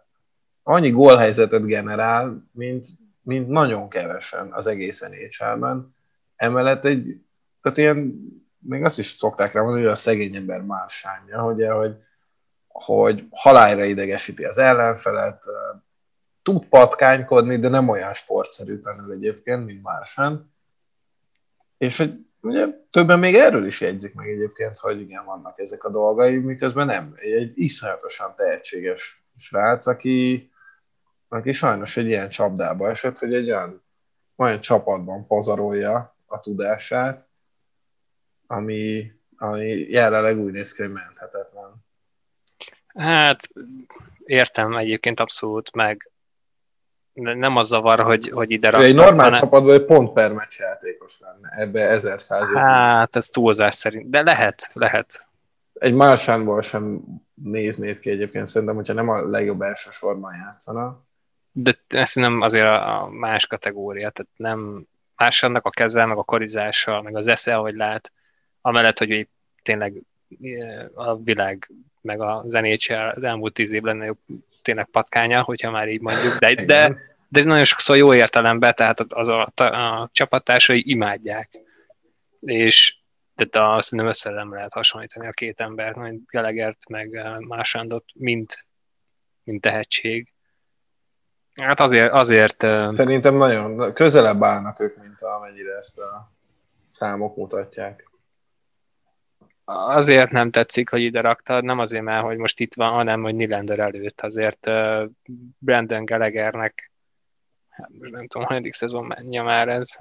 Annyi 0.64 0.90
gólhelyzetet 0.92 1.66
generál, 1.66 2.50
mint, 2.52 2.88
mint 3.22 3.48
nagyon 3.48 3.90
kevesen 3.90 4.54
az 4.54 4.68
egész 4.68 5.02
NHL-ben. 5.02 5.96
Emellett 6.36 6.86
egy, 6.86 7.22
tehát 7.62 7.78
ilyen, 7.78 8.14
még 8.58 8.84
azt 8.84 9.00
is 9.00 9.06
szokták 9.06 9.52
rá 9.52 9.62
mondani, 9.62 9.84
hogy 9.84 9.92
a 9.92 9.96
szegény 9.96 10.36
ember 10.36 10.62
mársányja, 10.62 11.46
ugye, 11.46 11.72
hogy, 11.72 11.96
hogy 12.68 13.28
halálra 13.32 13.84
idegesíti 13.84 14.44
az 14.44 14.58
ellenfelet, 14.58 15.42
tud 16.46 16.66
patkánykodni, 16.66 17.60
de 17.60 17.70
nem 17.70 17.90
olyan 17.90 18.14
sportszerűtlenül 18.14 19.12
egyébként, 19.12 19.66
mint 19.66 19.84
Mársen. 19.84 20.54
És 21.78 21.98
hogy 21.98 22.14
ugye 22.42 22.68
többen 22.92 23.20
még 23.20 23.36
erről 23.36 23.66
is 23.66 23.82
jegyzik 23.82 24.14
meg 24.14 24.30
egyébként, 24.30 24.80
hogy 24.80 25.02
igen, 25.02 25.26
vannak 25.26 25.60
ezek 25.60 25.84
a 25.84 25.90
dolgai, 25.90 26.38
miközben 26.38 26.86
nem. 26.86 27.14
Egy, 27.16 27.52
iszonyatosan 27.56 28.36
tehetséges 28.36 29.26
srác, 29.38 29.88
aki, 29.88 30.50
aki 31.28 31.52
sajnos 31.52 31.98
egy 31.98 32.08
ilyen 32.08 32.30
csapdába 32.30 32.90
esett, 32.90 33.18
hogy 33.18 33.34
egy 33.34 33.50
olyan, 33.50 33.84
olyan 34.36 34.60
csapatban 34.60 35.28
pazarolja 35.28 36.16
a 36.26 36.40
tudását, 36.40 37.30
ami, 38.48 39.12
ami 39.38 39.66
jelenleg 39.90 40.40
úgy 40.40 40.52
néz 40.52 40.74
ki, 40.74 40.82
hogy 40.82 40.92
menthetetlen. 40.92 41.86
Hát 42.88 43.50
értem 44.24 44.78
egyébként 44.78 45.20
abszolút, 45.20 45.76
meg 45.76 46.10
nem 47.16 47.56
az 47.56 47.68
zavar, 47.68 48.00
hogy, 48.00 48.30
hogy 48.30 48.52
ide 48.52 48.70
raktak, 48.70 48.88
egy 48.88 48.96
normál 48.96 49.24
hanem- 49.26 49.40
csapatban 49.40 49.74
egy 49.74 49.86
pont 49.86 50.14
per 50.14 50.34
meccs 50.34 50.60
játékos 50.60 51.20
lenne, 51.20 51.54
ebbe 51.58 51.90
1000 51.90 52.22
százalék. 52.22 52.58
Hát, 52.58 53.16
ez 53.16 53.28
túlzás 53.28 53.76
szerint. 53.76 54.10
De 54.10 54.22
lehet, 54.22 54.70
lehet. 54.74 55.26
Egy 55.74 55.94
Marsánból 55.94 56.62
sem 56.62 57.04
néznéd 57.34 58.00
ki 58.00 58.10
egyébként, 58.10 58.46
szerintem, 58.48 58.76
hogyha 58.76 58.94
nem 58.94 59.10
a 59.10 59.30
legjobb 59.30 59.62
első 59.62 59.90
sorban 59.92 60.36
játszana. 60.36 61.04
De 61.52 61.74
ez 61.88 62.14
nem 62.14 62.42
azért 62.42 62.68
a, 62.68 63.08
más 63.12 63.48
kategória, 63.48 64.10
tehát 64.10 64.32
nem 64.36 64.86
más 65.16 65.44
annak 65.44 65.66
a 65.66 65.70
keze, 65.70 66.06
meg 66.06 66.18
a 66.18 66.24
karizása, 66.24 67.02
meg 67.02 67.16
az 67.16 67.28
esze, 67.28 67.56
ahogy 67.56 67.76
lát, 67.76 68.12
amellett, 68.62 68.98
hogy 68.98 69.12
ő 69.12 69.28
tényleg 69.64 70.02
eh, 70.42 70.86
a 70.94 71.16
világ, 71.18 71.72
meg 72.02 72.22
a 72.22 72.44
zenécsel 72.48 73.14
az 73.16 73.24
elmúlt 73.24 73.54
tíz 73.54 73.72
év 73.72 73.84
lenne 73.84 74.06
jobb 74.06 74.18
tényleg 74.66 74.86
patkánya, 74.86 75.44
hogyha 75.44 75.72
már 75.72 75.88
így 75.90 76.02
mondjuk, 76.02 76.38
de, 76.38 76.54
de, 76.54 76.62
Igen. 76.62 77.00
de 77.30 77.40
ez 77.40 77.46
nagyon 77.46 77.66
sokszor 77.66 77.96
jó 77.96 78.14
értelemben, 78.14 78.74
tehát 78.76 79.00
az 79.00 79.28
a, 79.28 79.52
a, 79.56 79.64
a 79.64 80.10
csapattársai 80.12 80.84
imádják. 80.86 81.50
És 82.40 82.98
de 83.36 83.62
azt 83.62 83.92
nem 83.92 84.08
össze 84.08 84.30
nem 84.30 84.54
lehet 84.54 84.74
hasonlítani 84.74 85.28
a 85.28 85.32
két 85.32 85.60
embert, 85.60 85.96
mint 85.96 86.30
Gelegert, 86.30 86.90
meg 86.90 87.16
eh, 87.16 87.38
Mársándot, 87.40 88.06
mint, 88.14 88.66
mint 89.44 89.62
tehetség. 89.62 90.34
Hát 91.62 91.80
azért, 91.80 92.12
azért 92.12 92.64
eh, 92.64 92.92
Szerintem 92.92 93.36
nagyon 93.36 93.94
közelebb 93.94 94.44
állnak 94.44 94.80
ők, 94.80 94.98
mint 94.98 95.22
amennyire 95.22 95.76
ezt 95.78 96.00
a 96.00 96.32
számok 96.86 97.36
mutatják. 97.36 98.10
Azért 99.66 100.32
nem 100.32 100.52
tetszik, 100.52 100.90
hogy 100.90 101.02
ide 101.02 101.22
raktad, 101.22 101.64
nem 101.64 101.80
azért, 101.80 102.04
mert 102.04 102.24
hogy 102.24 102.38
most 102.38 102.60
itt 102.60 102.74
van, 102.74 102.92
hanem 102.92 103.22
hogy 103.22 103.36
Nylander 103.36 103.80
előtt. 103.80 104.22
Azért 104.22 104.70
Brandon 105.58 106.06
Gallaghernek, 106.06 106.92
hát 107.70 107.90
most 108.00 108.12
nem 108.12 108.28
tudom, 108.28 108.48
hanyadik 108.48 108.74
szezon 108.74 109.06
menje 109.06 109.42
már 109.42 109.68
ez, 109.68 109.98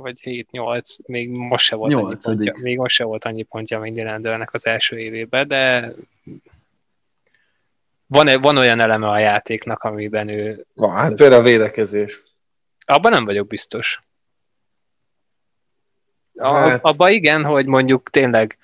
vagy 0.00 0.20
7-8, 0.24 1.06
még 1.06 1.30
most 1.30 1.64
se 1.64 1.76
volt 1.76 1.92
annyi 1.92 2.02
Nyolcadik. 2.02 2.46
pontja, 2.46 2.64
még 2.64 2.78
most 2.78 2.94
se 2.94 3.04
volt 3.04 3.24
annyi 3.24 3.42
pontja, 3.42 3.78
mint 3.78 3.96
Nylandernek 3.96 4.54
az 4.54 4.66
első 4.66 4.98
évében, 4.98 5.48
de 5.48 5.92
van, 8.06 8.40
van 8.40 8.56
olyan 8.56 8.80
eleme 8.80 9.08
a 9.08 9.18
játéknak, 9.18 9.82
amiben 9.82 10.28
ő, 10.28 10.66
Van, 10.74 10.90
hát 10.90 11.14
például 11.14 11.40
a 11.40 11.44
védekezés. 11.44 12.22
abban 12.86 13.12
nem 13.12 13.24
vagyok 13.24 13.46
biztos. 13.46 14.02
A, 16.34 16.52
Hát- 16.54 16.84
Abban 16.84 17.10
igen, 17.10 17.44
hogy 17.44 17.66
mondjuk 17.66 18.10
tényleg 18.10 18.58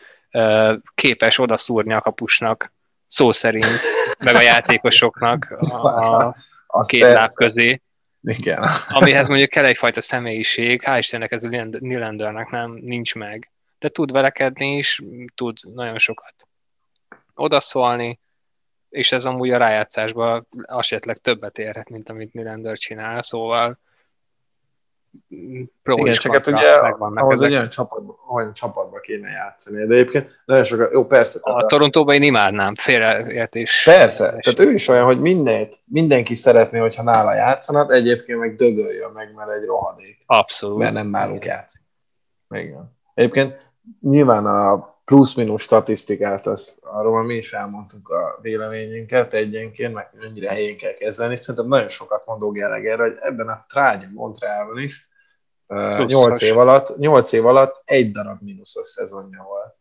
képes 0.94 1.38
odaszúrni 1.38 1.92
a 1.92 2.00
kapusnak, 2.00 2.72
szó 3.06 3.32
szerint, 3.32 3.80
meg 4.24 4.34
a 4.34 4.40
játékosoknak 4.40 5.50
a, 5.50 6.34
a 6.66 6.80
két 6.80 7.00
láb 7.00 7.14
persze. 7.14 7.44
közé, 7.44 7.80
Igen. 8.22 8.64
amihez 8.88 9.28
mondjuk 9.28 9.50
kell 9.50 9.64
egyfajta 9.64 10.00
személyiség, 10.00 10.82
hál' 10.84 10.98
Istennek 10.98 11.32
ez 11.32 11.44
a 11.44 11.48
Nylander- 11.48 11.80
Nylandernek 11.80 12.50
nem, 12.50 12.70
nincs 12.70 13.14
meg. 13.14 13.50
De 13.78 13.88
tud 13.88 14.12
velekedni 14.12 14.76
is, 14.76 15.02
tud 15.34 15.58
nagyon 15.74 15.98
sokat 15.98 16.34
odaszólni, 17.34 18.20
és 18.90 19.12
ez 19.12 19.24
amúgy 19.24 19.50
a 19.50 19.58
rájátszásban 19.58 20.48
esetleg 20.62 21.16
többet 21.16 21.58
érhet, 21.58 21.88
mint 21.88 22.08
amit 22.08 22.32
Nylander 22.32 22.78
csinál, 22.78 23.22
szóval 23.22 23.78
pro 25.82 25.96
Igen, 25.96 26.14
csak 26.14 26.32
hát 26.32 26.46
ugye 26.46 26.72
ahhoz 27.14 27.32
ezek. 27.34 27.48
egy 27.48 27.54
olyan 27.54 27.68
csapatba, 27.68 28.14
olyan 28.34 28.52
csapatba 28.54 29.00
kéne 29.00 29.28
játszani. 29.30 29.86
De 29.86 29.94
egyébként 29.94 30.42
nagyon 30.44 30.64
sokat, 30.64 30.92
jó 30.92 31.06
persze, 31.06 31.38
A 31.42 31.50
a, 31.50 31.66
Torontóban 31.66 32.14
én 32.14 32.22
imádnám, 32.22 32.74
félreértés. 32.74 33.82
persze, 33.84 34.24
tehát 34.24 34.60
ő 34.60 34.70
is 34.72 34.88
olyan, 34.88 35.04
hogy 35.04 35.20
mindent, 35.20 35.76
mindenki 35.84 36.34
szeretné, 36.34 36.78
hogyha 36.78 37.02
nála 37.02 37.34
játszanak, 37.34 37.92
egyébként 37.92 38.38
meg 38.38 38.56
dögöljön 38.56 39.10
meg, 39.10 39.32
mert 39.34 39.50
egy 39.50 39.64
rohadék. 39.64 40.22
Abszolút. 40.26 40.78
mert 40.78 40.94
nem 40.94 41.08
nálunk 41.08 41.44
játszik. 41.44 41.80
Igen. 42.50 42.96
Egyébként 43.14 43.70
nyilván 44.00 44.46
a 44.46 44.94
plusz-minus 45.06 45.62
statisztikát, 45.62 46.46
azt, 46.46 46.78
arról 46.82 47.14
már 47.14 47.24
mi 47.24 47.34
is 47.34 47.52
elmondtuk 47.52 48.08
a 48.08 48.38
véleményünket 48.42 49.32
egyenként, 49.32 49.94
meg 49.94 50.10
mennyire 50.12 50.50
helyén 50.50 50.76
kell 50.76 50.94
kezelni. 50.94 51.36
Szerintem 51.36 51.66
nagyon 51.66 51.88
sokat 51.88 52.26
mondó 52.26 52.52
Gallagher, 52.52 52.98
hogy 52.98 53.16
ebben 53.20 53.48
a 53.48 53.64
trágya 53.68 54.08
Montrealban 54.12 54.78
is 54.78 55.08
Pluszos. 55.66 56.06
8 56.06 56.42
év, 56.42 56.58
alatt, 56.58 56.96
8 56.96 57.32
év 57.32 57.46
alatt 57.46 57.82
egy 57.84 58.10
darab 58.10 58.42
mínuszos 58.42 58.88
szezonja 58.88 59.42
volt. 59.42 59.74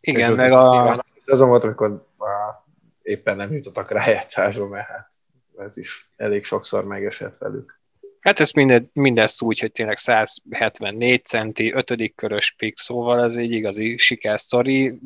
Igen, 0.00 0.34
meg 0.34 0.52
a, 0.52 0.88
a 0.88 1.04
szezon 1.16 1.48
volt, 1.48 1.64
amikor 1.64 2.06
á, 2.18 2.64
éppen 3.02 3.36
nem 3.36 3.52
jutottak 3.52 3.90
rájátszásba, 3.90 4.68
mert 4.68 4.86
hát 4.86 5.08
ez 5.56 5.76
is 5.76 6.10
elég 6.16 6.44
sokszor 6.44 6.84
megesett 6.84 7.38
velük. 7.38 7.82
Hát 8.24 8.40
ezt 8.40 8.54
minden, 8.54 8.90
mindezt 8.92 9.42
úgy, 9.42 9.58
hogy 9.58 9.72
tényleg 9.72 9.96
174 9.96 11.24
centi, 11.24 11.72
5. 11.72 12.12
körös 12.14 12.54
pick, 12.58 12.78
szóval 12.78 13.24
ez 13.24 13.34
egy 13.34 13.52
igazi 13.52 13.96
sikersztori, 13.96 14.98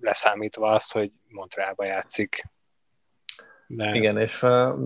leszámítva 0.00 0.70
azt, 0.70 0.92
hogy 0.92 1.12
Montrealba 1.28 1.84
játszik. 1.84 2.48
De 3.66 3.94
Igen, 3.94 4.18
és 4.18 4.42
uh, 4.42 4.78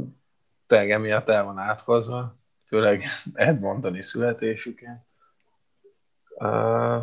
tényleg 0.66 0.90
emiatt 0.90 1.28
el 1.28 1.44
van 1.44 1.58
átkozva, 1.58 2.36
főleg 2.66 3.02
Edmontoni 3.34 4.02
születésüken. 4.02 5.06
Uh, 6.34 7.02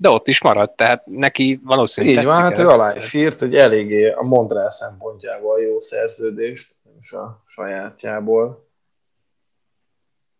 De 0.00 0.08
ott 0.10 0.28
is 0.28 0.42
maradt, 0.42 0.76
tehát 0.76 1.06
neki 1.06 1.60
valószínűleg... 1.64 2.18
így 2.18 2.24
van, 2.24 2.40
hát 2.40 2.58
ő 2.58 2.68
alá 2.68 2.96
is 2.96 3.12
írt, 3.12 3.40
hogy 3.40 3.54
eléggé 3.54 4.10
a 4.10 4.22
Montreal 4.22 4.70
szempontjából 4.70 5.60
jó 5.60 5.80
szerződést, 5.80 6.74
és 7.00 7.12
a 7.12 7.42
sajátjából. 7.46 8.65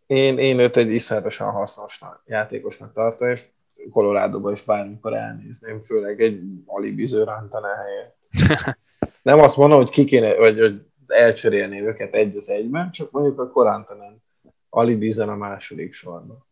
Én, 0.06 0.38
én 0.38 0.58
őt 0.58 0.76
egy 0.76 0.92
iszonyatosan 0.92 1.50
hasznos 1.50 2.00
játékosnak 2.24 2.92
tartom, 2.92 3.28
és 3.28 3.44
Colorado-ba 3.90 4.52
is 4.52 4.62
bármikor 4.62 5.14
elnézném, 5.14 5.82
főleg 5.82 6.20
egy 6.20 6.40
alibiző 6.66 7.24
rántana 7.24 7.68
helyett. 7.74 8.16
Nem 9.22 9.38
azt 9.38 9.56
mondom, 9.56 9.78
hogy 9.78 9.90
ki 9.90 10.04
kéne, 10.04 10.34
vagy 10.34 10.58
hogy 10.58 10.86
elcserélni 11.06 11.80
őket 11.80 12.14
egy 12.14 12.36
az 12.36 12.48
egyben, 12.48 12.90
csak 12.90 13.10
mondjuk 13.10 13.40
a 13.40 13.50
Korantanen 13.50 14.22
alibízen 14.70 15.28
a 15.28 15.36
második 15.36 15.92
sorban. 15.92 16.46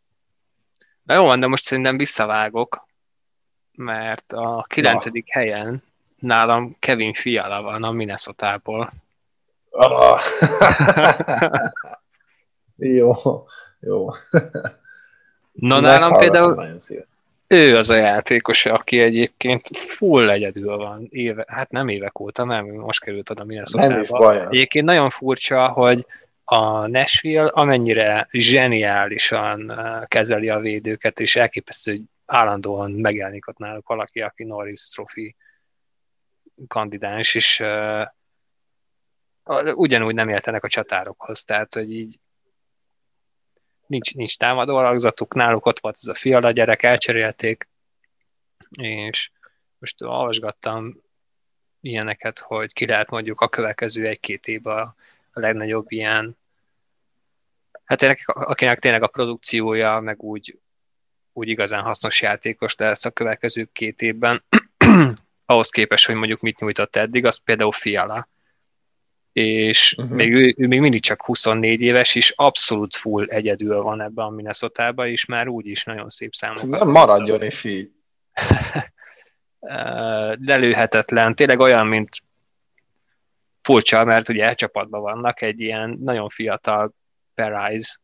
Na 1.02 1.14
jó 1.14 1.24
van, 1.24 1.40
de 1.40 1.46
most 1.46 1.64
szerintem 1.64 1.96
visszavágok, 1.96 2.86
mert 3.72 4.32
a 4.32 4.66
kilencedik 4.68 5.26
helyen 5.28 5.82
nálam 6.18 6.76
Kevin 6.78 7.12
Fiala 7.12 7.62
van 7.62 7.82
a 7.82 7.90
Minnesota-ból. 7.90 8.92
jó, 12.98 13.12
jó. 13.80 14.08
Na 15.52 15.80
nálam 15.80 16.18
például 16.18 16.78
ő 17.46 17.76
az 17.76 17.90
a 17.90 17.96
játékos, 17.96 18.66
aki 18.66 19.00
egyébként 19.00 19.68
full 19.76 20.30
egyedül 20.30 20.76
van, 20.76 21.06
éve, 21.10 21.44
hát 21.48 21.70
nem 21.70 21.88
évek 21.88 22.20
óta, 22.20 22.44
nem, 22.44 22.66
most 22.66 23.04
került 23.04 23.30
oda 23.30 23.44
minnesota 23.44 23.88
Nem 23.88 24.00
is 24.00 24.08
baj 24.08 24.38
az. 24.38 24.46
Egyébként 24.50 24.84
nagyon 24.86 25.10
furcsa, 25.10 25.68
hogy 25.68 26.06
a 26.44 26.86
Nashville 26.86 27.46
amennyire 27.46 28.28
zseniálisan 28.30 29.70
eh, 29.70 30.02
kezeli 30.06 30.48
a 30.48 30.58
védőket, 30.58 31.20
és 31.20 31.36
elképesztő, 31.36 31.92
hogy 31.92 32.02
állandóan 32.26 32.90
megjelenik 32.90 33.48
ott 33.48 33.58
náluk 33.58 33.88
valaki, 33.88 34.20
aki 34.20 34.44
Norris 34.44 34.88
Trophy 34.88 35.36
kandidáns, 36.68 37.34
és 37.34 37.60
uh, 37.60 38.06
ugyanúgy 39.74 40.14
nem 40.14 40.28
értenek 40.28 40.64
a 40.64 40.68
csatárokhoz, 40.68 41.44
tehát, 41.44 41.74
hogy 41.74 41.92
így 41.92 42.18
nincs, 43.86 44.14
nincs 44.14 44.36
támadó 44.36 44.76
alakzatuk, 44.76 45.34
náluk 45.34 45.66
ott 45.66 45.80
volt 45.80 45.96
ez 46.00 46.08
a 46.08 46.14
fiala 46.14 46.50
gyerek, 46.50 46.82
elcserélték, 46.82 47.68
és 48.70 49.30
most 49.78 50.02
olvasgattam 50.02 51.02
ilyeneket, 51.80 52.38
hogy 52.38 52.72
ki 52.72 52.86
lehet 52.86 53.10
mondjuk 53.10 53.40
a 53.40 53.48
következő 53.48 54.06
egy-két 54.06 54.46
évben 54.46 54.94
a 55.32 55.40
legnagyobb 55.40 55.90
ilyen, 55.90 56.36
hát 57.84 57.98
tényleg, 57.98 58.22
akinek 58.26 58.78
tényleg 58.78 59.02
a 59.02 59.06
produkciója, 59.06 60.00
meg 60.00 60.22
úgy, 60.22 60.58
úgy 61.32 61.48
igazán 61.48 61.82
hasznos 61.82 62.22
játékos 62.22 62.74
lesz 62.74 63.04
a 63.04 63.10
következő 63.10 63.68
két 63.72 64.02
évben, 64.02 64.44
ahhoz 65.46 65.70
képest, 65.70 66.06
hogy 66.06 66.14
mondjuk 66.14 66.40
mit 66.40 66.58
nyújtott 66.58 66.96
eddig, 66.96 67.24
az 67.24 67.36
például 67.36 67.72
Fiala. 67.72 68.28
És 69.34 69.94
uh-huh. 69.98 70.16
még 70.16 70.32
ő, 70.32 70.54
ő 70.56 70.66
még 70.66 70.80
mindig 70.80 71.02
csak 71.02 71.24
24 71.24 71.80
éves, 71.80 72.14
és 72.14 72.32
abszolút 72.36 72.96
full 72.96 73.26
egyedül 73.26 73.82
van 73.82 74.00
ebben 74.00 74.24
a 74.24 74.30
minnesota 74.30 74.88
és 75.06 75.24
már 75.24 75.48
úgy 75.48 75.66
is 75.66 75.84
nagyon 75.84 76.08
szép 76.08 76.34
számokat. 76.34 76.84
Maradjon 76.84 77.42
is 77.42 77.64
így. 77.64 77.90
Lelőhetetlen, 80.46 81.34
tényleg 81.34 81.58
olyan, 81.60 81.86
mint 81.86 82.08
furcsa, 83.62 84.04
mert 84.04 84.28
ugye 84.28 84.44
elcsapatban 84.44 85.00
vannak, 85.00 85.42
egy 85.42 85.60
ilyen 85.60 85.98
nagyon 86.00 86.28
fiatal 86.28 86.94
Perize, 87.34 87.94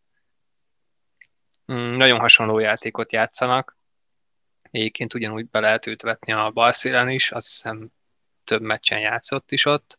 Mm, 1.73 1.97
nagyon 1.97 2.21
hasonló 2.21 2.59
játékot 2.59 3.13
játszanak, 3.13 3.77
egyébként 4.71 5.15
ugyanúgy 5.15 5.49
be 5.49 5.61
lehet 5.61 5.87
őt 5.87 6.03
vetni 6.03 6.33
a 6.33 6.51
bal 6.51 6.73
szélen 6.73 7.09
is, 7.09 7.31
azt 7.31 7.47
hiszem 7.47 7.89
több 8.45 8.63
meccsen 8.63 8.99
játszott 8.99 9.53
is 9.53 9.65
ott, 9.65 9.99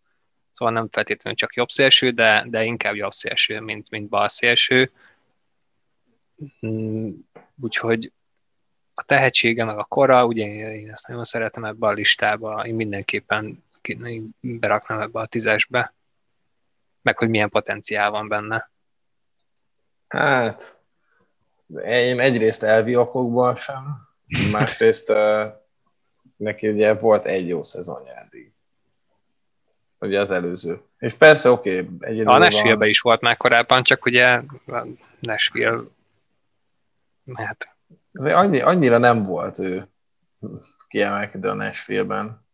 szóval 0.62 0.82
nem 0.82 0.90
feltétlenül 0.92 1.38
csak 1.40 1.54
jobb 1.54 1.70
szélső, 1.70 2.10
de, 2.10 2.46
de 2.48 2.64
inkább 2.64 2.96
jobb 2.96 3.12
szélső, 3.12 3.60
mint, 3.60 3.90
mint 3.90 4.10
bal 4.10 4.28
szélső. 4.28 4.92
Mm, 6.66 7.10
Úgyhogy 7.62 8.12
a 8.94 9.04
tehetsége, 9.04 9.64
meg 9.64 9.78
a 9.78 9.84
kora, 9.84 10.26
ugye 10.26 10.46
én 10.76 10.92
ezt 10.92 11.08
nagyon 11.08 11.24
szeretem 11.24 11.66
ebbe 11.66 11.88
a 11.88 11.92
listába, 11.92 12.66
én 12.66 12.76
mindenképpen 12.76 13.64
beraknám 14.40 15.00
ebbe 15.00 15.20
a 15.20 15.26
tízesbe, 15.26 15.94
meg 17.02 17.18
hogy 17.18 17.30
milyen 17.30 17.50
potenciál 17.50 18.10
van 18.10 18.28
benne. 18.28 18.72
Hát, 20.08 20.80
én 21.86 22.20
egyrészt 22.20 22.64
elvi 22.64 22.96
okokból 22.96 23.56
sem, 23.56 24.08
másrészt 24.52 25.10
uh, 25.10 25.46
neki 26.36 26.70
ugye 26.70 26.94
volt 26.94 27.26
egy 27.26 27.48
jó 27.48 27.64
szezonja 27.64 28.14
eddig. 28.14 28.51
Ugye 30.02 30.20
az 30.20 30.32
előző. 30.32 30.82
És 30.98 31.14
persze, 31.14 31.50
oké, 31.50 31.80
okay, 31.80 31.96
egyedül 32.00 32.28
A 32.28 32.32
van. 32.32 32.40
Nashville-ben 32.40 32.90
is 32.90 33.00
volt 33.00 33.22
már 33.22 33.38
korábban, 33.38 33.84
csak 33.84 34.06
ugye 34.06 34.42
Nashville 35.20 35.82
hát 37.34 37.76
Azért 38.14 38.36
annyi, 38.36 38.60
annyira 38.60 38.98
nem 38.98 39.24
volt 39.24 39.60
ő 39.60 39.88
kiemelkedő 40.88 41.50
a 41.50 41.54
Nashville-ben. 41.54 42.46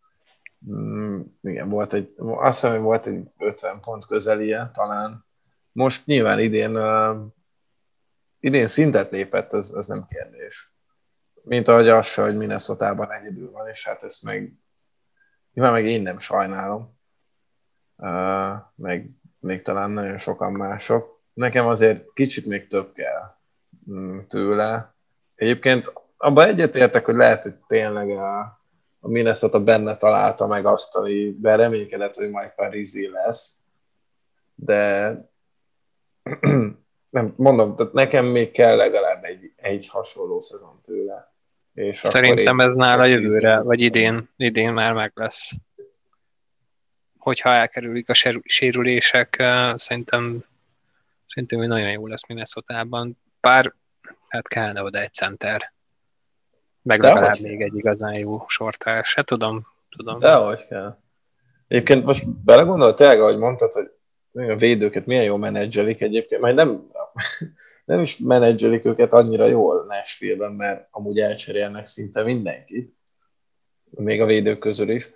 Mm, 0.72 1.22
igen, 1.42 1.70
volt 1.70 1.94
egy, 1.94 2.14
azt 2.18 2.60
hiszem, 2.60 2.72
hogy 2.72 2.82
volt 2.82 3.06
egy 3.06 3.24
50 3.38 3.80
pont 3.82 4.06
közelie 4.06 4.72
talán. 4.74 5.26
Most 5.72 6.06
nyilván 6.06 6.40
idén, 6.40 6.78
uh, 6.78 7.18
idén 8.40 8.68
szintet 8.68 9.12
lépett, 9.12 9.54
ez, 9.54 9.72
ez 9.78 9.88
nem 9.88 10.08
kérdés. 10.10 10.74
Mint 11.44 11.68
ahogy 11.68 11.90
az 11.90 12.08
se, 12.08 12.22
hogy 12.22 12.38
Minnesota-ban 12.38 13.12
egyedül 13.12 13.52
van, 13.52 13.68
és 13.68 13.88
hát 13.88 14.04
ezt 14.04 14.24
meg 14.24 14.54
nyilván 15.54 15.74
meg 15.74 15.86
én 15.86 16.02
nem 16.02 16.20
sajnálom. 16.20 16.97
Meg 18.76 19.10
még 19.40 19.62
talán 19.62 19.92
nagyon 19.92 20.18
sokan 20.18 20.52
mások. 20.52 21.20
Nekem 21.34 21.68
azért 21.68 22.14
kicsit 22.14 22.46
még 22.46 22.68
több 22.68 22.94
kell 22.94 23.36
mm, 23.92 24.20
tőle. 24.28 24.96
Egyébként 25.36 25.94
abban 26.18 26.48
egyetértek, 26.48 27.06
hogy 27.06 27.16
lehet, 27.16 27.44
hogy 27.44 27.56
tényleg 27.68 28.10
a, 28.10 28.40
a 29.00 29.08
Minnesota 29.08 29.64
benne 29.64 29.96
találta 29.96 30.48
meg 30.48 30.66
azt, 30.66 30.96
amiben 30.96 31.58
reménykedett, 31.58 32.16
hogy 32.16 32.30
majd 32.30 32.54
Parisi 32.56 33.10
lesz, 33.10 33.56
de 34.56 35.12
nem, 37.10 37.34
mondom, 37.36 37.76
tehát 37.76 37.94
nekem 37.94 38.26
még 38.26 38.52
kell 38.52 38.76
legalább 38.76 39.24
egy, 39.24 39.52
egy 39.56 39.88
hasonló 39.88 40.40
szezon 40.40 40.80
tőle. 40.84 41.36
És 41.74 41.98
szerintem 41.98 42.60
ez 42.60 42.72
nála 42.74 43.06
jövőre, 43.06 43.62
vagy 43.62 43.80
idén, 43.80 44.30
idén 44.38 44.74
már 44.74 44.94
meg 44.94 45.12
lesz. 45.16 45.52
Hogyha 47.28 47.50
elkerülik 47.50 48.10
a 48.10 48.14
sér- 48.14 48.42
sérülések, 48.44 49.36
szerintem 49.76 50.44
szerintem 51.28 51.60
nagyon 51.60 51.92
jó 51.92 52.08
lesz 52.08 52.28
Minnesota-ban. 52.28 53.18
Bár 53.42 53.74
hát 54.28 54.48
kellene 54.48 54.84
oda 54.84 55.00
egy 55.00 55.14
center. 55.14 55.74
Meg 56.82 57.00
De 57.00 57.08
legalább 57.08 57.36
hogy? 57.36 57.42
még 57.42 57.62
egy 57.62 57.76
igazán 57.76 58.14
jó 58.14 58.44
sortás. 58.48 59.16
Hát 59.16 59.26
tudom, 59.26 59.68
tudom. 59.90 60.20
De 60.20 60.34
hogy 60.34 60.68
kell. 60.68 60.98
Egyébként 61.68 62.06
most 62.06 62.30
belegondol 62.30 62.94
tényleg, 62.94 63.22
ahogy 63.22 63.38
mondtad, 63.38 63.72
hogy 63.72 64.50
a 64.50 64.56
védőket 64.56 65.06
milyen 65.06 65.24
jól 65.24 65.38
menedzselik 65.38 66.02
egyébként, 66.02 66.42
majd 66.42 66.56
nem, 66.56 66.92
nem 67.86 68.00
is 68.00 68.18
menedzselik 68.18 68.86
őket 68.86 69.14
annyira 69.14 69.46
jól 69.46 69.86
Nashville-ben, 69.86 70.52
mert 70.52 70.88
amúgy 70.92 71.20
elcserélnek 71.20 71.86
szinte 71.86 72.24
mindenkit, 72.24 72.96
még 73.90 74.22
a 74.22 74.26
védők 74.26 74.60
közül 74.60 74.90
is, 74.90 75.10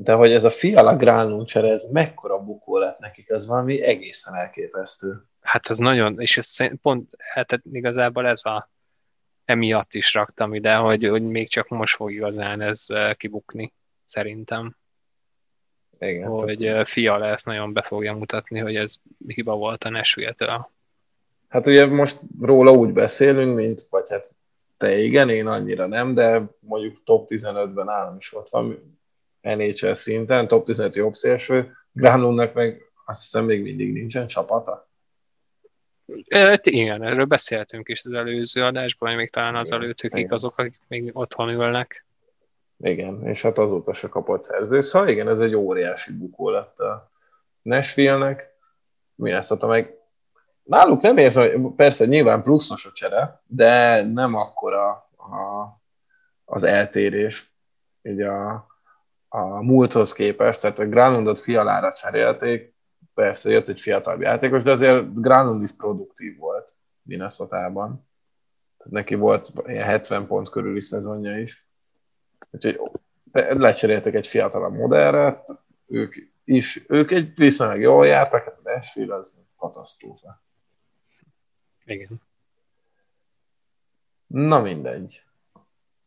de 0.00 0.12
hogy 0.12 0.32
ez 0.32 0.44
a 0.44 0.50
Fiala 0.50 1.44
csere, 1.44 1.70
ez 1.70 1.82
mekkora 1.92 2.38
bukó 2.38 2.78
lett 2.78 2.98
nekik, 2.98 3.28
ez 3.28 3.46
valami 3.46 3.82
egészen 3.82 4.34
elképesztő. 4.34 5.24
Hát 5.40 5.70
ez 5.70 5.78
nagyon, 5.78 6.20
és 6.20 6.36
ez 6.36 6.56
pont, 6.82 7.08
hát 7.34 7.60
igazából 7.72 8.26
ez 8.26 8.44
a 8.44 8.70
emiatt 9.44 9.94
is 9.94 10.14
raktam 10.14 10.54
ide, 10.54 10.74
hogy, 10.74 11.04
hogy 11.04 11.22
még 11.22 11.48
csak 11.48 11.68
most 11.68 11.94
fog 11.94 12.12
igazán 12.12 12.60
ez 12.60 12.84
eh, 12.86 13.14
kibukni, 13.14 13.72
szerintem. 14.04 14.76
Igen, 15.98 16.28
hogy 16.28 16.58
tehát- 16.58 16.86
eh, 16.86 16.92
Fiala 16.92 17.26
ezt 17.26 17.46
nagyon 17.46 17.72
be 17.72 17.82
fogja 17.82 18.14
mutatni, 18.14 18.58
hogy 18.58 18.76
ez 18.76 18.94
hiba 19.26 19.54
volt 19.56 19.84
a 19.84 19.90
Nashville-től. 19.90 20.70
Hát 21.48 21.66
ugye 21.66 21.86
most 21.86 22.20
róla 22.40 22.72
úgy 22.72 22.92
beszélünk, 22.92 23.54
mint, 23.54 23.86
vagy 23.90 24.08
hát 24.08 24.34
te 24.76 24.98
igen, 24.98 25.28
én 25.28 25.46
annyira 25.46 25.86
nem, 25.86 26.14
de 26.14 26.42
mondjuk 26.60 27.02
top 27.04 27.28
15-ben 27.30 27.88
állam 27.88 28.16
is 28.16 28.34
ott 28.34 28.48
van 28.48 28.96
NHL 29.40 29.92
szinten, 29.92 30.48
top 30.48 30.64
15 30.64 30.94
jobb 30.94 31.14
szélső, 31.14 31.72
Granlundnak 31.92 32.54
meg 32.54 32.82
azt 33.04 33.22
hiszem 33.22 33.44
még 33.44 33.62
mindig 33.62 33.92
nincsen 33.92 34.26
csapata. 34.26 34.88
Ö, 36.28 36.54
Igen, 36.62 37.02
erről 37.02 37.24
beszéltünk 37.24 37.88
is 37.88 38.04
az 38.04 38.12
előző 38.12 38.64
adásban, 38.64 39.14
még 39.14 39.30
talán 39.30 39.56
az 39.56 39.72
előtt, 39.72 39.98
akik 39.98 40.16
igen. 40.16 40.32
azok, 40.32 40.58
akik 40.58 40.80
még 40.88 41.10
otthon 41.12 41.48
ülnek. 41.48 42.06
Igen, 42.78 43.26
és 43.26 43.42
hát 43.42 43.58
azóta 43.58 43.92
se 43.92 44.08
kapott 44.08 44.42
szerző. 44.42 44.80
Szóval 44.80 45.08
igen, 45.08 45.28
ez 45.28 45.40
egy 45.40 45.54
óriási 45.54 46.12
bukó 46.12 46.50
lett 46.50 46.78
a 46.78 47.10
Nashville-nek. 47.62 48.56
Mi 49.14 49.30
lesz 49.30 49.50
ott, 49.50 49.66
meg 49.66 49.98
náluk 50.62 51.00
nem 51.00 51.16
érzem, 51.16 51.74
persze 51.76 52.04
nyilván 52.04 52.42
pluszos 52.42 52.86
a 52.86 52.92
csere, 52.92 53.42
de 53.46 54.02
nem 54.02 54.34
akkora 54.34 54.88
a, 55.16 55.66
az 56.44 56.62
eltérés 56.62 57.54
így 58.02 58.20
a, 58.20 58.66
a 59.28 59.62
múlthoz 59.62 60.12
képest, 60.12 60.60
tehát 60.60 60.78
a 60.78 60.86
Granlundot 60.86 61.40
fialára 61.40 61.92
cserélték, 61.92 62.74
persze 63.14 63.50
jött 63.50 63.68
egy 63.68 63.80
fiatalabb 63.80 64.20
játékos, 64.20 64.62
de 64.62 64.70
azért 64.70 65.20
Granlund 65.20 65.62
is 65.62 65.76
produktív 65.76 66.38
volt 66.38 66.72
Minnesota-ban. 67.02 68.08
Tehát 68.76 68.92
neki 68.92 69.14
volt 69.14 69.52
ilyen 69.66 69.84
70 69.84 70.26
pont 70.26 70.50
körüli 70.50 70.80
szezonja 70.80 71.38
is. 71.38 71.68
Úgyhogy 72.50 72.80
lecseréltek 73.32 74.14
egy 74.14 74.26
fiatalabb 74.26 74.72
modellre, 74.72 75.44
ők 75.86 76.16
is, 76.44 76.84
ők 76.88 77.10
egy 77.10 77.36
viszonylag 77.36 77.80
jól 77.80 78.06
jártak, 78.06 78.44
hát 78.44 78.58
a 78.64 78.70
Nashville 78.70 79.14
az 79.14 79.40
katasztrófa. 79.56 80.42
Igen. 81.84 82.22
Na 84.26 84.60
mindegy. 84.60 85.22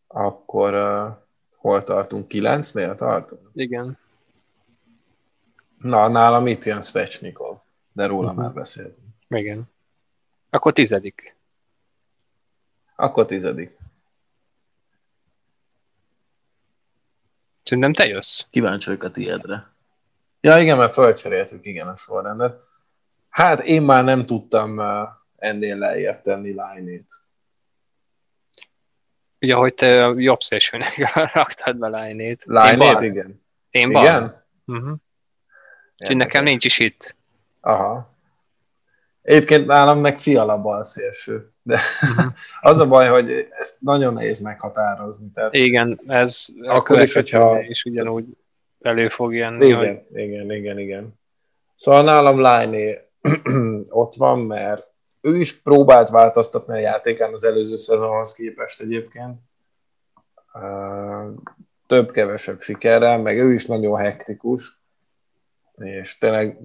Akkor 0.08 0.74
uh, 0.74 1.21
hol 1.62 1.84
tartunk? 1.84 2.28
Kilencnél 2.28 2.96
tartunk? 2.96 3.50
Igen. 3.54 3.98
Na, 5.78 6.08
nálam 6.08 6.48
itt 6.48 6.64
jön 6.64 6.82
Svechnikov, 6.82 7.58
de 7.94 8.06
róla 8.06 8.32
Mhm. 8.32 8.42
már 8.42 8.54
beszéltünk. 8.54 9.08
Igen. 9.30 9.64
Akkor 10.50 10.74
tizedik. 10.74 11.36
Akkor 12.96 13.26
tizedik. 13.26 13.80
Szerintem 17.64 17.94
te 17.94 18.06
jössz. 18.08 18.42
Kíváncsi 18.50 18.86
vagyok 18.90 19.04
a 19.04 19.10
tiédre. 19.12 19.70
Ja, 20.42 20.58
igen, 20.58 20.78
mert 20.78 20.94
fölcseréltük, 20.94 21.66
igen, 21.66 21.88
a 21.88 21.96
sorrendet. 21.96 22.60
Hát 23.30 23.60
én 23.60 23.82
már 23.82 24.04
nem 24.04 24.26
tudtam 24.26 24.78
uh, 24.78 25.08
ennél 25.38 25.78
lejjebb 25.78 26.22
tenni 26.22 26.48
line 26.50 27.02
Ugye, 29.42 29.54
hogy 29.56 29.74
te 29.74 30.14
jobb 30.18 30.42
szélsőnek 30.42 31.14
raktad 31.34 31.78
be 31.78 31.88
Line-ét. 31.88 32.44
Bal. 32.48 33.04
igen. 33.04 33.42
Én 33.70 33.92
bal. 33.92 34.02
Igen? 34.04 34.44
Uh-huh. 34.66 34.94
Úgyhogy 35.98 36.16
nekem 36.18 36.44
nincs 36.44 36.66
is 36.66 36.80
itt. 36.80 37.16
Aha. 37.62 38.10
Egyébként 39.22 39.66
nálam 39.66 40.00
meg 40.00 40.18
fiala 40.20 40.58
bal 40.62 40.84
szélső. 40.84 41.52
De 41.64 41.80
Mhm. 42.16 42.28
az 42.72 42.80
a 42.80 42.88
baj, 42.88 43.08
hogy 43.08 43.48
ezt 43.60 43.82
nagyon 43.82 44.14
nehéz 44.14 44.40
meghatározni. 44.40 45.32
Tehát 45.34 45.54
Igen, 45.54 46.00
ez 46.08 46.46
Akkor 46.64 47.02
is, 47.02 47.14
hogyha- 47.14 47.62
is 47.62 47.84
ugyanúgy 47.84 48.26
elő 48.82 49.08
fog 49.08 49.34
jönni, 49.36 49.72
hogy 49.72 49.86
igen, 49.86 50.06
igen, 50.14 50.52
igen, 50.52 50.80
igen. 50.80 51.20
Szóval 51.76 52.04
nálam 52.04 52.42
line 52.42 52.98
ott 54.02 54.14
van, 54.16 54.40
mert 54.40 54.91
ő 55.22 55.38
is 55.38 55.62
próbált 55.62 56.10
változtatni 56.10 56.74
a 56.74 56.80
játékán 56.80 57.34
az 57.34 57.44
előző 57.44 57.76
szezonhoz 57.76 58.34
képest 58.34 58.82
egyébként. 58.82 59.40
Több-kevesebb 61.88 62.62
sikerrel, 62.62 63.18
meg 63.18 63.38
ő 63.38 63.54
is 63.54 63.66
nagyon 63.66 63.98
hektikus, 63.98 64.82
és 65.76 66.18
tényleg, 66.18 66.58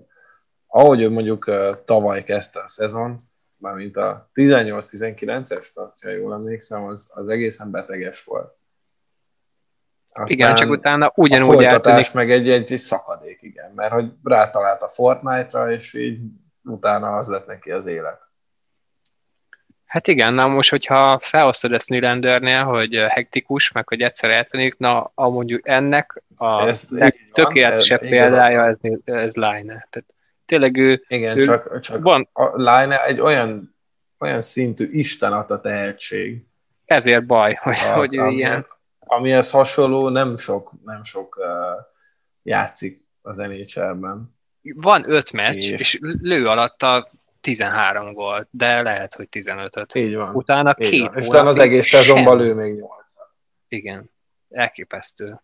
ahogy 0.66 1.02
ő 1.02 1.10
mondjuk 1.10 1.50
tavaly 1.84 2.24
kezdte 2.24 2.60
a 2.60 2.68
szezont, 2.68 3.22
mármint 3.56 3.96
a 3.96 4.30
18-19-es, 4.34 5.68
ha 6.02 6.08
jól 6.08 6.32
emlékszem, 6.32 6.84
az, 6.84 7.10
az 7.14 7.28
egészen 7.28 7.70
beteges 7.70 8.24
volt. 8.24 8.54
Aztán 10.18 10.38
igen, 10.38 10.56
csak 10.56 10.70
utána 10.70 11.06
a 11.06 11.12
ugyanúgy 11.16 11.46
folytatás 11.46 11.92
eltűnik. 11.92 12.12
meg 12.12 12.30
egy, 12.30 12.50
egy, 12.50 12.72
egy 12.72 12.78
szakadék, 12.78 13.42
igen, 13.42 13.72
mert 13.74 13.92
hogy 13.92 14.12
rátalált 14.22 14.82
a 14.82 14.88
Fortnite-ra, 14.88 15.70
és 15.70 15.94
így 15.94 16.20
utána 16.64 17.12
az 17.12 17.28
lett 17.28 17.46
neki 17.46 17.70
az 17.70 17.86
élet. 17.86 18.25
Hát 19.86 20.08
igen, 20.08 20.34
na 20.34 20.46
most, 20.46 20.70
hogyha 20.70 21.18
felosztod 21.22 21.72
ezt 21.72 21.88
Nylandernél, 21.88 22.64
hogy 22.64 22.94
ö, 22.94 23.06
hektikus, 23.08 23.72
meg 23.72 23.88
hogy 23.88 24.00
egyszer 24.00 24.30
eltűnik, 24.30 24.76
na 24.78 25.10
a 25.14 25.28
mondjuk 25.28 25.68
ennek 25.68 26.22
a 26.36 26.66
Ez 26.66 26.86
van, 26.90 27.12
tökéletesebb 27.32 28.02
ez 28.02 28.08
példája 28.08 28.66
ez, 28.66 28.76
ez 29.04 29.34
Line. 29.34 29.86
Tehát 29.90 30.04
tényleg 30.46 30.76
ő, 30.76 31.04
Igen, 31.08 31.36
ő- 31.36 31.42
csak, 31.42 31.80
csak 31.80 32.02
van, 32.02 32.28
a 32.32 32.56
Line 32.56 33.04
egy 33.04 33.20
olyan, 33.20 33.76
olyan 34.18 34.40
szintű 34.40 34.88
Isten 34.90 35.32
adta 35.32 35.60
tehetség, 35.60 36.44
ezért 36.84 37.26
baj, 37.26 37.58
hogy, 37.62 37.72
az, 37.72 37.82
hogy 37.82 38.14
ő 38.16 38.20
ami, 38.20 38.34
ilyen. 38.34 38.66
amihez 38.98 39.50
hasonló 39.50 40.08
nem 40.08 40.36
sok, 40.36 40.72
nem 40.84 41.04
sok 41.04 41.36
uh, 41.36 41.46
játszik 42.42 43.04
az 43.22 43.36
NHL-ben. 43.36 44.34
Van 44.74 45.10
öt 45.10 45.32
meccs, 45.32 45.70
És- 45.70 45.70
és 45.80 45.98
lő 46.20 46.46
alatta 46.48 47.10
13 47.46 48.12
volt, 48.12 48.48
de 48.50 48.82
lehet, 48.82 49.14
hogy 49.14 49.28
15-öt. 49.32 49.94
Így 49.94 50.14
van. 50.14 50.34
Utána 50.34 50.74
Így 50.78 50.88
két 50.88 51.06
van. 51.06 51.16
És 51.16 51.28
utána 51.28 51.48
az 51.48 51.58
egész 51.58 51.88
szezonban 51.88 52.38
lő 52.38 52.54
még 52.54 52.74
nyolcat. 52.74 53.28
Igen, 53.68 54.10
elképesztő. 54.50 55.42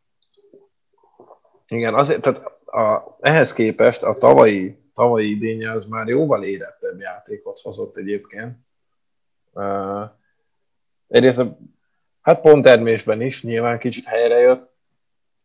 Igen, 1.67 1.95
azért, 1.95 2.21
tehát 2.21 2.43
a, 2.65 3.17
ehhez 3.21 3.53
képest 3.53 4.03
a 4.03 4.15
tavalyi, 4.15 4.91
tavalyi 4.95 5.31
idénye 5.31 5.71
az 5.71 5.85
már 5.85 6.07
jóval 6.07 6.45
érettebb 6.45 7.01
játékot 7.01 7.59
hozott 7.59 7.97
egyébként. 7.97 8.57
Uh, 9.53 10.03
egyrészt 11.09 11.39
a, 11.39 11.59
hát 12.21 12.41
ponttermésben 12.41 13.21
is 13.21 13.43
nyilván 13.43 13.79
kicsit 13.79 14.07
helyre 14.07 14.39
jött, 14.39 14.71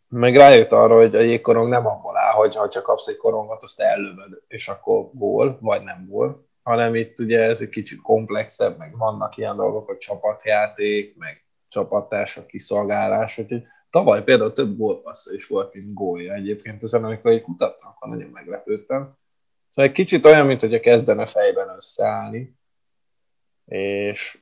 meg 0.10 0.36
rájött 0.36 0.72
arra, 0.72 0.96
hogy 0.96 1.16
a 1.16 1.20
jégkorong 1.20 1.70
nem 1.70 1.88
abból 1.88 2.18
áll, 2.18 2.34
hogy 2.34 2.56
ha 2.56 2.70
csak 2.70 2.84
kapsz 2.84 3.08
egy 3.08 3.18
korongot, 3.18 3.64
azt 3.64 3.80
ellövöd, 3.80 4.42
és 4.48 4.68
akkor 4.68 5.10
gól, 5.14 5.58
vagy 5.62 5.84
nem 5.84 6.06
gól, 6.10 6.47
hanem 6.68 6.95
itt 6.95 7.19
ugye 7.19 7.39
ez 7.39 7.61
egy 7.61 7.69
kicsit 7.69 8.02
komplexebb, 8.02 8.77
meg 8.77 8.98
vannak 8.98 9.38
ilyen 9.38 9.56
dolgok, 9.56 9.85
hogy 9.85 9.98
csapatjáték, 9.98 11.18
meg 11.18 11.45
csapattársak 11.69 12.48
kiszolgálás, 12.48 13.38
úgyhogy 13.38 13.61
tavaly 13.89 14.23
például 14.23 14.53
több 14.53 14.77
gólpassza 14.77 15.34
is 15.34 15.48
volt, 15.48 15.73
mint 15.73 15.94
gólja 15.94 16.34
egyébként, 16.34 16.84
ezen 16.84 17.03
amikor 17.03 17.31
így 17.31 17.41
kutattam, 17.41 17.89
akkor 17.89 18.10
nagyon 18.10 18.30
meglepődtem. 18.30 19.18
Szóval 19.69 19.89
egy 19.89 19.95
kicsit 19.95 20.26
olyan, 20.26 20.45
mint 20.45 20.61
hogy 20.61 20.80
kezdene 20.80 21.26
fejben 21.26 21.69
összeállni, 21.76 22.57
és, 23.65 24.38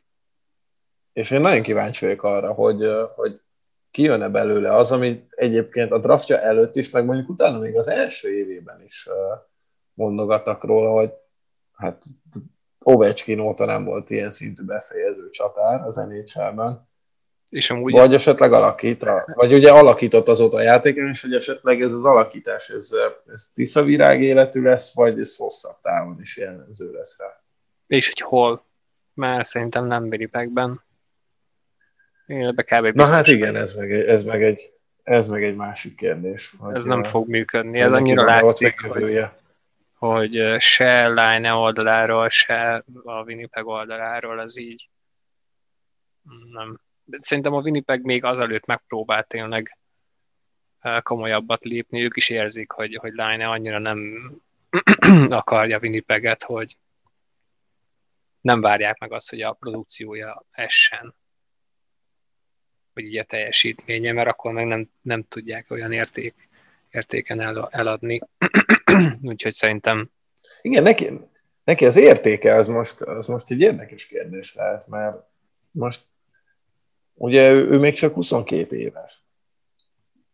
és 1.14 1.32
én 1.32 1.42
nagyon 1.42 1.62
kíváncsi 1.62 2.06
vagyok 2.06 2.24
arra, 2.24 2.54
hogy, 2.54 2.88
hogy 3.16 3.42
kijön-e 3.92 4.30
belőle 4.30 4.76
az, 4.76 4.92
amit 4.92 5.26
egyébként 5.30 5.92
a 5.92 6.00
draftja 6.00 6.40
előtt 6.40 6.76
is, 6.76 6.90
meg 6.90 7.06
mondjuk 7.06 7.30
utána 7.30 7.60
még 7.60 7.78
az 7.78 7.88
első 7.88 8.30
évében 8.38 8.82
is 8.84 9.10
mondogattak 9.94 10.64
róla, 10.64 10.90
hogy 10.92 11.12
hát 11.76 12.04
Ovechkin 12.88 13.40
óta 13.40 13.66
nem 13.66 13.84
volt 13.86 14.10
ilyen 14.10 14.32
szintű 14.32 14.64
befejező 14.64 15.30
csatár 15.30 15.82
az 15.82 15.96
NHL-ben. 15.96 16.88
És 17.50 17.70
amúgy 17.70 17.92
Vagy 17.94 18.04
ez- 18.04 18.14
esetleg 18.14 18.54
alakítva. 18.54 19.24
Vagy 19.34 19.54
ugye 19.54 19.72
alakított 19.72 20.28
azóta 20.28 20.58
a 20.58 20.62
játékon, 20.62 21.08
és 21.08 21.22
hogy 21.22 21.34
esetleg 21.34 21.82
ez 21.82 21.94
az 21.94 22.06
alakítás, 22.06 22.70
ez, 22.70 22.90
ez 23.32 23.52
tiszavirág 23.54 24.22
életű 24.22 24.62
lesz, 24.62 24.94
vagy 24.94 25.20
ez 25.20 25.36
hosszabb 25.36 25.76
távon 25.82 26.18
is 26.22 26.38
jellemző 26.38 26.92
lesz 26.92 27.16
rá. 27.20 27.26
És 27.88 28.08
hogy 28.08 28.20
hol? 28.22 28.60
Már 29.14 29.46
szerintem 29.46 29.86
nem 29.86 30.04
Winnipegben. 30.04 30.82
Illetve 32.28 32.64
kb. 32.64 32.96
Na 32.96 33.06
hát 33.06 33.28
igen, 33.28 33.56
ez 33.56 33.74
meg, 33.74 33.92
egy- 33.92 34.08
ez 34.08 34.24
meg, 34.24 34.44
egy, 34.44 34.62
ez 35.04 35.28
meg 35.28 35.44
egy 35.44 35.56
másik 35.56 35.96
kérdés. 35.96 36.56
Hogy, 36.60 36.76
ez 36.76 36.84
nem 36.84 37.04
fog 37.04 37.28
működni. 37.28 37.80
Ez 37.80 37.92
annyira 37.92 38.24
látszik, 38.24 38.82
hogy. 38.82 39.20
Hogy 40.14 40.56
se 40.60 41.08
Line 41.08 41.54
oldaláról, 41.54 42.30
se 42.30 42.84
a 43.04 43.24
Winnipeg 43.24 43.66
oldaláról 43.66 44.40
az 44.40 44.58
így 44.58 44.90
nem. 46.52 46.80
De 47.04 47.18
szerintem 47.22 47.54
a 47.54 47.62
Winnipeg 47.62 48.04
még 48.04 48.24
azelőtt 48.24 48.66
megpróbált 48.66 49.28
tényleg 49.28 49.78
komolyabbat 51.02 51.64
lépni, 51.64 52.04
ők 52.04 52.16
is 52.16 52.30
érzik, 52.30 52.72
hogy, 52.72 52.96
hogy 52.96 53.12
Line 53.12 53.50
annyira 53.50 53.80
nem 53.80 54.32
akarja 55.30 55.80
Winnipeget, 55.80 56.44
hogy 56.44 56.78
nem 58.42 58.62
várják 58.62 59.00
meg 59.00 59.12
azt, 59.12 59.30
hogy 59.30 59.42
a 59.42 59.54
produkciója 59.54 60.46
essen, 60.52 61.16
vagy 62.94 63.04
így 63.04 63.18
a 63.18 63.24
teljesítménye, 63.24 64.12
mert 64.12 64.30
akkor 64.30 64.52
meg 64.52 64.66
nem, 64.66 64.90
nem 65.02 65.24
tudják 65.24 65.72
olyan 65.72 65.92
érték, 65.92 66.45
értéken 66.96 67.40
el, 67.40 67.68
eladni. 67.72 68.22
Úgyhogy 69.22 69.52
szerintem 69.52 70.10
Igen, 70.62 70.84
neki, 70.84 71.20
neki 71.64 71.86
az 71.86 71.96
értéke 71.96 72.56
az 72.56 72.68
most, 72.68 73.02
az 73.02 73.26
most 73.26 73.52
egy 73.52 73.60
érdekes 73.60 74.06
kérdés 74.06 74.56
lehet, 74.56 74.88
mert 74.88 75.18
most 75.72 76.02
ugye 77.14 77.52
ő, 77.52 77.70
ő 77.70 77.80
még 77.80 77.94
csak 77.94 78.14
22 78.14 78.76
éves. 78.76 79.20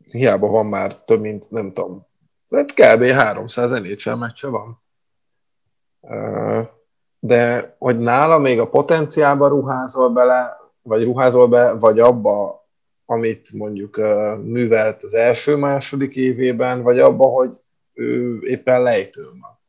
Hiába 0.06 0.48
van 0.48 0.66
már 0.66 0.96
több 0.96 1.20
mint, 1.20 1.50
nem 1.50 1.74
tudom, 1.74 2.08
hát 2.52 2.74
kb. 2.74 3.04
300 3.04 3.72
NHL 3.72 4.14
meccse 4.14 4.48
van. 4.48 4.82
De 7.20 7.76
hogy 7.78 8.00
nála 8.00 8.38
még 8.38 8.60
a 8.60 8.70
potenciálba 8.70 9.48
ruházol 9.48 10.10
bele, 10.10 10.58
vagy 10.82 11.04
ruházol 11.04 11.48
be, 11.48 11.74
vagy 11.74 12.00
abba, 12.00 12.61
amit 13.12 13.54
mondjuk 13.54 13.98
művelt 14.44 15.04
az 15.04 15.14
első-második 15.14 16.16
évében, 16.16 16.82
vagy 16.82 17.00
abba, 17.00 17.26
hogy 17.26 17.62
ő 17.94 18.40
éppen 18.42 18.82
lejtőn 18.82 19.40
van. 19.40 19.60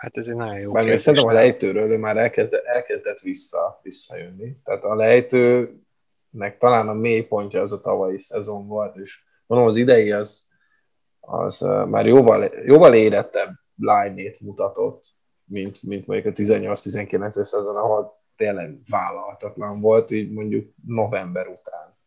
hát 0.00 0.16
ez 0.16 0.28
egy 0.28 0.36
nagyon 0.36 0.58
jó 0.58 0.72
Bár 0.72 0.82
kérdés. 0.82 1.02
szerintem 1.02 1.28
a 1.28 1.32
lejtőről 1.32 1.90
ő 1.90 1.98
már 1.98 2.16
elkezdett, 2.16 2.64
elkezdett 2.64 3.20
vissza, 3.20 3.80
visszajönni. 3.82 4.56
Tehát 4.64 4.84
a 4.84 4.94
lejtőnek 4.94 6.58
talán 6.58 6.88
a 6.88 6.94
mély 6.94 7.22
pontja 7.22 7.60
az 7.60 7.72
a 7.72 7.80
tavalyi 7.80 8.18
szezon 8.18 8.66
volt, 8.66 8.96
és 8.96 9.24
mondom, 9.46 9.68
az 9.68 9.76
idei 9.76 10.12
az, 10.12 10.48
az 11.20 11.60
már 11.88 12.06
jóval, 12.06 12.44
jóval 12.64 12.94
érettebb 12.94 13.50
lányét 13.76 14.40
mutatott, 14.40 15.02
mint, 15.44 15.82
mint 15.82 16.06
mondjuk 16.06 16.34
a 16.34 16.40
18-19 16.42 17.30
szezon, 17.30 17.76
ahol 17.76 18.19
tényleg 18.40 18.78
vállalhatatlan 18.90 19.80
volt, 19.80 20.10
így 20.10 20.32
mondjuk 20.32 20.74
november 20.86 21.46
után. 21.46 21.98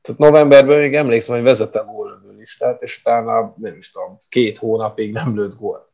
Tehát 0.00 0.20
novemberben 0.20 0.78
még 0.78 0.94
emlékszem, 0.94 1.34
hogy 1.34 1.44
vezette 1.44 1.80
gólövő 1.80 2.36
listát, 2.36 2.82
és 2.82 2.98
utána 2.98 3.54
nem 3.56 3.76
is 3.76 3.90
tudom, 3.90 4.16
két 4.28 4.58
hónapig 4.58 5.12
nem 5.12 5.36
lőtt 5.36 5.58
gólt. 5.58 5.92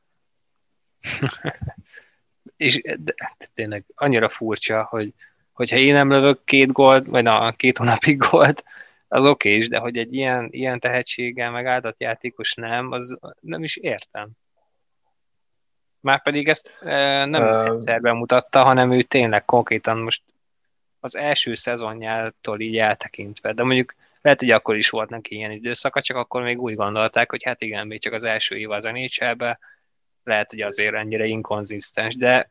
és 2.56 2.82
de, 2.98 3.14
tényleg 3.54 3.84
annyira 3.94 4.28
furcsa, 4.28 4.86
hogy 4.90 5.14
hogyha 5.52 5.76
én 5.76 5.92
nem 5.92 6.10
lövök 6.10 6.44
két 6.44 6.72
gólt, 6.72 7.06
vagy 7.06 7.22
na, 7.22 7.52
két 7.52 7.78
hónapig 7.78 8.18
gólt, 8.30 8.64
az 9.08 9.24
oké 9.24 9.56
is, 9.56 9.68
de 9.68 9.78
hogy 9.78 9.96
egy 9.96 10.14
ilyen, 10.14 10.48
ilyen 10.50 10.80
tehetséggel 10.80 11.50
megáldott 11.50 12.00
játékos 12.00 12.54
nem, 12.54 12.92
az 12.92 13.18
nem 13.40 13.64
is 13.64 13.76
értem. 13.76 14.30
Márpedig 16.02 16.48
ezt 16.48 16.78
e, 16.82 17.24
nem 17.24 17.42
uh, 17.42 17.66
egyszer 17.66 18.00
bemutatta, 18.00 18.62
hanem 18.62 18.92
ő 18.92 19.02
tényleg 19.02 19.44
konkrétan 19.44 19.98
most 19.98 20.22
az 21.00 21.16
első 21.16 21.54
szezonjától 21.54 22.60
így 22.60 22.78
eltekintve, 22.78 23.52
de 23.52 23.62
mondjuk 23.62 23.94
lehet, 24.20 24.40
hogy 24.40 24.50
akkor 24.50 24.76
is 24.76 24.90
volt 24.90 25.08
neki 25.08 25.34
ilyen 25.34 25.50
időszaka, 25.50 26.00
csak 26.00 26.16
akkor 26.16 26.42
még 26.42 26.60
úgy 26.60 26.74
gondolták, 26.74 27.30
hogy 27.30 27.42
hát 27.42 27.60
igen, 27.60 27.86
még 27.86 28.00
csak 28.00 28.12
az 28.12 28.24
első 28.24 28.56
év 28.56 28.70
az 28.70 28.84
nhl 28.84 29.58
lehet, 30.24 30.50
hogy 30.50 30.60
azért 30.60 30.94
ennyire 30.94 31.24
inkonzisztens, 31.24 32.16
de 32.16 32.50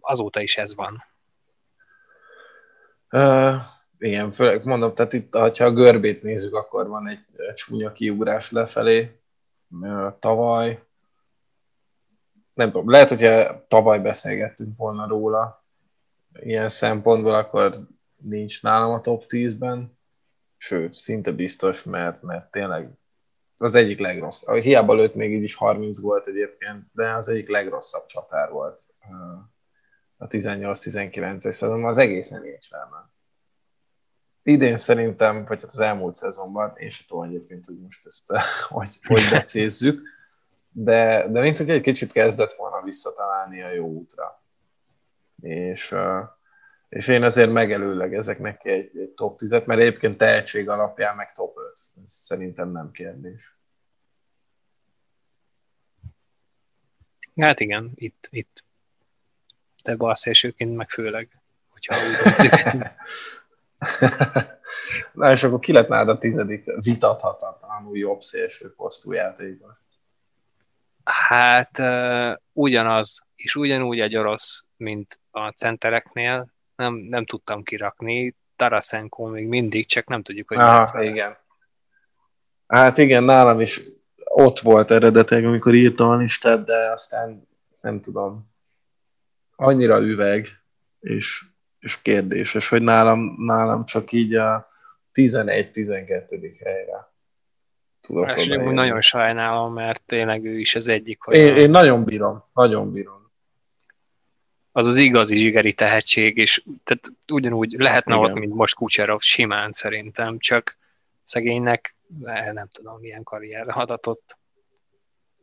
azóta 0.00 0.40
is 0.40 0.56
ez 0.56 0.74
van. 0.74 1.04
Uh, 3.10 3.54
igen, 3.98 4.30
főleg 4.30 4.64
mondom, 4.64 4.92
tehát 4.92 5.12
itt, 5.12 5.34
ha 5.34 5.64
a 5.64 5.72
görbét 5.72 6.22
nézzük, 6.22 6.54
akkor 6.54 6.88
van 6.88 7.08
egy 7.08 7.24
csúnya 7.54 7.92
kiugrás 7.92 8.50
lefelé. 8.50 9.20
Uh, 9.80 10.18
tavaly, 10.18 10.82
nem 12.54 12.70
tudom, 12.70 12.90
lehet, 12.90 13.08
hogyha 13.08 13.66
tavaly 13.68 14.00
beszélgettünk 14.00 14.76
volna 14.76 15.06
róla 15.06 15.64
ilyen 16.32 16.68
szempontból, 16.68 17.34
akkor 17.34 17.86
nincs 18.16 18.62
nálam 18.62 18.92
a 18.92 19.00
top 19.00 19.24
10-ben, 19.28 19.98
sőt, 20.56 20.94
szinte 20.94 21.32
biztos, 21.32 21.82
mert, 21.82 22.22
mert 22.22 22.50
tényleg 22.50 22.90
az 23.56 23.74
egyik 23.74 23.98
legrosszabb. 23.98 24.56
Hiába 24.56 24.94
lőtt 24.94 25.14
még 25.14 25.32
így 25.32 25.42
is 25.42 25.54
30 25.54 26.00
volt 26.00 26.26
egyébként, 26.26 26.84
de 26.92 27.10
az 27.10 27.28
egyik 27.28 27.48
legrosszabb 27.48 28.06
csatár 28.06 28.50
volt 28.50 28.82
a 30.16 30.26
18-19-es 30.26 31.50
szezonban, 31.50 31.88
az 31.88 31.98
egész 31.98 32.28
nem 32.28 32.42
nhl 32.42 33.10
Idén 34.42 34.76
szerintem, 34.76 35.44
vagy 35.44 35.60
hát 35.60 35.70
az 35.70 35.78
elmúlt 35.78 36.14
szezonban, 36.14 36.76
én 36.76 36.88
sem 36.88 37.06
tudom 37.08 37.24
egyébként, 37.24 37.66
hogy 37.66 37.80
most 37.80 38.06
ezt 38.06 38.32
hogy, 38.68 38.98
hogy 39.02 39.24
becézzük, 39.38 40.00
de, 40.72 41.28
de 41.28 41.40
mint 41.40 41.56
hogy 41.56 41.70
egy 41.70 41.82
kicsit 41.82 42.12
kezdett 42.12 42.52
volna 42.52 42.82
visszatalálni 42.82 43.62
a 43.62 43.72
jó 43.72 43.86
útra. 43.86 44.42
És, 45.40 45.94
és 46.88 47.08
én 47.08 47.22
azért 47.22 47.52
megelőlegezek 47.52 48.38
neki 48.38 48.70
egy, 48.70 48.98
egy 48.98 49.10
top 49.10 49.38
10-et, 49.42 49.64
mert 49.64 49.80
egyébként 49.80 50.18
tehetség 50.18 50.68
alapján 50.68 51.16
meg 51.16 51.32
top 51.32 51.56
5. 51.56 51.72
Ez 52.04 52.12
szerintem 52.12 52.70
nem 52.70 52.90
kérdés. 52.90 53.56
Hát 57.36 57.60
igen, 57.60 57.92
itt, 57.94 58.28
itt 58.30 58.64
te 59.82 59.96
balszélsőként 59.96 60.76
meg 60.76 60.90
főleg, 60.90 61.40
hogyha 61.68 61.96
Na 65.12 65.30
és 65.30 65.42
akkor 65.42 65.58
ki 65.58 65.72
lett 65.72 65.88
nálad 65.88 66.08
a 66.08 66.18
tizedik 66.18 66.64
vitathatatlanul 66.80 67.98
jobb 67.98 68.22
szélső 68.22 68.74
posztú 68.74 69.12
játékos? 69.12 69.78
Hát 71.04 71.78
uh, 71.78 72.32
ugyanaz, 72.52 73.26
és 73.34 73.54
ugyanúgy 73.54 74.00
egy 74.00 74.16
orosz, 74.16 74.64
mint 74.76 75.20
a 75.30 75.48
centereknél, 75.50 76.52
nem, 76.76 76.94
nem 76.94 77.24
tudtam 77.24 77.62
kirakni. 77.62 78.36
Tarasenko 78.56 79.26
még 79.26 79.46
mindig, 79.46 79.86
csak 79.86 80.08
nem 80.08 80.22
tudjuk, 80.22 80.48
hogy 80.48 80.58
Aha, 80.58 81.02
igen. 81.02 81.36
Hát 82.66 82.98
igen, 82.98 83.24
nálam 83.24 83.60
is 83.60 83.80
ott 84.24 84.58
volt 84.58 84.90
eredetileg, 84.90 85.44
amikor 85.44 85.74
írtam 85.74 86.08
a 86.08 86.16
listát, 86.16 86.64
de 86.64 86.90
aztán 86.90 87.48
nem 87.80 88.00
tudom. 88.00 88.50
Annyira 89.56 90.00
üveg, 90.00 90.48
és, 91.00 91.44
és 91.78 92.02
kérdéses, 92.02 92.68
hogy 92.68 92.82
nálam, 92.82 93.34
nálam 93.38 93.84
csak 93.84 94.12
így 94.12 94.34
a 94.34 94.68
11-12. 95.14 96.56
helyre 96.64 97.11
tudok 98.06 98.26
hát, 98.26 98.46
Nagyon 98.46 99.00
sajnálom, 99.00 99.72
mert 99.72 100.02
tényleg 100.06 100.44
ő 100.44 100.58
is 100.58 100.74
az 100.74 100.88
egyik. 100.88 101.22
Hogy 101.22 101.34
én, 101.34 101.52
a... 101.52 101.56
én 101.56 101.70
nagyon 101.70 102.04
bírom, 102.04 102.44
nagyon 102.52 102.92
bírom 102.92 103.22
az 104.72 104.86
az 104.86 104.96
igazi 104.96 105.36
zsigeri 105.36 105.72
tehetség, 105.72 106.36
és 106.36 106.64
tehát 106.84 107.12
ugyanúgy 107.32 107.72
lehetne 107.72 108.14
Igen. 108.14 108.30
ott, 108.30 108.38
mint 108.38 108.54
most 108.54 108.74
Kucserov, 108.74 109.20
simán 109.20 109.72
szerintem, 109.72 110.38
csak 110.38 110.76
szegénynek 111.24 111.96
nem 112.52 112.68
tudom, 112.72 113.00
milyen 113.00 113.22
karrier 113.22 113.68
adatott, 113.68 114.38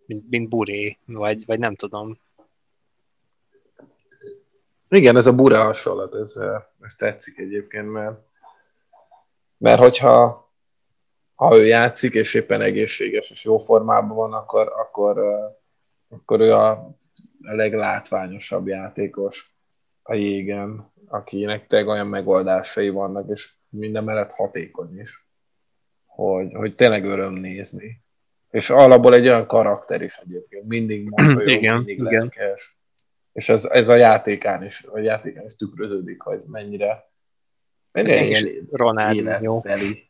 mint, 0.05 0.29
mint 0.29 0.49
Buré, 0.49 0.97
vagy, 1.05 1.45
vagy 1.45 1.59
nem 1.59 1.75
tudom. 1.75 2.19
Igen, 4.89 5.15
ez 5.15 5.27
a 5.27 5.35
Buré 5.35 5.55
hasonlat, 5.55 6.15
ez, 6.15 6.35
ez 6.81 6.95
tetszik 6.95 7.37
egyébként, 7.37 7.91
mert, 7.91 8.19
mert 9.57 9.79
hogyha 9.79 10.48
ha 11.39 11.57
ő 11.57 11.65
játszik, 11.65 12.13
és 12.13 12.33
éppen 12.33 12.61
egészséges 12.61 13.31
és 13.31 13.45
jó 13.45 13.57
formában 13.57 14.17
van, 14.17 14.33
akkor, 14.33 14.73
akkor, 14.77 15.19
akkor 16.09 16.39
ő 16.39 16.53
a 16.53 16.95
leglátványosabb 17.39 18.67
játékos 18.67 19.55
a 20.03 20.13
jégen, 20.13 20.91
akinek 21.07 21.67
tényleg 21.67 21.87
olyan 21.87 22.07
megoldásai 22.07 22.89
vannak, 22.89 23.29
és 23.29 23.51
minden 23.69 24.03
mellett 24.03 24.31
hatékony 24.31 24.99
is, 24.99 25.27
hogy, 26.05 26.53
hogy 26.53 26.75
tényleg 26.75 27.05
öröm 27.05 27.33
nézni. 27.33 28.03
És 28.49 28.69
alapból 28.69 29.13
egy 29.13 29.27
olyan 29.27 29.47
karakter 29.47 30.01
is 30.01 30.17
egyébként, 30.17 30.67
mindig 30.67 31.09
mosolyog, 31.09 31.49
igen, 31.57 31.75
mindig 31.75 31.99
igen. 31.99 32.11
lelkes. 32.11 32.79
És 33.33 33.49
ez, 33.49 33.63
ez 33.63 33.89
a 33.89 33.95
játékán 33.95 34.63
is, 34.63 34.83
a 34.83 34.99
játékán 34.99 35.45
is 35.45 35.55
tükröződik, 35.55 36.21
hogy 36.21 36.41
mennyire, 36.45 37.09
mennyire 37.91 38.23
ilyen 38.23 38.45
életbeli. 39.15 40.08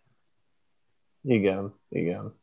Igen, 1.29 1.79
igen. 1.89 2.39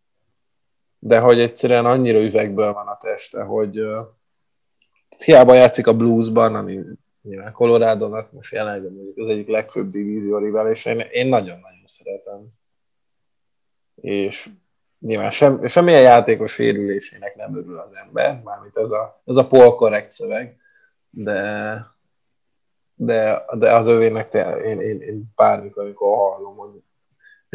De 0.99 1.19
hogy 1.19 1.41
egyszerűen 1.41 1.87
annyira 1.87 2.23
üvegből 2.23 2.73
van 2.73 2.87
a 2.87 2.97
teste, 2.97 3.43
hogy, 3.43 3.81
hiába 5.25 5.55
játszik 5.55 5.87
a 5.87 5.97
bluesban, 5.97 6.55
ami 6.55 6.81
nyilván 7.23 7.53
Colorado-nak 7.53 8.33
most 8.33 8.53
jelenleg 8.53 8.93
az 9.17 9.29
egyik 9.29 9.49
legfőbb 9.49 9.91
divízió 9.91 10.67
és 10.69 10.85
én, 10.85 10.99
én 10.99 11.27
nagyon-nagyon 11.27 11.85
szeretem. 11.85 12.47
És 13.95 14.49
nyilván 14.99 15.31
sem, 15.31 15.67
semmilyen 15.67 16.03
játékos 16.03 16.53
sérülésének 16.53 17.37
nem 17.37 17.57
örül 17.57 17.79
az 17.79 17.93
ember, 17.93 18.41
mármint 18.45 18.77
ez 18.77 18.91
a, 18.91 19.23
ez 19.25 19.37
a 19.37 19.47
polkorrekt 19.47 20.11
szöveg, 20.11 20.57
de, 21.11 21.81
de, 22.95 23.45
de 23.59 23.75
az 23.75 23.87
övének 23.87 24.29
te, 24.29 24.57
én, 24.57 24.81
én, 24.81 25.01
én 25.01 25.33
bármikor, 25.35 25.85
amikor 25.85 26.17
hallom, 26.17 26.57
hogy 26.57 26.85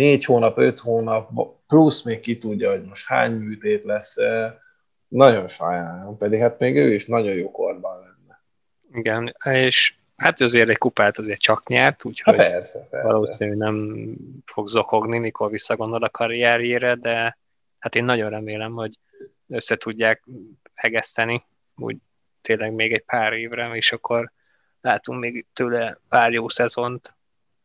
négy 0.02 0.26
hónap, 0.26 0.58
öt 0.58 0.80
hónap, 0.80 1.30
plusz 1.68 2.04
még 2.04 2.20
ki 2.20 2.38
tudja, 2.38 2.70
hogy 2.70 2.82
most 2.82 3.06
hány 3.08 3.32
műtét 3.32 3.84
lesz, 3.84 4.16
nagyon 5.08 5.48
sajnálom, 5.48 6.18
pedig 6.18 6.40
hát 6.40 6.60
még 6.60 6.76
ő 6.76 6.94
is 6.94 7.06
nagyon 7.06 7.34
jó 7.34 7.52
korban 7.52 8.00
lenne. 8.00 8.44
Igen, 8.94 9.36
és 9.44 9.96
hát 10.16 10.42
azért 10.42 10.70
egy 10.70 10.78
kupát 10.78 11.18
azért 11.18 11.40
csak 11.40 11.68
nyert, 11.68 12.06
úgyhogy 12.06 12.36
hát 12.36 12.52
persze, 12.52 12.88
persze. 12.90 13.08
valószínűleg 13.08 13.60
nem 13.60 14.16
fog 14.46 14.68
zokogni, 14.68 15.18
mikor 15.18 15.50
visszagondol 15.50 16.04
a 16.04 16.10
karrierjére, 16.10 16.96
de 16.96 17.38
hát 17.80 17.96
én 17.96 18.06
nagyon 18.06 18.30
remélem, 18.30 18.72
hogy 18.72 18.98
össze 19.48 19.76
tudják 19.76 20.24
hegeszteni, 20.74 21.44
úgy 21.76 21.98
tényleg 22.42 22.74
még 22.74 22.94
egy 22.94 23.04
pár 23.04 23.34
évre, 23.34 23.76
és 23.76 23.92
akkor 23.92 24.32
látunk 24.82 25.20
még 25.20 25.46
tőle 25.54 26.00
pár 26.10 26.32
jó 26.32 26.50
szezont, 26.50 27.14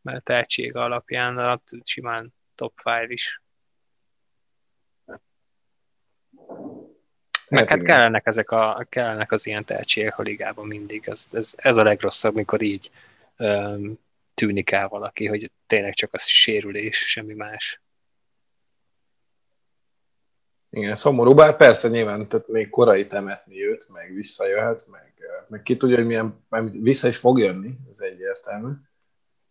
mert 0.07 0.23
tehetség 0.23 0.75
alapján 0.75 1.37
hát 1.37 1.61
simán 1.83 2.33
top 2.55 2.73
5 2.83 3.11
is. 3.11 3.41
Meg 7.49 7.67
hát, 7.67 7.69
hát 7.69 7.81
kellenek 7.81 8.25
ezek 8.25 8.51
a, 8.51 8.85
kellenek 8.89 9.31
az 9.31 9.45
ilyen 9.47 9.65
tehetségek 9.65 10.19
a 10.19 10.21
ligában 10.21 10.67
mindig. 10.67 11.07
Ez, 11.07 11.27
ez, 11.31 11.53
ez 11.55 11.77
a 11.77 11.83
legrosszabb, 11.83 12.35
mikor 12.35 12.61
így 12.61 12.91
um, 13.37 13.99
tűnik 14.33 14.71
el 14.71 14.87
valaki, 14.87 15.27
hogy 15.27 15.51
tényleg 15.65 15.93
csak 15.93 16.13
az 16.13 16.25
sérülés, 16.25 16.97
semmi 16.97 17.33
más. 17.33 17.81
Igen, 20.69 20.95
szomorú, 20.95 21.33
bár 21.33 21.55
persze 21.55 21.87
nyilván 21.87 22.27
tehát 22.27 22.47
még 22.47 22.69
korai 22.69 23.07
temetni 23.07 23.67
őt, 23.67 23.89
meg 23.91 24.13
visszajöhet, 24.13 24.87
meg, 24.91 25.13
meg 25.47 25.63
ki 25.63 25.77
tudja, 25.77 25.95
hogy 25.95 26.05
milyen, 26.05 26.45
vissza 26.71 27.07
is 27.07 27.17
fog 27.17 27.39
jönni, 27.39 27.71
ez 27.89 27.99
egyértelmű. 27.99 28.71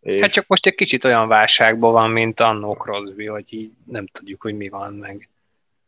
És... 0.06 0.20
Hát 0.20 0.30
csak 0.30 0.46
most 0.46 0.66
egy 0.66 0.74
kicsit 0.74 1.04
olyan 1.04 1.28
válságban 1.28 1.92
van, 1.92 2.10
mint 2.10 2.40
annó 2.40 2.74
Crosby, 2.74 3.26
hogy 3.26 3.52
így 3.52 3.70
nem 3.84 4.06
tudjuk, 4.06 4.42
hogy 4.42 4.56
mi 4.56 4.68
van 4.68 4.94
meg. 4.94 5.28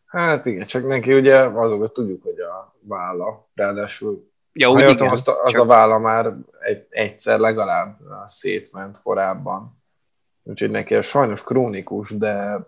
Hát 0.06 0.46
igen, 0.46 0.66
csak 0.66 0.86
neki 0.86 1.14
ugye 1.14 1.36
azokat 1.38 1.92
tudjuk, 1.92 2.22
hogy 2.22 2.40
a 2.40 2.74
válla, 2.80 3.48
ráadásul 3.54 4.30
ja, 4.52 4.70
úgy 4.70 4.88
igen, 4.88 5.08
azt 5.08 5.28
a, 5.28 5.42
az 5.44 5.52
csak... 5.52 5.62
a 5.62 5.66
válla 5.66 5.98
már 5.98 6.34
egy, 6.60 6.86
egyszer 6.90 7.38
legalább 7.38 7.98
szétment 8.26 9.02
korábban. 9.02 9.82
Úgyhogy 10.42 10.70
neki 10.70 10.94
ez 10.94 11.06
sajnos 11.06 11.42
krónikus, 11.42 12.10
de 12.10 12.58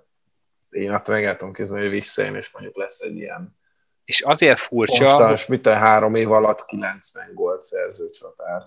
én 0.70 0.90
attól 0.90 1.14
meg 1.14 1.24
el 1.24 1.36
tudom 1.36 1.54
képzelni, 1.54 1.82
hogy 1.82 1.90
visszajön, 1.90 2.34
és 2.34 2.52
mondjuk 2.52 2.76
lesz 2.76 3.00
egy 3.00 3.16
ilyen 3.16 3.56
És 4.04 4.20
azért 4.20 4.58
furcsa, 4.58 5.04
Konstans, 5.04 5.46
mit 5.46 5.66
a 5.66 5.74
három 5.74 6.14
év 6.14 6.32
alatt 6.32 6.66
90 6.66 7.34
gólt 7.34 7.62
szerző 7.62 8.10
csatár. 8.10 8.62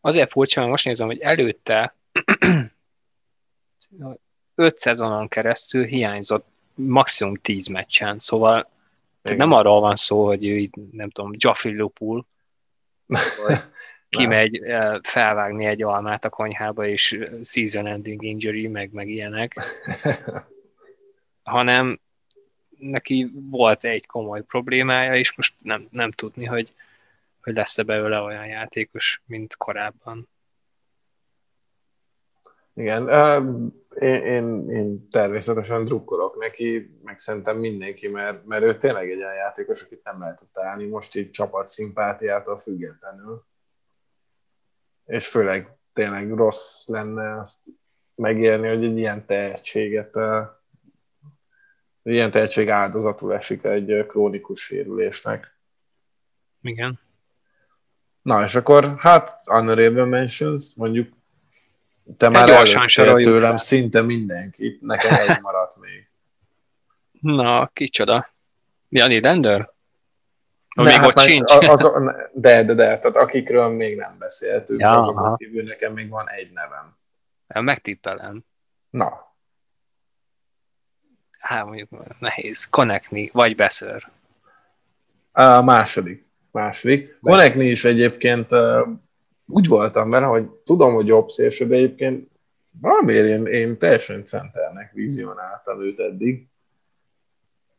azért 0.00 0.30
furcsa, 0.30 0.60
mert 0.60 0.70
most 0.70 0.84
nézem, 0.84 1.06
hogy 1.06 1.20
előtte 1.20 1.94
öt 4.54 4.78
szezonon 4.78 5.28
keresztül 5.28 5.84
hiányzott 5.84 6.46
maximum 6.74 7.34
10 7.34 7.66
meccsen, 7.66 8.18
szóval 8.18 8.70
tehát 9.22 9.38
nem 9.38 9.52
arról 9.52 9.80
van 9.80 9.96
szó, 9.96 10.26
hogy 10.26 10.46
ő 10.46 10.56
így, 10.56 10.70
nem 10.90 11.10
tudom, 11.10 11.30
Joffrey 11.36 11.76
Lupul, 11.76 12.26
kimegy 14.08 14.56
eh, 14.56 14.98
felvágni 15.02 15.64
egy 15.64 15.82
almát 15.82 16.24
a 16.24 16.28
konyhába, 16.28 16.86
és 16.86 17.12
eh, 17.12 17.30
season 17.42 17.86
ending 17.86 18.22
injury, 18.22 18.66
meg, 18.66 18.92
meg 18.92 19.08
ilyenek, 19.08 19.54
hanem 21.42 22.00
neki 22.78 23.30
volt 23.34 23.84
egy 23.84 24.06
komoly 24.06 24.42
problémája, 24.42 25.14
és 25.14 25.36
most 25.36 25.54
nem, 25.58 25.88
nem 25.90 26.10
tudni, 26.10 26.44
hogy, 26.44 26.72
hogy 27.42 27.54
lesz-e 27.54 27.82
belőle 27.82 28.20
olyan 28.20 28.46
játékos, 28.46 29.22
mint 29.26 29.56
korábban. 29.56 30.28
Igen, 32.74 33.08
én, 33.98 34.22
én, 34.22 34.70
én 34.70 35.08
természetesen 35.08 35.84
drukkolok 35.84 36.38
neki, 36.38 36.98
meg 37.02 37.18
szerintem 37.18 37.56
mindenki, 37.56 38.08
mert, 38.08 38.44
mert 38.46 38.62
ő 38.62 38.76
tényleg 38.76 39.10
egy 39.10 39.18
olyan 39.18 39.34
játékos, 39.34 39.82
akit 39.82 40.04
nem 40.04 40.20
lehet 40.20 40.40
utálni, 40.40 40.86
most 40.86 41.14
így 41.14 41.30
csapat 41.30 41.68
szimpátiától 41.68 42.58
függetlenül. 42.58 43.44
És 45.04 45.28
főleg 45.28 45.76
tényleg 45.92 46.32
rossz 46.32 46.86
lenne 46.86 47.40
azt 47.40 47.66
megérni, 48.14 48.68
hogy 48.68 48.84
egy 48.84 48.98
ilyen 48.98 49.26
tehetséget, 49.26 50.16
uh, 50.16 50.42
ilyen 52.02 52.30
tehetség 52.30 52.68
áldozatul 52.68 53.34
esik 53.34 53.64
egy 53.64 54.06
krónikus 54.06 54.60
sérülésnek. 54.64 55.58
Igen. 56.60 57.00
Na, 58.22 58.42
és 58.42 58.54
akkor 58.54 58.94
hát 58.98 59.40
honorable 59.44 60.04
mentions, 60.04 60.74
mondjuk 60.74 61.12
te 62.16 62.28
már 62.28 62.46
gyorsan 62.46 62.64
előttél 62.80 62.88
soroljuk 63.04 63.32
tőlem 63.32 63.48
fel. 63.48 63.56
szinte 63.56 64.00
mindenkit, 64.02 64.80
nekem 64.80 65.28
egy 65.28 65.40
maradt 65.40 65.76
még. 65.80 66.08
Na, 67.20 67.66
kicsoda? 67.66 68.28
Jani 68.88 69.20
Lender? 69.20 69.70
Ne, 70.74 70.82
Még 70.82 70.92
hát 70.92 71.06
ott 71.06 71.14
már 71.14 71.26
sincs. 71.26 71.52
a- 71.52 71.72
Az, 71.72 71.82
de, 72.32 72.64
de, 72.64 72.74
de, 72.74 72.74
tehát 72.74 73.16
akikről 73.16 73.68
még 73.68 73.96
nem 73.96 74.18
beszéltünk, 74.18 74.80
Ja, 74.80 74.96
azokon 74.98 75.36
kívül 75.36 75.62
nekem 75.62 75.92
még 75.92 76.08
van 76.08 76.28
egy 76.30 76.50
nevem. 76.50 76.96
Megtippelem. 77.64 78.44
Na, 78.90 79.30
Hát 81.38 81.64
mondjuk 81.64 81.88
nehéz. 82.18 82.64
Connectni, 82.68 83.30
vagy 83.32 83.56
beször. 83.56 84.08
a 85.32 85.62
második. 85.62 86.24
Második. 86.50 87.18
Konekni 87.20 87.64
is 87.70 87.84
egyébként 87.84 88.52
uh, 88.52 88.88
úgy 89.52 89.68
voltam 89.68 90.10
vele, 90.10 90.26
hogy 90.26 90.46
tudom, 90.46 90.94
hogy 90.94 91.06
jobb 91.06 91.28
szélső, 91.28 91.66
de 91.66 91.74
egyébként 91.74 92.30
valamiért 92.80 93.26
én, 93.26 93.46
én 93.46 93.78
teljesen 93.78 94.24
centernek 94.24 94.92
vizionáltam 94.92 95.80
őt 95.80 96.00
eddig. 96.00 96.46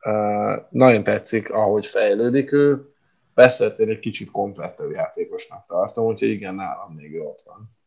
Uh, 0.05 0.55
nagyon 0.69 1.03
tetszik, 1.03 1.51
ahogy 1.51 1.85
fejlődik 1.85 2.51
ő. 2.51 2.93
Persze 3.33 3.65
én 3.65 3.89
egy 3.89 3.99
kicsit 3.99 4.31
komplettebb 4.31 4.91
játékosnak 4.91 5.65
tartom, 5.67 6.05
úgyhogy 6.05 6.29
igen, 6.29 6.55
nálam 6.55 6.93
még 6.95 7.13
ő 7.13 7.21
ott 7.21 7.41
van. 7.45 7.77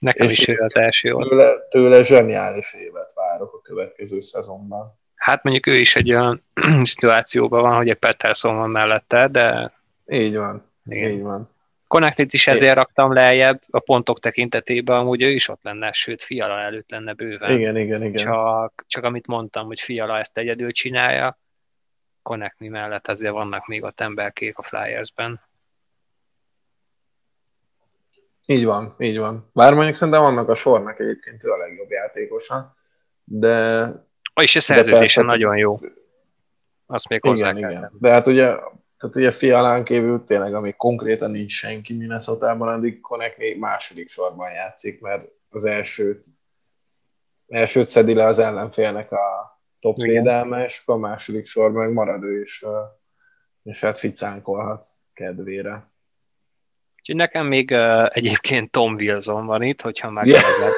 Nekem 0.00 0.26
És 0.26 0.32
is 0.32 0.48
ő 0.48 0.56
az 0.58 0.74
első 0.74 1.12
volt. 1.12 1.28
Tőle, 1.28 1.54
tőle 1.68 2.02
zseniális 2.02 2.74
évet 2.74 3.12
várok 3.14 3.54
a 3.54 3.60
következő 3.60 4.20
szezonban. 4.20 4.98
Hát 5.14 5.42
mondjuk 5.42 5.66
ő 5.66 5.78
is 5.78 5.96
egy 5.96 6.12
olyan 6.12 6.44
szituációban 6.80 7.62
van, 7.62 7.76
hogy 7.76 7.88
egy 7.88 7.98
Peterson 7.98 8.56
van 8.56 8.70
mellette, 8.70 9.28
de 9.28 9.72
Így 10.06 10.36
van, 10.36 10.70
igen. 10.86 11.10
így 11.10 11.22
van. 11.22 11.53
Connectit 11.94 12.32
is 12.32 12.46
ezért 12.46 12.74
raktam 12.74 13.12
lejjebb, 13.12 13.62
a 13.70 13.78
pontok 13.78 14.20
tekintetében 14.20 14.96
amúgy 14.96 15.22
ő 15.22 15.30
is 15.30 15.48
ott 15.48 15.62
lenne, 15.62 15.92
sőt 15.92 16.22
Fiala 16.22 16.60
előtt 16.60 16.90
lenne 16.90 17.12
bőven. 17.12 17.58
Igen, 17.58 17.76
igen, 17.76 18.02
igen. 18.02 18.20
Csak, 18.22 18.84
csak 18.88 19.04
amit 19.04 19.26
mondtam, 19.26 19.66
hogy 19.66 19.80
Fiala 19.80 20.18
ezt 20.18 20.38
egyedül 20.38 20.72
csinálja, 20.72 21.38
Connectni 22.22 22.68
mellett 22.68 23.08
azért 23.08 23.32
vannak 23.32 23.66
még 23.66 23.82
ott 23.82 24.00
emberkék 24.00 24.58
a 24.58 24.62
Flyersben. 24.62 25.40
Így 28.46 28.64
van, 28.64 28.94
így 28.98 29.18
van. 29.18 29.50
Bár 29.52 29.74
mondjuk 29.74 29.94
szerintem 29.94 30.22
annak 30.22 30.48
a 30.48 30.54
sornak 30.54 31.00
egyébként 31.00 31.44
ő 31.44 31.50
a 31.50 31.56
legjobb 31.56 31.90
játékosa, 31.90 32.76
de 33.24 33.82
Ah, 34.36 34.42
és 34.42 34.56
a 34.56 34.60
szerződése 34.60 34.98
persze- 34.98 35.22
nagyon 35.22 35.56
jó. 35.56 35.74
Azt 36.86 37.08
még 37.08 37.22
hozzá 37.22 37.50
igen, 37.50 37.60
kell 37.60 37.70
igen. 37.70 37.82
tenni. 37.82 37.98
De 38.00 38.10
hát 38.10 38.26
ugye, 38.26 38.54
tehát 39.04 39.18
ugye 39.18 39.30
Fialán 39.30 39.84
kívül 39.84 40.24
tényleg, 40.24 40.54
amíg 40.54 40.76
konkrétan 40.76 41.30
nincs 41.30 41.52
senki 41.52 41.94
Minnesota-ban, 41.94 42.68
addig 42.68 43.00
Konekni 43.00 43.54
második 43.54 44.08
sorban 44.08 44.52
játszik, 44.52 45.00
mert 45.00 45.28
az 45.50 45.64
elsőt, 45.64 46.24
elsőt 47.48 47.86
szedi 47.86 48.14
le 48.14 48.26
az 48.26 48.38
ellenfélnek 48.38 49.12
a 49.12 49.58
top 49.80 49.96
Igen. 49.98 50.08
védelme, 50.08 50.64
és 50.64 50.80
akkor 50.82 50.94
a 50.94 50.98
második 50.98 51.46
sorban 51.46 51.92
marad 51.92 52.22
ő 52.22 52.40
is, 52.40 52.64
és 53.62 53.80
hát 53.80 53.98
ficánkolhat 53.98 54.86
kedvére. 55.14 55.90
Úgyhogy 56.98 57.16
nekem 57.16 57.46
még 57.46 57.70
uh, 57.70 58.06
egyébként 58.16 58.70
Tom 58.70 58.94
Wilson 58.94 59.46
van 59.46 59.62
itt, 59.62 59.80
hogyha 59.80 60.10
már 60.10 60.26
Yeah. 60.26 60.42
Gallagher, 60.42 60.72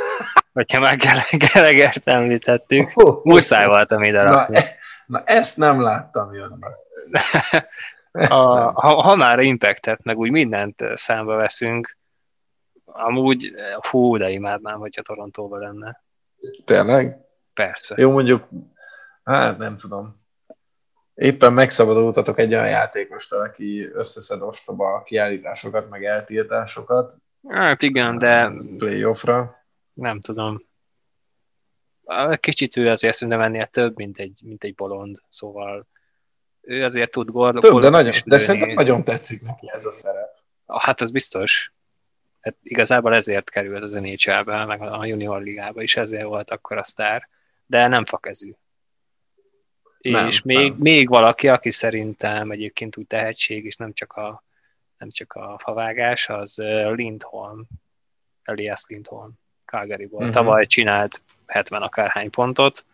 hogyha 0.52 0.80
már 0.80 0.96
Gallagher- 0.96 1.52
Gallaghert 1.52 2.08
említettük. 2.08 2.90
Oh, 2.94 3.24
Muszáj 3.24 3.66
voltam 3.66 4.02
ide 4.02 4.22
na, 4.22 4.46
e- 4.46 4.76
na, 5.06 5.22
ezt 5.24 5.56
nem 5.56 5.80
láttam 5.80 6.34
jönni. 6.34 6.66
A, 8.28 8.34
ha, 8.80 9.02
ha 9.02 9.14
már 9.16 9.38
impactet, 9.38 10.02
meg 10.04 10.18
úgy 10.18 10.30
mindent 10.30 10.84
számba 10.94 11.36
veszünk, 11.36 11.98
amúgy 12.84 13.52
hú, 13.90 14.16
de 14.16 14.30
imádnám, 14.30 14.78
hogyha 14.78 15.02
Torontóban 15.02 15.60
lenne. 15.60 16.04
Tényleg? 16.64 17.16
Persze. 17.54 17.94
Jó, 17.98 18.10
mondjuk, 18.10 18.48
hát 19.24 19.58
nem 19.58 19.76
tudom. 19.76 20.24
Éppen 21.14 21.52
megszabadultatok 21.52 22.38
egy 22.38 22.54
olyan 22.54 22.68
játékostól, 22.68 23.40
aki 23.40 23.90
összeszed 23.92 24.42
ostoba 24.42 25.02
kiállításokat, 25.02 25.88
meg 25.88 26.04
eltiltásokat 26.04 27.16
Hát 27.48 27.82
igen, 27.82 28.18
de 28.18 28.52
playoffra. 28.78 29.64
nem 29.92 30.20
tudom. 30.20 30.62
Kicsit 32.40 32.76
ő 32.76 32.88
azért 32.88 33.14
szerintem 33.14 33.40
ennél 33.42 33.66
több, 33.66 33.96
mint 33.96 34.18
egy, 34.18 34.40
mint 34.44 34.64
egy 34.64 34.74
bolond, 34.74 35.16
szóval 35.28 35.86
ő 36.66 36.84
azért 36.84 37.10
tud 37.10 37.30
gól, 37.30 37.52
Több, 37.52 37.80
de, 37.80 37.88
nagyon, 37.88 38.16
de 38.24 38.38
szerintem 38.38 38.70
nagyon 38.70 39.04
tetszik 39.04 39.42
neki 39.42 39.70
ez 39.72 39.84
a 39.84 39.90
szerep. 39.90 40.28
Hát 40.66 41.00
az 41.00 41.10
biztos. 41.10 41.72
Hát 42.40 42.56
igazából 42.62 43.14
ezért 43.14 43.50
került 43.50 43.82
az 43.82 43.92
NHL-be, 43.92 44.64
meg 44.64 44.82
a 44.82 45.04
junior 45.04 45.42
ligába 45.42 45.82
is, 45.82 45.96
ezért 45.96 46.24
volt 46.24 46.50
akkor 46.50 46.76
a 46.76 46.82
sztár, 46.82 47.28
de 47.66 47.86
nem 47.86 48.04
fakezű. 48.04 48.52
Nem, 49.98 50.26
és 50.26 50.42
még, 50.42 50.68
nem. 50.68 50.76
még 50.78 51.08
valaki, 51.08 51.48
aki 51.48 51.70
szerintem 51.70 52.50
egyébként 52.50 52.96
úgy 52.96 53.06
tehetség, 53.06 53.64
és 53.64 53.76
nem 53.76 53.92
csak 53.92 54.12
a, 54.12 54.44
nem 54.98 55.10
csak 55.10 55.32
a 55.32 55.58
favágás, 55.58 56.28
az 56.28 56.56
Lindholm, 56.94 57.66
Elias 58.42 58.82
Lindholm, 58.88 59.32
Calgaryból. 59.64 60.18
Uh-huh. 60.18 60.34
Tavaly 60.34 60.66
csinált 60.66 61.22
70 61.46 61.82
akárhány 61.82 62.30
pontot, 62.30 62.84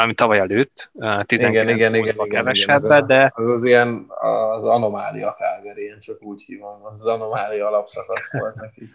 mármint 0.00 0.18
tavaly 0.18 0.38
előtt, 0.38 0.90
ö, 0.94 1.22
19 1.24 1.42
Igen, 1.64 1.68
igen, 1.68 1.94
igen, 1.94 1.94
igen, 1.94 2.26
igen, 2.26 2.28
kevesebbet, 2.28 2.84
ez 2.92 3.00
a- 3.02 3.06
de 3.06 3.32
Az 3.34 3.46
az 3.48 3.64
ilyen, 3.64 4.06
az 4.52 4.64
anomália 4.64 5.32
Calgary, 5.32 5.82
én 5.82 5.98
csak 5.98 6.22
úgy 6.22 6.42
hívom, 6.42 6.84
az, 6.84 7.00
az 7.00 7.06
anomália 7.06 7.66
alapszakasz 7.66 8.32
volt 8.32 8.54
neki. 8.54 8.88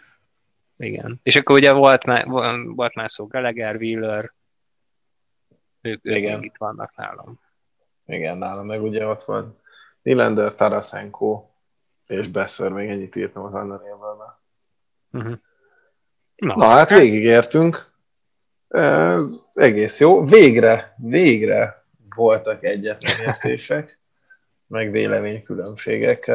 Igen. 0.76 1.20
És 1.22 1.36
akkor 1.36 1.56
ugye 1.56 1.72
volt 1.72 2.04
már, 2.04 2.26
volt 2.74 2.94
már 2.94 3.10
szó 3.10 3.26
Gallagher, 3.26 3.76
Wheeler, 3.76 4.32
ők, 5.80 6.00
ők 6.02 6.16
Igen. 6.16 6.42
itt 6.42 6.56
vannak 6.58 6.96
nálam. 6.96 7.40
Igen, 8.06 8.38
nálam 8.38 8.66
meg 8.66 8.82
ugye 8.82 9.06
ott 9.06 9.22
van 9.22 9.60
Nylander, 10.02 10.54
Tarasenko 10.54 11.44
és 12.06 12.28
Besser, 12.28 12.72
még 12.72 12.88
ennyit 12.88 13.16
írtam 13.16 13.44
az 13.44 13.54
Annarévből. 13.54 14.38
Uh-huh. 15.12 15.34
Na, 16.36 16.54
Na 16.56 16.66
hát 16.66 16.90
végigértünk. 16.90 17.94
Ez 18.68 19.40
egész 19.52 20.00
jó. 20.00 20.24
Végre, 20.24 20.94
végre 20.96 21.84
voltak 22.16 22.64
egyetlenértések, 22.64 23.98
meg 24.66 24.90
véleménykülönbségek. 24.90 26.30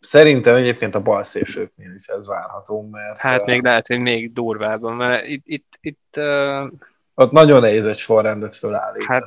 Szerintem 0.00 0.54
egyébként 0.54 0.94
a 0.94 1.02
bal 1.02 1.22
szélsőknél 1.22 1.94
is 1.94 2.06
ez 2.06 2.26
várható, 2.26 2.88
mert 2.90 3.18
hát 3.18 3.44
még 3.44 3.62
lehet, 3.62 3.86
hogy 3.86 3.98
még 3.98 4.32
durvábban, 4.32 4.96
mert 4.96 5.26
itt, 5.26 5.42
itt, 5.44 5.78
itt 5.80 6.14
uh, 6.16 6.72
ott 7.14 7.30
nagyon 7.30 7.60
nehéz 7.60 7.86
egy 7.86 7.96
sorrendet 7.96 8.56
fölállítani. 8.56 9.06
Hát, 9.06 9.24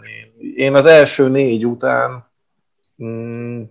én 0.56 0.74
az 0.74 0.86
első 0.86 1.28
négy 1.28 1.65
után 1.65 2.32
mm, 3.03 3.64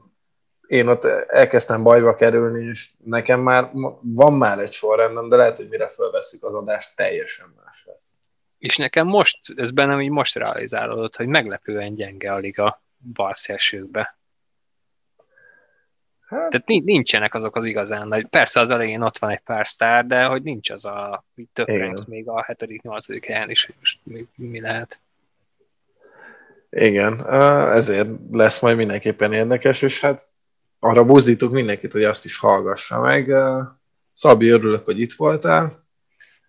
én 0.66 0.86
ott 0.86 1.04
elkezdtem 1.26 1.82
bajba 1.82 2.14
kerülni, 2.14 2.64
és 2.64 2.90
nekem 3.04 3.40
már 3.40 3.70
van 4.00 4.32
már 4.32 4.58
egy 4.58 4.72
sorrendem, 4.72 5.28
de 5.28 5.36
lehet, 5.36 5.56
hogy 5.56 5.68
mire 5.68 5.88
fölveszik 5.88 6.44
az 6.44 6.54
adást, 6.54 6.96
teljesen 6.96 7.54
más 7.64 7.84
lesz. 7.86 8.11
És 8.62 8.76
nekem 8.76 9.06
most, 9.06 9.38
ez 9.56 9.70
bennem 9.70 10.00
így 10.00 10.10
most 10.10 10.34
realizálódott, 10.34 11.16
hogy 11.16 11.26
meglepően 11.26 11.94
gyenge 11.94 12.32
a 12.32 12.36
liga 12.36 12.82
bal 13.12 13.34
szélsőkbe. 13.34 14.18
Hát... 16.20 16.50
Tehát 16.50 16.66
nincsenek 16.66 17.34
azok 17.34 17.56
az 17.56 17.64
igazán 17.64 18.08
nagy. 18.08 18.26
Persze 18.26 18.60
az 18.60 18.70
elején 18.70 19.00
ott 19.00 19.18
van 19.18 19.30
egy 19.30 19.38
pár 19.38 19.66
sztár, 19.66 20.06
de 20.06 20.24
hogy 20.24 20.42
nincs 20.42 20.70
az 20.70 20.84
a 20.84 21.24
többrenk 21.52 22.06
még 22.06 22.28
a 22.28 22.44
7.-8. 22.48 23.22
helyen 23.26 23.50
is, 23.50 23.64
hogy 23.64 23.74
most 23.80 23.98
mi, 24.02 24.26
mi 24.34 24.60
lehet. 24.60 25.00
Igen, 26.70 27.26
ezért 27.70 28.08
lesz 28.30 28.60
majd 28.60 28.76
mindenképpen 28.76 29.32
érdekes, 29.32 29.82
és 29.82 30.00
hát 30.00 30.32
arra 30.78 31.04
buzdítok 31.04 31.52
mindenkit, 31.52 31.92
hogy 31.92 32.04
azt 32.04 32.24
is 32.24 32.38
hallgassa 32.38 33.00
meg. 33.00 33.32
Szabi, 34.12 34.48
örülök, 34.48 34.84
hogy 34.84 35.00
itt 35.00 35.12
voltál. 35.12 35.86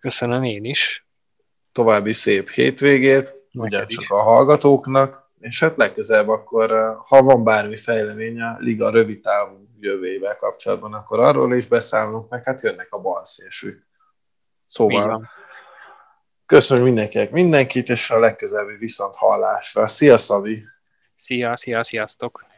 Köszönöm 0.00 0.42
én 0.42 0.64
is. 0.64 1.03
További 1.74 2.12
szép 2.12 2.48
hétvégét, 2.48 3.34
ugyancsak 3.52 4.10
a 4.10 4.22
hallgatóknak, 4.22 5.30
és 5.40 5.60
hát 5.60 5.76
legközelebb 5.76 6.28
akkor, 6.28 6.70
ha 7.06 7.22
van 7.22 7.44
bármi 7.44 7.76
fejlemény 7.76 8.40
a 8.40 8.56
liga 8.58 8.90
rövidtávú 8.90 9.68
jövőjével 9.80 10.36
kapcsolatban, 10.36 10.92
akkor 10.92 11.20
arról 11.20 11.54
is 11.54 11.66
beszállunk, 11.66 12.30
meg 12.30 12.44
hát 12.44 12.62
jönnek 12.62 12.86
a 12.90 13.00
balszélsük. 13.00 13.86
Szóval 14.66 15.30
köszönöm 16.46 16.84
mindenkinek 16.84 17.30
mindenkit, 17.30 17.88
és 17.88 18.10
a 18.10 18.18
legközelebbi 18.18 18.76
viszont 18.76 19.14
hallásra. 19.14 19.86
Szia, 19.86 20.18
Szabi! 20.18 20.64
Szia, 21.16 21.56
szia, 21.56 21.84
sziasztok! 21.84 22.53